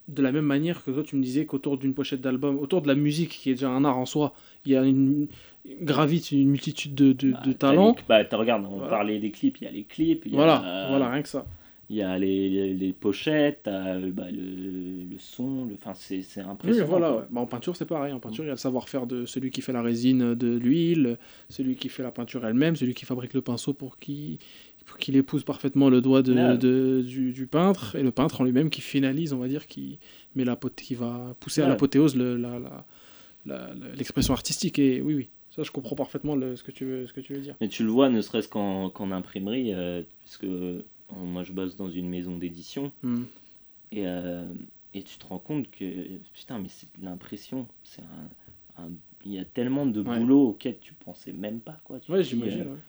de 0.08 0.22
la 0.22 0.32
même 0.32 0.46
manière 0.46 0.84
que 0.84 0.92
toi, 0.92 1.04
tu 1.04 1.16
me 1.16 1.24
disais 1.24 1.46
qu'autour 1.46 1.78
d'une 1.78 1.94
pochette 1.94 2.22
d'album, 2.22 2.58
autour 2.60 2.82
de 2.82 2.88
la 2.88 2.96
musique, 2.96 3.30
qui 3.32 3.50
est 3.50 3.54
déjà 3.56 3.70
un 3.70 3.84
art 3.86 3.98
en 3.98 4.06
soi, 4.06 4.34
il 4.66 4.72
y 4.72 4.76
a 4.76 4.84
une 4.84 5.28
gravite 5.82 6.32
une 6.32 6.50
multitude 6.50 6.94
de, 6.96 7.12
de, 7.14 7.32
Bah, 7.32 7.42
de 7.46 7.52
talents. 7.54 7.96
Bah, 8.08 8.24
t'as- 8.26 8.38
regarde, 8.38 8.66
on 8.66 8.76
Voilà. 8.78 8.90
parlait 8.90 9.20
des 9.20 9.32
clips, 9.32 9.58
il 9.62 9.64
y 9.66 9.68
a 9.68 9.72
les 9.72 9.84
clips, 9.84 10.24
il 10.26 10.32
y 10.32 10.36
a, 10.36 10.38
Voilà, 10.38 10.86
voilà, 10.90 11.10
rien 11.10 11.22
que 11.22 11.30
ça. 11.30 11.46
Il 11.90 11.98
y 11.98 12.02
a 12.02 12.18
les, 12.18 12.50
les, 12.50 12.74
les 12.74 12.94
pochettes, 12.94 13.62
t'as, 13.64 13.96
euh, 13.96 14.12
bah, 14.12 14.26
le, 14.32 15.04
le 15.12 15.18
son, 15.20 15.66
le, 15.66 15.76
c'est, 15.94 16.24
c'est 16.24 16.42
Oui, 16.44 16.50
impressionnant. 16.50 16.88
voilà. 16.88 17.08
quoi. 17.10 17.18
ouais. 17.20 17.26
Bah, 17.30 17.42
en 17.42 17.46
peinture, 17.46 17.76
c'est 17.76 17.86
pareil. 17.86 18.12
En 18.12 18.20
peinture, 18.20 18.44
il 18.44 18.48
y 18.48 18.50
a 18.50 18.54
le 18.54 18.58
savoir-faire 18.60 19.06
de 19.06 19.26
celui 19.28 19.52
qui 19.52 19.62
fait 19.62 19.72
la 19.74 19.84
résine 19.84 20.34
de 20.34 20.56
l'huile, 20.58 21.18
celui 21.50 21.76
qui 21.76 21.90
fait 21.90 22.02
la 22.02 22.12
peinture 22.12 22.44
elle-même, 22.46 22.76
celui 22.76 22.96
qui 22.96 23.06
fabrique 23.06 23.36
le 23.36 23.42
pinceau 23.42 23.74
pour, 23.74 24.00
qui, 24.00 24.40
qu'il 25.00 25.16
épouse 25.16 25.44
parfaitement 25.44 25.90
le 25.90 26.02
doigt 26.02 26.24
de, 26.24 26.34
Ouais. 26.34 26.58
de- 26.58 27.04
du, 27.06 27.32
du 27.34 27.46
peintre, 27.46 27.96
et 27.96 28.02
le 28.02 28.12
peintre 28.12 28.42
en 28.42 28.46
lui-même 28.46 28.72
qui 28.72 28.82
finalise, 28.82 29.32
on 29.34 29.38
va 29.38 29.48
dire, 29.48 29.68
qui, 29.68 30.00
met 30.36 30.44
l'apoth- 30.44 30.76
qui 30.76 30.96
va 30.96 31.36
pousser 31.40 31.62
à 31.62 31.66
Ouais. 31.66 31.70
l'apothéose 31.70 32.16
le- 32.16 32.36
la- 32.36 32.58
la- 32.58 32.86
la- 33.46 33.74
la- 33.76 33.96
l'expression 33.96 34.34
artistique. 34.34 34.80
Et 34.80 35.02
oui, 35.02 35.14
oui, 35.14 35.30
ça 35.52 35.62
je 35.62 35.70
comprends 35.70 35.96
parfaitement 35.96 36.36
le- 36.36 36.56
ce, 36.56 36.64
que 36.64 36.72
tu 36.72 36.84
veux, 36.86 37.06
ce 37.06 37.14
que 37.14 37.22
tu 37.22 37.34
veux 37.34 37.42
dire. 37.42 37.56
Mais 37.62 37.68
tu 37.68 37.84
le 37.84 37.90
vois, 37.92 38.10
ne 38.10 38.22
serait-ce 38.22 38.48
qu'en 38.50 38.90
qu'en 38.90 39.12
imprimerie, 39.12 39.72
euh, 39.74 40.02
puisque 40.22 40.46
euh, 40.46 40.82
moi 41.14 41.44
je 41.44 41.52
bosse 41.54 41.76
dans 41.76 41.90
une 41.90 42.10
maison 42.10 42.38
d'édition, 42.38 42.92
Hmm. 43.04 43.24
et, 43.92 44.08
euh, 44.08 44.46
et 44.94 45.04
tu 45.04 45.18
te 45.18 45.26
rends 45.28 45.40
compte 45.40 45.70
que, 45.72 45.86
putain, 46.34 46.60
mais 46.60 46.70
c'est 46.70 46.88
l'impression, 47.02 47.68
c'est 47.84 48.02
un, 48.02 48.90
Il 49.28 49.34
y 49.34 49.40
a 49.40 49.46
tellement 49.46 49.88
de 49.88 50.02
Ouais. 50.04 50.20
boulot 50.20 50.50
auquel 50.50 50.78
tu 50.78 50.94
pensais 50.94 51.34
même 51.34 51.60
pas, 51.60 51.78
quoi. 51.84 52.00
Tu 52.00 52.12
Ouais, 52.12 52.22
dis, 52.22 52.30
j'imagine. 52.30 52.62
euh, 52.62 52.66
ouais. 52.66 52.80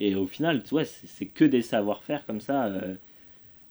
Et 0.00 0.14
au 0.16 0.26
final, 0.26 0.62
tu 0.64 0.70
vois, 0.70 0.84
c'est 0.84 1.06
c'est 1.06 1.26
que 1.26 1.44
des 1.44 1.62
savoir-faire 1.62 2.26
comme 2.26 2.40
ça. 2.40 2.64
euh. 2.66 2.96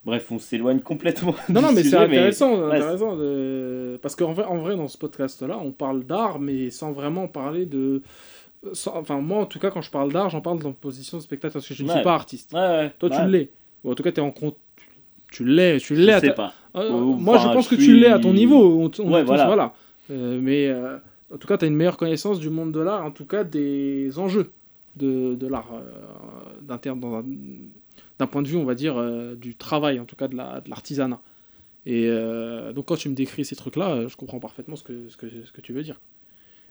Bref, 0.05 0.31
on 0.31 0.39
s'éloigne 0.39 0.79
complètement. 0.79 1.35
Non, 1.49 1.59
du 1.59 1.65
non, 1.65 1.71
mais 1.73 1.83
c'est 1.83 1.97
intéressant, 1.97 2.65
intéressant 2.67 3.17
de... 3.17 3.99
parce 4.01 4.15
qu'en 4.15 4.31
vrai, 4.31 4.45
en 4.45 4.57
vrai, 4.59 4.77
dans 4.77 4.87
ce 4.87 4.97
podcast-là, 4.97 5.57
on 5.59 5.71
parle 5.73 6.05
d'art, 6.05 6.39
mais 6.39 6.69
sans 6.69 6.93
vraiment 6.93 7.27
parler 7.27 7.65
de. 7.65 8.01
sans- 8.71 8.95
Enfin, 8.95 9.19
moi, 9.19 9.39
en 9.39 9.45
tout 9.45 9.59
cas, 9.59 9.69
quand 9.69 9.81
je 9.81 9.91
parle 9.91 10.13
d'art, 10.13 10.29
j'en 10.29 10.39
parle 10.41 10.59
dans 10.59 10.71
position 10.71 11.17
de 11.17 11.23
spectateur, 11.23 11.53
parce 11.55 11.67
que 11.67 11.73
je 11.73 11.83
ne 11.83 11.89
suis 11.89 12.03
pas 12.03 12.13
artiste. 12.13 12.53
Ouais, 12.53 12.59
ouais. 12.59 12.93
Toi, 12.99 13.09
tu 13.09 13.27
l'es. 13.29 13.49
Ou 13.83 13.91
en 13.91 13.95
tout 13.95 14.03
cas, 14.03 14.11
tu 14.11 14.19
es 14.19 14.23
en 14.23 14.31
compte. 14.31 14.57
Tu 15.31 15.45
l'es, 15.45 15.77
tu 15.79 15.95
Je 15.95 16.01
l'es. 16.01 16.21
ta- 16.21 16.33
pas. 16.33 16.53
Euh, 16.75 16.91
Ou, 16.91 17.13
moi, 17.15 17.37
je 17.37 17.45
enfin, 17.45 17.53
pense 17.53 17.65
je 17.69 17.75
que 17.75 17.81
tu 17.81 17.95
l'es 17.97 18.07
à 18.07 18.19
ton 18.19 18.33
niveau. 18.33 18.79
On, 18.81 18.91
on 18.99 19.11
Ouais, 19.11 19.21
est 19.21 19.25
tous- 19.25 19.33
voilà. 19.33 19.73
Euh, 20.11 20.39
mais 20.41 20.67
euh, 20.67 20.97
en 21.33 21.37
tout 21.37 21.47
cas, 21.47 21.57
tu 21.57 21.65
as 21.65 21.67
une 21.67 21.75
meilleure 21.75 21.97
connaissance 21.97 22.39
du 22.39 22.49
monde 22.49 22.71
de 22.71 22.79
l'art, 22.79 23.03
en 23.03 23.11
tout 23.11 23.25
cas 23.25 23.43
des 23.43 24.19
enjeux 24.19 24.51
de, 24.95 25.33
de 25.35 25.47
l'art, 25.47 25.71
euh, 25.73 25.81
d'un 28.17 28.27
point 28.27 28.41
de 28.41 28.47
vue, 28.47 28.57
on 28.57 28.63
va 28.65 28.75
dire, 28.75 28.95
du 29.35 29.55
travail, 29.55 29.99
en 29.99 30.05
tout 30.05 30.15
cas 30.15 30.27
de 30.27 30.35
la- 30.35 30.61
de 30.61 30.69
l'artisanat. 30.69 31.19
Et 31.85 32.07
donc, 32.73 32.85
quand 32.85 32.95
tu 32.95 33.09
me 33.09 33.15
décris 33.15 33.43
ces 33.45 33.55
trucs-là, 33.55 34.07
je 34.07 34.15
comprends 34.15 34.39
parfaitement 34.39 34.75
ce 34.75 34.83
que, 34.83 35.09
ce 35.09 35.17
que, 35.17 35.27
ce 35.45 35.51
que 35.51 35.61
tu 35.61 35.73
veux 35.73 35.83
dire. 35.83 35.99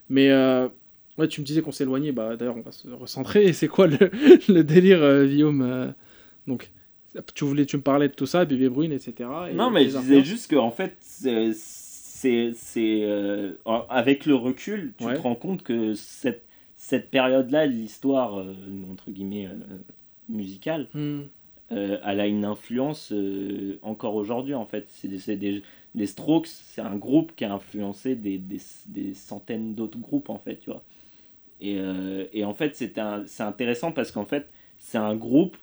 Mais 0.09 0.31
ouais, 1.17 1.27
tu 1.27 1.41
me 1.41 1.45
disais 1.45 1.61
qu'on 1.61 1.71
s'éloignait, 1.71 2.11
bah, 2.11 2.35
d'ailleurs, 2.37 2.57
on 2.57 2.61
va 2.61 2.71
se 2.71 2.87
recentrer. 2.89 3.51
C'est 3.53 3.67
quoi 3.67 3.87
le, 3.87 3.97
le 4.47 4.63
délire, 4.63 5.25
Guillaume 5.25 5.61
euh, 5.61 5.87
Donc, 6.47 6.71
tu 7.35 7.45
voulais, 7.45 7.65
tu 7.65 7.77
me 7.77 7.81
parlais 7.81 8.07
de 8.09 8.13
tout 8.13 8.25
ça, 8.25 8.45
bébé 8.45 8.69
brune, 8.69 8.91
etc. 8.91 9.13
et 9.49 9.53
Non, 9.53 9.69
mais 9.71 9.81
je 9.83 9.87
disais 9.89 9.99
influences. 9.99 10.25
juste 10.25 10.51
que 10.51 10.55
en 10.55 10.71
fait, 10.71 10.95
c'est, 10.99 11.53
euh, 13.03 13.53
avec 13.89 14.25
le 14.25 14.35
recul, 14.35 14.93
tu 14.97 15.05
Ouais. 15.05 15.15
te 15.15 15.19
rends 15.21 15.35
compte 15.35 15.63
que 15.63 15.93
cette, 15.93 16.43
cette 16.77 17.09
période-là, 17.11 17.67
de 17.67 17.73
l'histoire 17.73 18.39
euh, 18.39 18.53
entre 18.91 19.11
guillemets 19.11 19.47
euh, 19.47 19.77
musicale, 20.29 20.87
Hmm. 20.93 21.21
euh, 21.71 21.97
elle 22.05 22.19
a 22.19 22.27
une 22.27 22.45
influence 22.45 23.13
encore 23.81 24.15
aujourd'hui. 24.15 24.53
En 24.53 24.65
fait, 24.65 24.85
c'est, 24.89 25.35
des, 25.37 25.63
les 25.95 26.05
Strokes, 26.07 26.47
c'est 26.47 26.81
un 26.81 26.95
groupe 26.95 27.33
qui 27.35 27.45
a 27.45 27.53
influencé 27.53 28.15
des, 28.15 28.37
des, 28.37 28.59
des 28.87 29.13
centaines 29.13 29.75
d'autres 29.75 29.99
groupes 29.99 30.29
en 30.29 30.39
fait, 30.39 30.57
tu 30.59 30.69
vois. 30.69 30.83
Et, 31.61 31.79
et 32.33 32.43
en 32.43 32.53
fait, 32.53 32.75
c'est 32.75 32.99
intéressant 33.41 33.93
parce 33.93 34.11
qu'en 34.11 34.25
fait, 34.25 34.49
c'est 34.79 34.97
un 34.97 35.15
groupe 35.15 35.55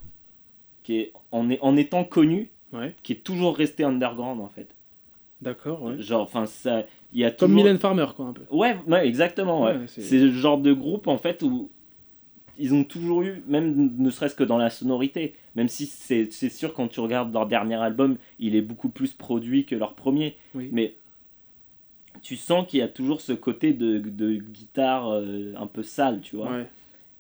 qui 0.83 0.97
est 0.99 1.13
en, 1.33 1.51
est, 1.51 1.59
en 1.61 1.77
étant 1.77 2.05
connu 2.05 2.51
Ouais, 2.73 2.95
qui 3.03 3.15
est 3.15 3.25
toujours 3.25 3.57
resté 3.57 3.83
underground 3.83 4.41
en 4.41 4.49
fait. 4.49 4.69
d'accord, 5.43 5.83
ouais. 5.83 6.01
Genre, 6.01 6.23
enfin, 6.23 6.47
ça, 6.47 6.85
y 7.13 7.25
a 7.25 7.31
Comme. 7.33 7.53
Mylène 7.55 7.79
Farmer, 7.79 8.07
quoi, 8.15 8.27
un 8.27 8.33
peu. 8.33 8.43
Ouais, 8.53 8.77
ouais, 8.87 9.09
exactement. 9.09 9.65
Ouais. 9.65 9.77
C'est- 9.89 10.19
le 10.19 10.31
genre 10.31 10.59
de 10.59 10.73
groupe 10.73 11.09
en 11.09 11.19
fait 11.19 11.43
où 11.43 11.69
ils 12.59 12.73
ont 12.75 12.85
toujours 12.85 13.23
eu, 13.23 13.43
même 13.49 13.91
ne 13.99 14.11
serait-ce 14.11 14.35
que 14.37 14.45
dans 14.45 14.59
la 14.59 14.71
sonorité, 14.71 15.35
même 15.57 15.67
si 15.69 15.87
c'est 15.87 16.31
c'est 16.31 16.49
sûr 16.51 16.73
quand 16.75 16.87
tu 16.89 17.01
regardes 17.01 17.33
leur 17.33 17.47
dernier 17.47 17.75
album, 17.77 18.19
il 18.39 18.55
est 18.55 18.63
beaucoup 18.63 18.89
plus 18.91 19.15
produit 19.15 19.65
que 19.65 19.75
leur 19.75 19.95
premier, 19.95 20.37
Oui. 20.55 20.69
mais 20.71 20.95
tu 22.23 22.37
sens 22.37 22.67
qu'il 22.69 22.81
y 22.81 22.83
a 22.83 22.89
toujours 22.89 23.21
ce 23.21 23.33
côté 23.33 23.73
de, 23.73 23.99
de 23.99 24.35
guitare 24.35 25.11
euh, 25.11 25.55
un 25.57 25.67
peu 25.67 25.83
sale, 25.83 26.21
tu 26.21 26.37
vois. 26.37 26.51
Ouais. 26.53 26.67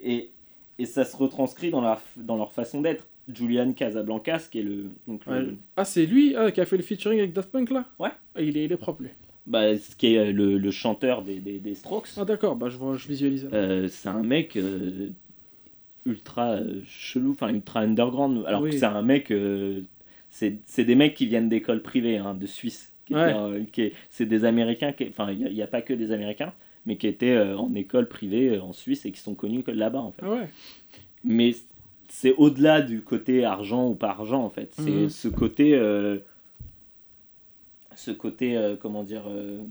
Et, 0.01 0.31
et 0.79 0.85
ça 0.85 1.05
se 1.05 1.17
retranscrit 1.17 1.71
dans, 1.71 1.81
la, 1.81 1.99
dans 2.17 2.37
leur 2.37 2.53
façon 2.53 2.83
d'être. 2.83 3.07
Julian 3.33 3.73
Casablancas, 3.73 4.49
qui 4.51 4.61
est 4.61 4.63
le, 4.63 4.91
donc 5.07 5.25
le- 5.27 5.33
Ouais. 5.33 5.55
Ah, 5.77 5.85
c'est 5.85 6.07
lui 6.07 6.35
ah, 6.37 6.51
qui 6.51 6.61
a 6.61 6.65
fait 6.67 6.77
le 6.77 6.83
featuring 6.83 7.19
avec 7.21 7.33
Daft 7.33 7.51
Punk, 7.51 7.71
là? 7.71 7.87
Ouais. 7.99 8.11
Ah, 8.35 8.43
il, 8.43 8.57
est, 8.57 8.65
il 8.65 8.73
est 8.73 8.77
propre, 8.77 9.03
lui. 9.03 9.11
bah, 9.47 9.77
ce 9.77 9.95
qui 9.97 10.15
est 10.15 10.33
le, 10.33 10.59
le 10.59 10.71
chanteur 10.71 11.23
des, 11.23 11.39
des, 11.41 11.59
des 11.59 11.75
Strokes. 11.75 12.09
Ah, 12.17 12.25
d'accord, 12.25 12.57
bah, 12.57 12.69
je, 12.71 12.77
vois, 12.77 12.97
je 12.97 13.07
visualise. 13.09 13.49
Euh, 13.53 13.87
c'est 13.89 14.09
un 14.09 14.23
mec 14.23 14.57
euh, 14.57 15.11
ultra 16.07 16.53
euh, 16.53 16.81
chelou, 16.87 17.33
enfin 17.33 17.53
ultra 17.53 17.81
underground. 17.81 18.45
Alors 18.47 18.63
Oui. 18.63 18.71
que 18.71 18.77
c'est 18.79 18.85
un 18.87 19.03
mec, 19.03 19.31
euh, 19.31 19.83
c'est 20.31 20.59
c'est 20.65 20.85
des 20.85 20.95
mecs 20.95 21.15
qui 21.15 21.27
viennent 21.27 21.49
d'écoles 21.49 21.83
privées, 21.83 22.19
hein, 22.19 22.35
de 22.35 22.47
Suisse. 22.47 22.93
Qui 23.07 23.15
Ouais. 23.15 23.31
étaient, 23.31 23.39
euh, 23.39 23.65
qui 23.73 23.83
est- 23.83 23.93
c'est 24.09 24.27
des 24.27 24.45
Américains, 24.45 24.93
qui- 24.93 25.09
enfin 25.09 25.31
il 25.33 25.53
n'y 25.53 25.63
a, 25.63 25.67
pas 25.67 25.83
que 25.83 25.93
des 25.93 26.13
Américains, 26.13 26.53
mais 26.87 26.97
qui 26.97 27.07
étaient 27.09 27.31
euh, 27.37 27.57
en 27.59 27.75
école 27.75 28.09
privée 28.09 28.51
euh, 28.51 28.63
en 28.63 28.73
Suisse 28.73 29.05
et 29.05 29.11
qui 29.13 29.21
sont 29.21 29.35
connus 29.35 29.63
là-bas 29.67 30.01
en 30.01 30.13
fait. 30.13 30.23
Ah 30.25 30.31
ouais 30.33 30.49
Mais 31.25 31.55
c'est 32.13 32.35
au-delà 32.37 32.83
du 32.83 33.03
côté 33.03 33.45
argent 33.45 33.89
ou 33.89 33.95
pas 33.95 34.11
argent 34.11 34.43
en 34.45 34.51
fait. 34.51 34.73
C'est 34.75 34.91
Mhm. 34.91 35.09
ce 35.09 35.29
côté, 35.29 35.75
euh, 35.75 36.19
ce 37.95 38.11
côté, 38.11 38.57
euh, 38.57 38.77
comment 38.77 39.03
dire, 39.03 39.25
euh, 39.29 39.63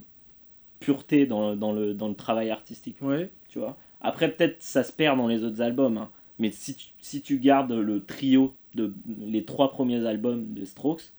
pureté 0.79 1.25
dans, 1.25 1.55
dans, 1.55 1.73
le, 1.73 1.93
dans 1.93 2.07
le 2.07 2.15
travail 2.15 2.49
artistique 2.49 2.97
Ouais. 3.01 3.29
tu 3.49 3.59
vois. 3.59 3.77
Après, 4.01 4.31
peut-être 4.31 4.61
ça 4.61 4.83
se 4.83 4.91
perd 4.93 5.17
dans 5.17 5.27
les 5.27 5.43
autres 5.43 5.61
albums, 5.61 5.97
hein. 5.97 6.09
mais 6.37 6.51
si 6.51 6.75
tu, 6.75 6.87
si 6.99 7.21
tu 7.21 7.39
gardes 7.39 7.73
le 7.73 8.03
trio 8.03 8.53
de 8.75 8.93
les 9.19 9.43
trois 9.45 9.71
premiers 9.71 10.05
albums 10.05 10.53
de 10.53 10.63
Strokes, 10.63 11.11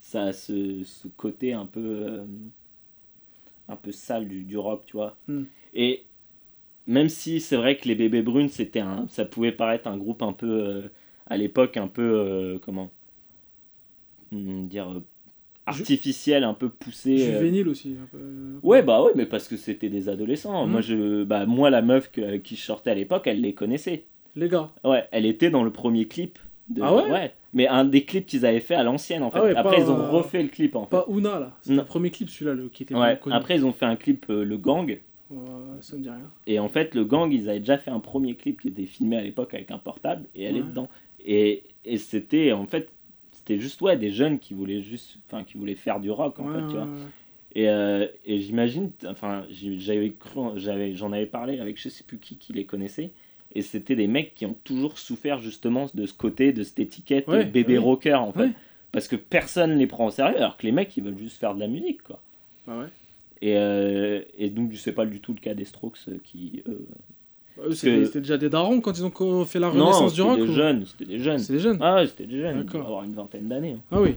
ça 0.00 0.24
a 0.24 0.32
ce, 0.32 0.82
ce 0.84 1.08
côté 1.08 1.52
un 1.52 1.66
peu 1.66 2.22
un 3.68 3.76
peu 3.76 3.92
sale 3.92 4.28
du, 4.28 4.42
du 4.44 4.56
rock, 4.58 4.84
tu 4.86 4.96
vois. 4.96 5.16
Mm. 5.28 5.42
Et 5.74 6.04
même 6.86 7.08
si 7.08 7.40
c'est 7.40 7.56
vrai 7.56 7.76
que 7.76 7.88
les 7.88 7.94
Bébés 7.94 8.22
Brunes, 8.22 8.48
c'était 8.48 8.80
un, 8.80 9.06
ça 9.08 9.24
pouvait 9.24 9.52
paraître 9.52 9.88
un 9.88 9.96
groupe 9.96 10.22
un 10.22 10.32
peu 10.32 10.46
euh, 10.48 10.82
à 11.26 11.36
l'époque 11.36 11.76
un 11.76 11.88
peu 11.88 12.02
euh, 12.02 12.58
comment 12.60 12.90
Hmm, 14.30 14.66
dire 14.66 14.90
euh, 14.90 15.00
artificiel, 15.66 16.44
un 16.44 16.54
peu 16.54 16.68
poussé. 16.68 17.18
Juvénile 17.18 17.68
aussi. 17.68 17.96
Un 18.02 18.06
peu. 18.06 18.18
Ouais, 18.62 18.82
bah 18.82 19.02
ouais, 19.02 19.12
mais 19.14 19.26
parce 19.26 19.48
que 19.48 19.56
c'était 19.56 19.90
des 19.90 20.08
adolescents. 20.08 20.66
Moi, 20.66 20.80
je, 20.80 21.24
bah, 21.24 21.46
moi, 21.46 21.70
la 21.70 21.82
meuf 21.82 22.10
que, 22.10 22.20
avec 22.22 22.42
qui 22.42 22.56
je 22.56 22.62
sortais 22.62 22.90
à 22.90 22.94
l'époque, 22.94 23.26
elle 23.26 23.40
les 23.40 23.54
connaissait. 23.54 24.04
Les 24.34 24.48
gars. 24.48 24.70
Ouais, 24.84 25.06
elle 25.12 25.26
était 25.26 25.50
dans 25.50 25.62
le 25.64 25.70
premier 25.70 26.06
clip. 26.08 26.38
De, 26.68 26.80
Ah 26.82 26.94
ouais? 26.94 27.34
Mais 27.52 27.68
un 27.68 27.84
des 27.84 28.04
clips 28.04 28.24
qu'ils 28.24 28.46
avaient 28.46 28.60
fait 28.60 28.74
à 28.74 28.82
l'ancienne, 28.82 29.22
en 29.22 29.30
fait. 29.30 29.38
Ah 29.40 29.42
ouais, 29.42 29.50
après, 29.56 29.76
pas, 29.76 29.82
ils 29.82 29.90
ont 29.90 30.10
refait 30.10 30.42
le 30.42 30.48
clip, 30.48 30.74
en 30.74 30.86
fait. 30.86 30.96
Pas 30.96 31.04
Una, 31.08 31.38
là. 31.38 31.52
C'est 31.60 31.74
le 31.74 31.84
premier 31.84 32.10
clip, 32.10 32.30
celui-là, 32.30 32.54
le- 32.54 32.68
qui 32.70 32.84
était 32.84 32.94
Ouais, 32.94 33.18
connu. 33.22 33.36
après, 33.36 33.56
ils 33.56 33.66
ont 33.66 33.72
fait 33.72 33.84
un 33.84 33.96
clip, 33.96 34.26
euh, 34.30 34.42
Le 34.42 34.56
Gang. 34.56 34.98
Ça 35.80 35.96
me 35.96 36.02
dit 36.02 36.08
rien. 36.10 36.30
Et 36.46 36.58
en 36.58 36.68
fait, 36.68 36.94
Le 36.94 37.04
Gang, 37.04 37.32
ils 37.32 37.48
avaient 37.48 37.60
déjà 37.60 37.78
fait 37.78 37.90
un 37.90 38.00
premier 38.00 38.34
clip 38.36 38.60
qui 38.60 38.68
était 38.68 38.86
filmé 38.86 39.16
à 39.16 39.22
l'époque 39.22 39.54
avec 39.54 39.70
un 39.70 39.78
portable, 39.78 40.26
et 40.34 40.44
elle 40.44 40.56
est 40.56 40.62
dedans. 40.62 40.88
Et, 41.24 41.64
et 41.84 41.98
c'était, 41.98 42.52
en 42.52 42.66
fait, 42.66 42.90
c'était 43.30 43.58
juste, 43.58 43.80
ouais, 43.82 43.96
des 43.96 44.10
jeunes 44.10 44.38
qui 44.38 44.54
voulaient 44.54 44.82
juste, 44.82 45.18
enfin, 45.26 45.44
qui 45.44 45.56
voulaient 45.58 45.74
faire 45.74 46.00
du 46.00 46.10
rock, 46.10 46.38
en 46.40 46.46
Ouais, 46.46 46.52
fait, 46.60 46.66
tu 46.66 46.76
vois. 46.76 46.88
Et, 47.54 47.68
euh, 47.68 48.06
et 48.24 48.40
j'imagine, 48.40 48.92
enfin, 49.06 49.44
j'avais 49.50 50.10
cru, 50.12 50.40
j'avais, 50.56 50.94
j'en 50.94 51.12
avais 51.12 51.26
parlé 51.26 51.58
avec 51.58 51.78
je 51.80 51.88
sais 51.90 52.04
plus 52.04 52.18
qui 52.18 52.36
qui 52.38 52.52
les 52.54 52.64
connaissait, 52.64 53.12
et 53.54 53.60
c'était 53.62 53.94
des 53.96 54.06
mecs 54.06 54.34
qui 54.34 54.46
ont 54.46 54.56
toujours 54.64 54.98
souffert 54.98 55.38
justement 55.40 55.86
de 55.92 56.06
ce 56.06 56.14
côté, 56.14 56.52
de 56.52 56.62
cette 56.62 56.78
étiquette 56.80 57.28
Ouais, 57.28 57.44
bébé 57.44 57.76
rocker 57.76 58.14
en 58.14 58.32
fait, 58.32 58.52
parce 58.90 59.06
que 59.06 59.16
personne 59.16 59.76
les 59.78 59.86
prend 59.86 60.06
au 60.06 60.10
sérieux, 60.10 60.38
alors 60.38 60.56
que 60.56 60.64
les 60.66 60.72
mecs 60.72 60.96
ils 60.96 61.04
veulent 61.04 61.18
juste 61.18 61.38
faire 61.38 61.54
de 61.54 61.60
la 61.60 61.68
musique 61.68 62.02
quoi. 62.02 62.22
Bah 62.66 62.78
ouais. 62.78 62.86
Et, 63.42 63.56
euh, 63.56 64.22
et 64.38 64.50
donc 64.50 64.72
c'est 64.76 64.92
pas 64.92 65.04
du 65.04 65.20
tout 65.20 65.34
le 65.34 65.40
cas 65.40 65.54
des 65.54 65.64
Strokes 65.64 65.98
euh, 66.08 66.18
qui. 66.22 66.62
Eux, 67.66 67.72
c'était 67.74 67.96
que- 67.98 68.04
c'était 68.06 68.20
déjà 68.20 68.38
des 68.38 68.48
darons 68.48 68.80
quand 68.80 68.98
ils 68.98 69.04
ont 69.04 69.44
fait 69.44 69.58
la 69.58 69.68
non, 69.72 69.84
renaissance 69.86 70.12
du 70.14 70.20
c'était 70.20 70.28
rock 70.30 70.38
des 70.40 70.48
ou- 70.48 70.52
jeunes, 70.52 70.84
c'était 70.86 71.04
des 71.12 71.18
jeunes. 71.18 71.38
C'est 71.38 71.52
des 71.52 71.58
jeunes 71.58 71.78
Ah 71.80 71.94
ouais, 71.96 72.06
c'était 72.06 72.26
des 72.26 72.40
jeunes, 72.40 72.66
ils 72.72 72.76
avoir 72.78 73.04
une 73.04 73.14
vingtaine 73.14 73.48
d'années. 73.48 73.76
hein. 73.78 73.82
Ah 73.90 74.00
oui. 74.00 74.14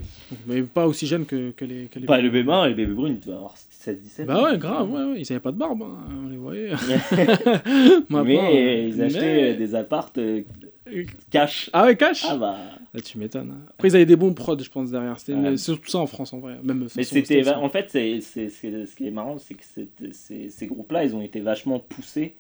Mais 0.48 0.62
pas 0.64 0.88
aussi 0.88 1.08
jeunes 1.08 1.26
que, 1.26 1.52
que 1.52 1.66
les. 1.66 1.86
Que 1.86 2.00
les... 2.00 2.06
Pas 2.06 2.20
le 2.22 2.30
bébé 2.30 2.52
et 2.66 2.70
les 2.70 2.74
bébés 2.76 2.94
brunes, 2.94 3.20
tu 3.20 3.30
vas 3.30 3.36
avoir 3.36 3.56
16-17 3.56 4.26
Bah 4.26 4.44
ouais, 4.44 4.58
grave, 4.58 4.92
ouais, 4.92 5.04
ouais. 5.04 5.22
Ils 5.22 5.32
avaient 5.32 5.40
pas 5.40 5.52
de 5.52 5.58
barbe, 5.58 5.82
hein, 5.84 5.98
on 6.26 6.30
les 6.30 6.38
voyait. 6.38 6.72
Mais 8.10 8.88
ils 8.90 9.02
achetaient 9.02 9.20
mais- 9.22 9.54
euh, 9.54 9.58
des 9.58 9.76
appartes 9.76 10.18
euh, 10.18 10.42
cash. 11.32 11.70
Ah 11.74 11.86
ouais, 11.86 11.96
cash 11.96 12.26
Ah 12.30 12.38
bah. 12.38 12.58
Là, 12.94 13.02
tu 13.02 13.18
m'étonnes. 13.18 13.52
hein. 13.52 13.66
Après, 13.72 13.90
ils 13.90 13.96
avaient 13.96 14.06
des 14.06 14.16
bons 14.16 14.34
prods, 14.34 14.58
je 14.58 14.70
pense, 14.70 14.90
derrière. 14.92 15.20
C'était 15.20 15.34
Ouais. 15.34 15.58
c'est 15.58 15.66
surtout 15.66 15.90
ça 15.90 15.98
en 16.00 16.08
France, 16.08 16.32
en 16.34 16.40
vrai. 16.40 16.58
Même, 16.64 16.88
Mais 16.96 17.04
c'était 17.04 17.48
en 17.50 17.70
fait 17.70 17.88
c'est 17.90 18.22
ce 18.22 18.96
qui 18.96 19.08
est 19.08 19.12
marrant 19.12 19.38
c'est 19.38 19.56
que 19.56 19.64
c'était- 19.64 20.50
ces 20.50 20.68
groupes-là 20.68 21.04
ils 21.04 21.16
ont 21.16 21.22
été 21.22 21.40
vachement 21.42 21.80
poussés 21.80 22.36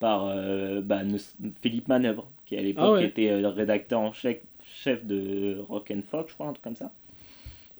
par 0.00 0.26
euh, 0.26 0.80
bah, 0.80 1.04
ne- 1.04 1.18
Philippe 1.60 1.86
Manœuvre 1.86 2.28
qui 2.46 2.56
à 2.56 2.62
l'époque 2.62 2.84
Ah 2.84 2.92
ouais. 2.94 3.04
était 3.06 3.30
euh, 3.30 3.48
rédacteur 3.50 4.00
en 4.00 4.12
chef, 4.12 4.38
chef 4.64 5.04
de 5.06 5.58
Rock 5.68 5.92
and 5.96 6.02
Folk 6.02 6.28
je 6.28 6.34
crois 6.34 6.48
un 6.48 6.52
truc 6.52 6.64
comme 6.64 6.74
ça 6.76 6.90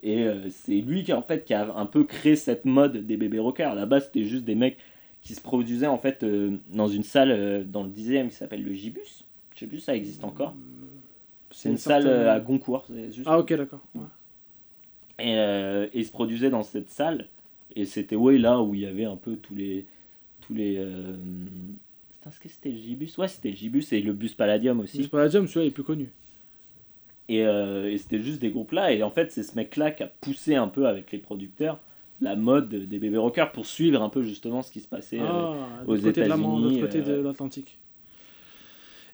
et 0.05 0.23
euh, 0.23 0.49
c'est 0.51 0.81
lui 0.81 1.03
qui 1.03 1.13
en 1.13 1.23
fait 1.23 1.45
qui 1.45 1.53
a 1.55 1.75
un 1.75 1.87
peu 1.87 2.05
créé 2.05 2.37
cette 2.37 2.65
mode 2.65 2.99
des 3.07 3.17
bébés 3.17 3.39
rockers 3.41 3.73
à 3.73 3.75
la 3.75 3.87
base 3.87 4.07
c'était 4.07 4.25
juste 4.25 4.45
des 4.45 4.55
mecs 4.55 4.79
qui 5.23 5.35
se 5.35 5.41
produisaient 5.41 5.87
en 5.89 5.99
fait 5.99 6.25
dans 6.73 6.87
une 6.89 7.03
salle 7.03 7.67
dans 7.69 7.83
le 7.83 7.91
10e 7.91 8.29
qui 8.29 8.35
s'appelle 8.37 8.63
le 8.63 8.73
Gibus 8.73 9.25
je 9.55 9.59
sais 9.61 9.67
plus 9.67 9.79
si 9.81 9.85
ça 9.87 9.97
existe 9.97 10.23
encore 10.25 10.55
C'est 11.51 11.69
une 11.69 11.77
salle 11.79 12.07
à 12.07 12.39
Goncourt. 12.41 12.87
juste- 13.11 13.27
Ah 13.27 13.39
ok 13.41 13.53
d'accord. 13.55 13.81
Ouais. 13.95 14.03
Et, 15.19 15.33
et 15.35 15.91
il 15.99 16.05
se 16.07 16.13
produisait 16.13 16.49
dans 16.49 16.63
cette 16.63 16.89
salle. 16.91 17.27
Et 17.77 17.85
c'était 17.85 18.17
ouais, 18.17 18.39
là 18.39 18.63
où 18.63 18.75
il 18.75 18.81
y 18.81 18.87
avait 18.87 19.05
un 19.05 19.17
peu 19.17 19.37
tous 19.37 19.55
les. 19.55 19.85
Tous 20.41 20.55
les 20.55 20.79
Est-ce 22.29 22.39
que 22.41 22.49
c'était 22.49 22.71
le 22.71 22.79
Gibus 22.79 23.17
Ouais, 23.19 23.29
c'était 23.29 23.51
le 23.51 23.57
Gibus 23.57 23.93
et 23.93 24.01
le 24.03 24.13
bus 24.13 24.35
Palladium 24.35 24.81
aussi. 24.81 25.09
Pas 25.09 25.19
la 25.19 25.29
jam, 25.29 25.47
celui-là 25.47 25.65
il 25.65 25.69
est 25.69 25.73
plus 25.73 25.83
connu. 25.85 26.11
Et, 27.29 27.45
euh, 27.47 27.91
et 27.91 27.97
c'était 27.99 28.21
juste 28.21 28.41
des 28.41 28.51
groupes 28.51 28.73
là. 28.73 28.93
Et 28.93 29.03
en 29.03 29.11
fait, 29.11 29.31
c'est 29.33 29.43
ce 29.43 29.55
mec-là 29.57 29.91
qui 29.93 30.03
a 30.03 30.09
poussé 30.21 30.55
un 30.57 30.69
peu 30.69 30.87
avec 30.87 31.11
les 31.13 31.19
producteurs 31.19 31.81
la 32.23 32.37
mode 32.37 32.69
des 32.69 32.99
bébés 32.99 33.17
rockers 33.17 33.51
pour 33.51 33.65
suivre 33.65 34.03
un 34.03 34.11
peu 34.11 34.23
justement 34.23 34.61
ce 34.61 34.71
qui 34.71 34.81
se 34.81 34.89
passait. 34.89 35.19
euh, 35.21 35.25
Ah, 35.25 35.83
aux 35.87 35.95
côté 35.97 36.01
de 36.01 36.07
l'autre 36.07 36.19
États-Unis, 36.27 36.81
côté 36.83 37.01
de 37.01 37.13
euh, 37.13 37.23
l'Atlantique. 37.23 37.79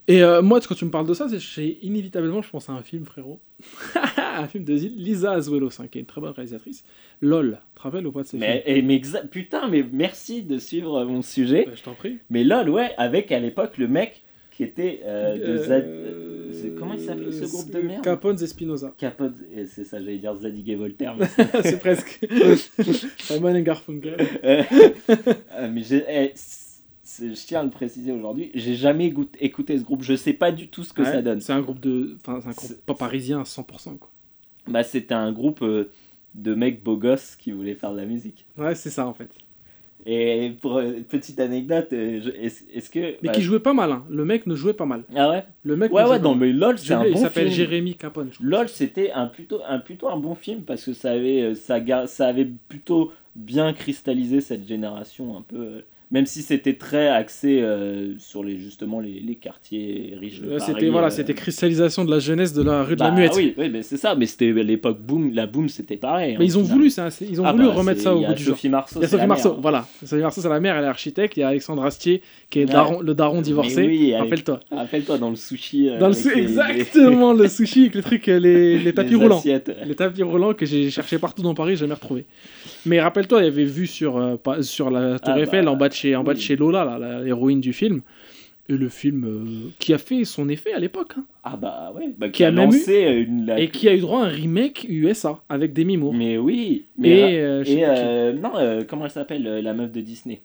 Et 0.09 0.23
euh, 0.23 0.41
moi, 0.41 0.61
quand 0.61 0.75
tu 0.77 0.85
me 0.85 0.91
parles 0.91 1.07
de 1.09 1.15
ça, 1.15 1.27
c'est 1.29 1.79
inévitablement, 1.83 2.41
je 2.41 2.49
pense 2.51 2.69
à 2.69 2.73
un 2.73 2.83
film, 2.83 3.05
frérot. 3.05 3.41
un 4.37 4.47
film 4.47 4.63
de 4.65 4.73
Lisa 4.75 5.33
Azuelos, 5.33 5.81
hein, 5.81 5.87
qui 5.91 5.99
est 5.99 6.03
une 6.03 6.07
très 6.07 6.21
bonne 6.21 6.31
réalisatrice. 6.31 6.85
LOL, 7.23 7.59
rappelles 7.77 8.07
ou 8.07 8.13
pas 8.13 8.23
de 8.23 8.29
ce 8.29 8.37
mais, 8.37 8.63
film 8.65 8.77
et, 8.77 8.83
mais 8.83 9.01
putain, 9.31 9.67
mais 9.69 9.85
merci 9.93 10.43
de 10.43 10.59
suivre 10.59 11.05
mon 11.05 11.23
sujet. 11.23 11.67
Euh, 11.69 11.73
Je 11.75 11.83
t'en 11.83 11.95
prie. 11.95 12.19
Mais 12.31 12.45
lol, 12.45 12.69
ouais, 12.71 12.91
avec 12.99 13.33
à 13.33 13.41
l'époque 13.41 13.79
le 13.79 13.89
mec 13.89 14.23
qui 14.53 14.63
était 14.63 15.01
euh, 15.05 15.37
de 15.37 15.59
Euh, 15.63 15.67
Zad- 15.67 16.79
comment 16.79 16.95
il 16.95 17.01
s'appelait, 17.01 17.33
ce 17.33 17.45
groupe 17.45 17.71
de 17.71 17.81
merde? 17.81 18.05
Capones 18.05 18.41
et 18.43 18.47
Spinoza. 18.47 18.95
Capote, 18.97 19.35
et 19.55 19.67
c'est 19.67 19.85
ça, 19.85 19.99
j'allais 19.99 20.19
dire 20.19 20.35
Zadig 20.37 20.69
et 20.71 20.77
Voltaire. 20.77 21.17
C'est 21.63 21.79
presque. 21.81 22.21
Simon 23.19 23.55
et 23.55 23.63
Garfunkel. 23.63 24.17
Euh, 24.45 24.63
euh, 25.11 25.69
mais 25.71 25.83
j'ai- 25.83 26.05
eh, 26.09 26.33
je 27.07 27.47
tiens 27.47 27.61
à 27.61 27.65
le 27.65 27.71
préciser 27.71 28.13
aujourd'hui, 28.13 28.51
j'ai 28.55 28.75
jamais 28.75 29.13
écouté 29.41 29.79
ce 29.79 29.85
groupe, 29.85 30.03
je 30.03 30.15
sais 30.17 30.33
pas 30.33 30.53
du 30.53 30.69
tout 30.69 30.85
ce 30.85 30.93
que 30.93 31.03
Ouais, 31.03 31.13
ça 31.13 31.23
donne. 31.23 31.41
C'est 31.41 31.53
un 31.53 31.61
groupe 31.61 31.81
de. 31.81 32.17
Enfin, 32.21 32.41
un 32.47 32.53
groupe 32.53 32.85
pas 32.85 32.95
parisien 32.95 33.41
à 33.41 33.45
100%. 33.45 33.99
Quoi. 33.99 34.11
Bah, 34.69 34.83
c'était 34.83 35.15
un 35.15 35.33
groupe 35.33 35.63
euh, 35.63 35.91
de 36.35 36.55
mecs 36.55 36.83
beaux 36.83 36.97
gosses 36.97 37.37
qui 37.37 37.53
voulaient 37.53 37.75
faire 37.75 37.93
de 37.93 37.99
la 37.99 38.07
musique. 38.07 38.47
Ouais, 38.59 38.75
c'est 38.75 38.91
ça 38.91 39.07
en 39.07 39.15
fait. 39.15 39.31
Et 40.09 40.53
pour 40.61 40.77
euh, 40.77 41.01
petite 41.09 41.41
anecdote, 41.41 41.89
euh, 41.93 42.21
est-ce 42.41 42.91
que. 42.91 43.01
Mais 43.01 43.17
bah, 43.25 43.33
qui 43.33 43.43
jouait 43.43 43.59
pas 43.59 43.73
mal. 43.75 43.91
Hein. 43.91 44.05
Le 44.09 44.25
mec 44.25 44.47
ne 44.47 44.55
jouait 44.55 44.73
pas 44.73 44.87
mal. 44.87 45.03
Ah 45.17 45.29
ouais? 45.31 45.45
Le 45.65 45.75
mec 45.75 45.93
Ouais, 45.93 46.05
ouais, 46.05 46.21
mal. 46.21 46.37
mais 46.37 46.53
LOL, 46.53 46.79
c'est 46.79 46.95
un 46.95 47.03
bon 47.03 47.11
il 47.11 47.19
s'appelle 47.19 47.49
film. 47.49 47.57
Jérémy 47.57 47.97
Capone. 47.97 48.31
LOL, 48.41 48.69
c'était 48.69 49.11
un 49.11 49.27
plutôt, 49.27 49.61
un 49.67 49.81
plutôt 49.81 50.09
un 50.09 50.17
bon 50.17 50.37
film 50.37 50.63
parce 50.63 50.85
que 50.85 50.93
ça 50.93 51.11
avait, 51.11 51.43
euh, 51.43 51.55
ça, 51.57 51.81
ça 52.07 52.29
avait 52.29 52.45
plutôt 52.45 53.13
bien 53.35 53.73
cristallisé 53.73 54.41
cette 54.41 54.67
génération 54.69 55.37
un 55.37 55.43
peu. 55.43 55.83
Même 56.13 56.25
si 56.27 56.43
c'était 56.43 56.75
très 56.75 57.09
axé 57.09 57.61
euh, 57.63 58.15
sur 58.19 58.45
les, 58.45 58.59
justement 58.59 59.01
les, 59.01 59.19
les 59.21 59.35
quartiers 59.35 60.17
riches 60.21 60.41
de. 60.41 60.59
C'était 60.61 60.89
voilà, 60.89 61.09
euh, 61.09 61.11
c'était 61.11 61.35
cristallisation 61.35 62.05
de 62.05 62.11
la 62.13 62.21
jeunesse 62.21 62.53
de 62.53 62.63
la 62.63 62.85
rue 62.85 62.95
de 62.95 63.01
la 63.01 63.11
bah 63.11 63.17
Muette. 63.17 63.33
Oui, 63.37 63.55
oui 63.59 63.69
mais 63.73 63.83
c'est 63.83 63.97
ça, 63.97 64.15
mais 64.15 64.27
c'était 64.27 64.53
l'époque 64.53 65.01
boom, 65.01 65.33
la 65.35 65.47
boom 65.47 65.69
c'était 65.69 65.97
pareil. 65.97 66.35
hein, 66.35 66.37
Mais 66.39 66.45
ils 66.47 66.57
ont 66.59 66.63
final. 66.63 66.77
voulu 66.79 66.91
ça, 66.91 67.09
ils 67.21 67.41
ont 67.41 67.45
Ah 67.45 67.53
voulu 67.53 67.67
bah, 67.67 67.73
remettre 67.75 68.01
ça 68.03 68.15
au 68.15 68.21
goût 68.23 68.35
du 68.35 68.43
jour. 68.43 68.55
Sophie 68.55 68.69
Marceau. 68.69 69.01
Il 69.01 69.03
y 69.03 69.05
a 69.05 69.09
Sophie 69.09 69.27
Marceau, 69.27 69.51
mère. 69.53 69.61
voilà. 69.61 69.87
Sophie 70.05 70.23
Marceau, 70.23 70.41
c'est 70.41 70.49
la 70.49 70.61
mère, 70.61 70.77
elle 70.77 70.85
est 70.85 70.89
architecte. 70.89 71.37
Il 71.37 71.41
y 71.41 71.43
a 71.43 71.49
Alexandre 71.49 71.85
Astier, 71.85 72.23
qui 72.51 72.61
est 72.61 72.67
Ouais. 72.67 72.73
daron- 72.73 73.01
le 73.03 73.15
daron 73.15 73.41
divorcé. 73.43 73.85
Oui, 73.87 74.15
Rappelle-toi. 74.15 74.61
Rappelle-toi 74.71 75.19
dans 75.19 75.31
le 75.31 75.37
sushi. 75.37 75.89
euh, 75.89 75.99
Dans 75.99 76.09
le 76.09 76.13
avec 76.15 76.23
sou- 76.23 76.29
les- 76.37 76.43
Exactement, 76.43 77.33
le 77.33 77.49
sushi 77.49 77.81
avec 77.83 77.95
les 77.97 78.03
trucs, 78.03 78.27
les, 78.29 78.93
tapis 78.95 79.11
les 79.11 79.17
roulants. 79.17 79.43
Les 79.85 79.95
tapis 79.97 80.23
roulants 80.23 80.55
que 80.55 80.67
j'ai 80.67 80.89
cherché 80.91 81.19
partout 81.19 81.43
dans 81.43 81.55
Paris, 81.55 81.75
jamais 81.77 81.95
retrouvé. 81.95 82.27
Mais 82.85 83.01
rappelle-toi, 83.01 83.41
il 83.41 83.45
y 83.47 83.49
avait 83.49 83.65
vu 83.65 83.89
sur, 83.89 84.39
sur 84.61 84.91
la 84.91 85.19
Tour 85.19 85.35
Ah 85.37 85.41
Eiffel, 85.41 85.65
bah, 85.65 85.73
en 85.73 85.77
bas 85.77 85.89
de 85.89 85.95
chez, 85.97 86.15
en 86.17 86.23
bas 86.25 86.35
de 86.35 86.39
chez 86.41 86.57
Lola, 86.57 86.85
là, 86.99 87.21
l'héroïne 87.23 87.61
du 87.61 87.73
film. 87.73 88.03
Et 88.69 88.77
le 88.77 88.89
film 88.89 89.25
euh, 89.25 89.71
qui 89.79 89.95
a 89.95 89.99
fait 89.99 90.25
son 90.25 90.49
effet 90.49 90.73
à 90.73 90.81
l'époque. 90.81 91.13
hein. 91.17 91.25
Ah 91.45 91.57
bah 91.57 91.93
ouais, 91.95 92.13
bah, 92.19 92.29
Qui 92.31 92.43
a 92.43 92.51
même 92.51 92.65
lancé 92.65 93.05
euh, 93.07 93.23
une. 93.23 93.47
la- 93.47 93.61
Et 93.61 93.69
qui 93.69 93.89
a 93.89 93.95
eu 93.95 94.01
droit 94.01 94.23
à 94.23 94.25
un 94.25 94.29
remake 94.29 94.85
USA 94.89 95.41
avec 95.49 95.73
Demi 95.73 95.97
Moore. 95.97 96.13
Mais 96.15 96.37
oui. 96.37 96.87
Mais 96.99 97.11
Et, 97.35 97.41
euh, 97.41 97.63
et 97.65 97.85
euh, 97.87 98.33
non, 98.33 98.51
comment 98.89 99.05
elle 99.05 99.11
s'appelle 99.13 99.45
la 99.45 99.73
meuf 99.73 99.93
de 99.93 100.01
Disney? 100.01 100.41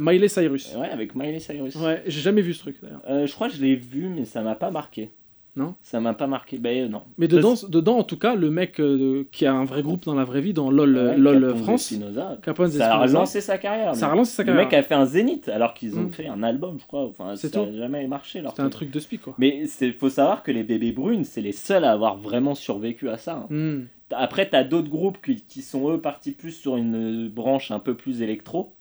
Miley 0.00 0.26
Cyrus. 0.28 0.74
Ouais, 0.76 0.88
avec 0.88 1.14
Miley 1.14 1.38
Cyrus. 1.40 1.74
Ouais, 1.76 2.02
j'ai 2.06 2.20
jamais 2.20 2.42
vu 2.42 2.52
ce 2.52 2.60
truc 2.60 2.76
d'ailleurs. 2.82 3.26
Je 3.26 3.32
crois 3.32 3.48
que 3.48 3.54
je 3.54 3.62
l'ai 3.62 3.76
vu, 3.76 4.08
mais 4.08 4.24
ça 4.24 4.42
m'a 4.42 4.54
pas 4.56 4.70
marqué. 4.72 5.10
Non 5.56 5.74
Ça 5.82 6.00
m'a 6.00 6.12
pas 6.12 6.26
marqué. 6.26 6.58
Bah 6.58 6.68
euh, 6.70 6.86
non. 6.88 7.02
Mais 7.18 7.28
dedans, 7.28 7.54
dedans, 7.68 7.96
en 7.98 8.02
tout 8.02 8.18
cas, 8.18 8.34
le 8.34 8.50
mec 8.50 8.78
euh, 8.78 9.24
qui 9.32 9.46
a 9.46 9.54
un 9.54 9.64
vrai 9.64 9.82
groupe 9.82 10.04
dans 10.04 10.14
la 10.14 10.24
vraie 10.24 10.42
vie, 10.42 10.52
dans 10.52 10.70
LOL, 10.70 10.94
Ouais, 10.96 11.16
LOL 11.16 11.40
Capone 11.46 11.62
France, 11.62 11.82
Spinoza. 11.84 12.38
Capone 12.42 12.70
Ça 12.70 12.94
a 12.94 12.98
relancé 12.98 13.40
sa 13.40 13.56
carrière. 13.56 13.94
ça 13.94 14.06
a 14.08 14.10
relancé 14.12 14.32
sa 14.32 14.42
Le 14.42 14.46
carrière. 14.48 14.64
mec 14.66 14.74
a 14.74 14.82
fait 14.82 14.94
un 14.94 15.06
zénith 15.06 15.48
alors 15.48 15.72
qu'ils 15.74 15.96
ont 15.98 16.02
Mm. 16.02 16.10
fait 16.12 16.26
un 16.28 16.42
album, 16.42 16.76
je 16.78 16.86
crois. 16.86 17.04
Enfin, 17.06 17.36
C'est 17.36 17.52
ça 17.54 17.64
n'a 17.64 17.72
jamais 17.72 18.06
marché. 18.06 18.42
C'était 18.46 18.60
un 18.60 18.68
truc. 18.68 18.90
de 18.90 19.00
spi 19.00 19.18
quoi. 19.18 19.34
Mais 19.38 19.62
il 19.80 19.92
faut 19.94 20.10
savoir 20.10 20.42
que 20.42 20.50
les 20.52 20.62
bébés 20.62 20.92
brunes, 20.92 21.24
c'est 21.24 21.40
les 21.40 21.52
seuls 21.52 21.84
à 21.84 21.92
avoir 21.92 22.16
vraiment 22.18 22.54
survécu 22.54 23.08
à 23.08 23.16
ça. 23.16 23.36
hein. 23.36 23.46
Hmm. 23.48 23.84
Après, 24.12 24.48
t'as 24.48 24.62
d'autres 24.62 24.88
groupes 24.90 25.18
qui, 25.24 25.42
qui 25.42 25.62
sont 25.62 25.90
eux 25.90 26.00
partis 26.00 26.30
plus 26.30 26.52
sur 26.52 26.76
une 26.76 27.28
branche 27.28 27.72
un 27.72 27.80
peu 27.80 27.94
plus 27.94 28.22
électro. 28.22 28.72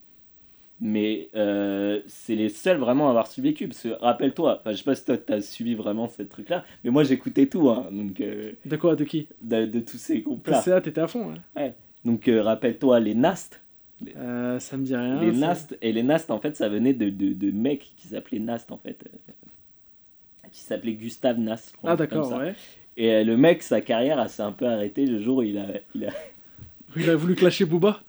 Mais 0.88 1.30
euh, 1.36 2.02
c'est 2.06 2.36
les 2.36 2.50
seuls 2.50 2.78
vraiment 2.78 3.08
à 3.08 3.10
avoir 3.10 3.26
survécu. 3.26 3.68
Parce 3.68 3.82
que 3.82 3.90
rappelle-toi, 3.90 4.60
enfin, 4.60 4.72
je 4.72 4.78
sais 4.78 4.84
pas 4.84 4.94
si 4.94 5.04
toi 5.04 5.18
t'as 5.18 5.42
suivi 5.42 5.74
vraiment 5.74 6.08
ce 6.08 6.22
truc-là, 6.22 6.64
mais 6.84 6.92
moi 6.92 7.04
j'écoutais 7.04 7.48
tout, 7.48 7.70
hein, 7.70 7.88
donc, 7.92 8.22
euh, 8.22 8.52
De 8.66 8.76
quoi 8.76 8.96
De 8.96 9.04
qui? 9.04 9.28
de, 9.42 9.66
de 9.66 9.80
tous 9.80 9.98
ces 9.98 10.22
groupes-là. 10.22 10.62
PCA, 10.62 10.82
t'étais 10.82 11.02
à 11.02 11.08
fond. 11.08 11.34
hein. 11.56 11.70
Donc 12.04 12.28
euh, 12.28 12.44
rappelle-toi 12.44 13.00
les 13.00 13.16
Nast. 13.16 13.62
Ça 14.60 14.78
me 14.78 14.84
dit 14.84 14.96
rien. 14.96 15.20
les. 15.22 15.32
Nast. 15.32 15.76
Et 15.82 15.92
les 15.92 16.04
Nast, 16.04 16.30
en 16.30 16.40
fait, 16.40 16.56
ça 16.56 16.70
venait 16.70 16.94
de, 16.94 17.10
de, 17.10 17.34
de 17.34 17.50
mecs 17.52 17.94
qui 17.98 18.08
s'appelaient 18.10 18.40
Nast, 18.40 18.72
en 18.72 18.78
fait. 18.78 19.04
qui 20.52 20.60
s'appelait 20.62 20.94
Gustave 20.94 21.40
Nast. 21.40 21.72
je 21.72 21.78
crois, 21.78 21.92
Ah 21.92 21.96
d'accord, 21.96 22.32
ouais. 22.38 22.54
Et 22.98 23.24
le 23.24 23.36
mec, 23.38 23.64
sa 23.64 23.82
carrière, 23.82 24.30
s'est 24.30 24.44
un 24.44 24.52
peu 24.52 24.68
arrêtée 24.68 25.06
le 25.06 25.20
jour 25.20 25.38
où 25.38 25.42
il 25.42 25.58
a, 25.58 25.66
il 25.96 26.06
a, 26.06 26.12
Il 26.98 27.10
a 27.10 27.16
voulu 27.16 27.36
clasher 27.36 27.66
Booba. 27.66 28.02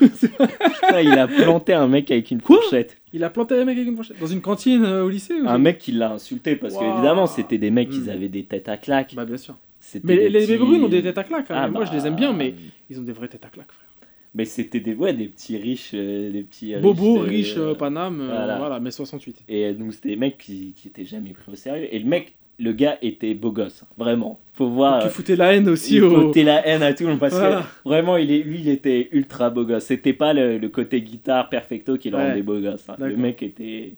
il 0.00 1.12
a 1.18 1.26
planté 1.28 1.72
un 1.72 1.86
mec 1.86 2.10
avec 2.10 2.30
une 2.30 2.40
Quoi 2.42 2.56
fourchette. 2.60 2.98
Il 3.12 3.22
a 3.24 3.30
planté 3.30 3.54
un 3.54 3.64
mec 3.64 3.76
avec 3.76 3.88
une 3.88 3.96
fourchette 3.96 4.18
dans 4.20 4.26
une 4.26 4.40
cantine 4.40 4.84
euh, 4.84 5.04
au 5.04 5.08
lycée 5.08 5.34
ou 5.40 5.48
Un 5.48 5.58
mec 5.58 5.78
qui 5.78 5.92
l'a 5.92 6.12
insulté 6.12 6.56
parce 6.56 6.74
que 6.74 6.80
Waouh. 6.80 6.94
évidemment 6.94 7.26
c'était 7.26 7.58
des 7.58 7.70
mecs 7.70 7.90
qui 7.90 8.00
Hmm. 8.00 8.08
avaient 8.10 8.28
des 8.28 8.44
têtes 8.44 8.68
à 8.68 8.76
claques. 8.76 9.14
Bah 9.14 9.24
bien 9.24 9.36
sûr. 9.36 9.56
C'était 9.80 10.06
Mais 10.06 10.16
des 10.16 10.28
les, 10.28 10.40
les 10.40 10.46
petits- 10.46 10.58
brunes 10.58 10.84
ont 10.84 10.88
des 10.88 11.02
têtes 11.02 11.18
à 11.18 11.24
claques. 11.24 11.50
hein. 11.50 11.54
Ah, 11.56 11.68
Moi 11.68 11.84
je 11.84 11.90
bah, 11.90 11.96
les 11.96 12.06
aime 12.06 12.16
bien, 12.16 12.32
mais 12.32 12.54
ils 12.90 12.98
ont 12.98 13.02
des 13.04 13.12
vraies 13.12 13.28
têtes 13.28 13.44
à 13.44 13.48
claques, 13.48 13.70
frère. 13.72 13.86
Mais 14.34 14.44
c'était 14.44 14.80
des 14.80 14.94
ouais 14.94 15.14
des 15.14 15.28
petits 15.28 15.56
riches, 15.56 15.92
euh, 15.94 16.30
des 16.30 16.42
petits 16.42 16.74
riches, 16.74 16.82
Bobo, 16.82 17.18
euh, 17.18 17.22
riche, 17.22 17.54
euh, 17.56 17.74
Paname, 17.74 18.20
euh, 18.20 18.26
voilà. 18.26 18.58
voilà. 18.58 18.80
mais 18.80 18.90
68. 18.90 19.44
Et 19.48 19.72
donc 19.72 19.94
c'était 19.94 20.10
des 20.10 20.16
mecs 20.16 20.36
qui, 20.38 20.74
qui 20.76 20.88
étaient 20.88 21.04
jamais 21.06 21.30
pris 21.30 21.52
au 21.52 21.54
sérieux. 21.54 21.86
Et 21.90 21.98
le 21.98 22.04
mec, 22.06 22.34
le 22.58 22.72
gars 22.72 22.96
était 23.02 23.34
beau 23.34 23.52
gosse, 23.52 23.84
vraiment. 23.98 24.40
Faut 24.54 24.68
voir. 24.68 25.02
Qui 25.02 25.08
foutait 25.10 25.36
la 25.36 25.54
haine 25.54 25.68
aussi 25.68 25.96
il 25.96 26.04
au. 26.04 26.22
foutait 26.28 26.42
la 26.42 26.66
haine 26.66 26.82
à 26.82 26.94
tout 26.94 27.04
le 27.04 27.10
monde 27.10 27.18
parce 27.20 27.34
Voilà. 27.34 27.60
que 27.84 27.88
vraiment 27.88 28.16
il 28.16 28.30
est, 28.32 28.38
lui 28.38 28.60
il 28.60 28.68
était 28.70 29.08
ultra 29.12 29.50
beau 29.50 29.64
gosse. 29.64 29.84
C'était 29.84 30.14
pas 30.14 30.32
le, 30.32 30.56
le 30.56 30.68
côté 30.70 31.02
guitare 31.02 31.50
perfecto 31.50 31.98
qui 31.98 32.08
le 32.10 32.16
Ouais. 32.16 32.28
rendait 32.28 32.42
beau 32.42 32.58
gosse. 32.58 32.88
hein. 32.88 32.96
Le 32.98 33.16
mec 33.16 33.42
était 33.42 33.92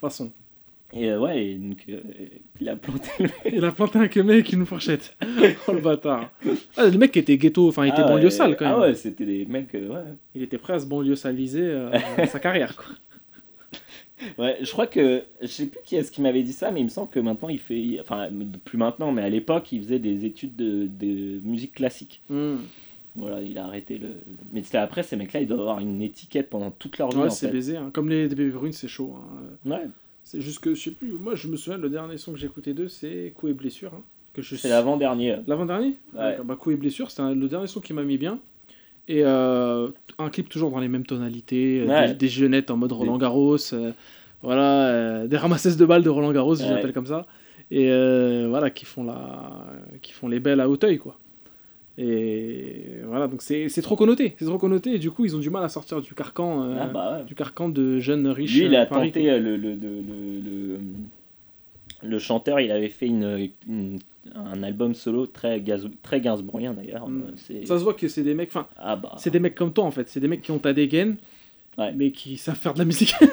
façon. 0.00 0.32
et 0.94 1.10
euh, 1.10 1.18
ouais 1.20 1.44
et 1.44 1.54
donc 1.56 1.76
euh, 1.90 2.00
il 2.62 2.68
a 2.70 2.76
planté 2.76 3.10
le 3.20 3.28
Il 3.52 3.64
a 3.66 3.72
planté 3.72 3.98
un 3.98 4.02
mec 4.02 4.16
avec 4.16 4.52
une 4.54 4.64
fourchette. 4.64 5.14
oh 5.68 5.72
le 5.74 5.80
bâtard. 5.80 6.30
Ah, 6.78 6.86
le 6.86 6.96
mec 6.96 7.14
était 7.18 7.36
ghetto, 7.36 7.68
enfin 7.68 7.84
il 7.84 7.90
était 7.90 8.00
Ah 8.02 8.08
banlieue 8.08 8.24
ouais. 8.24 8.30
sale 8.30 8.56
quand 8.56 8.64
même. 8.64 8.74
Ah 8.78 8.80
ouais 8.80 8.94
c'était 8.94 9.26
des 9.26 9.44
mecs 9.44 9.74
euh, 9.74 9.88
ouais. 9.88 10.04
Il 10.34 10.42
était 10.42 10.56
prêt 10.56 10.72
à 10.72 10.78
se 10.78 10.86
banlieue 10.86 11.14
saliser 11.16 11.60
euh, 11.64 11.90
sa 12.26 12.38
carrière 12.40 12.74
quoi. 12.74 12.86
Ouais, 14.38 14.58
je 14.60 14.70
crois 14.72 14.86
que 14.86 15.22
je 15.40 15.46
sais 15.46 15.66
plus 15.66 15.80
qui 15.84 15.96
est-ce 15.96 16.10
qui 16.12 16.20
m'avait 16.22 16.42
dit 16.42 16.52
ça, 16.52 16.70
mais 16.70 16.80
il 16.80 16.84
me 16.84 16.88
semble 16.88 17.10
que 17.10 17.20
maintenant 17.20 17.48
il 17.48 17.58
fait, 17.58 17.98
enfin 18.00 18.28
plus 18.64 18.78
maintenant, 18.78 19.12
mais 19.12 19.22
à 19.22 19.28
l'époque 19.28 19.72
il 19.72 19.82
faisait 19.82 19.98
des 19.98 20.24
études 20.24 20.56
de, 20.56 20.86
de 20.86 21.40
musique 21.44 21.72
classique. 21.74 22.20
Hmm. 22.28 22.56
Voilà, 23.16 23.40
il 23.42 23.58
a 23.58 23.64
arrêté 23.64 23.98
le. 23.98 24.08
Mais 24.52 24.62
c'était 24.62 24.78
après 24.78 25.02
ces 25.02 25.16
mecs-là, 25.16 25.40
ils 25.40 25.46
doivent 25.48 25.60
avoir 25.60 25.80
une 25.80 26.00
étiquette 26.00 26.48
pendant 26.48 26.70
toute 26.70 26.96
leur 26.98 27.10
vie. 27.10 27.18
Ouais, 27.18 27.30
c'est 27.30 27.50
baisé. 27.50 27.76
hein. 27.76 27.90
Comme 27.92 28.08
les, 28.08 28.28
bébés 28.28 28.50
brunes, 28.50 28.72
c'est 28.72 28.86
chaud. 28.88 29.14
hein. 29.16 29.68
Ouais, 29.70 29.86
C'est 30.22 30.40
juste 30.40 30.60
que 30.60 30.74
je 30.74 30.80
sais 30.80 30.90
plus. 30.92 31.12
Moi, 31.12 31.34
je 31.34 31.48
me 31.48 31.56
souviens, 31.56 31.76
le 31.78 31.88
dernier 31.90 32.18
son 32.18 32.32
que 32.32 32.38
j'ai 32.38 32.46
écouté 32.46 32.72
d'eux, 32.72 32.88
c'est 32.88 33.32
Coup 33.36 33.48
et 33.48 33.52
blessure. 33.52 33.92
hein, 33.94 34.02
que 34.32 34.42
je 34.42 34.54
c'est 34.54 34.68
l'avant-dernier. 34.68 35.38
L'avant-dernier? 35.48 35.96
Ouais. 36.14 36.36
Bah, 36.44 36.54
Coup 36.54 36.70
et 36.70 36.76
blessure, 36.76 37.10
c'est 37.10 37.20
un- 37.20 37.34
le 37.34 37.48
dernier 37.48 37.66
son 37.66 37.80
qui 37.80 37.92
m'a 37.92 38.04
mis 38.04 38.16
bien. 38.16 38.38
Et 39.10 39.22
euh, 39.24 39.88
un 40.18 40.30
clip 40.30 40.48
toujours 40.48 40.70
dans 40.70 40.78
les 40.78 40.88
mêmes 40.88 41.04
tonalités, 41.06 41.80
euh, 41.80 41.86
Ouais. 41.86 42.08
des, 42.08 42.14
des 42.14 42.28
jeunettes 42.28 42.70
en 42.70 42.76
mode 42.76 42.92
Roland 42.92 43.18
Garros, 43.18 43.56
euh, 43.72 43.90
voilà, 44.42 45.26
des 45.26 45.36
ramasseuses 45.36 45.76
de 45.76 45.84
balles 45.84 46.02
de 46.04 46.08
Roland 46.10 46.32
Garros, 46.32 46.56
Ouais. 46.60 46.66
j'appelle 46.68 46.92
comme 46.92 47.06
ça. 47.06 47.26
Et 47.72 47.88
voilà, 48.48 48.70
qui 48.70 48.84
font, 48.84 49.04
la... 49.04 49.64
qui 50.02 50.12
font 50.12 50.28
les 50.28 50.38
belles 50.40 50.60
à 50.60 50.68
Hauteuil, 50.68 50.98
quoi. 50.98 51.16
Et 51.98 52.84
voilà, 53.04 53.26
donc 53.28 53.42
c'est 53.42 53.68
trop 53.82 53.96
connoté, 53.96 54.34
c'est 54.38 54.44
trop 54.46 54.58
connoté, 54.58 54.94
et 54.94 54.98
du 54.98 55.10
coup, 55.10 55.24
ils 55.24 55.36
ont 55.36 55.40
du 55.40 55.50
mal 55.50 55.62
à 55.64 55.68
sortir 55.68 56.00
du 56.00 56.14
carcan, 56.14 56.62
euh, 56.64 56.76
Ah 56.80 56.86
bah 56.86 57.16
ouais. 57.18 57.24
du 57.24 57.34
carcan 57.34 57.68
de 57.68 57.98
jeunes 57.98 58.26
riches. 58.28 58.56
Lui, 58.56 58.66
il 58.66 58.76
a 58.76 58.86
Paris, 58.86 59.08
tenté 59.12 59.38
le, 59.38 59.56
le, 59.56 59.74
le, 59.74 59.74
le, 59.74 60.40
le- 60.40 60.78
le 62.02 62.18
chanteur, 62.18 62.60
il 62.60 62.70
avait 62.72 62.88
fait 62.88 63.06
une, 63.06 63.50
une- 63.68 63.98
un 64.34 64.62
album 64.62 64.94
solo 64.94 65.26
très, 65.26 65.60
gazou, 65.60 65.88
très 66.02 66.20
gainsbourgien 66.20 66.72
d'ailleurs. 66.74 67.08
Mm. 67.08 67.22
Euh. 67.52 67.64
Ça 67.64 67.78
se 67.78 67.82
voit 67.84 67.94
que 67.94 68.06
c'est 68.08 68.22
des 68.22 68.34
mecs, 68.34 68.48
enfin, 68.50 68.66
Ah 68.78 68.96
bah. 68.96 69.12
c'est 69.16 69.30
des 69.30 69.40
mecs 69.40 69.54
comme 69.54 69.72
toi 69.72 69.84
en 69.84 69.90
fait, 69.90 70.08
c'est 70.08 70.20
des 70.20 70.28
mecs 70.28 70.42
qui 70.42 70.50
ont 70.50 70.58
ta 70.58 70.72
dégaine, 70.72 71.16
Ouais. 71.78 71.92
mais 71.96 72.10
qui 72.10 72.36
savent 72.36 72.56
faire 72.56 72.74
de 72.74 72.78
la 72.80 72.84
musique. 72.84 73.14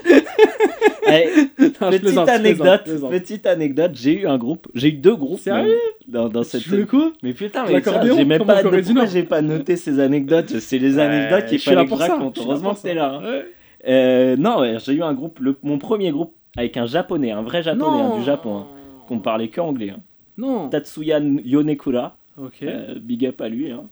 Eh, 1.10 1.30
Non, 1.82 1.90
petite 1.90 2.02
plaisante, 2.02 2.30
anecdote, 2.30 2.84
plaisante, 2.84 3.12
petite 3.12 3.46
anecdote, 3.48 3.92
j'ai 3.94 4.22
eu 4.22 4.28
un 4.28 4.38
groupe, 4.38 4.68
j'ai 4.76 4.90
eu 4.90 4.94
deux 4.94 5.16
groupes 5.16 5.40
Sérieux? 5.40 5.78
dans, 6.08 6.28
dans 6.28 6.44
cette 6.44 6.68
veux 6.68 6.86
quoi? 6.86 7.14
Mais 7.24 7.34
putain, 7.34 7.64
mais 7.66 7.82
j'ai 8.16 8.26
même 8.26 8.44
pas, 8.46 8.62
j'ai 9.06 9.24
pas 9.24 9.42
noté 9.42 9.78
ces 9.78 10.00
anecdotes. 10.02 10.60
C'est 10.60 10.80
les 10.80 11.00
anecdotes 11.00 11.44
Ouais, 11.44 11.58
qu'il 11.58 11.58
là 11.60 11.64
fallait 11.86 11.86
que 11.88 11.96
je 11.96 12.12
raconte. 12.12 12.38
Heureusement 12.40 12.74
que 12.76 12.82
t'es 12.82 12.94
là. 12.94 13.14
hein. 13.14 13.24
Ouais. 13.24 13.46
Euh, 13.88 14.36
non, 14.36 14.78
j'ai 14.80 14.94
eu 14.94 15.02
un 15.04 15.14
groupe, 15.14 15.40
le- 15.40 15.56
mon 15.64 15.78
premier 15.78 16.12
groupe 16.12 16.34
avec 16.58 16.76
un 16.76 16.86
japonais, 16.88 17.32
un 17.32 17.42
vrai 17.44 17.64
japonais 17.64 18.02
hein, 18.02 18.18
du 18.18 18.26
Japon, 18.26 18.58
hein, 18.58 18.68
qu'on 19.08 19.20
parlait 19.20 19.48
que 19.48 19.62
anglais. 19.62 19.92
hein. 19.92 20.02
Non. 20.38 20.70
Tatsuya 20.70 21.20
Yonekura, 21.20 22.18
Ok. 22.38 22.64
euh, 22.64 22.96
big 23.00 23.26
up 23.26 23.42
à 23.42 23.50
lui, 23.50 23.72
hein, 23.72 23.86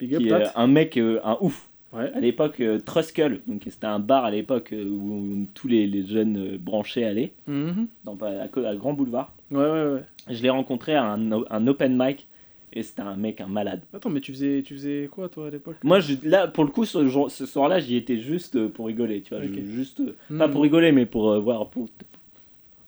Big 0.00 0.14
up, 0.14 0.20
qui 0.20 0.26
est 0.28 0.30
Tat. 0.30 0.52
un 0.56 0.66
mec, 0.66 0.96
euh, 0.96 1.20
un 1.24 1.36
ouf. 1.40 1.68
Ouais. 1.92 2.10
À 2.12 2.18
l'époque, 2.18 2.58
euh, 2.58 2.80
Truskull, 2.80 3.42
donc 3.46 3.62
c'était 3.70 3.86
un 3.86 4.00
bar 4.00 4.24
à 4.24 4.30
l'époque 4.32 4.72
euh, 4.72 4.84
où 4.84 5.46
tous 5.54 5.68
les, 5.68 5.86
les 5.86 6.04
jeunes 6.04 6.36
euh, 6.54 6.58
branchés 6.58 7.04
allaient, 7.04 7.32
Mhm. 7.46 7.86
dans, 8.04 8.18
à, 8.22 8.74
Grand 8.74 8.94
Boulevard. 8.94 9.32
Ouais, 9.52 9.58
ouais, 9.62 9.92
ouais. 9.92 10.02
Je 10.28 10.42
l'ai 10.42 10.50
rencontré 10.50 10.94
à 10.96 11.04
un, 11.12 11.66
open 11.68 11.96
mic 11.96 12.26
et 12.72 12.82
c'était 12.82 13.02
un 13.02 13.14
mec, 13.14 13.40
un 13.40 13.46
malade. 13.46 13.82
Attends, 13.92 14.10
mais 14.10 14.20
tu 14.20 14.32
faisais, 14.32 14.62
tu 14.66 14.74
faisais 14.74 15.08
quoi, 15.12 15.28
toi, 15.28 15.46
à 15.46 15.50
l'époque? 15.50 15.76
Moi, 15.84 16.00
je, 16.00 16.14
là, 16.24 16.48
pour 16.48 16.64
le 16.64 16.70
coup, 16.70 16.84
ce, 16.84 17.08
soir-là, 17.46 17.78
j'y 17.78 17.94
étais 17.94 18.18
juste 18.18 18.56
euh, 18.56 18.68
pour 18.68 18.86
rigoler, 18.86 19.20
tu 19.22 19.32
vois. 19.32 19.44
Je- 19.44 19.62
juste, 19.64 20.00
euh, 20.00 20.16
Hmm. 20.30 20.38
Pas 20.38 20.48
pour 20.48 20.62
rigoler, 20.62 20.90
mais 20.90 21.06
pour 21.06 21.30
euh, 21.30 21.38
voir, 21.38 21.68
pour, 21.70 21.86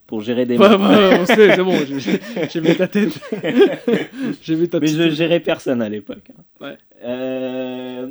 pour 0.07 0.21
gérer 0.21 0.45
des 0.45 0.57
Ouais, 0.57 0.67
on 1.19 1.25
sait, 1.25 1.55
c'est 1.55 1.63
bon, 1.63 1.75
j'ai- 2.49 2.59
vu 2.61 2.75
ta 2.75 2.87
tête. 2.87 3.19
j'ai 4.41 4.55
vu 4.55 4.67
ta 4.69 4.79
Mais 4.79 4.87
je 4.87 5.09
gérais 5.09 5.39
personne 5.41 5.81
à 5.81 5.89
l'époque. 5.89 6.31
hein. 6.31 6.41
Ouais. 6.65 6.77
Euh, 7.03 8.09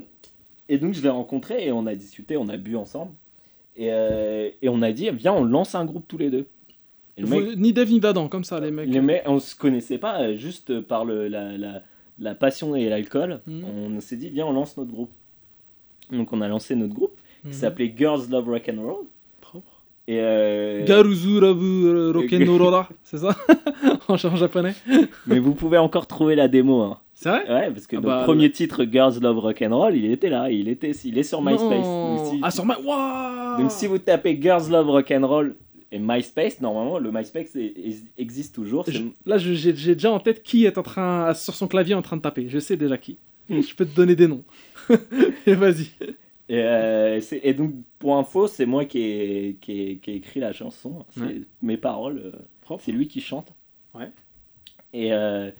et 0.68 0.78
donc, 0.78 0.94
je 0.94 1.02
l'ai 1.02 1.08
rencontré 1.08 1.66
et 1.66 1.72
on 1.72 1.86
a 1.86 1.94
discuté, 1.94 2.36
on 2.36 2.48
a 2.48 2.56
bu 2.56 2.76
ensemble. 2.76 3.12
Et, 3.76 3.88
euh, 3.90 4.48
et 4.62 4.68
on 4.68 4.82
a 4.82 4.92
dit, 4.92 5.08
viens, 5.10 5.32
on 5.32 5.44
lance 5.44 5.74
un 5.74 5.84
groupe 5.84 6.06
tous 6.08 6.18
les 6.18 6.30
deux. 6.30 6.46
Et 7.16 7.22
le 7.22 7.26
Faut- 7.26 7.40
mec, 7.40 7.56
Ni 7.56 7.72
Dave 7.72 7.90
ni 7.90 7.98
d'Adam, 8.00 8.28
comme 8.28 8.44
ça, 8.44 8.60
les 8.60 8.70
mecs. 8.70 8.88
les 8.88 9.00
mecs, 9.00 9.22
on 9.26 9.38
se 9.38 9.54
connaissait 9.56 9.98
pas, 9.98 10.20
euh, 10.22 10.36
juste 10.36 10.80
par 10.80 11.04
le, 11.04 11.28
la, 11.28 11.56
la, 11.56 11.82
la 12.18 12.34
passion 12.34 12.76
et 12.76 12.88
l'alcool. 12.88 13.40
Mhm. 13.46 13.64
On 13.96 14.00
s'est 14.00 14.16
dit, 14.16 14.28
viens, 14.30 14.46
on 14.46 14.52
lance 14.52 14.76
notre 14.76 14.90
groupe. 14.90 15.10
Donc, 16.12 16.32
on 16.32 16.40
a 16.40 16.48
lancé 16.48 16.74
notre 16.76 16.94
groupe 16.94 17.18
qui 17.46 17.54
s'appelait 17.54 17.94
Girls 17.96 18.28
Love 18.30 18.48
Rock 18.48 18.68
and 18.74 18.82
Roll. 18.82 19.04
Et 20.08 20.18
euh, 20.20 20.84
Garuzurabu 20.84 22.10
Rokenurora, 22.12 22.88
c'est 23.02 23.18
ça 23.18 23.36
En 24.08 24.16
japonais 24.16 24.74
mais 25.26 25.40
vous 25.40 25.54
pouvez 25.54 25.78
encore 25.78 26.06
trouver 26.06 26.36
la 26.36 26.46
démo. 26.46 26.80
Hein. 26.82 26.98
C'est 27.14 27.28
vrai 27.30 27.42
Ouais, 27.52 27.70
parce 27.72 27.86
que 27.88 27.96
Ah 27.96 28.00
le 28.00 28.06
bah, 28.06 28.22
premier 28.24 28.50
titre 28.52 28.84
Girls 28.84 29.14
Love 29.20 29.38
Rock 29.38 29.62
and 29.62 29.76
Roll, 29.76 29.96
il 29.96 30.10
était 30.12 30.28
là, 30.28 30.50
il 30.50 30.68
était, 30.68 30.90
il 30.92 31.18
est 31.18 31.22
sur 31.24 31.42
MySpace. 31.42 31.84
Non. 31.84 32.16
Donc 32.16 32.26
si, 32.26 32.40
Ah, 32.42 32.50
sur 32.50 32.64
My. 32.66 32.74
Waouh 32.84 33.58
donc 33.62 33.70
si 33.72 33.86
vous 33.86 33.98
tapez 33.98 34.38
Girls 34.40 34.70
Love 34.70 34.90
Rock 34.90 35.10
and 35.10 35.26
Roll 35.26 35.56
et 35.90 35.98
MySpace, 35.98 36.60
normalement 36.60 36.98
le 36.98 37.10
MySpace 37.10 37.56
existe 38.18 38.54
toujours. 38.54 38.84
Je- 38.88 38.98
Là, 39.24 39.38
j'ai 39.38 39.72
déjà 39.72 40.12
en 40.12 40.20
tête 40.20 40.42
qui 40.42 40.66
est 40.66 40.78
en 40.78 40.82
train, 40.82 41.32
sur 41.34 41.54
son 41.54 41.66
clavier 41.68 41.94
en 41.94 42.02
train 42.02 42.16
de 42.16 42.22
taper. 42.22 42.46
Je 42.48 42.58
sais 42.58 42.76
déjà 42.76 42.96
qui. 42.98 43.16
Hmm. 43.48 43.60
Je 43.60 43.74
peux 43.74 43.86
te 43.86 43.94
donner 43.96 44.14
des 44.14 44.28
noms. 44.28 44.44
Et 45.46 45.54
vas-y. 45.54 45.88
Et, 46.48 46.60
euh, 46.62 47.20
et 47.42 47.54
donc 47.54 47.74
pour 47.98 48.16
info, 48.16 48.46
c'est 48.46 48.66
moi 48.66 48.84
qui 48.84 49.00
ai, 49.00 49.56
qui, 49.60 49.80
ai, 49.80 49.96
qui 49.98 50.12
ai 50.12 50.14
écrit 50.14 50.40
la 50.40 50.52
chanson. 50.52 51.04
C'est 51.10 51.20
Ouais. 51.22 51.40
mes 51.62 51.76
paroles. 51.76 52.32
euh. 52.34 52.76
C'est 52.80 52.92
lui 52.92 53.08
qui 53.08 53.20
chante. 53.20 53.52
Ouais. 53.94 54.10
Et 54.92 55.12
euh, 55.12 55.50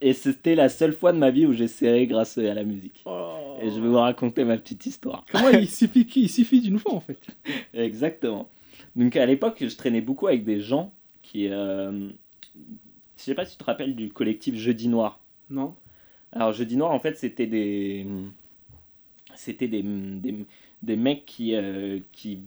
et 0.00 0.12
c'était 0.12 0.54
la 0.54 0.68
seule 0.68 0.92
fois 0.92 1.12
de 1.12 1.18
ma 1.18 1.30
vie 1.30 1.46
où 1.46 1.52
j'ai 1.52 1.68
serré 1.68 2.06
grâce 2.06 2.36
à 2.38 2.54
la 2.54 2.64
musique. 2.64 3.02
Oh. 3.06 3.56
Et 3.62 3.70
je 3.70 3.80
vais 3.80 3.88
vous 3.88 3.96
raconter 3.98 4.44
ma 4.44 4.58
petite 4.58 4.84
histoire. 4.84 5.24
Comment 5.32 5.48
il 5.48 5.68
suffit 5.70 6.06
Il 6.16 6.28
suffit 6.28 6.60
d'une 6.60 6.78
fois 6.78 6.92
en 6.94 7.00
fait. 7.00 7.18
Exactement. 7.72 8.48
Donc 8.94 9.16
à 9.16 9.24
l'époque, 9.26 9.56
je 9.66 9.74
traînais 9.76 10.00
beaucoup 10.02 10.26
avec 10.26 10.44
des 10.44 10.60
gens 10.60 10.92
qui. 11.22 11.48
euh, 11.50 12.08
Je 13.16 13.22
sais 13.22 13.34
pas 13.34 13.44
si 13.46 13.52
tu 13.52 13.58
te 13.58 13.64
rappelles 13.64 13.94
du 13.96 14.10
collectif 14.10 14.54
Jeudi 14.56 14.88
Noir. 14.88 15.18
Non. 15.50 15.74
Alors 16.32 16.52
Jeudi 16.52 16.76
Noir, 16.76 16.90
en 16.92 17.00
fait, 17.00 17.16
c'était 17.16 17.46
des. 17.46 18.06
C'était 19.36 19.68
des, 19.68 19.82
des, 19.82 20.34
des 20.82 20.96
mecs 20.96 21.24
qui, 21.24 21.54
euh, 21.54 21.98
qui, 22.12 22.40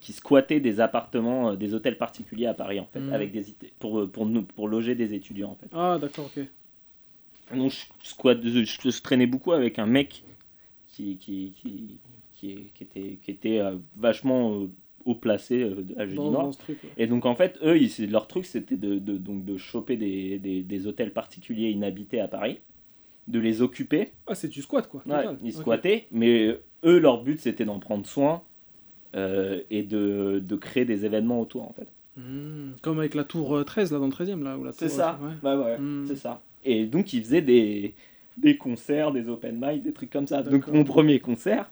qui 0.00 0.12
squattaient 0.12 0.60
des 0.60 0.80
appartements, 0.80 1.50
euh, 1.50 1.56
des 1.56 1.74
hôtels 1.74 1.98
particuliers 1.98 2.46
à 2.46 2.54
Paris, 2.54 2.80
en 2.80 2.86
fait, 2.86 3.00
Mhm. 3.00 3.12
avec 3.12 3.32
des, 3.32 3.44
pour, 3.78 4.10
pour, 4.10 4.26
nous- 4.26 4.42
pour 4.42 4.68
loger 4.68 4.94
des 4.94 5.14
étudiants, 5.14 5.50
en 5.50 5.54
fait. 5.56 5.68
Ah, 5.72 5.98
d'accord, 6.00 6.30
ok. 6.36 6.44
Donc 7.54 7.70
je, 8.02 8.64
je, 8.90 9.02
traînais 9.02 9.26
beaucoup 9.26 9.52
avec 9.52 9.78
un 9.78 9.86
mec 9.86 10.24
qui, 10.88 11.16
qui, 11.16 11.52
qui, 11.56 11.98
qui, 12.34 12.56
qui 12.74 12.82
était, 12.82 13.18
qui 13.22 13.30
était 13.30 13.58
euh, 13.60 13.76
vachement 13.96 14.62
euh, 14.62 14.66
haut 15.04 15.14
placé 15.14 15.62
euh, 15.62 15.84
à 15.96 16.06
Jeudi 16.06 16.18
Noir. 16.28 16.50
truc. 16.56 16.76
ouais. 16.82 16.90
Et 16.96 17.06
donc 17.06 17.24
en 17.24 17.36
fait, 17.36 17.56
eux, 17.62 17.78
ils, 17.80 18.10
leur 18.10 18.26
truc, 18.26 18.46
c'était 18.46 18.76
de, 18.76 18.98
de, 18.98 19.16
donc, 19.16 19.44
de 19.44 19.56
choper 19.56 19.96
des, 19.96 20.38
des, 20.40 20.62
des 20.62 20.86
hôtels 20.88 21.12
particuliers 21.12 21.70
inhabités 21.70 22.18
à 22.18 22.26
Paris, 22.26 22.58
de 23.28 23.38
les 23.40 23.62
occuper. 23.62 24.12
Ah, 24.26 24.34
c'est 24.34 24.48
du 24.48 24.62
squat 24.62 24.88
quoi. 24.88 25.02
Ouais, 25.06 25.24
ils 25.42 25.52
squattaient, 25.52 26.06
mais 26.10 26.58
eux, 26.84 26.98
leur 26.98 27.22
but, 27.22 27.40
c'était 27.40 27.64
d'en 27.64 27.78
prendre 27.78 28.06
soin 28.06 28.42
euh, 29.14 29.60
et 29.70 29.82
de, 29.82 30.42
de 30.44 30.56
créer 30.56 30.84
des 30.84 31.04
événements 31.04 31.40
autour, 31.40 31.62
en 31.62 31.72
fait. 31.72 31.88
Hmm, 32.16 32.72
Comme 32.82 32.98
avec 32.98 33.14
la 33.14 33.24
tour 33.24 33.56
euh, 33.56 33.64
13 33.64 33.92
là 33.92 33.98
dans 33.98 34.06
le 34.06 34.12
13 34.12 34.30
e 34.30 34.36
là. 34.42 34.56
Où 34.58 34.64
la 34.64 34.72
C'est 34.72 34.88
ça, 34.88 35.18
euh, 35.42 35.50
ouais. 35.50 35.56
ouais, 35.56 35.64
ouais, 35.64 35.78
Hmm. 35.78 36.04
c'est 36.06 36.16
ça. 36.16 36.40
Et 36.64 36.86
donc, 36.86 37.12
ils 37.12 37.22
faisaient 37.22 37.42
des, 37.42 37.94
des 38.36 38.56
concerts, 38.56 39.12
des 39.12 39.28
open 39.28 39.58
mic, 39.60 39.82
des 39.82 39.92
trucs 39.92 40.10
comme 40.10 40.26
ça. 40.26 40.42
Donc, 40.42 40.66
mon 40.68 40.84
premier 40.84 41.20
concert, 41.20 41.70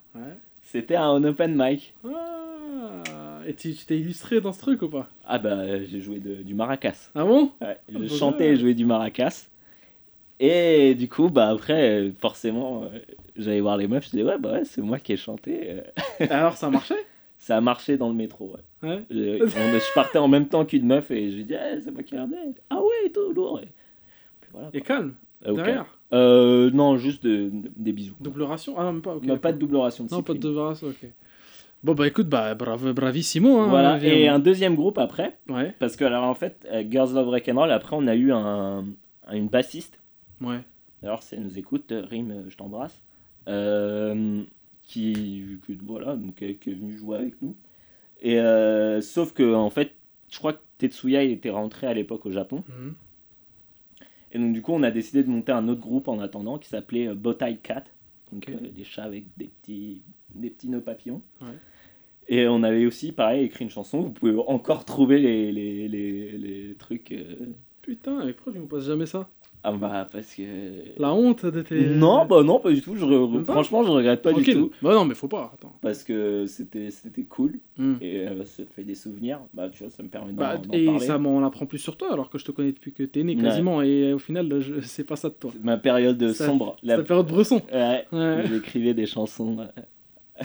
c'était 0.63 0.97
un 0.97 1.23
open 1.25 1.55
mic. 1.57 1.95
Ah, 2.05 3.41
et 3.47 3.55
tu 3.55 3.75
t'es 3.75 3.99
illustré 3.99 4.41
dans 4.41 4.53
ce 4.53 4.59
truc 4.61 4.83
ou 4.83 4.89
pas? 4.89 5.09
Ah 5.27 5.39
bah, 5.39 5.83
j'ai 5.85 6.01
joué 6.01 6.19
de- 6.21 6.43
du 6.43 6.55
maracas. 6.55 7.11
Ah 7.15 7.25
bon? 7.25 7.51
Ouais, 7.61 7.79
je 7.89 7.99
bah 7.99 8.09
chantais 8.09 8.45
ouais. 8.49 8.51
et 8.53 8.57
jouais 8.57 8.75
du 8.75 8.85
maracas. 8.87 9.49
Et 10.41 10.95
du 10.95 11.09
coup, 11.09 11.29
bah 11.31 11.49
après, 11.49 12.13
forcément, 12.19 12.85
euh, 12.85 12.99
j'allais 13.37 13.61
voir 13.61 13.77
les 13.77 13.87
meufs, 13.89 14.05
je 14.07 14.11
disais, 14.11 14.23
ouais, 14.25 14.39
bah 14.39 14.53
ouais, 14.53 14.65
c'est 14.65 14.83
moi 14.83 14.99
qui 14.99 15.13
ai 15.13 15.17
chanté. 15.17 15.71
euh. 15.71 16.27
Alors 16.31 16.57
ça 16.57 16.69
marchait 16.71 17.07
Ça 17.39 17.57
a 17.57 17.61
marché 17.61 17.97
dans 17.97 18.09
le 18.09 18.15
métro, 18.15 18.53
ouais. 18.83 18.89
Ouais. 18.89 19.03
Je, 19.11 19.43
on- 19.45 19.79
je 19.79 19.93
partais 19.95 20.19
en 20.19 20.29
même 20.29 20.49
temps 20.49 20.65
qu'une 20.65 20.87
meuf 20.87 21.11
et 21.11 21.31
je 21.31 21.37
lui 21.37 21.45
dis, 21.45 21.55
Eh, 21.55 21.81
c'est 21.81 21.91
moi 21.93 22.03
qui 22.03 22.15
ai 22.15 22.19
regardé. 22.19 22.37
Ah 22.71 22.81
ouais, 22.81 23.07
et 23.07 23.13
tout, 23.13 23.33
lourd. 23.33 23.61
Et 23.63 23.69
puis 24.41 24.51
voilà. 24.53 24.71
Et 24.75 24.81
calme, 24.81 25.15
Euh, 25.47 25.51
ok. 25.51 25.57
derrière? 25.57 25.87
Euh, 26.13 26.71
non, 26.73 26.97
juste 26.97 27.25
de- 27.25 27.51
de- 27.51 27.71
des 27.77 27.93
bisous. 27.93 28.15
Double 28.21 28.43
ration? 28.43 28.75
Ah 28.79 28.83
non, 28.85 28.93
même 28.95 29.03
pas, 29.03 29.15
ok. 29.17 29.27
Bah, 29.27 29.37
pas 29.37 29.53
de 29.53 29.59
double 29.59 29.77
ration 29.77 30.05
de 30.05 30.11
Non, 30.11 30.23
pas 30.23 30.33
de 30.35 30.39
double 30.39 30.59
ration, 30.59 30.89
ok. 30.89 31.09
Bon 31.83 31.93
bah 31.93 32.07
écoute, 32.07 32.29
bah 32.29 32.55
bravo, 32.55 32.95
bravissimo. 32.95 33.59
Hein, 33.59 33.69
Voilà, 33.69 33.99
viens. 33.99 34.11
et 34.15 34.27
un 34.29 34.39
deuxième 34.39 34.75
groupe 34.75 34.97
après, 34.97 35.37
Ouais, 35.51 35.75
parce 35.79 35.97
que 35.97 36.05
alors 36.07 36.25
en 36.25 36.35
fait, 36.35 36.67
Girls 36.91 37.13
Love 37.13 37.29
Rock'n'Roll, 37.29 37.71
après 37.71 37.95
on 37.95 38.07
a 38.07 38.15
eu 38.15 38.33
un, 38.33 38.85
une 39.31 39.49
bassiste 39.49 40.01
ouais. 40.45 40.61
Alors, 41.03 41.23
si 41.23 41.35
elle 41.35 41.43
nous 41.43 41.59
écoute, 41.59 41.93
euh, 41.93 42.05
Rim, 42.05 42.31
euh, 42.31 42.45
je 42.49 42.57
t'embrasse. 42.57 43.01
Euh, 43.49 44.43
qui, 44.83 45.59
voilà, 45.83 46.17
donc, 46.17 46.37
qui 46.37 46.45
est 46.45 46.75
venu 46.75 46.97
jouer 46.97 47.19
avec 47.19 47.41
nous. 47.43 47.57
Et 48.21 48.39
euh, 48.39 49.01
sauf 49.01 49.33
que, 49.33 49.55
en 49.55 49.71
fait, 49.71 49.93
je 50.31 50.39
crois 50.39 50.55
que 50.55 50.61
Tetsuya 50.79 51.25
il 51.25 51.31
était 51.33 51.51
rentré 51.51 51.87
à 51.87 51.95
l'époque 51.95 52.25
au 52.27 52.31
Japon. 52.31 52.65
Mhm. 52.69 52.95
Et 54.33 54.39
donc, 54.39 54.53
du 54.53 54.63
coup, 54.63 54.73
on 54.73 54.83
a 54.83 54.91
décidé 54.91 55.23
de 55.23 55.29
monter 55.31 55.53
un 55.53 55.69
autre 55.69 55.81
groupe 55.81 56.09
en 56.09 56.19
attendant 56.21 56.59
qui 56.59 56.69
s'appelait 56.69 57.15
Bowtie 57.15 57.59
Cat. 57.63 57.85
Donc, 58.33 58.49
euh, 58.49 58.57
des 58.75 58.85
chats 58.85 59.05
avec 59.05 59.25
des 59.37 59.47
petits, 59.49 60.03
des 60.35 60.51
petits 60.51 60.69
nœuds 60.69 60.81
papillons. 60.81 61.23
Ouais. 61.41 61.49
Et 62.27 62.49
on 62.49 62.63
avait 62.63 62.87
aussi, 62.87 63.13
pareil, 63.13 63.45
écrit 63.45 63.65
une 63.65 63.71
chanson. 63.71 64.01
Vous 64.01 64.11
pouvez 64.11 64.35
encore 64.47 64.85
trouver 64.87 65.19
les, 65.19 65.53
les, 65.53 65.87
les, 65.89 66.33
les 66.39 66.75
trucs. 66.75 67.13
euh, 67.13 67.53
Putain, 67.83 68.27
et 68.27 68.33
pourquoi 68.33 68.55
tu 68.55 68.59
me 68.59 68.67
poses 68.67 68.87
jamais 68.87 69.05
ça 69.07 69.29
Ah, 69.67 69.73
bah, 69.73 70.07
parce 70.13 70.35
que. 70.35 70.43
La 70.99 71.15
honte 71.15 71.47
de 71.47 71.63
tes. 71.63 71.87
Non, 71.87 72.27
bah 72.27 72.43
non, 72.43 72.61
pas 72.61 72.71
du 72.71 72.83
tout. 72.83 72.97
Je 72.97 73.05
re- 73.07 73.45
Franchement, 73.45 73.83
je 73.83 73.89
regrette 73.91 74.21
pas 74.21 74.33
Tranquille. 74.33 74.55
du 74.55 74.61
tout. 74.61 74.71
Bah 74.83 74.93
non, 74.93 75.07
mais 75.07 75.15
faut 75.15 75.27
pas, 75.27 75.53
attends. 75.55 75.73
Parce 75.81 76.05
que 76.05 76.45
c'était 76.47 76.91
c'était 76.91 77.23
cool 77.25 77.59
Hmm. 77.79 77.95
et 78.03 78.29
euh, 78.29 78.45
ça 78.45 78.63
fait 78.77 78.85
des 78.85 78.95
souvenirs. 78.95 79.41
Bah, 79.55 79.69
tu 79.71 79.83
vois, 79.83 79.91
ça 79.91 80.03
me 80.03 80.09
permet 80.09 80.33
d'en 80.33 80.39
Bah, 80.43 80.57
et 80.73 80.85
parler. 80.85 81.01
ça 81.07 81.17
m'en 81.19 81.43
apprend 81.45 81.65
plus 81.67 81.79
sur 81.79 81.97
toi 81.97 82.13
alors 82.13 82.29
que 82.31 82.37
je 82.39 82.45
te 82.45 82.53
connais 82.53 82.73
depuis 82.73 82.93
que 82.93 83.03
t'es 83.05 83.23
né 83.25 83.35
Ouais. 83.37 83.43
quasiment 83.43 83.81
et 83.83 84.13
au 84.13 84.19
final 84.19 84.61
je 84.61 84.81
sais 84.81 85.03
pas 85.03 85.17
ça 85.17 85.29
de 85.31 85.35
toi. 85.35 85.51
Ma 85.63 85.77
période 85.79 86.33
Ça- 86.33 86.47
sombre. 86.47 86.77
La... 86.83 86.99
la 86.99 87.03
période 87.03 87.27
bresson. 87.27 87.63
Ouais, 87.73 88.05
Ouais. 88.13 88.45
J'écrivais 88.47 88.93
des 88.95 89.07
chansons 89.07 89.57
euh, 89.61 90.45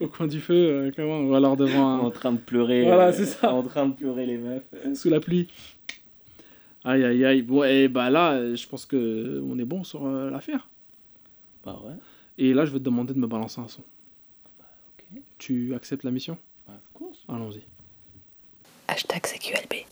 Au 0.00 0.06
coin 0.06 0.26
du 0.26 0.40
feu, 0.40 0.54
euh, 0.54 0.90
comment 0.94 1.20
Ou 1.20 1.34
alors 1.34 1.56
devant 1.56 1.86
un... 1.88 1.98
en 1.98 2.10
train 2.10 2.32
de 2.32 2.38
pleurer. 2.38 2.84
Voilà, 2.84 3.08
euh, 3.08 3.12
c'est 3.12 3.26
ça. 3.26 3.52
En 3.52 3.62
train 3.62 3.86
de 3.86 3.92
pleurer 3.94 4.26
les 4.26 4.38
meufs. 4.38 4.62
sous 4.94 5.10
la 5.10 5.20
pluie. 5.20 5.48
Aïe 6.84 7.04
aïe 7.04 7.24
aïe. 7.24 7.42
Bon, 7.42 7.62
et 7.64 7.88
bah 7.88 8.08
là, 8.10 8.32
euh, 8.32 8.56
je 8.56 8.66
pense 8.66 8.86
que 8.86 9.42
on 9.46 9.58
est 9.58 9.64
bon 9.64 9.84
sur 9.84 10.06
euh, 10.06 10.30
l'affaire. 10.30 10.68
Bah 11.64 11.78
ouais, 11.84 11.94
Et 12.38 12.54
là, 12.54 12.64
je 12.64 12.72
vais 12.72 12.78
te 12.78 12.84
demander 12.84 13.12
de 13.12 13.18
me 13.18 13.26
balancer 13.26 13.60
un 13.60 13.68
son. 13.68 13.82
ok. 14.60 15.20
Tu 15.38 15.74
acceptes 15.74 16.04
la 16.04 16.10
mission? 16.10 16.38
Bah, 16.66 16.74
of 16.74 16.92
course. 16.94 17.24
Allons-y. 17.28 17.62
Hashtag 18.88 19.22
CQLB. 19.26 19.84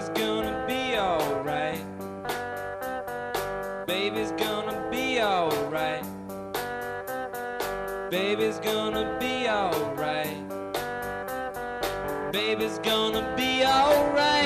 Baby's 0.00 0.18
gonna 0.18 0.64
be 0.66 0.96
alright. 0.96 1.84
Baby's 3.86 4.30
gonna 4.32 4.88
be 4.90 5.20
alright. 5.20 6.02
Baby's 8.10 8.58
gonna 8.60 9.18
be 9.20 9.46
alright. 9.46 10.38
Baby's 12.32 12.78
gonna 12.78 13.34
be 13.36 13.62
alright. 13.62 14.39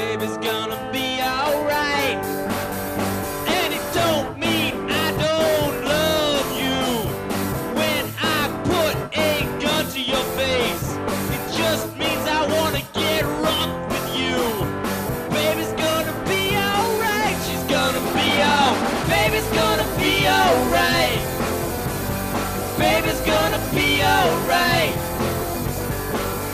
Baby's 0.00 0.38
gonna 0.38 0.80
be 0.94 1.20
alright. 1.20 2.24
And 3.56 3.74
it 3.78 3.84
don't 3.92 4.38
mean 4.38 4.72
I 4.88 5.08
don't 5.26 5.76
love 5.94 6.46
you 6.62 6.80
when 7.76 8.04
I 8.18 8.40
put 8.64 8.94
a 9.18 9.44
gun 9.60 9.84
to 9.94 10.00
your 10.00 10.24
face. 10.40 10.86
It 11.36 11.42
just 11.60 11.86
means 11.98 12.24
I 12.38 12.40
wanna 12.56 12.82
get 12.94 13.24
rough 13.44 13.74
with 13.92 14.08
you. 14.16 14.40
Baby's 15.36 15.74
gonna 15.84 16.16
be 16.32 16.56
alright. 16.56 17.36
She's 17.44 17.64
gonna 17.76 18.02
be 18.16 18.28
all. 18.40 18.74
Baby's 19.14 19.50
gonna 19.60 19.88
be 20.00 20.14
alright. 20.38 21.20
Baby's 22.84 23.20
gonna 23.32 23.60
be 23.76 23.88
alright. 24.16 24.94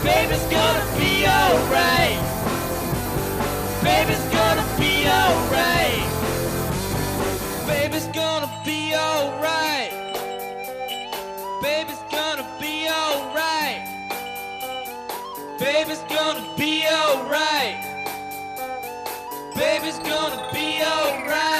Baby's 0.03 0.47
gonna 0.51 0.87
be 0.99 1.13
alright. 1.29 2.26
Baby's 3.97 4.29
gonna 4.29 4.67
be 4.79 5.09
alright. 5.09 6.07
Baby's 7.67 8.07
gonna 8.09 8.51
be 8.63 8.95
alright. 8.95 9.91
Baby's 11.63 12.03
gonna 12.11 12.47
be 12.61 12.89
alright. 12.91 13.81
Baby's 15.59 16.05
gonna 16.11 16.45
be 16.59 16.85
alright. 16.87 17.77
Baby's 19.55 19.99
gonna 20.01 20.47
be 20.53 20.83
alright. 20.83 21.56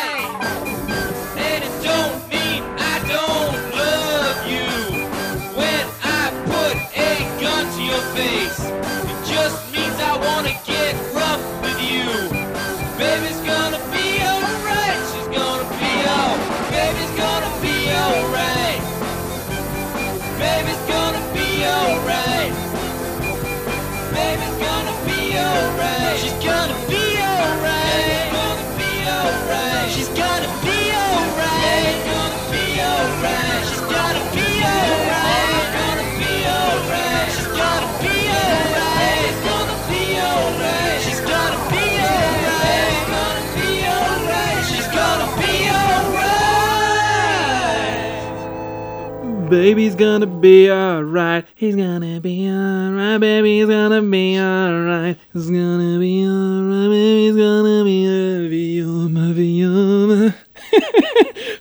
Baby's 49.49 49.95
gonna 49.95 50.27
be 50.27 50.71
alright. 50.71 51.47
He's 51.55 51.77
gonna 51.77 52.21
be 52.21 52.49
alright. 52.49 53.21
Baby's 53.21 53.67
gonna 53.67 54.03
be 54.03 54.39
alright. 54.41 55.17
He's 55.33 55.47
gonna 55.47 55.99
be 56.01 56.27
alright. 56.27 56.91
Baby's 56.91 57.37
gonna 57.37 57.85
be 57.85 58.07
avion, 58.07 59.15
avion. 59.17 60.35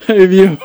Avion. 0.07 0.57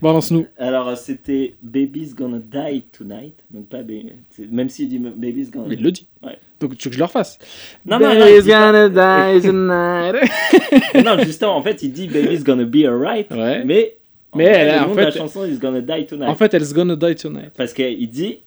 Balance-nous. 0.00 0.46
Alors, 0.58 0.96
c'était 0.96 1.54
Baby's 1.62 2.14
Gonna 2.14 2.38
Die 2.38 2.82
Tonight. 2.92 3.34
Donc, 3.50 3.68
pas 3.68 3.82
Baby. 3.82 4.12
Même 4.50 4.68
s'il 4.68 4.88
dit 4.88 4.98
Baby's 4.98 5.50
Gonna 5.50 5.68
Mais 5.68 5.74
il 5.74 5.82
le 5.82 5.90
dit. 5.90 6.06
Ouais. 6.22 6.38
Donc 6.60 6.76
tu 6.76 6.84
veux 6.84 6.90
que 6.90 6.94
je 6.94 6.98
le 6.98 7.04
refasse? 7.04 7.38
Non, 7.84 7.98
non, 7.98 8.06
non, 8.06 8.12
il 8.14 8.18
Baby's 8.20 8.46
gonna 8.46 8.88
die 8.88 9.42
tonight. 9.42 11.04
non, 11.04 11.18
justement, 11.24 11.56
en 11.56 11.62
fait, 11.62 11.82
il 11.82 11.92
dit 11.92 12.06
Baby's 12.06 12.44
Gonna 12.44 12.64
Be 12.64 12.84
Alright. 12.86 13.30
Ouais. 13.32 13.64
Mais, 13.64 13.95
Mais 14.36 14.44
elle, 14.44 14.80
en 14.84 14.94
fait- 14.94 15.04
la 15.04 15.10
chanson 15.10 15.44
is 15.46 15.58
Gonna 15.58 15.80
Die 15.80 16.06
Tonight. 16.06 16.28
En 16.28 16.34
fait, 16.34 16.52
elle 16.54 16.62
is 16.62 16.72
gonna 16.72 16.96
die 16.96 17.14
tonight. 17.14 17.50
Parce 17.56 17.72
qu'il 17.72 18.08
dit 18.10 18.38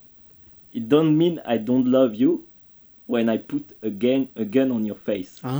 It 0.73 0.87
don't 0.87 1.11
mean 1.15 1.41
I 1.47 1.57
don't 1.59 1.83
love 1.85 2.15
you 2.15 2.45
when 3.07 3.27
I 3.27 3.39
put 3.39 3.63
a 3.83 3.89
gun, 3.89 4.27
a 4.37 4.43
gun 4.43 4.69
on 4.71 4.83
your 4.83 4.97
face. 4.97 5.39
Ah. 5.43 5.57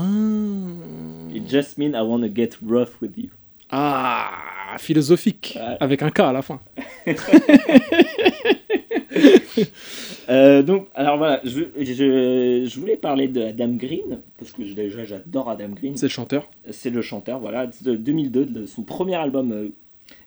It 1.33 1.49
just 1.49 1.77
mean 1.77 1.93
I 1.95 2.01
want 2.01 2.21
to 2.21 2.29
get 2.33 2.57
rough 2.65 3.01
with 3.01 3.17
you. 3.17 3.29
Ah, 3.71 4.75
philosophique, 4.79 5.55
Ouais. 5.59 5.77
avec 5.79 6.01
un 6.01 6.09
K 6.09 6.19
à 6.21 6.33
la 6.33 6.41
fin. 6.41 6.59
Euh, 10.29 10.61
donc, 10.61 10.87
alors 10.93 11.17
voilà, 11.17 11.41
je, 11.43 11.61
je, 11.75 12.67
je 12.69 12.79
voulais 12.79 12.95
parler 12.97 13.27
de 13.27 13.41
Adam 13.41 13.69
Green, 13.69 14.19
parce 14.37 14.51
que 14.51 14.61
déjà 14.61 15.03
j'adore 15.03 15.49
Adam 15.49 15.69
Green. 15.69 15.97
C'est 15.97 16.05
le 16.05 16.11
chanteur. 16.11 16.47
C'est 16.69 16.91
le 16.91 17.01
chanteur, 17.01 17.39
voilà, 17.39 17.65
de 17.81 17.95
2002, 17.95 18.45
de 18.45 18.65
son 18.67 18.83
premier 18.83 19.15
album 19.15 19.51
euh, 19.51 19.69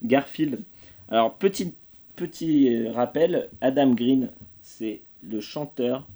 Garfield. 0.02 0.60
Alors, 1.08 1.34
petit, 1.36 1.74
petit 2.16 2.86
rappel, 2.88 3.48
Adam 3.60 3.92
Green, 3.94 4.30
c'est 4.60 5.00
le 5.22 5.40
chanteur 5.40 6.06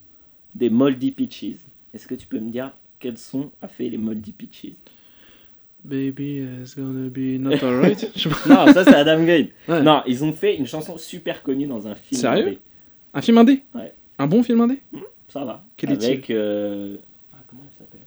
des 0.55 0.71
Moldy 0.71 1.11
Peaches. 1.13 1.57
Est-ce 1.95 2.07
que 2.07 2.15
tu 2.15 2.27
peux 2.27 2.39
me 2.39 2.51
dire 2.51 2.73
quels 2.99 3.19
son 3.19 3.51
a 3.63 3.69
fait 3.69 3.89
les 3.89 3.99
Moldy 3.99 4.33
Peaches? 4.33 4.75
Baby 5.85 6.39
is 6.65 6.75
gonna 6.77 7.09
be 7.09 7.39
not 7.39 7.63
alright. 7.65 8.11
Non, 8.49 8.73
ça 8.73 8.85
c'est 8.85 8.95
Adam 8.95 9.23
Green. 9.25 9.49
Ouais. 9.69 9.83
Non, 9.83 10.03
ils 10.07 10.25
ont 10.25 10.33
fait 10.33 10.57
une 10.57 10.67
chanson 10.67 10.99
super 10.99 11.43
connue 11.43 11.67
dans 11.67 11.87
un 11.87 11.95
film. 11.95 12.21
Sérieux? 12.21 12.47
indé. 12.49 12.59
Un 13.15 13.23
film 13.23 13.39
indé? 13.39 13.63
Ouais. 13.75 13.93
Un 14.19 14.27
bon 14.27 14.43
film 14.43 14.61
indé? 14.63 14.81
Ça 15.29 15.45
va. 15.45 15.65
Quel 15.77 15.93
est-il? 15.93 16.05
Avec. 16.07 16.31
euh, 16.31 16.97
Ah, 17.33 17.37
comment 17.47 17.63
elle 17.67 17.79
s'appelle? 17.79 18.01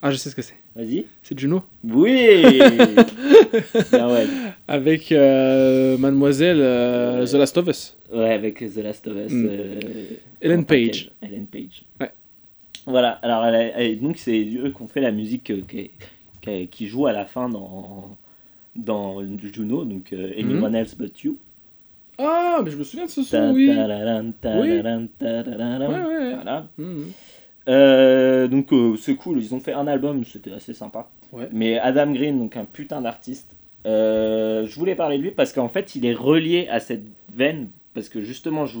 Ah, 0.00 0.10
je 0.10 0.16
sais 0.16 0.30
ce 0.30 0.34
que 0.34 0.42
c'est. 0.42 0.56
Vas-y. 0.74 1.04
C'est 1.22 1.38
Juno. 1.38 1.62
Oui 1.84 2.58
ouais. 3.92 4.26
Avec 4.68 5.12
euh, 5.12 5.98
Mademoiselle 5.98 6.60
euh. 6.60 7.26
The 7.26 7.34
Last 7.34 7.58
of 7.58 7.68
Us. 7.68 7.96
Ouais, 8.12 8.32
avec 8.32 8.58
The 8.58 8.78
Last 8.78 9.06
of 9.06 9.16
Us. 9.16 9.32
Mm. 9.32 9.48
euh, 9.50 9.80
Ellen 10.40 10.64
Page. 10.64 11.10
Ellen 11.20 11.46
Page. 11.46 11.82
Ouais. 12.00 12.10
Voilà, 12.86 13.10
alors 13.22 13.44
elle 13.44 13.54
a- 13.54 13.78
elle- 13.80 14.00
donc 14.00 14.16
c'est 14.18 14.40
eux 14.40 14.70
qui 14.74 14.82
ont 14.82 14.88
fait 14.88 15.00
la 15.00 15.12
musique 15.12 15.50
euh, 15.50 15.60
qui, 15.68 15.90
qui- 16.40 16.66
qui 16.68 16.86
joue 16.88 17.06
à 17.06 17.12
la 17.12 17.26
fin 17.26 17.48
dans, 17.48 18.16
dans 18.74 19.22
Juno, 19.38 19.84
donc 19.84 20.12
euh, 20.12 20.32
Anyone 20.38 20.74
Else 20.74 20.96
But 20.96 21.20
You. 21.22 21.38
Ah, 22.18 22.60
mais 22.64 22.70
je 22.70 22.76
me 22.76 22.84
souviens 22.84 23.06
de 23.06 23.10
ce 23.10 23.22
son, 23.22 23.36
oui. 23.54 23.66
Ouais, 24.60 24.68
ouais. 25.98 26.34
Voilà. 26.34 26.66
Mhm. 26.78 27.04
Euh, 27.68 28.48
donc 28.48 28.72
euh, 28.72 28.96
c'est 28.96 29.14
cool, 29.14 29.40
ils 29.40 29.54
ont 29.54 29.60
fait 29.60 29.72
un 29.72 29.86
album, 29.86 30.24
c'était 30.24 30.52
assez 30.52 30.74
sympa. 30.74 31.08
Ouais. 31.32 31.48
Mais 31.52 31.78
Adam 31.78 32.12
Green, 32.12 32.38
donc 32.38 32.56
un 32.56 32.64
putain 32.64 33.00
d'artiste. 33.00 33.56
Euh, 33.84 34.66
je 34.66 34.78
voulais 34.78 34.94
parler 34.94 35.18
de 35.18 35.22
lui 35.22 35.30
parce 35.32 35.52
qu'en 35.52 35.68
fait 35.68 35.96
il 35.96 36.06
est 36.06 36.14
relié 36.14 36.68
à 36.68 36.80
cette 36.80 37.04
veine. 37.32 37.68
Parce 37.94 38.08
que 38.08 38.22
justement, 38.22 38.64
je, 38.64 38.78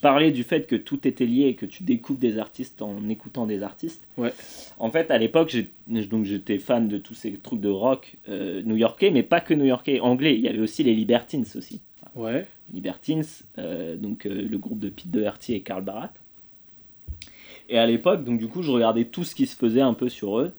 parlais 0.00 0.30
du 0.30 0.42
fait 0.42 0.66
que 0.66 0.74
tout 0.74 1.06
était 1.06 1.26
lié 1.26 1.48
et 1.48 1.54
que 1.54 1.66
tu 1.66 1.82
découvres 1.82 2.18
des 2.18 2.38
artistes 2.38 2.80
en 2.80 3.10
écoutant 3.10 3.44
des 3.44 3.62
artistes. 3.62 4.02
Ouais. 4.16 4.32
En 4.78 4.90
fait, 4.90 5.10
à 5.10 5.18
l'époque, 5.18 5.54
j'étais 5.90 6.58
fan 6.58 6.88
de 6.88 6.96
tous 6.96 7.12
ces 7.12 7.34
trucs 7.34 7.60
de 7.60 7.68
rock 7.68 8.16
euh, 8.30 8.62
new-yorkais, 8.62 9.10
mais 9.10 9.22
pas 9.22 9.42
que 9.42 9.52
new-yorkais, 9.52 10.00
anglais. 10.00 10.34
Il 10.34 10.40
y 10.40 10.48
avait 10.48 10.60
aussi 10.60 10.82
les 10.82 10.94
Libertines 10.94 11.44
aussi. 11.56 11.82
Ouais. 12.14 12.46
Libertines, 12.72 13.24
donc 13.98 14.24
le 14.24 14.56
groupe 14.56 14.80
de 14.80 14.88
Pete 14.88 15.10
Doherty 15.10 15.52
et 15.52 15.60
Carl 15.60 15.84
Barat. 15.84 16.14
Et 17.68 17.78
à 17.78 17.86
l'époque, 17.86 18.24
donc 18.24 18.38
du 18.38 18.48
coup, 18.48 18.62
je 18.62 18.70
regardais 18.70 19.04
tout 19.06 19.24
ce 19.24 19.34
qui 19.34 19.46
se 19.46 19.56
faisait 19.56 19.80
un 19.80 19.94
peu 19.94 20.08
sur 20.08 20.38
eux. 20.38 20.52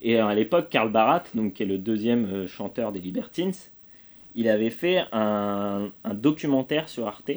Et 0.00 0.16
à 0.18 0.32
l'époque, 0.34 0.68
Karl 0.70 0.90
Barat, 0.90 1.24
donc, 1.34 1.54
qui 1.54 1.62
est 1.64 1.66
le 1.66 1.78
deuxième 1.78 2.24
euh, 2.26 2.46
chanteur 2.46 2.92
des 2.92 3.00
Libertines, 3.00 3.52
il 4.34 4.48
avait 4.48 4.70
fait 4.70 5.04
un, 5.12 5.90
un 6.04 6.14
documentaire 6.14 6.88
sur 6.88 7.06
Arte. 7.06 7.32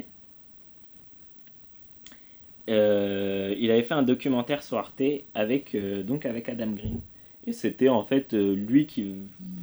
Euh, 2.69 3.55
il 3.59 3.71
avait 3.71 3.81
fait 3.83 3.95
un 3.95 4.03
documentaire 4.03 4.63
sur 4.63 4.77
Arte 4.77 5.01
avec, 5.33 5.75
euh, 5.75 6.03
donc 6.03 6.25
avec 6.25 6.47
Adam 6.47 6.71
Green. 6.71 6.99
Et 7.47 7.53
c'était 7.53 7.89
en 7.89 8.03
fait 8.03 8.35
euh, 8.35 8.53
lui 8.53 8.85
qui 8.85 9.15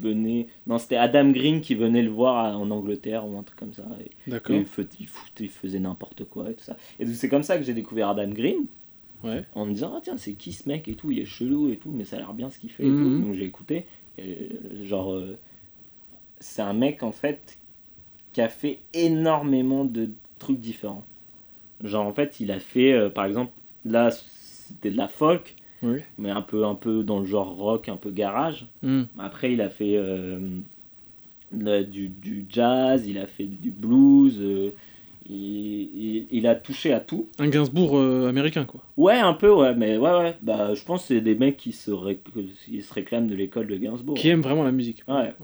venait. 0.03 0.49
Non, 0.67 0.79
c'était 0.79 0.97
Adam 0.97 1.31
Green 1.31 1.61
qui 1.61 1.77
venait 1.77 2.03
le 2.03 2.11
voir 2.11 2.37
à- 2.45 2.57
en 2.59 2.69
Angleterre 2.73 3.25
ou 3.25 3.39
un 3.39 3.45
truc 3.45 3.57
comme 3.59 3.73
ça. 3.73 3.85
D'accord. 4.27 4.57
il, 4.57 5.07
il 5.41 5.49
faisait 5.49 5.79
n'importe 5.79 6.25
quoi 6.25 6.51
et 6.51 6.55
tout 6.55 6.65
ça. 6.65 6.77
Et 6.99 7.05
donc 7.05 7.15
c'est 7.15 7.29
comme 7.29 7.45
ça 7.45 7.57
que 7.57 7.63
j'ai 7.63 7.75
découvert 7.75 8.09
Adam 8.09 8.29
Green 8.31 8.67
Ouais. 9.25 9.43
en 9.55 9.67
me 9.67 9.73
disant 9.73 9.93
ah 9.97 10.01
tiens 10.03 10.17
c'est 10.17 10.35
qui 10.35 10.53
ce 10.53 10.69
mec 10.69 10.87
et 10.89 10.95
tout 10.95 11.11
il 11.11 11.19
est 11.19 11.25
chelou 11.25 11.71
et 11.73 11.77
tout 11.77 11.91
mais 11.91 12.05
ça 12.05 12.17
a 12.17 12.19
l'air 12.21 12.35
bien 12.35 12.51
ce 12.51 12.59
qu'il 12.59 12.71
fait 12.71 12.87
et 12.87 12.91
Mhm. 12.91 13.03
tout. 13.19 13.27
donc 13.27 13.35
j'ai 13.35 13.45
écouté 13.45 13.87
Et, 14.19 14.49
genre 14.85 15.13
euh, 15.15 15.37
c'est 16.41 16.63
un 16.63 16.73
mec 16.75 17.03
en 17.03 17.13
fait 17.13 17.59
qui 18.33 18.41
a 18.41 18.49
fait 18.49 18.81
énormément 18.95 19.85
de 19.85 20.11
trucs 20.39 20.61
différents 20.61 21.05
genre 21.83 22.07
en 22.07 22.13
fait 22.13 22.41
il 22.41 22.51
a 22.53 22.61
fait 22.61 22.93
euh, 22.93 23.11
par 23.11 23.25
exemple 23.25 23.53
là 23.85 24.11
c'était 24.11 24.91
de 24.91 24.97
la 24.97 25.09
folk 25.09 25.57
Oui. 25.83 26.01
mais 26.19 26.31
un 26.31 26.43
peu 26.43 26.65
un 26.65 26.75
peu 26.75 27.03
dans 27.03 27.19
le 27.21 27.27
genre 27.27 27.55
rock 27.57 27.89
un 27.89 27.97
peu 27.97 28.11
garage 28.11 28.67
Hmm. 28.83 29.05
après 29.19 29.53
il 29.53 29.61
a 29.61 29.69
fait 29.71 29.97
euh, 29.97 30.39
le- 31.53 31.83
du, 31.85 32.09
du 32.09 32.47
jazz 32.49 33.07
il 33.07 33.19
a 33.19 33.27
fait 33.27 33.47
du 33.47 33.71
blues 33.71 34.39
euh, 34.41 34.71
il, 35.29 35.35
il- 35.37 36.27
il 36.31 36.47
a 36.47 36.55
touché 36.55 36.93
à 36.93 37.01
tout 37.01 37.29
Un 37.39 37.49
Gainsbourg 37.49 37.97
euh, 37.99 38.29
américain, 38.29 38.65
quoi. 38.65 38.81
Ouais, 38.97 39.17
un 39.19 39.35
peu, 39.35 39.51
ouais, 39.53 39.75
mais 39.75 39.97
ouais, 39.97 40.11
ouais. 40.19 40.37
Bah, 40.43 40.75
je 40.75 40.83
pense 40.85 41.03
que 41.03 41.09
c'est 41.09 41.21
des 41.21 41.35
mecs 41.35 41.57
qui 41.57 41.73
se, 41.73 41.91
ré- 41.91 42.21
qui 42.65 42.81
se 42.83 42.93
réclament 42.95 43.27
de 43.29 43.35
l'école 43.35 43.67
de 43.67 43.77
Gainsbourg. 43.77 44.17
Qui 44.17 44.29
aime 44.29 44.41
vraiment 44.43 44.65
la 44.65 44.73
musique. 44.73 45.03
Ouais. 45.09 45.35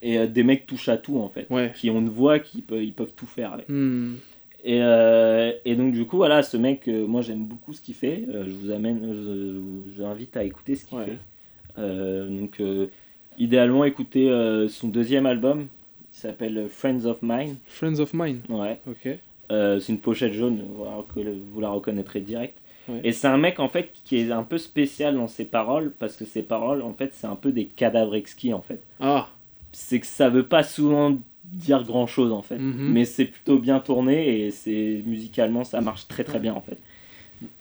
Et 0.00 0.18
euh, 0.18 0.26
des 0.26 0.44
mecs 0.44 0.66
touchent 0.66 0.88
à 0.88 0.96
tout, 0.96 1.18
en 1.18 1.28
fait. 1.28 1.46
Ouais. 1.50 1.72
Qui 1.76 1.90
ont 1.90 1.98
une 1.98 2.08
voix, 2.08 2.38
qui 2.38 2.62
peuvent, 2.62 2.82
ils 2.82 2.92
peuvent 2.92 3.12
tout 3.16 3.26
faire 3.26 3.52
avec. 3.52 3.68
Hmm. 3.68 4.14
Et, 4.64 4.80
euh, 4.82 5.52
et 5.64 5.76
donc, 5.76 5.92
du 5.92 6.04
coup, 6.04 6.16
voilà, 6.16 6.42
ce 6.42 6.56
mec, 6.56 6.86
moi, 6.88 7.22
j'aime 7.22 7.44
beaucoup 7.44 7.72
ce 7.72 7.80
qu'il 7.80 7.94
fait. 7.94 8.24
Je 8.28 8.50
vous 8.52 8.70
amène, 8.70 9.00
je, 9.02 9.52
je 9.54 9.58
vous 9.98 10.04
invite 10.04 10.36
à 10.36 10.44
écouter 10.44 10.74
ce 10.74 10.84
qu'il 10.84 10.98
Ouais. 10.98 11.04
fait. 11.76 12.28
Donc, 12.28 12.60
idéalement, 13.38 13.84
écouter 13.84 14.28
euh, 14.30 14.68
son 14.68 14.88
deuxième 14.88 15.26
album. 15.26 15.68
Il 16.18 16.22
s'appelle 16.22 16.66
Friends 16.68 17.04
of 17.04 17.18
Mine. 17.22 17.56
Friends 17.68 18.00
of 18.00 18.12
Mine. 18.12 18.40
Ouais. 18.48 18.80
Ok. 18.90 19.08
Euh, 19.52 19.78
c'est 19.78 19.92
une 19.92 20.00
pochette 20.00 20.32
jaune, 20.32 20.62
vous 21.54 21.60
la 21.60 21.68
reconnaîtrez 21.70 22.20
direct. 22.20 22.58
Ouais. 22.88 23.00
Et 23.04 23.12
c'est 23.12 23.28
un 23.28 23.38
mec 23.38 23.60
en 23.60 23.68
fait 23.68 23.90
qui 24.04 24.16
est 24.18 24.32
un 24.32 24.42
peu 24.42 24.58
spécial 24.58 25.14
dans 25.14 25.28
ses 25.28 25.44
paroles 25.44 25.92
parce 25.98 26.16
que 26.16 26.24
ses 26.24 26.42
paroles 26.42 26.82
en 26.82 26.92
fait 26.92 27.10
c'est 27.12 27.26
un 27.26 27.36
peu 27.36 27.52
des 27.52 27.66
cadavres 27.66 28.14
exquis 28.16 28.52
en 28.52 28.62
fait. 28.62 28.80
Ah. 28.98 29.28
C'est 29.72 30.00
que 30.00 30.06
ça 30.06 30.28
veut 30.28 30.46
pas 30.46 30.62
souvent 30.64 31.16
dire 31.44 31.84
grand 31.84 32.06
chose 32.06 32.32
en 32.32 32.42
fait, 32.42 32.58
Mhm. 32.58 32.90
mais 32.92 33.04
c'est 33.04 33.24
plutôt 33.26 33.58
bien 33.58 33.78
tourné 33.78 34.40
et 34.46 34.50
c'est 34.50 35.02
musicalement 35.06 35.64
ça 35.64 35.80
marche 35.80 36.08
très 36.08 36.24
très 36.24 36.40
bien 36.40 36.52
en 36.54 36.60
fait. 36.60 36.78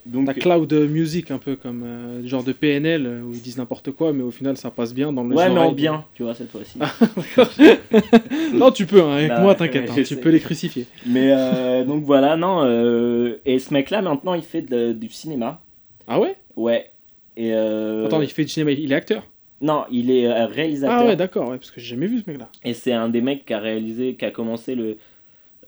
Donc 0.06 0.28
La 0.28 0.34
cloud 0.34 0.74
music, 0.74 1.32
un 1.32 1.38
peu 1.38 1.56
comme 1.56 1.84
euh, 1.84 2.26
genre 2.28 2.44
de 2.44 2.54
PNL, 2.54 3.06
euh, 3.06 3.22
où 3.22 3.34
ils 3.34 3.42
disent 3.42 3.58
n'importe 3.58 3.92
quoi, 3.92 4.14
mais 4.14 4.24
au 4.24 4.32
final 4.32 4.58
ça 4.58 4.72
passe 4.72 4.94
bien 4.94 5.12
dans 5.14 5.24
le 5.24 5.36
ouais 5.36 5.50
mais 5.50 5.60
en 5.60 5.72
bien 5.72 6.06
tu 6.14 6.24
vois 6.24 6.34
cette 6.34 6.50
fois-ci. 6.50 6.80
non, 8.54 8.72
tu 8.72 8.86
peux, 8.86 9.02
hein, 9.04 9.14
avec 9.18 9.30
Bah 9.30 9.42
moi, 9.42 9.56
t'inquiète, 9.56 9.90
hein, 9.90 10.04
tu 10.06 10.16
peux 10.18 10.30
les 10.30 10.40
crucifier. 10.40 10.86
mais 11.06 11.32
euh, 11.32 11.84
donc 11.84 12.04
voilà 12.04 12.36
non 12.36 12.62
euh, 12.64 13.38
et 13.46 13.60
ce 13.60 13.74
mec 13.74 13.90
là 13.90 14.02
maintenant 14.02 14.34
il 14.34 14.42
fait 14.44 14.62
de- 14.62 14.94
du 14.94 15.10
cinéma. 15.10 15.62
Ah 16.08 16.20
ouais? 16.20 16.36
Ouais. 16.56 16.90
Et 17.36 17.54
euh, 17.54 18.06
Attends, 18.06 18.22
il 18.22 18.30
fait 18.30 18.44
du 18.44 18.50
cinéma, 18.50 18.72
il 18.72 18.92
est 18.92 18.96
acteur? 18.96 19.28
Non, 19.60 19.86
il 19.92 20.10
est 20.12 20.32
réalisateur. 20.46 20.98
Ah 21.02 21.06
ouais, 21.06 21.16
d'accord, 21.16 21.50
ouais, 21.50 21.58
parce 21.58 21.72
que 21.72 21.82
j'ai 21.82 21.88
jamais 21.88 22.06
vu 22.08 22.20
ce 22.20 22.30
mec-là. 22.30 22.48
Et 22.64 22.74
c'est 22.74 22.94
un 22.94 23.10
des 23.10 23.22
mecs 23.22 23.46
qui 23.46 23.54
a 23.54 23.60
réalisé, 23.60 24.16
qui 24.16 24.24
a 24.26 24.32
commencé 24.32 24.76
le. 24.76 24.98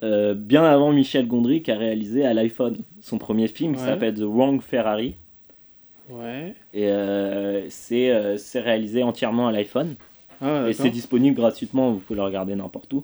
Euh, 0.03 0.33
bien 0.33 0.63
avant 0.63 0.91
Michel 0.91 1.27
Gondry, 1.27 1.61
qui 1.61 1.71
a 1.71 1.77
réalisé 1.77 2.25
à 2.25 2.33
l'iPhone 2.33 2.77
son 3.01 3.17
premier 3.17 3.47
film 3.47 3.75
qui 3.75 3.81
Ouais. 3.81 3.87
s'appelle 3.87 4.13
The 4.15 4.21
Wrong 4.23 4.61
Ferrari. 4.61 5.15
Ouais. 6.09 6.55
Et 6.73 6.87
euh, 6.87 7.69
c'est 7.69 8.09
euh, 8.11 8.35
réalisé 8.55 9.03
entièrement 9.03 9.47
à 9.47 9.51
l'iPhone. 9.51 9.95
Ah, 10.41 10.65
et 10.69 10.73
c'est 10.73 10.89
disponible 10.89 11.35
gratuitement, 11.35 11.91
vous 11.91 11.99
pouvez 11.99 12.17
le 12.17 12.23
regarder 12.23 12.55
n'importe 12.55 12.93
où. 12.93 13.03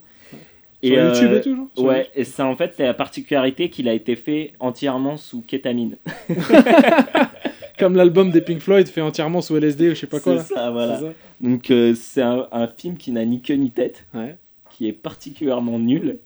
Sur 0.81 0.93
Et, 0.93 0.95
YouTube 0.95 1.29
euh, 1.31 1.37
et 1.39 1.41
tout, 1.41 1.55
genre 1.55 1.67
Sur 1.75 1.83
Ouais, 1.85 2.07
et 2.15 2.23
ça 2.23 2.45
en 2.45 2.55
fait, 2.55 2.73
c'est 2.77 2.83
la 2.85 2.93
particularité 2.93 3.69
qu'il 3.69 3.89
a 3.89 3.93
été 3.93 4.15
fait 4.15 4.53
entièrement 4.59 5.17
sous 5.17 5.41
kétamine. 5.41 5.97
Comme 7.77 7.95
l'album 7.95 8.31
des 8.31 8.41
Pink 8.41 8.59
Floyd 8.61 8.87
fait 8.87 9.01
entièrement 9.01 9.41
sous 9.41 9.55
LSD 9.57 9.87
ou 9.89 9.95
je 9.95 9.99
sais 10.01 10.07
pas 10.07 10.19
quoi. 10.21 10.39
C'est 10.39 10.53
ça, 10.53 10.71
voilà. 10.71 10.99
Ça 10.99 11.05
Donc 11.41 11.71
c'est 11.95 12.21
un, 12.21 12.47
un 12.51 12.67
film 12.67 12.95
qui 12.97 13.11
n'a 13.11 13.25
ni 13.25 13.41
queue 13.41 13.55
ni 13.55 13.69
tête. 13.71 14.05
Ouais. 14.13 14.37
qui 14.71 14.87
est 14.87 14.93
particulièrement 14.93 15.77
nul 15.79 16.19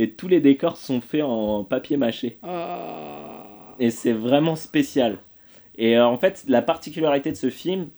et 0.00 0.10
tous 0.12 0.28
les 0.28 0.40
décors 0.40 0.76
sont 0.76 1.00
faits 1.00 1.24
en 1.24 1.64
papier 1.64 1.96
mâché. 1.96 2.38
Ah. 2.42 3.74
et 3.78 3.90
c'est 3.90 4.12
vraiment 4.12 4.56
spécial. 4.56 5.18
Et 5.76 5.96
euh, 5.98 6.06
en 6.06 6.16
fait 6.18 6.44
la 6.48 6.62
particularité 6.62 7.30
de 7.30 7.36
ce 7.36 7.50
film 7.50 7.88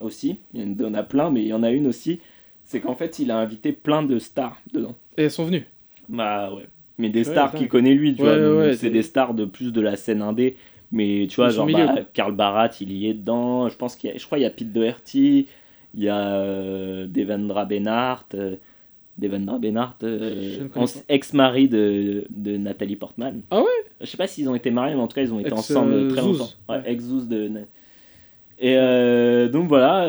aussi 0.00 0.38
il 0.54 0.80
y 0.80 0.84
en 0.84 0.94
a 0.94 1.02
plein 1.02 1.30
mais 1.30 1.42
il 1.42 1.48
y 1.48 1.52
en 1.52 1.62
a 1.62 1.70
une 1.70 1.86
aussi 1.86 2.20
c'est 2.64 2.80
qu'en 2.80 2.94
fait 2.94 3.18
il 3.18 3.30
a 3.30 3.38
invité 3.38 3.72
plein 3.72 4.02
de 4.02 4.18
stars 4.18 4.60
dedans. 4.72 4.94
Et 5.16 5.24
elles 5.24 5.30
sont 5.30 5.44
venues. 5.44 5.66
bah 6.08 6.52
ouais. 6.54 6.66
Mais 6.98 7.08
des 7.10 7.20
Ouais, 7.26 7.32
stars 7.32 7.52
qu'il 7.54 7.68
connaît 7.68 7.94
lui 7.94 8.14
tu 8.14 8.22
Ouais, 8.22 8.38
vois. 8.38 8.56
ouais, 8.66 8.74
c'est 8.76 8.90
des 8.90 9.02
stars 9.02 9.32
de 9.34 9.44
plus 9.44 9.72
de 9.72 9.80
la 9.80 9.96
scène 9.96 10.20
indé. 10.22 10.56
Mais 10.90 11.26
tu 11.28 11.36
vois 11.36 11.50
genre 11.50 11.66
bah. 11.66 11.96
Karl 12.14 12.32
Barat 12.34 12.70
il 12.80 12.92
y 12.92 13.08
est 13.08 13.14
dedans. 13.14 13.68
Je 13.68 13.76
pense 13.76 13.94
qu'il 13.96 14.10
y 14.10 14.12
a, 14.14 14.16
je 14.18 14.24
crois 14.26 14.38
il 14.38 14.42
y 14.42 14.46
a 14.46 14.50
Pete 14.50 14.72
Doherty 14.72 15.46
il 15.94 16.02
y 16.02 16.08
a 16.08 16.18
euh, 16.40 17.06
Devendra 17.06 17.64
Bennart 17.64 18.26
euh, 18.34 18.56
Devendra 19.18 19.58
Bennart 19.58 19.96
euh, 20.04 20.68
ex-mari 21.08 21.68
de, 21.68 22.24
de 22.30 22.56
Nathalie 22.56 22.96
Portman 22.96 23.40
Ah 23.50 23.60
ouais? 23.60 23.66
Je 24.00 24.06
sais 24.06 24.16
pas 24.16 24.26
s'ils 24.28 24.48
ont 24.48 24.54
été 24.54 24.70
mariés 24.70 24.94
mais 24.94 25.00
en 25.02 25.08
tout 25.08 25.16
cas 25.16 25.22
ils 25.22 25.32
ont 25.32 25.40
été 25.40 25.48
Ex, 25.50 25.58
ensemble 25.58 25.92
euh, 25.92 26.08
très 26.10 26.22
Zouz. 26.22 26.38
longtemps 26.38 26.52
ouais, 26.68 26.82
ex-Zouz 26.86 27.26
de 27.28 27.50
et 28.60 28.76
euh, 28.76 29.48
donc 29.48 29.68
voilà 29.68 30.06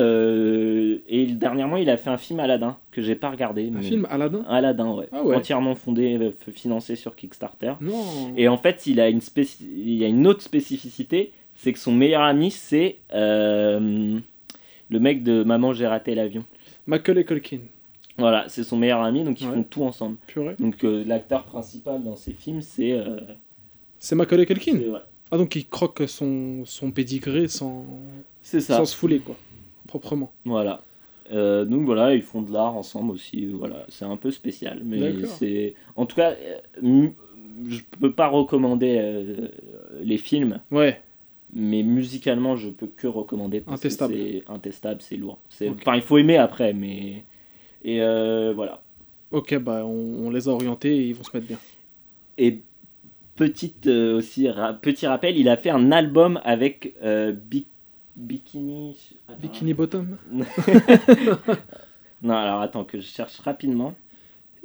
et 1.07 1.25
dernièrement 1.27 1.77
il 1.77 1.87
a 1.89 1.97
fait 1.97 2.09
un 2.09 2.17
film 2.17 2.39
Aladdin 2.39 2.77
que 2.91 2.99
j'ai 3.01 3.13
pas 3.15 3.29
regardé 3.29 3.67
Un 3.67 3.77
mais- 3.77 3.83
film 3.83 4.07
Aladdin? 4.09 4.43
Aladdin 4.49 4.91
ouais, 4.93 5.07
Ah 5.11 5.23
ouais. 5.23 5.35
entièrement 5.35 5.75
fondé 5.75 6.31
financé 6.53 6.95
sur 6.95 7.15
Kickstarter 7.15 7.73
Non. 7.81 8.33
et 8.37 8.47
en 8.47 8.57
fait, 8.57 8.87
il 8.87 8.99
a 9.01 9.09
une, 9.09 9.19
il 9.61 9.93
y 9.93 10.03
a 10.03 10.07
une 10.07 10.25
autre 10.25 10.41
spécificité, 10.41 11.31
c'est 11.55 11.73
que 11.73 11.79
son 11.79 11.91
meilleur 11.93 12.21
ami, 12.23 12.49
c'est 12.49 12.97
le 13.11 14.19
mec 14.99 15.21
de 15.23 15.43
Maman, 15.43 15.73
j'ai 15.73 15.85
raté 15.87 16.15
l'avion. 16.15 16.43
Macaulay 16.87 17.23
Culkin. 17.25 17.59
Voilà, 18.19 18.45
c'est 18.49 18.63
son 18.63 18.77
meilleur 18.77 19.01
ami, 19.01 19.23
donc 19.23 19.39
ils 19.41 19.47
Ouais. 19.47 19.55
font 19.55 19.63
tout 19.63 19.83
ensemble. 19.83 20.17
Purée. 20.27 20.55
Donc 20.59 20.83
euh, 20.83 21.03
l'acteur 21.05 21.43
principal 21.43 22.03
dans 22.03 22.15
ces 22.15 22.33
films, 22.33 22.61
c'est... 22.61 22.91
euh, 22.91 23.19
C'est 23.99 24.15
Macaulay 24.15 24.45
Culkin. 24.45 24.75
ouais. 24.77 24.99
Ah 25.31 25.37
donc 25.37 25.55
il 25.55 25.67
croque 25.67 26.03
son, 26.07 26.63
son 26.65 26.91
pédigré 26.91 27.47
sans, 27.47 27.85
C'est 28.41 28.61
ça, 28.61 28.77
sans 28.77 28.85
se 28.85 28.95
fouler 28.95 29.19
quoi. 29.19 29.35
Proprement. 29.87 30.31
voilà. 30.45 30.81
Euh, 31.31 31.63
donc 31.65 31.83
voilà, 31.85 32.15
ils 32.15 32.23
font 32.23 32.41
de 32.41 32.51
l'art 32.51 32.75
ensemble 32.75 33.11
aussi, 33.11 33.45
voilà, 33.45 33.85
c'est 33.89 34.05
un 34.05 34.17
peu 34.17 34.31
spécial. 34.31 34.81
Mais 34.83 35.13
c'est... 35.27 35.75
En 35.95 36.07
tout 36.07 36.15
cas, 36.15 36.33
je 36.81 37.79
peux 37.99 38.11
pas 38.11 38.27
recommander 38.27 39.35
les 40.01 40.17
films, 40.17 40.61
Ouais. 40.71 41.01
mais 41.53 41.83
musicalement 41.83 42.55
je 42.55 42.69
peux 42.69 42.87
que 42.87 43.05
recommander 43.07 43.59
parce 43.61 43.79
Intestable. 43.81 44.13
que 44.13 44.19
c'est 44.19 44.43
intestable 44.49 45.01
c'est 45.01 45.17
lourd 45.17 45.39
c'est 45.49 45.67
enfin 45.69 45.95
il 45.95 46.01
faut 46.01 46.17
aimer 46.19 46.37
après 46.37 46.73
mais 46.73 47.23
et 47.83 48.01
euh, 48.01 48.53
voilà. 48.55 48.81
Ok, 49.31 49.57
bah 49.59 49.83
on, 49.85 50.25
on 50.25 50.29
les 50.29 50.47
a 50.47 50.51
orientés 50.51 50.95
et 50.97 51.07
ils 51.09 51.13
vont 51.15 51.23
se 51.23 51.35
mettre 51.35 51.47
bien. 51.47 51.57
et 52.37 52.61
petite 53.35 53.87
euh, 53.87 54.17
aussi 54.17 54.49
ra- 54.49 54.73
petit 54.73 55.07
rappel 55.07 55.37
il 55.37 55.47
a 55.49 55.55
fait 55.55 55.69
un 55.69 55.91
album 55.91 56.39
avec 56.43 56.95
euh, 57.03 57.31
Bi- 57.31 57.67
Bikini 58.15 58.97
Attends. 59.27 59.39
Bikini 59.41 59.73
Bottom. 59.73 60.17
Non 62.21 62.33
alors 62.35 62.61
attends 62.61 62.83
que 62.83 62.99
je 62.99 63.05
cherche 63.07 63.39
rapidement. 63.39 63.93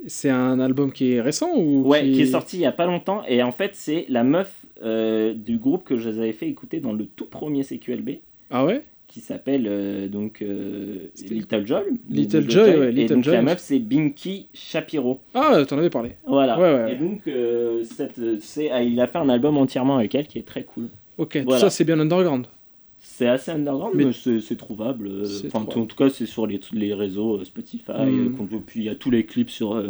C'est 0.06 0.28
un 0.30 0.58
album 0.60 0.92
qui 0.92 1.12
est 1.12 1.20
récent 1.20 1.50
ou 1.56 1.82
ouais 1.88 2.02
qui 2.10 2.22
est 2.22 2.26
sorti 2.26 2.56
il 2.56 2.60
y 2.62 2.66
a 2.66 2.72
pas 2.72 2.84
longtemps 2.86 3.22
et 3.28 3.42
en 3.42 3.52
fait 3.52 3.74
c'est 3.74 4.06
la 4.08 4.24
meuf 4.24 4.66
euh, 4.82 5.34
du 5.34 5.56
groupe 5.58 5.84
que 5.84 5.96
je 5.96 6.10
vous 6.10 6.18
avais 6.18 6.32
fait 6.32 6.48
écouter 6.48 6.80
dans 6.80 6.92
le 6.92 7.06
tout 7.06 7.26
premier 7.26 7.62
CQLB 7.62 8.18
Ah 8.50 8.64
ouais? 8.66 8.82
Qui 9.14 9.20
s'appelle 9.20 9.66
euh, 9.68 10.08
donc 10.08 10.42
euh, 10.42 11.06
Little 11.30 11.64
Joy. 11.64 11.82
Little 12.10 12.50
Joy, 12.50 12.70
ouais, 12.76 12.88
et 12.88 12.92
Little 12.92 13.14
donc 13.14 13.24
Joy. 13.24 13.34
la 13.34 13.42
meuf 13.42 13.58
c'est 13.60 13.78
Binky 13.78 14.48
Shapiro. 14.52 15.20
Ah, 15.34 15.62
t'en 15.68 15.78
avais 15.78 15.88
parlé. 15.88 16.16
Voilà. 16.26 16.58
Ouais, 16.58 16.74
ouais. 16.74 16.92
Et 16.94 16.96
donc 16.96 17.20
euh, 17.28 17.84
cette, 17.84 18.20
c'est, 18.40 18.72
ah, 18.72 18.82
il 18.82 18.98
a 19.00 19.06
fait 19.06 19.18
un 19.18 19.28
album 19.28 19.56
entièrement 19.56 19.98
avec 19.98 20.16
elle 20.16 20.26
qui 20.26 20.40
est 20.40 20.42
très 20.46 20.64
cool. 20.64 20.88
Ok, 21.16 21.36
Voilà. 21.44 21.60
tout 21.60 21.66
ça 21.66 21.70
c'est 21.70 21.84
bien 21.84 22.00
underground. 22.00 22.46
C'est 22.98 23.28
assez 23.28 23.52
underground, 23.52 23.92
Mais- 23.94 24.06
mais, 24.06 24.40
c'est, 24.40 24.56
trouvable. 24.56 25.06
euh, 25.06 25.24
C'est 25.26 25.46
Enfin, 25.54 25.60
en 25.60 25.86
tout 25.86 25.94
cas, 25.96 26.08
c'est 26.10 26.26
sur 26.26 26.48
les, 26.48 26.58
les 26.72 26.92
réseaux 26.92 27.44
Spotify. 27.44 27.92
Mm. 27.92 28.26
euh, 28.26 28.30
qu'on- 28.36 28.46
puis 28.66 28.80
il 28.80 28.86
y 28.86 28.88
a 28.88 28.96
tous 28.96 29.12
les 29.12 29.24
clips 29.24 29.50
sur. 29.50 29.80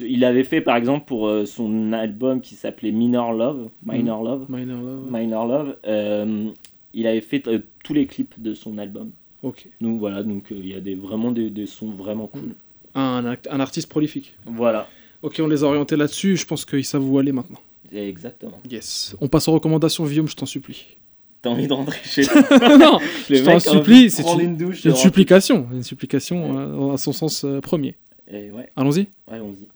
il 0.00 0.24
avait 0.24 0.42
fait 0.42 0.60
par 0.60 0.74
exemple 0.76 1.04
pour 1.06 1.30
son 1.44 1.92
album 1.92 2.40
qui 2.40 2.56
s'appelait 2.56 2.90
Minor 2.90 3.32
Love. 3.32 3.68
Minor 3.86 4.24
Love. 4.24 4.46
Minor 4.48 4.82
Love. 4.82 5.06
Minor 5.08 5.46
Love. 5.46 5.76
euh, 5.86 6.48
Il 6.94 7.06
avait 7.06 7.20
fait 7.20 7.46
euh, 7.48 7.60
tous 7.84 7.94
les 7.94 8.06
clips 8.06 8.34
de 8.40 8.54
son 8.54 8.78
album. 8.78 9.10
Ok. 9.42 9.68
Donc 9.80 9.98
voilà, 10.00 10.22
donc 10.22 10.50
euh, 10.52 10.56
il 10.58 10.68
y 10.68 10.74
a 10.74 10.80
des, 10.80 10.94
vraiment 10.94 11.30
des, 11.32 11.50
des 11.50 11.66
sons 11.66 11.90
vraiment 11.90 12.26
cool. 12.26 12.54
Un, 12.94 13.24
act- 13.26 13.48
un 13.50 13.60
artiste 13.60 13.88
prolifique. 13.88 14.34
Voilà, 14.46 14.88
Ok, 15.22 15.36
on 15.40 15.46
les 15.46 15.62
a 15.62 15.66
orientés 15.66 15.96
là-dessus. 15.96 16.36
Je 16.36 16.46
pense 16.46 16.64
qu'ils 16.64 16.84
savent 16.84 17.08
où 17.08 17.18
aller 17.18 17.32
maintenant. 17.32 17.60
exactement. 17.92 18.58
Yes. 18.70 19.14
On 19.20 19.28
passe 19.28 19.48
aux 19.48 19.52
recommandations, 19.52 20.04
Guillaume, 20.06 20.28
je 20.28 20.34
t'en 20.36 20.46
supplie. 20.46 20.96
T'as 21.42 21.50
envie 21.50 21.66
de 21.68 21.72
rentrer 21.72 21.98
chez 22.04 22.22
non, 22.78 22.98
Le 23.30 23.36
je 23.36 23.44
t'en 23.44 23.52
mec 23.52 23.60
supplie. 23.62 24.10
C'est 24.10 24.22
une, 24.32 24.40
une 24.40 24.56
douche. 24.56 24.84
une 24.84 24.90
de 24.92 24.96
supplication. 24.96 25.68
Une 25.72 25.82
supplication 25.82 26.90
euh, 26.90 26.94
à 26.94 26.98
son 26.98 27.12
sens 27.12 27.44
euh, 27.44 27.60
premier. 27.60 27.94
Et 28.30 28.50
ouais, 28.50 28.68
Allons-y. 28.76 29.00
ouais, 29.00 29.36
allons-y. 29.36 29.66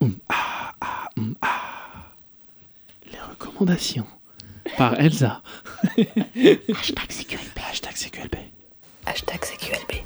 Hum, 0.00 0.14
ah, 0.28 0.72
ah, 0.80 1.08
hum, 1.16 1.34
ah. 1.42 2.12
Les 3.10 3.11
recommandations 3.30 4.06
par 4.76 4.98
Elsa. 5.00 5.42
Hashtag 5.96 7.08
CQLB. 7.10 7.58
Hashtag 7.70 7.94
CQLB. 7.96 8.36
Hashtag 9.06 9.40
CQLB. 9.44 10.04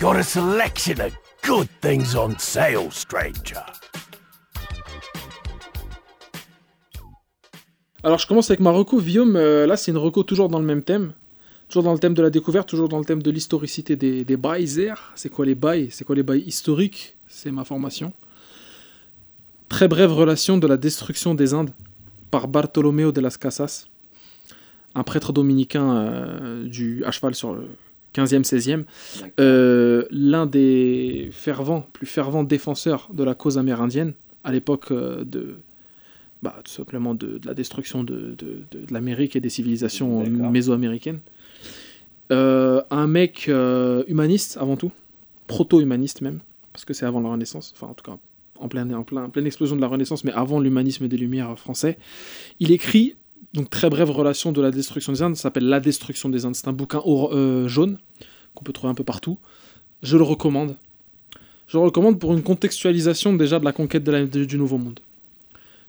Got 0.00 0.16
a 0.16 0.22
selection 0.22 1.00
of 1.00 1.12
good 1.42 1.68
things 1.80 2.14
on 2.14 2.38
sale, 2.38 2.90
stranger. 2.90 3.62
Alors 8.04 8.18
je 8.18 8.26
commence 8.26 8.50
avec 8.50 8.60
ma 8.60 8.70
reco, 8.70 9.00
Guillaume. 9.00 9.36
euh, 9.36 9.66
là, 9.66 9.76
c'est 9.76 9.90
une 9.90 9.96
reco 9.96 10.22
toujours 10.22 10.48
dans 10.48 10.60
le 10.60 10.64
même 10.64 10.82
thème. 10.82 11.14
Toujours 11.68 11.82
dans 11.82 11.92
le 11.92 11.98
thème 11.98 12.14
de 12.14 12.22
la 12.22 12.30
découverte, 12.30 12.68
toujours 12.68 12.88
dans 12.88 12.98
le 12.98 13.04
thème 13.04 13.22
de 13.22 13.30
l'historicité 13.30 13.96
des, 13.96 14.24
des 14.24 14.36
bails. 14.36 14.92
C'est 15.14 15.28
quoi 15.28 15.44
les 15.44 15.54
bails? 15.54 15.90
C'est 15.90 16.04
quoi 16.04 16.14
les 16.16 16.22
bails 16.22 16.42
historiques? 16.46 17.16
C'est 17.26 17.50
ma 17.50 17.64
formation. 17.64 18.12
Très 19.68 19.88
brève 19.88 20.12
relation 20.12 20.58
de 20.58 20.66
la 20.66 20.76
destruction 20.76 21.34
des 21.34 21.54
Indes 21.54 21.70
par 22.30 22.48
Bartolomeo 22.48 23.12
de 23.12 23.20
las 23.20 23.36
Casas, 23.38 23.86
un 24.94 25.02
prêtre 25.02 25.32
dominicain 25.32 25.94
euh, 25.96 26.64
du, 26.66 27.04
à 27.04 27.10
cheval 27.10 27.34
sur 27.34 27.54
le 27.54 27.62
15e, 28.14 28.44
16e. 28.44 28.84
D'accord. 29.16 29.30
Euh, 29.40 30.04
l'un 30.10 30.46
des 30.46 31.28
fervents, 31.32 31.86
plus 31.92 32.06
fervents 32.06 32.44
défenseurs 32.44 33.08
de 33.12 33.24
la 33.24 33.34
cause 33.34 33.58
amérindienne 33.58 34.14
à 34.44 34.52
l'époque 34.52 34.90
euh, 34.90 35.24
de, 35.24 35.56
bah, 36.42 36.56
tout 36.64 36.72
simplement 36.72 37.14
de, 37.14 37.38
de 37.38 37.46
la 37.46 37.54
destruction 37.54 38.04
de, 38.04 38.34
de- 38.38 38.64
l'Amérique 38.90 39.36
et 39.36 39.40
des 39.40 39.50
civilisations 39.50 40.24
mésoaméricaines. 40.50 41.20
Euh, 42.30 42.82
un 42.90 43.06
mec 43.06 43.46
euh, 43.48 44.02
humaniste 44.08 44.58
avant 44.60 44.76
tout, 44.76 44.92
proto-humaniste 45.46 46.20
même, 46.20 46.40
parce 46.72 46.84
que 46.84 46.92
c'est 46.94 47.06
avant 47.06 47.20
la 47.20 47.30
Renaissance, 47.30 47.72
enfin 47.74 47.88
en 47.90 47.94
tout 47.94 48.04
cas 48.04 48.18
en 48.60 48.68
pleine, 48.68 48.94
en 48.94 49.02
plein, 49.02 49.28
pleine 49.28 49.46
explosion 49.46 49.76
de 49.76 49.80
la 49.80 49.88
Renaissance, 49.88 50.24
mais 50.24 50.32
avant 50.32 50.60
l'humanisme 50.60 51.08
des 51.08 51.16
Lumières 51.16 51.58
français. 51.58 51.98
Il 52.60 52.72
écrit, 52.72 53.14
donc 53.54 53.70
très 53.70 53.90
brève 53.90 54.10
relation 54.10 54.52
de 54.52 54.60
la 54.60 54.70
destruction 54.70 55.12
des 55.12 55.22
Indes, 55.22 55.36
ça 55.36 55.42
s'appelle 55.42 55.68
La 55.68 55.80
destruction 55.80 56.28
des 56.28 56.44
Indes. 56.44 56.54
C'est 56.54 56.68
un 56.68 56.72
bouquin 56.72 57.02
euh, 57.06 57.68
jaune 57.68 57.98
qu'on 58.54 58.64
peut 58.64 58.72
trouver 58.72 58.90
un 58.90 58.94
peu 58.94 59.04
partout. 59.04 59.38
Je 60.02 60.16
le 60.16 60.22
recommande. 60.22 60.76
Je 61.66 61.76
le 61.76 61.84
recommande 61.84 62.18
pour 62.18 62.32
une 62.32 62.42
contextualisation 62.42 63.34
déjà 63.34 63.58
de 63.58 63.64
la 63.64 63.72
conquête 63.72 64.04
du 64.04 64.58
Nouveau 64.58 64.78
Monde. 64.78 65.00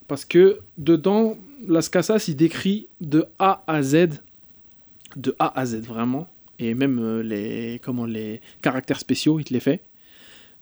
Parce 0.07 0.25
que 0.25 0.59
dedans, 0.77 1.37
Las 1.67 1.89
Casas, 1.89 2.25
il 2.27 2.35
décrit 2.35 2.87
de 2.99 3.27
A 3.37 3.63
à 3.67 3.81
Z, 3.81 4.21
de 5.15 5.35
A 5.39 5.57
à 5.59 5.65
Z 5.65 5.81
vraiment, 5.81 6.27
et 6.57 6.73
même 6.73 6.99
euh, 6.99 7.23
les, 7.23 7.79
comment, 7.81 8.05
les 8.05 8.41
caractères 8.61 8.99
spéciaux, 8.99 9.39
il 9.39 9.45
te 9.45 9.53
les 9.53 9.59
fait, 9.59 9.81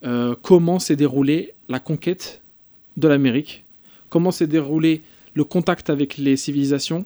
euh, 0.04 0.36
comment 0.42 0.80
s'est 0.80 0.96
déroulée 0.96 1.54
la 1.70 1.80
conquête 1.80 2.42
de 2.98 3.08
l'Amérique, 3.08 3.66
comment 4.10 4.32
s'est 4.32 4.48
déroulé 4.48 5.02
le 5.34 5.44
contact 5.44 5.90
avec 5.90 6.18
les 6.18 6.38
civilisations, 6.38 7.06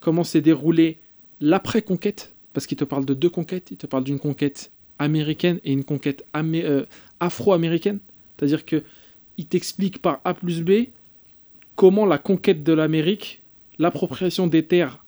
comment 0.00 0.24
s'est 0.24 0.40
déroulé 0.40 0.98
l'après-conquête, 1.40 2.34
parce 2.52 2.66
qu'il 2.66 2.76
te 2.76 2.84
parle 2.84 3.04
de 3.04 3.14
deux 3.14 3.30
conquêtes, 3.30 3.70
il 3.70 3.76
te 3.76 3.86
parle 3.86 4.04
d'une 4.04 4.18
conquête 4.18 4.70
américaine 4.98 5.60
et 5.64 5.72
une 5.72 5.84
conquête 5.84 6.24
euh, 6.34 6.84
afro-américaine, 7.20 7.98
c'est-à-dire 8.36 8.64
que 8.64 8.82
il 9.36 9.46
t'explique 9.46 10.02
par 10.02 10.20
A 10.24 10.34
plus 10.34 10.62
B 10.62 10.88
comment 11.76 12.06
la 12.06 12.18
conquête 12.18 12.64
de 12.64 12.72
l'Amérique, 12.72 13.40
l'appropriation 13.78 14.48
des 14.48 14.64
terres 14.64 15.04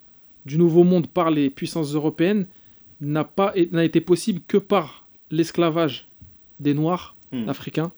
du 0.47 0.57
Nouveau 0.57 0.85
Monde 0.85 1.09
par 1.09 1.31
les 1.31 1.51
puissances 1.51 1.95
européennes 1.95 2.47
n'a 3.01 3.25
pas 3.25 3.53
n'a 3.73 3.85
été 3.85 4.01
possible 4.01 4.41
que 4.47 4.57
par 4.57 5.07
l'esclavage 5.31 6.10
des 6.61 6.75
Noirs 6.75 7.17
Hmm. 7.33 7.49
africains. 7.49 7.93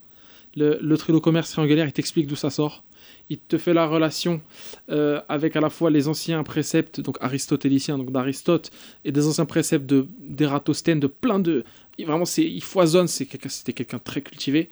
Le, 0.56 0.78
le 0.82 0.96
trio 0.98 1.14
de 1.16 1.20
commerce 1.22 1.50
triangulaire, 1.52 1.86
il 1.86 1.92
t'explique 1.94 2.26
d'où 2.26 2.36
ça 2.36 2.50
sort. 2.50 2.84
Il 3.30 3.38
te 3.38 3.56
fait 3.56 3.72
la 3.72 3.86
relation 3.86 4.42
euh, 4.90 5.20
avec 5.30 5.56
à 5.56 5.60
la 5.62 5.70
fois 5.70 5.90
les 5.90 6.06
anciens 6.06 6.42
préceptes, 6.42 7.00
donc 7.00 7.16
aristotéliciens, 7.22 7.96
donc 7.96 8.12
d'Aristote, 8.12 8.70
et 9.06 9.10
des 9.12 9.26
anciens 9.26 9.46
préceptes 9.46 9.86
de 9.86 10.06
d'Ératosthène, 10.20 11.00
de 11.00 11.06
plein 11.06 11.38
de. 11.38 11.64
il- 11.96 12.04
Vraiment, 12.06 12.26
c'est, 12.26 12.44
il 12.44 12.62
foisonne, 12.62 13.08
c'est 13.08 13.24
quelqu'un, 13.24 13.48
c'était 13.48 13.72
quelqu'un 13.72 13.96
de 13.96 14.02
très 14.02 14.20
cultivé. 14.20 14.68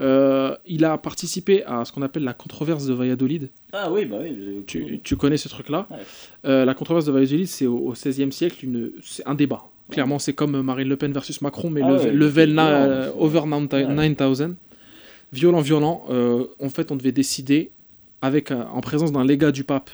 Euh, 0.00 0.56
il 0.66 0.84
a 0.84 0.96
participé 0.96 1.64
à 1.64 1.84
ce 1.84 1.92
qu'on 1.92 2.02
appelle 2.02 2.22
la 2.24 2.32
controverse 2.32 2.86
de 2.86 2.94
Valladolid. 2.94 3.50
Ah 3.72 3.90
oui, 3.92 4.04
bah 4.06 4.18
oui. 4.22 4.62
Tu, 4.66 5.00
tu 5.02 5.16
connais 5.16 5.36
ce 5.36 5.48
truc-là 5.48 5.86
Ouais. 5.90 5.96
Euh, 6.46 6.64
La 6.64 6.72
controverse 6.74 7.04
de 7.04 7.12
Valladolid, 7.12 7.46
c'est 7.48 7.66
au, 7.66 7.76
au 7.88 7.92
XVIe 7.92 8.32
siècle, 8.32 8.64
une, 8.64 8.92
c'est 9.02 9.26
un 9.26 9.34
débat. 9.34 9.64
Clairement, 9.90 10.18
c'est 10.18 10.32
comme 10.34 10.60
Marine 10.62 10.88
Le 10.88 10.96
Pen 10.96 11.12
versus 11.12 11.40
Macron, 11.40 11.70
mais 11.70 11.80
Ah 11.82 11.92
ouais, 11.94 12.12
level 12.12 12.50
c'est 12.50 12.54
na- 12.54 12.68
violent, 12.68 12.90
euh, 12.92 13.10
c'est- 13.12 13.18
over 13.18 13.46
9000. 13.46 13.86
Ouais. 13.86 13.94
9000. 13.94 14.54
Violent, 15.32 15.60
violent. 15.60 16.04
Euh, 16.10 16.44
en 16.60 16.68
fait, 16.68 16.90
on 16.92 16.96
devait 16.96 17.12
décider 17.12 17.70
avec, 18.22 18.50
euh, 18.50 18.64
en 18.72 18.80
présence 18.80 19.12
d'un 19.12 19.24
légat 19.24 19.52
du 19.52 19.64
pape 19.64 19.90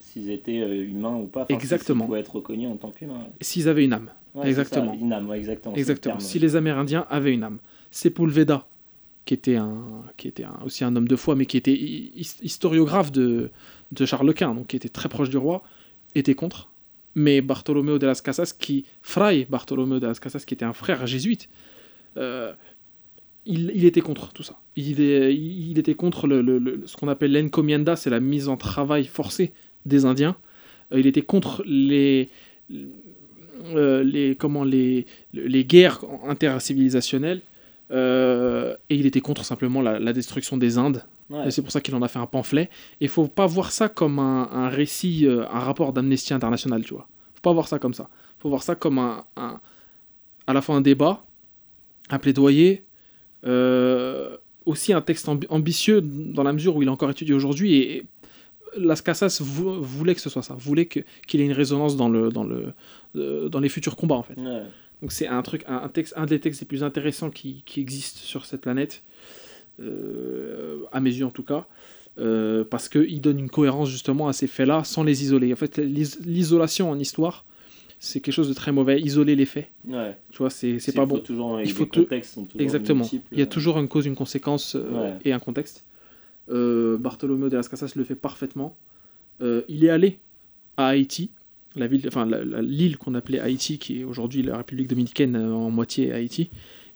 S'ils 0.00 0.30
étaient 0.30 0.56
humains 0.58 1.16
ou 1.16 1.26
pas. 1.26 1.42
enfin, 1.42 1.54
Exactement. 1.54 2.04
S'ils 2.04 2.06
pouvaient 2.08 2.20
être 2.20 2.34
reconnus 2.36 2.68
en 2.68 2.76
tant 2.76 2.90
qu'humains. 2.90 3.26
s'ils 3.40 3.68
avaient 3.68 3.84
une 3.84 3.92
âme. 3.92 4.10
Ouais, 4.34 4.42
c'est 4.44 4.48
Exactement. 4.50 4.92
ça, 4.92 4.98
une 5.00 5.12
âme, 5.12 5.28
ouais, 5.28 5.38
exactement. 5.38 5.74
c'est 5.74 5.78
le 5.78 5.80
Exactement. 5.82 6.16
terme. 6.16 6.26
Si 6.28 6.38
les 6.38 6.56
Amérindiens 6.56 7.06
avaient 7.10 7.32
une 7.32 7.42
âme. 7.44 7.58
Sepulveda, 7.90 8.66
qui 9.24 9.34
était, 9.34 9.56
un, 9.56 9.78
qui 10.16 10.28
était 10.28 10.44
un- 10.44 10.58
aussi 10.64 10.84
un 10.84 10.94
homme 10.94 11.08
de 11.08 11.16
foi, 11.16 11.34
mais 11.34 11.46
qui 11.46 11.56
était 11.56 11.72
hi- 11.72 12.12
his- 12.16 12.36
historiographe 12.42 13.10
de, 13.12 13.50
de 13.92 14.04
Charles 14.06 14.32
Quint, 14.34 14.54
donc 14.54 14.66
qui 14.68 14.76
était 14.76 14.88
très 14.88 15.08
proche 15.08 15.30
du 15.30 15.36
roi, 15.38 15.62
était 16.14 16.34
contre. 16.34 16.68
Mais 17.16 17.40
Bartolomeo 17.40 17.98
de 17.98 18.06
las 18.06 18.20
Casas, 18.22 18.52
qui, 18.52 18.84
Fray 19.02 19.46
Bartolomeo 19.46 19.98
de 19.98 20.06
las 20.06 20.20
Casas, 20.20 20.44
qui 20.46 20.54
était 20.54 20.64
un 20.64 20.74
frère 20.74 21.06
jésuite, 21.06 21.48
euh, 22.16 22.52
il, 23.46 23.84
était 23.84 24.00
contre 24.00 24.32
tout 24.32 24.42
ça. 24.42 24.58
Il, 24.76 25.78
était 25.78 25.94
contre 25.94 26.28
ce 26.28 26.96
qu'on 26.96 27.08
appelle 27.08 27.32
l'encomienda, 27.32 27.96
c'est 27.96 28.10
la 28.10 28.20
mise 28.20 28.48
en 28.48 28.56
travail 28.56 29.06
forcée 29.06 29.52
des 29.86 30.04
Indiens. 30.04 30.36
Euh, 30.92 31.00
il 31.00 31.06
était 31.06 31.22
contre 31.22 31.62
les, 31.66 32.28
euh, 33.74 34.04
les, 34.04 34.36
comment, 34.36 34.64
les, 34.64 35.06
les 35.32 35.64
guerres 35.64 36.04
intercivilisationnelles. 36.26 37.40
euh, 37.92 38.76
et 38.90 38.96
il 38.96 39.06
était 39.06 39.20
contre 39.20 39.44
simplement 39.44 39.80
la 39.80 40.12
destruction 40.12 40.56
des 40.56 40.76
Indes. 40.76 41.02
Ouais. 41.30 41.48
Et 41.48 41.50
c'est 41.50 41.62
pour 41.62 41.72
ça 41.72 41.80
qu'il 41.80 41.94
en 41.94 42.02
a 42.02 42.08
fait 42.08 42.18
un 42.20 42.26
pamphlet. 42.26 42.70
Et 43.00 43.06
il 43.06 43.08
faut 43.08 43.26
pas 43.28 43.46
voir 43.46 43.72
ça 43.72 43.88
comme 43.88 44.18
un, 44.18 44.48
un 44.52 44.68
récit, 44.68 45.26
euh, 45.26 45.44
un 45.50 45.58
rapport 45.60 45.92
d'Amnesty 45.92 46.32
International, 46.34 46.84
tu 46.84 46.94
vois. 46.94 47.08
faut 47.34 47.40
pas 47.42 47.52
voir 47.52 47.66
ça 47.68 47.78
comme 47.78 47.94
ça. 47.94 48.08
faut 48.38 48.48
voir 48.48 48.62
ça 48.62 48.74
comme 48.76 48.98
un, 48.98 49.24
un- 49.36 49.60
à 50.46 50.52
la 50.52 50.60
fois 50.62 50.76
un 50.76 50.80
débat, 50.80 51.20
un 52.10 52.18
plaidoyer, 52.20 52.84
euh, 53.44 54.36
aussi 54.64 54.92
un 54.92 55.00
texte 55.00 55.26
ambi- 55.28 55.46
ambitieux 55.48 56.00
dans 56.00 56.42
la 56.42 56.52
mesure 56.52 56.76
où 56.76 56.82
il 56.82 56.88
est 56.88 56.90
encore 56.90 57.10
étudié 57.10 57.34
aujourd'hui. 57.34 57.74
Et, 57.74 57.96
et 57.98 58.06
Las 58.78 59.00
Casas 59.02 59.40
vou- 59.42 59.80
voulait 59.82 60.14
que 60.14 60.20
ce 60.20 60.28
soit 60.30 60.42
ça, 60.42 60.54
voulait 60.54 60.86
qu'il 60.86 61.40
ait 61.40 61.44
une 61.44 61.52
résonance 61.52 61.96
dans, 61.96 62.08
le, 62.08 62.28
dans, 62.30 62.44
le, 62.44 62.72
euh, 63.16 63.48
dans 63.48 63.60
les 63.60 63.68
futurs 63.68 63.96
combats, 63.96 64.16
en 64.16 64.22
fait. 64.22 64.34
Ouais. 64.38 64.62
Donc 65.02 65.12
c'est 65.12 65.26
un 65.26 65.42
truc, 65.42 65.64
un, 65.66 65.76
un 65.82 65.88
texte, 65.88 66.14
un 66.16 66.26
des 66.26 66.40
textes 66.40 66.60
les 66.60 66.66
plus 66.66 66.82
intéressants 66.82 67.30
qui, 67.30 67.62
qui 67.66 67.80
existent 67.80 68.20
sur 68.22 68.44
cette 68.46 68.60
planète, 68.62 69.02
à 70.92 71.00
mes 71.00 71.10
yeux 71.14 71.26
en 71.26 71.30
tout 71.30 71.42
cas, 71.42 71.66
euh, 72.18 72.64
parce 72.64 72.88
qu'il 72.88 73.20
donne 73.20 73.38
une 73.38 73.50
cohérence 73.50 73.90
justement 73.90 74.28
à 74.28 74.32
ces 74.32 74.46
faits-là 74.46 74.84
sans 74.84 75.04
les 75.04 75.22
isoler. 75.22 75.52
En 75.52 75.56
fait, 75.56 75.78
l'is- 75.78 76.18
l'isolation 76.24 76.90
en 76.90 76.98
histoire, 76.98 77.44
c'est 77.98 78.20
quelque 78.20 78.34
chose 78.34 78.48
de 78.48 78.54
très 78.54 78.72
mauvais. 78.72 79.00
Isoler 79.00 79.36
les 79.36 79.46
faits, 79.46 79.68
Ouais. 79.88 80.16
tu 80.30 80.38
vois, 80.38 80.50
c'est 80.50 80.70
Il 80.76 80.92
pas 80.94 81.02
faut 81.02 81.06
bon. 81.06 81.18
Toujours, 81.18 81.60
Il 81.60 81.66
les 81.66 81.72
faut 81.72 81.84
tout- 81.84 82.00
contextes 82.02 82.34
sont 82.34 82.44
toujours 82.44 82.60
Exactement. 82.60 83.00
multiples. 83.00 83.26
Il 83.32 83.38
y 83.38 83.42
a 83.42 83.46
toujours 83.46 83.78
une 83.78 83.88
cause, 83.88 84.06
une 84.06 84.14
conséquence 84.14 84.76
euh, 84.76 84.90
Ouais. 84.90 85.18
et 85.24 85.32
un 85.32 85.38
contexte. 85.38 85.84
Euh, 86.50 86.96
Bartolomeo 86.98 87.48
de 87.48 87.56
las 87.56 87.68
Casas 87.68 87.92
le 87.96 88.04
fait 88.04 88.14
parfaitement. 88.14 88.76
Euh, 89.42 89.62
il 89.68 89.84
est 89.84 89.90
allé 89.90 90.18
à 90.76 90.88
Haïti, 90.88 91.30
la 91.74 91.86
ville, 91.88 92.04
enfin 92.06 92.26
l'île 92.62 92.96
qu'on 92.96 93.14
appelait 93.14 93.40
Haïti, 93.40 93.78
qui 93.78 94.00
est 94.00 94.04
aujourd'hui 94.04 94.42
la 94.42 94.56
République 94.58 94.88
dominicaine 94.88 95.36
euh, 95.36 95.52
en 95.52 95.70
moitié 95.70 96.12
Haïti. 96.12 96.48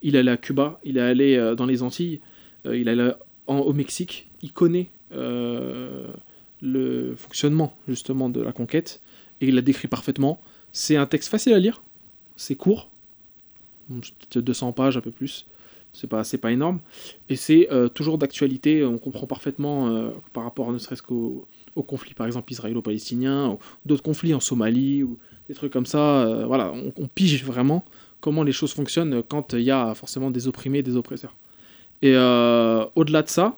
Il 0.02 0.15
est 0.16 0.20
allé 0.20 0.31
à 0.31 0.36
Cuba, 0.39 0.81
il 0.85 0.97
est 0.97 1.01
allé 1.02 1.36
euh, 1.36 1.55
dans 1.55 1.66
les 1.66 1.82
Antilles, 1.82 2.20
euh, 2.23 2.27
il 2.65 2.89
est 2.89 2.91
allé 2.91 3.12
en- 3.47 3.59
au 3.59 3.73
Mexique. 3.73 4.28
Il 4.43 4.53
connaît 4.53 4.89
euh, 5.12 6.07
le 6.62 7.15
fonctionnement 7.16 7.74
justement 7.89 8.28
de 8.28 8.41
la 8.41 8.53
conquête 8.53 9.01
et 9.41 9.49
il 9.49 9.55
l'a 9.55 9.62
décrit 9.62 9.89
parfaitement. 9.89 10.41
C'est 10.73 10.97
un 10.97 11.07
texte 11.07 11.28
facile 11.31 11.53
à 11.55 11.59
lire, 11.59 11.82
c'est 12.37 12.55
court, 12.55 12.91
peut-être 13.89 14.39
200 14.45 14.73
pages, 14.73 14.97
un 14.97 15.01
peu 15.01 15.11
plus. 15.11 15.47
C'est 15.93 16.07
pas, 16.07 16.23
pas 16.41 16.53
énorme. 16.53 16.78
Et 17.28 17.35
c'est 17.35 17.69
euh, 17.73 17.89
toujours 17.89 18.16
d'actualité. 18.16 18.85
On 18.85 18.99
comprend 18.99 19.27
parfaitement 19.27 19.89
euh, 19.89 20.11
par 20.32 20.45
rapport 20.45 20.70
ne 20.70 20.78
serait-ce 20.78 21.03
qu'au 21.03 21.47
au 21.77 21.82
conflit, 21.82 22.15
par 22.15 22.27
exemple, 22.27 22.53
israélo-palestinien, 22.53 23.49
ou 23.51 23.59
d'autres 23.87 24.03
conflits 24.03 24.35
en 24.35 24.41
Somalie, 24.41 25.03
ou 25.03 25.19
des 25.49 25.55
trucs 25.55 25.73
comme 25.73 25.87
ça. 25.87 26.23
euh, 26.27 26.47
voilà, 26.47 26.73
on, 26.73 26.93
on 26.97 27.07
pige 27.09 27.45
vraiment 27.45 27.85
comment 28.20 28.43
les 28.45 28.53
choses 28.53 28.73
fonctionnent 28.73 29.23
quand 29.23 29.55
il 29.55 29.62
y 29.62 29.70
a 29.73 29.95
forcément 29.95 30.31
des 30.31 30.47
opprimés 30.47 30.78
et 30.78 30.82
des 30.82 30.97
oppresseurs. 30.97 31.35
Et 32.02 32.14
euh, 32.14 32.85
au-delà 32.97 33.22
de 33.22 33.28
ça, 33.28 33.56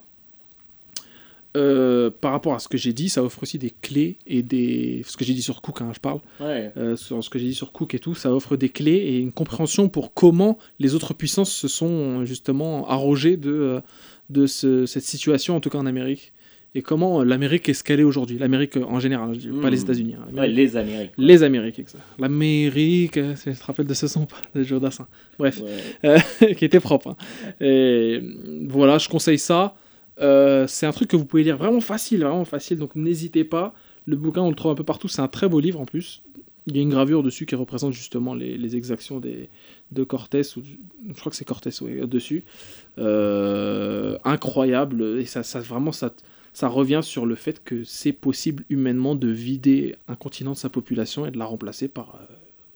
euh, 1.54 2.10
par 2.10 2.32
rapport 2.32 2.54
à 2.54 2.58
ce 2.58 2.66
que 2.68 2.78
j'ai 2.78 2.94
dit, 2.94 3.10
ça 3.10 3.22
offre 3.22 3.42
aussi 3.42 3.58
des 3.58 3.70
clés 3.82 4.16
et 4.26 4.42
des. 4.42 5.02
Ce 5.06 5.16
que 5.18 5.24
j'ai 5.24 5.34
dit 5.34 5.42
sur 5.42 5.60
Cook, 5.60 5.82
hein, 5.82 5.90
je 5.94 6.00
parle. 6.00 6.20
Ouais. 6.40 6.72
Euh, 6.78 6.96
sur 6.96 7.22
ce 7.22 7.28
que 7.28 7.38
j'ai 7.38 7.44
dit 7.46 7.54
sur 7.54 7.72
Cook 7.72 7.94
et 7.94 7.98
tout, 7.98 8.14
ça 8.14 8.32
offre 8.34 8.56
des 8.56 8.70
clés 8.70 8.92
et 8.96 9.18
une 9.18 9.32
compréhension 9.32 9.88
pour 9.90 10.14
comment 10.14 10.58
les 10.78 10.94
autres 10.94 11.12
puissances 11.12 11.52
se 11.52 11.68
sont 11.68 12.24
justement 12.24 12.88
arrogées 12.88 13.36
de, 13.36 13.82
de 14.30 14.46
ce- 14.46 14.86
cette 14.86 15.04
situation, 15.04 15.54
en 15.54 15.60
tout 15.60 15.68
cas 15.68 15.78
en 15.78 15.86
Amérique. 15.86 16.32
Et 16.74 16.80
comment 16.82 17.20
euh, 17.20 17.24
l'Amérique 17.24 17.68
est 17.68 17.90
est 17.90 18.02
aujourd'hui. 18.02 18.38
L'Amérique 18.38 18.76
euh, 18.78 18.84
en 18.84 18.98
général, 18.98 19.34
je 19.34 19.40
dis, 19.40 19.48
pas 19.60 19.68
les 19.68 19.82
États-Unis. 19.82 20.14
hein, 20.18 20.26
Ouais, 20.34 20.48
les 20.48 20.76
Amériques. 20.76 21.14
quoi. 21.14 21.24
Les 21.24 21.42
Amériques, 21.42 21.78
exact. 21.78 22.02
L'Amérique, 22.18 23.16
euh, 23.18 23.34
je 23.44 23.50
te 23.50 23.64
rappelle 23.64 23.86
de 23.86 23.94
ce 23.94 24.06
son, 24.06 24.24
pas 24.24 24.36
de 24.54 24.62
Joe 24.62 24.80
Dassin. 24.80 25.06
Bref, 25.38 25.60
Ouais. 26.02 26.54
qui 26.56 26.64
était 26.64 26.80
propre. 26.80 27.08
hein. 27.08 27.16
Et, 27.60 28.20
voilà, 28.68 28.96
je 28.98 29.08
conseille 29.08 29.38
ça. 29.38 29.74
Euh, 30.20 30.66
c'est 30.66 30.86
un 30.86 30.92
truc 30.92 31.08
que 31.10 31.16
vous 31.16 31.24
pouvez 31.26 31.42
lire 31.44 31.56
vraiment 31.58 31.80
facile, 31.80 32.20
vraiment 32.20 32.44
facile, 32.44 32.78
donc 32.78 32.94
n'hésitez 32.96 33.44
pas. 33.44 33.74
Le 34.06 34.16
bouquin, 34.16 34.40
on 34.42 34.48
le 34.50 34.54
trouve 34.56 34.72
un 34.72 34.74
peu 34.74 34.84
partout, 34.84 35.08
c'est 35.08 35.22
un 35.22 35.28
très 35.28 35.48
beau 35.48 35.60
livre 35.60 35.80
en 35.80 35.84
plus. 35.86 36.22
Il 36.66 36.76
y 36.76 36.78
a 36.78 36.82
une 36.82 36.90
gravure 36.90 37.22
dessus 37.24 37.44
qui 37.44 37.54
représente 37.56 37.92
justement 37.92 38.34
les, 38.34 38.56
les 38.56 38.76
exactions 38.76 39.18
des, 39.20 39.48
de 39.90 40.04
Cortés, 40.04 40.42
ou, 40.56 40.62
je 41.08 41.18
crois 41.20 41.30
que 41.30 41.36
c'est 41.36 41.44
Cortés 41.44 41.70
ouais, 41.82 42.06
dessus. 42.06 42.44
Euh, 42.98 44.16
incroyable, 44.24 45.18
et 45.18 45.24
ça, 45.24 45.42
ça 45.42 45.60
vraiment, 45.60 45.92
ça, 45.92 46.12
ça 46.52 46.68
revient 46.68 47.00
sur 47.02 47.24
le 47.26 47.34
fait 47.34 47.62
que 47.64 47.84
c'est 47.84 48.12
possible 48.12 48.64
humainement 48.70 49.14
de 49.14 49.28
vider 49.28 49.96
un 50.08 50.14
continent 50.16 50.52
de 50.52 50.56
sa 50.56 50.68
population 50.68 51.26
et 51.26 51.30
de 51.30 51.38
la 51.38 51.44
remplacer 51.46 51.88
par 51.88 52.16
euh, 52.20 52.34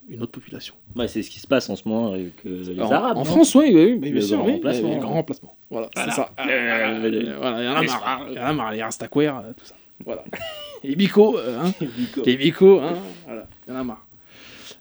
une 0.08 0.22
autre 0.22 0.32
population. 0.32 0.74
Ouais, 0.94 1.08
c'est 1.08 1.22
ce 1.22 1.30
qui 1.30 1.40
se 1.40 1.46
passe 1.46 1.68
en 1.68 1.76
ce 1.76 1.86
moment 1.88 2.12
avec 2.12 2.32
euh, 2.46 2.62
les 2.72 2.80
en, 2.80 2.90
Arabes. 2.90 3.16
en 3.18 3.24
France, 3.24 3.54
oui, 3.54 3.70
oui, 3.74 3.98
oui, 4.00 4.10
bien 4.12 4.20
sûr, 4.22 4.38
grand 4.38 4.46
oui, 4.46 4.52
remplacement. 4.54 4.94
le 4.94 5.00
grand 5.00 5.12
remplacement. 5.14 5.56
Voilà, 5.70 5.90
Voilà. 5.94 6.10
c'est 6.10 6.16
ça. 6.16 6.30
Euh, 6.40 7.36
voilà, 7.40 7.62
il 7.62 7.66
y 7.66 7.68
en 7.68 7.74
a 7.76 7.80
les 7.80 7.86
marre, 7.86 8.02
Arabes. 8.06 8.26
il 8.30 8.36
y 8.36 8.38
en 8.38 8.42
a 8.44 8.52
marre, 8.52 8.72
les 8.72 8.82
Rastaquaires, 8.82 9.38
euh, 9.38 9.52
tout 9.56 9.64
ça. 9.66 9.74
Voilà. 10.04 10.24
les 10.84 10.94
Bico, 10.96 11.38
euh, 11.38 11.58
hein, 11.60 11.72
les 12.24 12.36
Bico, 12.36 12.80
hein, 12.80 12.94
voilà, 13.26 13.46
il 13.66 13.72
y 13.72 13.76
en 13.76 13.80
a 13.80 13.84
marre. 13.84 14.06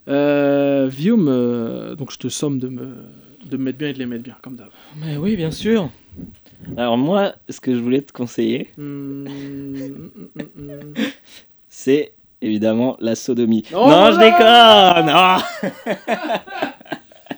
Euh, 0.08 0.88
Vium, 0.92 1.28
euh, 1.28 1.96
donc 1.96 2.12
je 2.12 2.18
te 2.20 2.28
somme 2.28 2.60
de 2.60 2.68
me, 2.70 2.94
de 3.46 3.58
me 3.58 3.64
mettre 3.64 3.80
bien 3.80 3.90
et 3.90 3.94
de 3.94 3.98
les 4.00 4.06
mettre 4.06 4.24
bien, 4.24 4.36
comme 4.42 4.56
d'hab. 4.56 4.70
Mais 4.98 5.18
oui, 5.18 5.36
bien 5.36 5.50
sûr. 5.52 5.90
Alors 6.78 6.98
moi, 6.98 7.36
ce 7.50 7.60
que 7.60 7.74
je 7.74 7.80
voulais 7.80 8.02
te 8.02 8.12
conseiller, 8.12 8.70
hum, 8.78 9.28
hum, 9.28 10.12
hum. 10.58 10.94
c'est 11.68 12.14
évidemment 12.42 12.98
la 13.00 13.16
sodomie. 13.16 13.64
Oh 13.74 13.88
non, 13.88 14.12
je 14.12 14.20
déconne. 14.20 15.06
Non, 15.08 15.38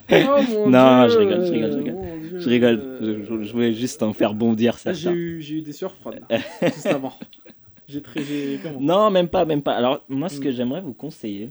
Oh, 0.10 0.42
mon 0.50 0.70
Non, 0.70 1.06
Dieu, 1.08 1.14
je 1.14 1.18
rigole, 1.20 1.46
je 1.46 1.52
rigole, 1.52 1.72
je 1.72 1.78
rigole. 1.78 1.94
mon 1.94 2.40
je 2.40 2.50
rigole. 2.50 2.98
Je, 3.44 3.52
voulais 3.52 3.74
juste 3.74 4.02
en 4.04 4.14
faire 4.14 4.34
bondir 4.34 4.78
ça. 4.78 4.94
j'ai 4.94 5.12
eu, 5.12 5.42
j'ai 5.42 5.56
eu 5.56 5.62
des 5.62 5.74
là, 6.30 6.38
juste 6.64 6.86
avant. 6.86 7.14
J'ai 7.90 8.02
très... 8.02 8.22
Comment 8.64 8.80
Non, 8.80 9.10
même 9.12 9.28
pas, 9.28 9.44
même 9.46 9.62
pas. 9.62 9.74
Alors 9.74 10.04
moi, 10.08 10.30
ce 10.30 10.40
que 10.40 10.48
Mm. 10.50 10.52
j'aimerais 10.52 10.82
vous 10.82 10.94
conseiller, 10.94 11.50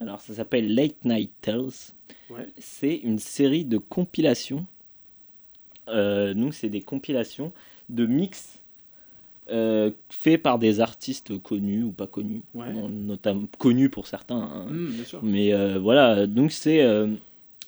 alors 0.00 0.20
ça 0.20 0.32
s'appelle 0.34 0.74
Late 0.74 1.04
Night 1.04 1.30
Tales. 1.42 1.68
Ouais. 2.30 2.46
C'est 2.58 2.96
une 2.96 3.18
série 3.18 3.64
de 3.66 3.76
compilations. 3.76 4.64
Euh, 5.92 6.34
donc 6.34 6.54
c'est 6.54 6.68
des 6.68 6.80
compilations 6.82 7.52
de 7.88 8.06
mix 8.06 8.58
euh, 9.50 9.90
faits 10.10 10.42
par 10.42 10.58
des 10.58 10.80
artistes 10.80 11.36
connus 11.42 11.82
ou 11.82 11.90
pas 11.92 12.06
connus, 12.06 12.42
Ouais. 12.54 12.72
Notamment 12.88 13.46
connus 13.58 13.90
pour 13.90 14.06
certains. 14.06 14.36
hein. 14.40 14.66
Sûr. 15.04 15.20
Mais 15.22 15.52
euh, 15.52 15.78
voilà, 15.78 16.26
donc 16.26 16.52
c'est 16.52 16.82
euh, 16.82 17.08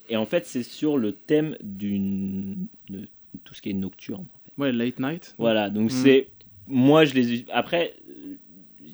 et 0.09 0.17
en 0.17 0.27
fait 0.27 0.47
c'est 0.47 0.63
sur 0.63 0.97
le 0.97 1.13
thème 1.13 1.57
d'une 1.63 2.67
de 2.89 3.09
tout 3.45 3.55
ce 3.55 3.63
qui 3.63 3.71
est 3.71 3.75
nocturne. 3.75 4.27
Ouais, 4.59 4.71
late 4.71 5.01
night. 5.01 5.35
Voilà, 5.39 5.71
donc 5.71 5.87
Mm. 5.87 5.91
c'est 5.91 6.29
moi 6.69 7.05
je 7.05 7.15
les 7.15 7.45
après 7.53 7.95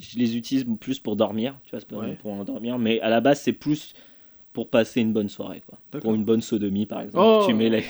je 0.00 0.16
les 0.18 0.36
utilise 0.36 0.64
plus 0.80 0.98
pour 1.00 1.16
dormir, 1.16 1.56
tu 1.64 1.70
vois, 1.72 1.80
c'est 1.80 1.88
pas 1.88 1.96
Ouais. 1.98 2.14
pour 2.22 2.32
endormir, 2.32 2.78
mais 2.78 3.00
à 3.00 3.10
la 3.10 3.20
base 3.20 3.40
c'est 3.42 3.52
plus 3.52 3.92
pour 4.52 4.68
passer 4.70 5.00
une 5.00 5.12
bonne 5.12 5.28
soirée 5.28 5.62
quoi. 5.66 6.00
Pour 6.00 6.14
une 6.14 6.24
bonne 6.24 6.42
sodomie 6.42 6.86
par 6.86 7.02
exemple, 7.02 7.24
Oh. 7.26 7.44
tu 7.46 7.54
mets 7.54 7.68
les 7.70 7.84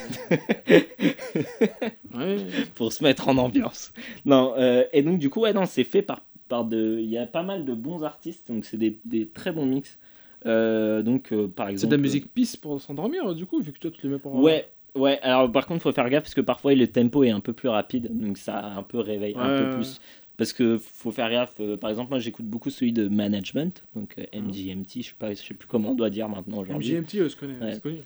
pour 2.75 2.93
se 2.93 3.03
mettre 3.03 3.29
en 3.29 3.37
ambiance. 3.39 3.93
Non, 4.25 4.55
euh, 4.57 4.85
et 4.93 5.03
donc 5.03 5.19
du 5.19 5.31
coup 5.31 5.41
ouais 5.41 5.53
c'est 5.67 5.85
fait 5.85 6.03
par 6.03 6.21
par 6.49 6.65
de 6.65 6.99
il 7.01 7.09
y 7.09 7.19
a 7.19 7.27
pas 7.27 7.43
mal 7.43 7.65
de 7.65 7.75
bons 7.75 8.03
artistes, 8.03 8.49
donc 8.51 8.65
c'est 8.65 8.79
des, 8.79 8.99
des 9.05 9.29
très 9.29 9.53
bons 9.53 9.67
mix. 9.67 9.99
Euh, 10.47 11.03
donc 11.03 11.33
euh, 11.33 11.49
par 11.49 11.69
exemple 11.69 11.81
C'est 11.81 11.87
de 11.89 11.97
la 11.97 12.03
musique 12.03 12.33
pisse 12.33 12.57
pour 12.57 12.81
s'endormir, 12.81 13.35
du 13.35 13.45
coup, 13.45 13.61
vu 13.61 13.73
que 13.73 13.79
toi 13.79 13.91
tu 13.91 14.07
les 14.07 14.13
mets 14.13 14.19
pour. 14.19 14.35
Ouais, 14.37 14.69
ouais. 14.95 15.19
Alors 15.23 15.51
par 15.51 15.67
contre, 15.67 15.83
faut 15.83 15.93
faire 15.93 16.09
gaffe 16.09 16.23
parce 16.23 16.35
que 16.35 16.41
parfois 16.41 16.75
le 16.75 16.87
tempo 16.87 17.25
est 17.25 17.31
un 17.31 17.41
peu 17.41 17.53
plus 17.53 17.69
rapide, 17.69 18.09
donc 18.11 18.39
ça 18.39 18.65
un 18.65 18.83
peu 18.83 18.99
réveille 19.01 19.35
un 19.37 19.57
peu 19.59 19.71
plus. 19.71 20.01
Parce 20.39 20.53
que 20.55 20.79
faut 20.79 21.11
faire 21.11 21.29
gaffe. 21.31 21.57
euh, 21.61 21.77
par 21.77 21.91
exemple, 21.91 22.09
moi 22.11 22.19
j'écoute 22.21 22.47
beaucoup 22.47 22.71
celui 22.71 22.93
de 22.93 23.09
Management, 23.09 23.85
donc 23.95 24.15
euh. 24.19 24.25
MGMT. 24.41 25.03
Je 25.03 25.09
sais 25.09 25.15
pas, 25.19 25.31
je 25.35 25.43
sais 25.43 25.53
plus 25.55 25.67
comment 25.69 25.91
on 25.91 25.95
doit 25.95 26.09
dire 26.11 26.29
maintenant 26.29 26.59
aujourd'hui. 26.59 26.93
MGMT, 26.95 27.15
euh, 27.17 27.29
je 27.29 27.37
connais. 27.37 27.59
Ouais. 27.61 28.03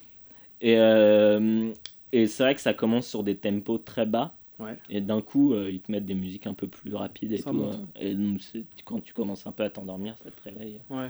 Et 0.62 0.76
euh, 0.78 1.70
et 2.12 2.26
c'est 2.26 2.42
vrai 2.42 2.54
que 2.54 2.60
ça 2.60 2.74
commence 2.74 3.06
sur 3.06 3.22
des 3.22 3.36
tempos 3.36 3.78
très 3.78 4.06
bas. 4.06 4.34
Ouais. 4.58 4.76
Et 4.90 5.00
d'un 5.00 5.20
coup, 5.20 5.52
euh, 5.54 5.70
ils 5.70 5.80
te 5.80 5.90
mettent 5.92 6.04
des 6.06 6.14
musiques 6.14 6.46
un 6.46 6.54
peu 6.54 6.68
plus 6.68 6.94
rapides 6.94 7.32
et 7.32 7.38
Ça 7.38 7.50
tout. 7.50 7.56
monte. 7.56 7.74
hein. 7.74 7.86
Et 8.00 8.14
donc, 8.14 8.40
quand 8.84 9.00
tu 9.02 9.12
commences 9.12 9.46
un 9.46 9.52
peu 9.52 9.64
à 9.64 9.70
t'endormir, 9.70 10.16
ça 10.18 10.30
te 10.30 10.42
réveille. 10.42 10.80
Ouais. 10.88 11.08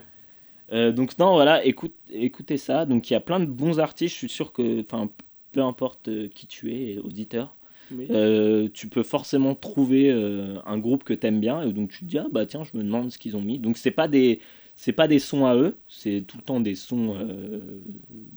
Euh, 0.72 0.90
donc 0.90 1.18
non, 1.18 1.34
voilà, 1.34 1.64
écoute, 1.64 1.94
écoutez 2.10 2.56
ça. 2.56 2.86
Donc 2.86 3.10
il 3.10 3.12
y 3.12 3.16
a 3.16 3.20
plein 3.20 3.40
de 3.40 3.44
bons 3.46 3.78
artistes. 3.78 4.14
Je 4.14 4.18
suis 4.18 4.28
sûr 4.28 4.52
que, 4.52 4.80
enfin, 4.80 5.10
peu 5.52 5.60
importe 5.60 6.08
qui 6.30 6.46
tu 6.46 6.72
es, 6.72 6.98
auditeur, 6.98 7.54
Oui. 7.96 8.06
euh, 8.10 8.68
tu 8.72 8.88
peux 8.88 9.02
forcément 9.02 9.54
trouver 9.54 10.10
euh, 10.10 10.58
un 10.66 10.78
groupe 10.78 11.04
que 11.04 11.14
t'aimes 11.14 11.40
bien. 11.40 11.62
Et 11.62 11.72
donc 11.72 11.90
tu 11.90 12.00
te 12.00 12.04
dis 12.06 12.18
ah 12.18 12.26
bah 12.30 12.46
tiens, 12.46 12.64
je 12.64 12.76
me 12.76 12.82
demande 12.82 13.10
ce 13.12 13.18
qu'ils 13.18 13.36
ont 13.36 13.42
mis. 13.42 13.58
Donc 13.58 13.76
c'est 13.78 13.90
pas 13.90 14.08
des 14.08 14.40
c'est 14.76 14.92
pas 14.92 15.06
des 15.08 15.18
sons 15.18 15.44
à 15.46 15.54
eux, 15.54 15.76
c'est 15.86 16.24
tout 16.26 16.38
le 16.38 16.42
temps 16.42 16.58
des 16.60 16.74
sons 16.74 17.14
euh, 17.20 17.60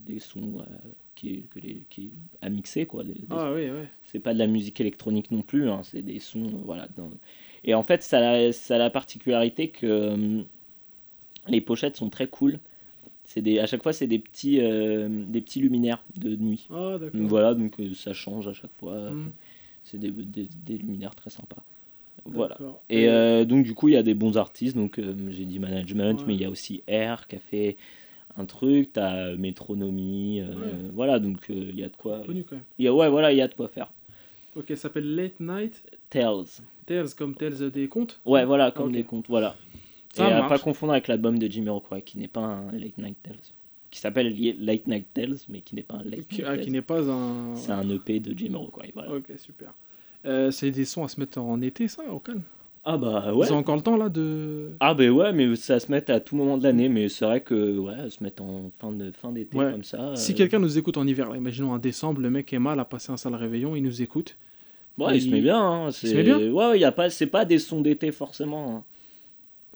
des 0.06 0.19
sons 0.19 0.64
qui, 1.15 1.45
que 1.49 1.60
les, 1.60 1.86
qui 1.90 2.11
à 2.41 2.49
mixer 2.49 2.86
quoi. 2.86 3.03
des- 3.03 3.14
des 3.14 3.26
Ah 3.30 3.52
oui, 3.53 3.61
ouais. 3.69 3.88
c'est 4.03 4.19
pas 4.19 4.34
de 4.34 4.40
la 4.40 4.48
musique 4.48 4.82
électronique 4.82 5.32
non 5.32 5.41
plus, 5.41 5.69
hein, 5.69 5.82
c'est 5.84 6.02
des 6.02 6.19
sons, 6.19 6.52
voilà. 6.65 6.90
dans- 6.98 7.10
Et 7.64 7.73
en 7.73 7.84
fait, 7.84 8.03
ça 8.03 8.32
a, 8.32 8.52
ça 8.52 8.76
a 8.76 8.77
la 8.77 8.90
particularité 8.90 9.69
que 9.69 10.44
les 11.48 11.61
pochettes 11.61 11.95
sont 11.95 12.10
très 12.10 12.27
cool. 12.27 12.60
C'est 13.23 13.41
des, 13.41 13.60
à 13.60 13.65
chaque 13.65 13.82
fois, 13.82 13.94
c'est 13.94 14.07
des 14.07 14.19
petits, 14.19 14.60
euh, 14.61 15.07
des 15.27 15.41
petits 15.41 15.60
luminaires 15.60 16.03
de 16.18 16.36
nuit. 16.36 16.68
Ah 16.72 16.98
voilà, 17.14 17.56
donc 17.56 17.80
euh, 17.80 17.94
ça 17.95 18.14
change 18.14 18.48
à 18.48 18.53
chaque 18.53 18.73
fois. 18.77 19.11
Hmm, 19.11 19.32
C'est 19.86 19.98
des, 19.98 20.12
des, 20.12 20.49
des 20.66 20.78
luminaires 20.78 21.16
très 21.16 21.30
sympas. 21.30 21.64
Voilà. 22.26 22.57
Et 22.90 23.07
euh, 23.07 23.45
donc 23.45 23.64
du 23.64 23.74
coup, 23.76 23.88
il 23.88 23.94
y 23.94 23.98
a 23.98 24.03
des 24.03 24.16
bons 24.16 24.36
artistes. 24.38 24.76
Donc 24.76 24.98
euh, 24.99 25.14
j'ai 25.30 25.45
dit 25.45 25.60
management, 25.60 26.20
Ouais. 26.20 26.26
mais 26.28 26.34
il 26.36 26.41
y 26.41 26.45
a 26.45 26.49
aussi 26.49 26.84
Air 26.88 27.28
qui 27.28 27.36
a 27.38 27.40
fait 27.40 27.78
un 28.38 28.45
truc. 28.45 28.91
T'as 28.94 29.36
Métronomie. 29.36 30.41
euh, 30.41 30.48
Ouais. 30.56 30.90
Voilà, 30.94 31.20
donc 31.20 31.45
il 31.49 31.80
y 31.80 31.84
a 31.84 31.90
de 31.90 31.95
quoi. 31.95 32.22
Connu 32.26 32.44
quand 32.44 32.56
même. 32.56 32.66
il 32.80 32.86
y 32.86 32.88
a- 32.88 32.94
ouais, 32.94 33.10
voilà, 33.10 33.32
il 33.32 33.38
y 33.38 33.41
a 33.41 33.48
de 33.48 33.53
quoi 33.53 33.68
faire. 33.70 33.91
Ok, 34.56 34.66
ça 34.70 34.76
s'appelle 34.76 35.16
Late 35.16 35.40
Night 35.40 35.84
Tales. 36.10 36.45
Tales, 36.86 37.10
comme 37.18 37.36
Tales 37.36 37.70
des 37.72 37.88
contes. 37.88 38.20
Ouais, 38.26 38.44
voilà, 38.45 38.72
comme 38.72 38.88
Ok. 38.88 38.94
des 38.94 39.03
contes, 39.03 39.28
voilà. 39.30 39.56
Ça 40.14 40.28
et 40.30 40.32
à 40.32 40.38
marche. 40.40 40.49
pas 40.49 40.60
confondre 40.60 40.94
avec 40.94 41.07
l'album 41.07 41.38
de 41.38 41.52
Jamiroquai, 41.52 42.02
qui 42.02 42.18
n'est 42.18 42.28
pas 42.30 42.41
un 42.41 42.72
Late 42.72 42.98
Night 42.98 43.18
Tales. 43.22 43.36
Qui 43.96 44.02
s'appelle 44.02 44.36
Late 44.60 44.88
Night 44.88 45.08
Tales, 45.14 45.38
mais 45.48 45.62
qui 45.62 45.74
n'est 45.74 45.82
pas 45.82 45.96
un 45.96 46.04
Late 46.04 46.28
Qui, 46.28 46.40
Night 46.42 46.46
ah, 46.46 46.56
Tales. 46.56 46.66
qui 46.66 46.72
n'est 46.72 46.82
pas 46.82 47.10
un. 47.10 47.56
C'est 47.56 47.72
un 47.72 47.90
EP 47.90 48.20
de 48.20 48.38
Jamiroquai, 48.38 48.92
voilà. 48.94 49.14
Ok, 49.16 49.28
super. 49.38 49.74
Euh, 50.26 50.52
c'est 50.52 50.70
des 50.70 50.84
sons 50.84 51.06
à 51.06 51.08
se 51.08 51.18
mettre 51.18 51.38
en 51.40 51.62
été, 51.62 51.88
ça, 51.88 52.04
au 52.12 52.20
calme? 52.20 52.42
Ah 52.84 52.98
bah 52.98 53.34
ouais. 53.34 53.48
Ils 53.48 53.54
ont 53.54 53.58
encore 53.58 53.78
le 53.78 53.82
temps 53.82 53.96
là 53.96 54.10
de. 54.10 54.72
Ah 54.82 54.94
bah 54.94 55.08
ouais, 55.10 55.32
mais 55.32 55.56
ça 55.56 55.80
se 55.80 55.90
met 55.90 56.12
à 56.12 56.20
tout 56.20 56.36
moment 56.36 56.58
de 56.58 56.64
l'année, 56.64 56.90
mais 56.90 57.08
c'est 57.08 57.24
vrai 57.24 57.40
que 57.40 57.78
ouais, 57.80 58.10
se 58.10 58.22
mettre 58.22 58.44
en 58.44 58.70
fin 58.82 58.92
de 58.92 59.12
fin 59.14 59.32
d'été 59.32 59.56
Ouais. 59.58 59.72
comme 59.72 59.84
ça. 59.86 60.14
Si 60.18 60.34
euh, 60.34 60.36
quelqu'un 60.36 60.60
nous 60.60 60.78
écoute 60.78 60.98
en 60.98 61.08
hiver, 61.08 61.30
là, 61.30 61.38
imaginons 61.38 61.72
en 61.72 61.78
décembre, 61.80 62.20
le 62.20 62.30
mec 62.30 62.52
est 62.52 62.60
mal, 62.60 62.78
a 62.82 62.86
passé 62.86 63.14
un 63.14 63.18
sale 63.18 63.36
réveillon, 63.36 63.78
il 63.78 63.82
nous 63.84 64.02
écoute. 64.02 64.36
ouais, 64.98 65.16
il, 65.16 65.22
se 65.22 65.28
il- 65.28 65.32
met 65.32 65.42
bien. 65.42 65.58
Hein, 65.62 65.92
se 65.92 66.06
met 66.14 66.22
bien? 66.24 66.38
Ouais, 66.38 66.52
ouais, 66.72 66.80
y 66.80 66.84
a 66.84 66.92
pas, 66.92 67.10
c'est 67.10 67.28
pas 67.28 67.46
des 67.46 67.60
sons 67.60 67.80
d'été 67.80 68.12
forcément. 68.12 68.76
hein. 68.76 68.84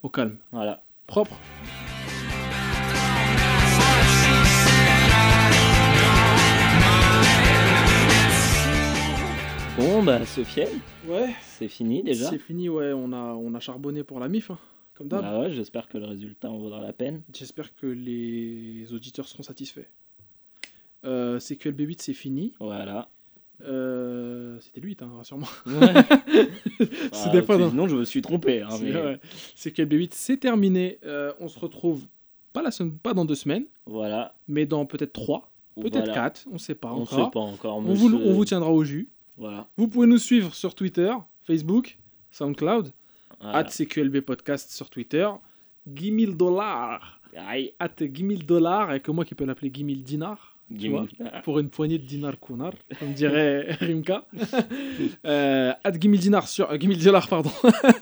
Au 0.04 0.10
calme. 0.10 0.36
Voilà. 0.52 0.84
Propre. 1.08 1.38
Bon 9.80 10.03
bah 10.03 10.26
Sofiane, 10.26 10.68
Ouais. 11.07 11.30
c'est 11.41 11.68
fini 11.69 12.03
déjà. 12.03 12.30
C'est 12.30 12.38
fini, 12.38 12.68
ouais, 12.69 12.91
on 12.93 13.14
a, 13.14 13.34
on 13.34 13.53
a 13.56 13.60
charbonné 13.61 14.03
pour 14.03 14.19
la 14.19 14.27
MIF, 14.27 14.51
hein, 14.51 14.57
comme 14.93 15.07
d'hab. 15.07 15.22
Bah 15.22 15.39
ouais, 15.39 15.51
j'espère 15.51 15.88
que 15.88 15.97
le 15.97 16.06
résultat 16.06 16.49
en 16.51 16.57
vaudra 16.57 16.81
la 16.81 16.91
peine. 16.93 17.22
J'espère 17.34 17.73
que 17.76 17.88
les 17.88 18.91
auditeurs 18.93 19.27
seront 19.27 19.43
satisfaits. 19.43 19.88
Euh, 21.06 21.39
CQLB8, 21.39 22.01
c'est 22.01 22.14
fini. 22.14 22.53
Voilà. 22.60 23.10
Euh, 23.61 24.57
C'était 24.60 24.81
lui, 24.81 24.97
hein, 25.01 25.10
rassure-moi. 25.18 25.47
C'est 27.14 27.30
Ah, 27.38 27.41
fois 27.43 27.57
dans- 27.57 27.69
Sinon, 27.69 27.88
je 27.88 27.95
me 27.95 28.03
suis 28.03 28.22
trompé. 28.22 28.61
hein, 28.61 28.69
C'est 28.72 28.84
mais 28.84 28.95
ouais. 28.95 29.19
C'est 29.56 29.72
que 29.72 29.81
B8, 29.81 30.11
c'est 30.14 30.38
terminé. 30.38 30.99
Euh, 31.06 31.31
on 31.39 31.47
se 31.47 31.57
retrouve 31.60 32.03
pas, 32.53 32.61
la 32.61 32.72
semaine, 32.72 32.97
pas 32.97 33.14
dans 33.14 33.23
deux 33.26 33.35
semaines, 33.35 33.65
Voilà. 33.85 34.34
mais 34.49 34.65
dans 34.65 34.85
peut-être 34.85 35.14
trois, 35.14 35.51
peut-être 35.76 35.97
Voilà. 35.99 36.14
quatre, 36.14 36.47
on 36.51 36.57
sait 36.57 36.76
pas 36.76 36.91
On 36.91 36.97
ne 36.97 37.01
encore. 37.03 37.26
sait 37.26 37.31
pas 37.31 37.39
encore. 37.39 37.77
On 37.77 37.81
vous, 37.93 38.10
monsieur. 38.10 38.27
on 38.30 38.34
vous 38.34 38.45
tiendra 38.45 38.72
au 38.72 38.84
jus. 38.84 39.07
Voilà. 39.40 39.68
Vous 39.78 39.88
pouvez 39.88 40.06
nous 40.07 40.18
suivre 40.20 40.53
sur 40.53 40.76
Twitter, 40.76 41.11
Facebook, 41.45 41.98
SoundCloud, 42.32 42.91
Voilà. 43.41 43.57
at 43.60 43.64
CQLB 43.66 44.20
Podcast 44.22 44.70
sur 44.72 44.90
Twitter, 44.90 45.28
Guy 45.88 46.11
1000 46.11 46.36
dollars, 46.38 47.22
at 47.80 47.90
Guy 48.03 48.24
1000 48.24 48.45
dollars, 48.45 48.94
et 48.94 48.99
que 48.99 49.11
moi 49.11 49.24
qui 49.26 49.34
peux 49.36 49.45
l'appeler 49.45 49.70
Guy 49.70 49.84
1000 49.86 50.03
dinars, 50.03 50.57
tu 50.70 50.76
Guimau. 50.76 51.07
vois, 51.20 51.30
pour 51.44 51.57
une 51.57 51.70
poignée 51.70 51.98
de 51.98 52.06
dinars 52.06 52.40
kunar, 52.40 52.74
comme 52.99 53.14
dirait 53.14 53.72
Rimka. 53.80 54.26
euh, 55.26 55.74
at 55.84 55.91
Guy 55.94 56.07
1000 56.10 56.20
dinars 56.20 56.48
sur, 56.48 56.70
euh, 56.70 56.78
Guy 56.78 56.88
1000 56.88 57.03
dollars, 57.03 57.28
pardon, 57.28 57.49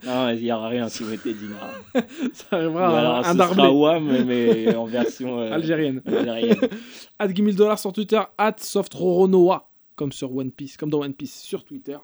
Non, 0.06 0.30
il 0.32 0.42
n'y 0.44 0.52
aura 0.52 0.68
rien 0.70 0.90
si 0.90 1.04
vous 1.04 1.10
mettez 1.12 1.34
Dinara. 1.34 1.70
ça 2.34 2.46
Ou 2.52 2.56
arrivera 2.56 3.00
alors, 3.00 3.16
un, 3.20 3.24
ce 3.24 3.38
sera 3.56 3.72
WAM, 3.72 4.26
mais 4.26 4.76
en 4.76 4.86
version 4.86 5.40
euh, 5.40 5.52
algérienne. 5.54 6.02
algérienne. 6.06 6.58
at 7.20 7.28
Guy 7.30 7.42
1000 7.44 7.56
dollars 7.56 7.80
sur 7.80 7.94
Twitter, 7.94 8.22
at 8.38 8.56
SoftRoronoa, 8.58 9.67
comme 9.98 10.14
sur 10.14 10.34
One 10.34 10.52
Piece, 10.52 10.78
comme 10.78 10.90
dans 10.90 11.02
One 11.02 11.14
Piece 11.14 11.38
sur 11.42 11.66
Twitter. 11.66 11.98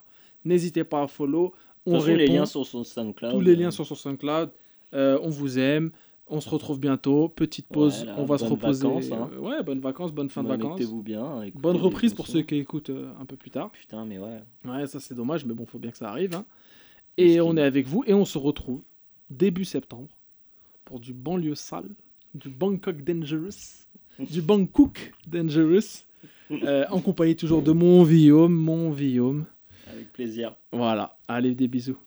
N'hésitez 0.44 0.84
pas 0.84 1.03
à 1.03 1.07
follow. 1.07 1.53
On 1.86 2.03
les 2.03 2.15
répond. 2.15 2.34
liens 2.34 2.45
sont 2.45 2.65
sur 2.65 2.86
SoundCloud. 2.86 3.32
Tous 3.32 3.40
les 3.41 3.56
liens 3.56 3.72
sont 3.72 3.86
sur 3.86 3.98
SoundCloud. 3.98 4.52
Euh, 4.94 5.18
on 5.24 5.30
vous 5.30 5.57
aime. 5.60 5.91
On 6.28 6.40
se 6.41 6.49
retrouve 6.49 6.80
bientôt. 6.80 7.30
Petite 7.30 7.68
pause. 7.68 8.03
Voilà, 8.03 8.20
on 8.20 8.26
va 8.26 8.38
se 8.38 8.45
reposer. 8.45 8.88
vacances, 8.88 9.11
hein. 9.11 9.30
Euh, 9.34 9.40
Ouais, 9.40 9.64
bonnes 9.64 9.80
vacances, 9.82 10.11
bonne 10.11 10.30
fin 10.30 10.44
de 10.44 10.48
vacances. 10.49 10.80
Mettez-vous 10.80 11.02
bien. 11.03 11.44
Bonne 11.56 11.78
reprise 11.78 12.14
pour 12.14 12.28
ceux 12.28 12.41
qui 12.41 12.56
écoutent 12.56 12.90
euh, 12.90 13.11
un 13.20 13.26
peu 13.26 13.36
plus 13.36 13.52
tard. 13.52 13.70
Putain, 13.72 14.06
mais 14.06 14.18
ouais. 14.18 14.40
Ouais, 14.65 14.88
ça 14.88 14.99
c'est 14.99 15.15
dommage, 15.15 15.45
mais 15.45 15.53
bon, 15.53 15.65
faut 15.65 15.80
bien 15.80 15.91
que 15.91 15.98
ça 15.98 16.10
arrive. 16.10 16.34
hein. 16.36 16.45
Et 17.18 17.40
on 17.41 17.56
est 17.57 17.61
avec 17.61 17.86
vous 17.88 18.03
et 18.07 18.14
on 18.14 18.26
se 18.26 18.38
retrouve 18.38 18.82
début 19.30 19.65
septembre 19.65 20.07
pour 20.86 20.99
du 20.99 21.14
banlieue 21.14 21.56
sale, 21.56 21.90
du 22.34 22.49
Bangkok 22.49 23.03
Dangerous, 23.03 23.86
du 24.20 24.41
Bangkok 24.41 25.14
Dangerous, 25.28 26.06
euh, 26.64 26.86
en 26.90 26.99
compagnie 26.99 27.36
toujours 27.36 27.61
de 27.61 27.72
mon 27.72 28.06
Guillaume, 28.06 28.53
mon 28.53 28.91
Guillaume. 28.91 29.45
Avec 29.91 30.11
plaisir. 30.11 30.56
Voilà, 30.72 31.18
allez, 31.28 31.56
des 31.56 31.68
bisous. 31.68 31.98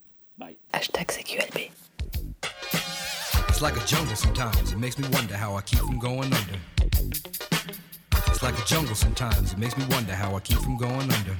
Hashtag 0.72 1.10
CQLB. 1.10 1.70
It's 3.48 3.62
like 3.62 3.76
a 3.78 3.86
jungle 3.86 4.14
sometimes. 4.14 4.72
It 4.72 4.78
makes 4.78 4.98
me 4.98 5.08
wonder 5.08 5.34
how 5.34 5.56
I 5.56 5.62
keep 5.62 5.78
from 5.78 5.98
going 5.98 6.30
under. 6.30 6.58
It's 8.28 8.42
like 8.42 8.58
a 8.58 8.64
jungle 8.66 8.94
sometimes. 8.94 9.54
It 9.54 9.58
makes 9.58 9.78
me 9.78 9.84
wonder 9.88 10.12
how 10.12 10.36
I 10.36 10.40
keep 10.40 10.58
from 10.58 10.76
going 10.76 11.10
under. 11.10 11.36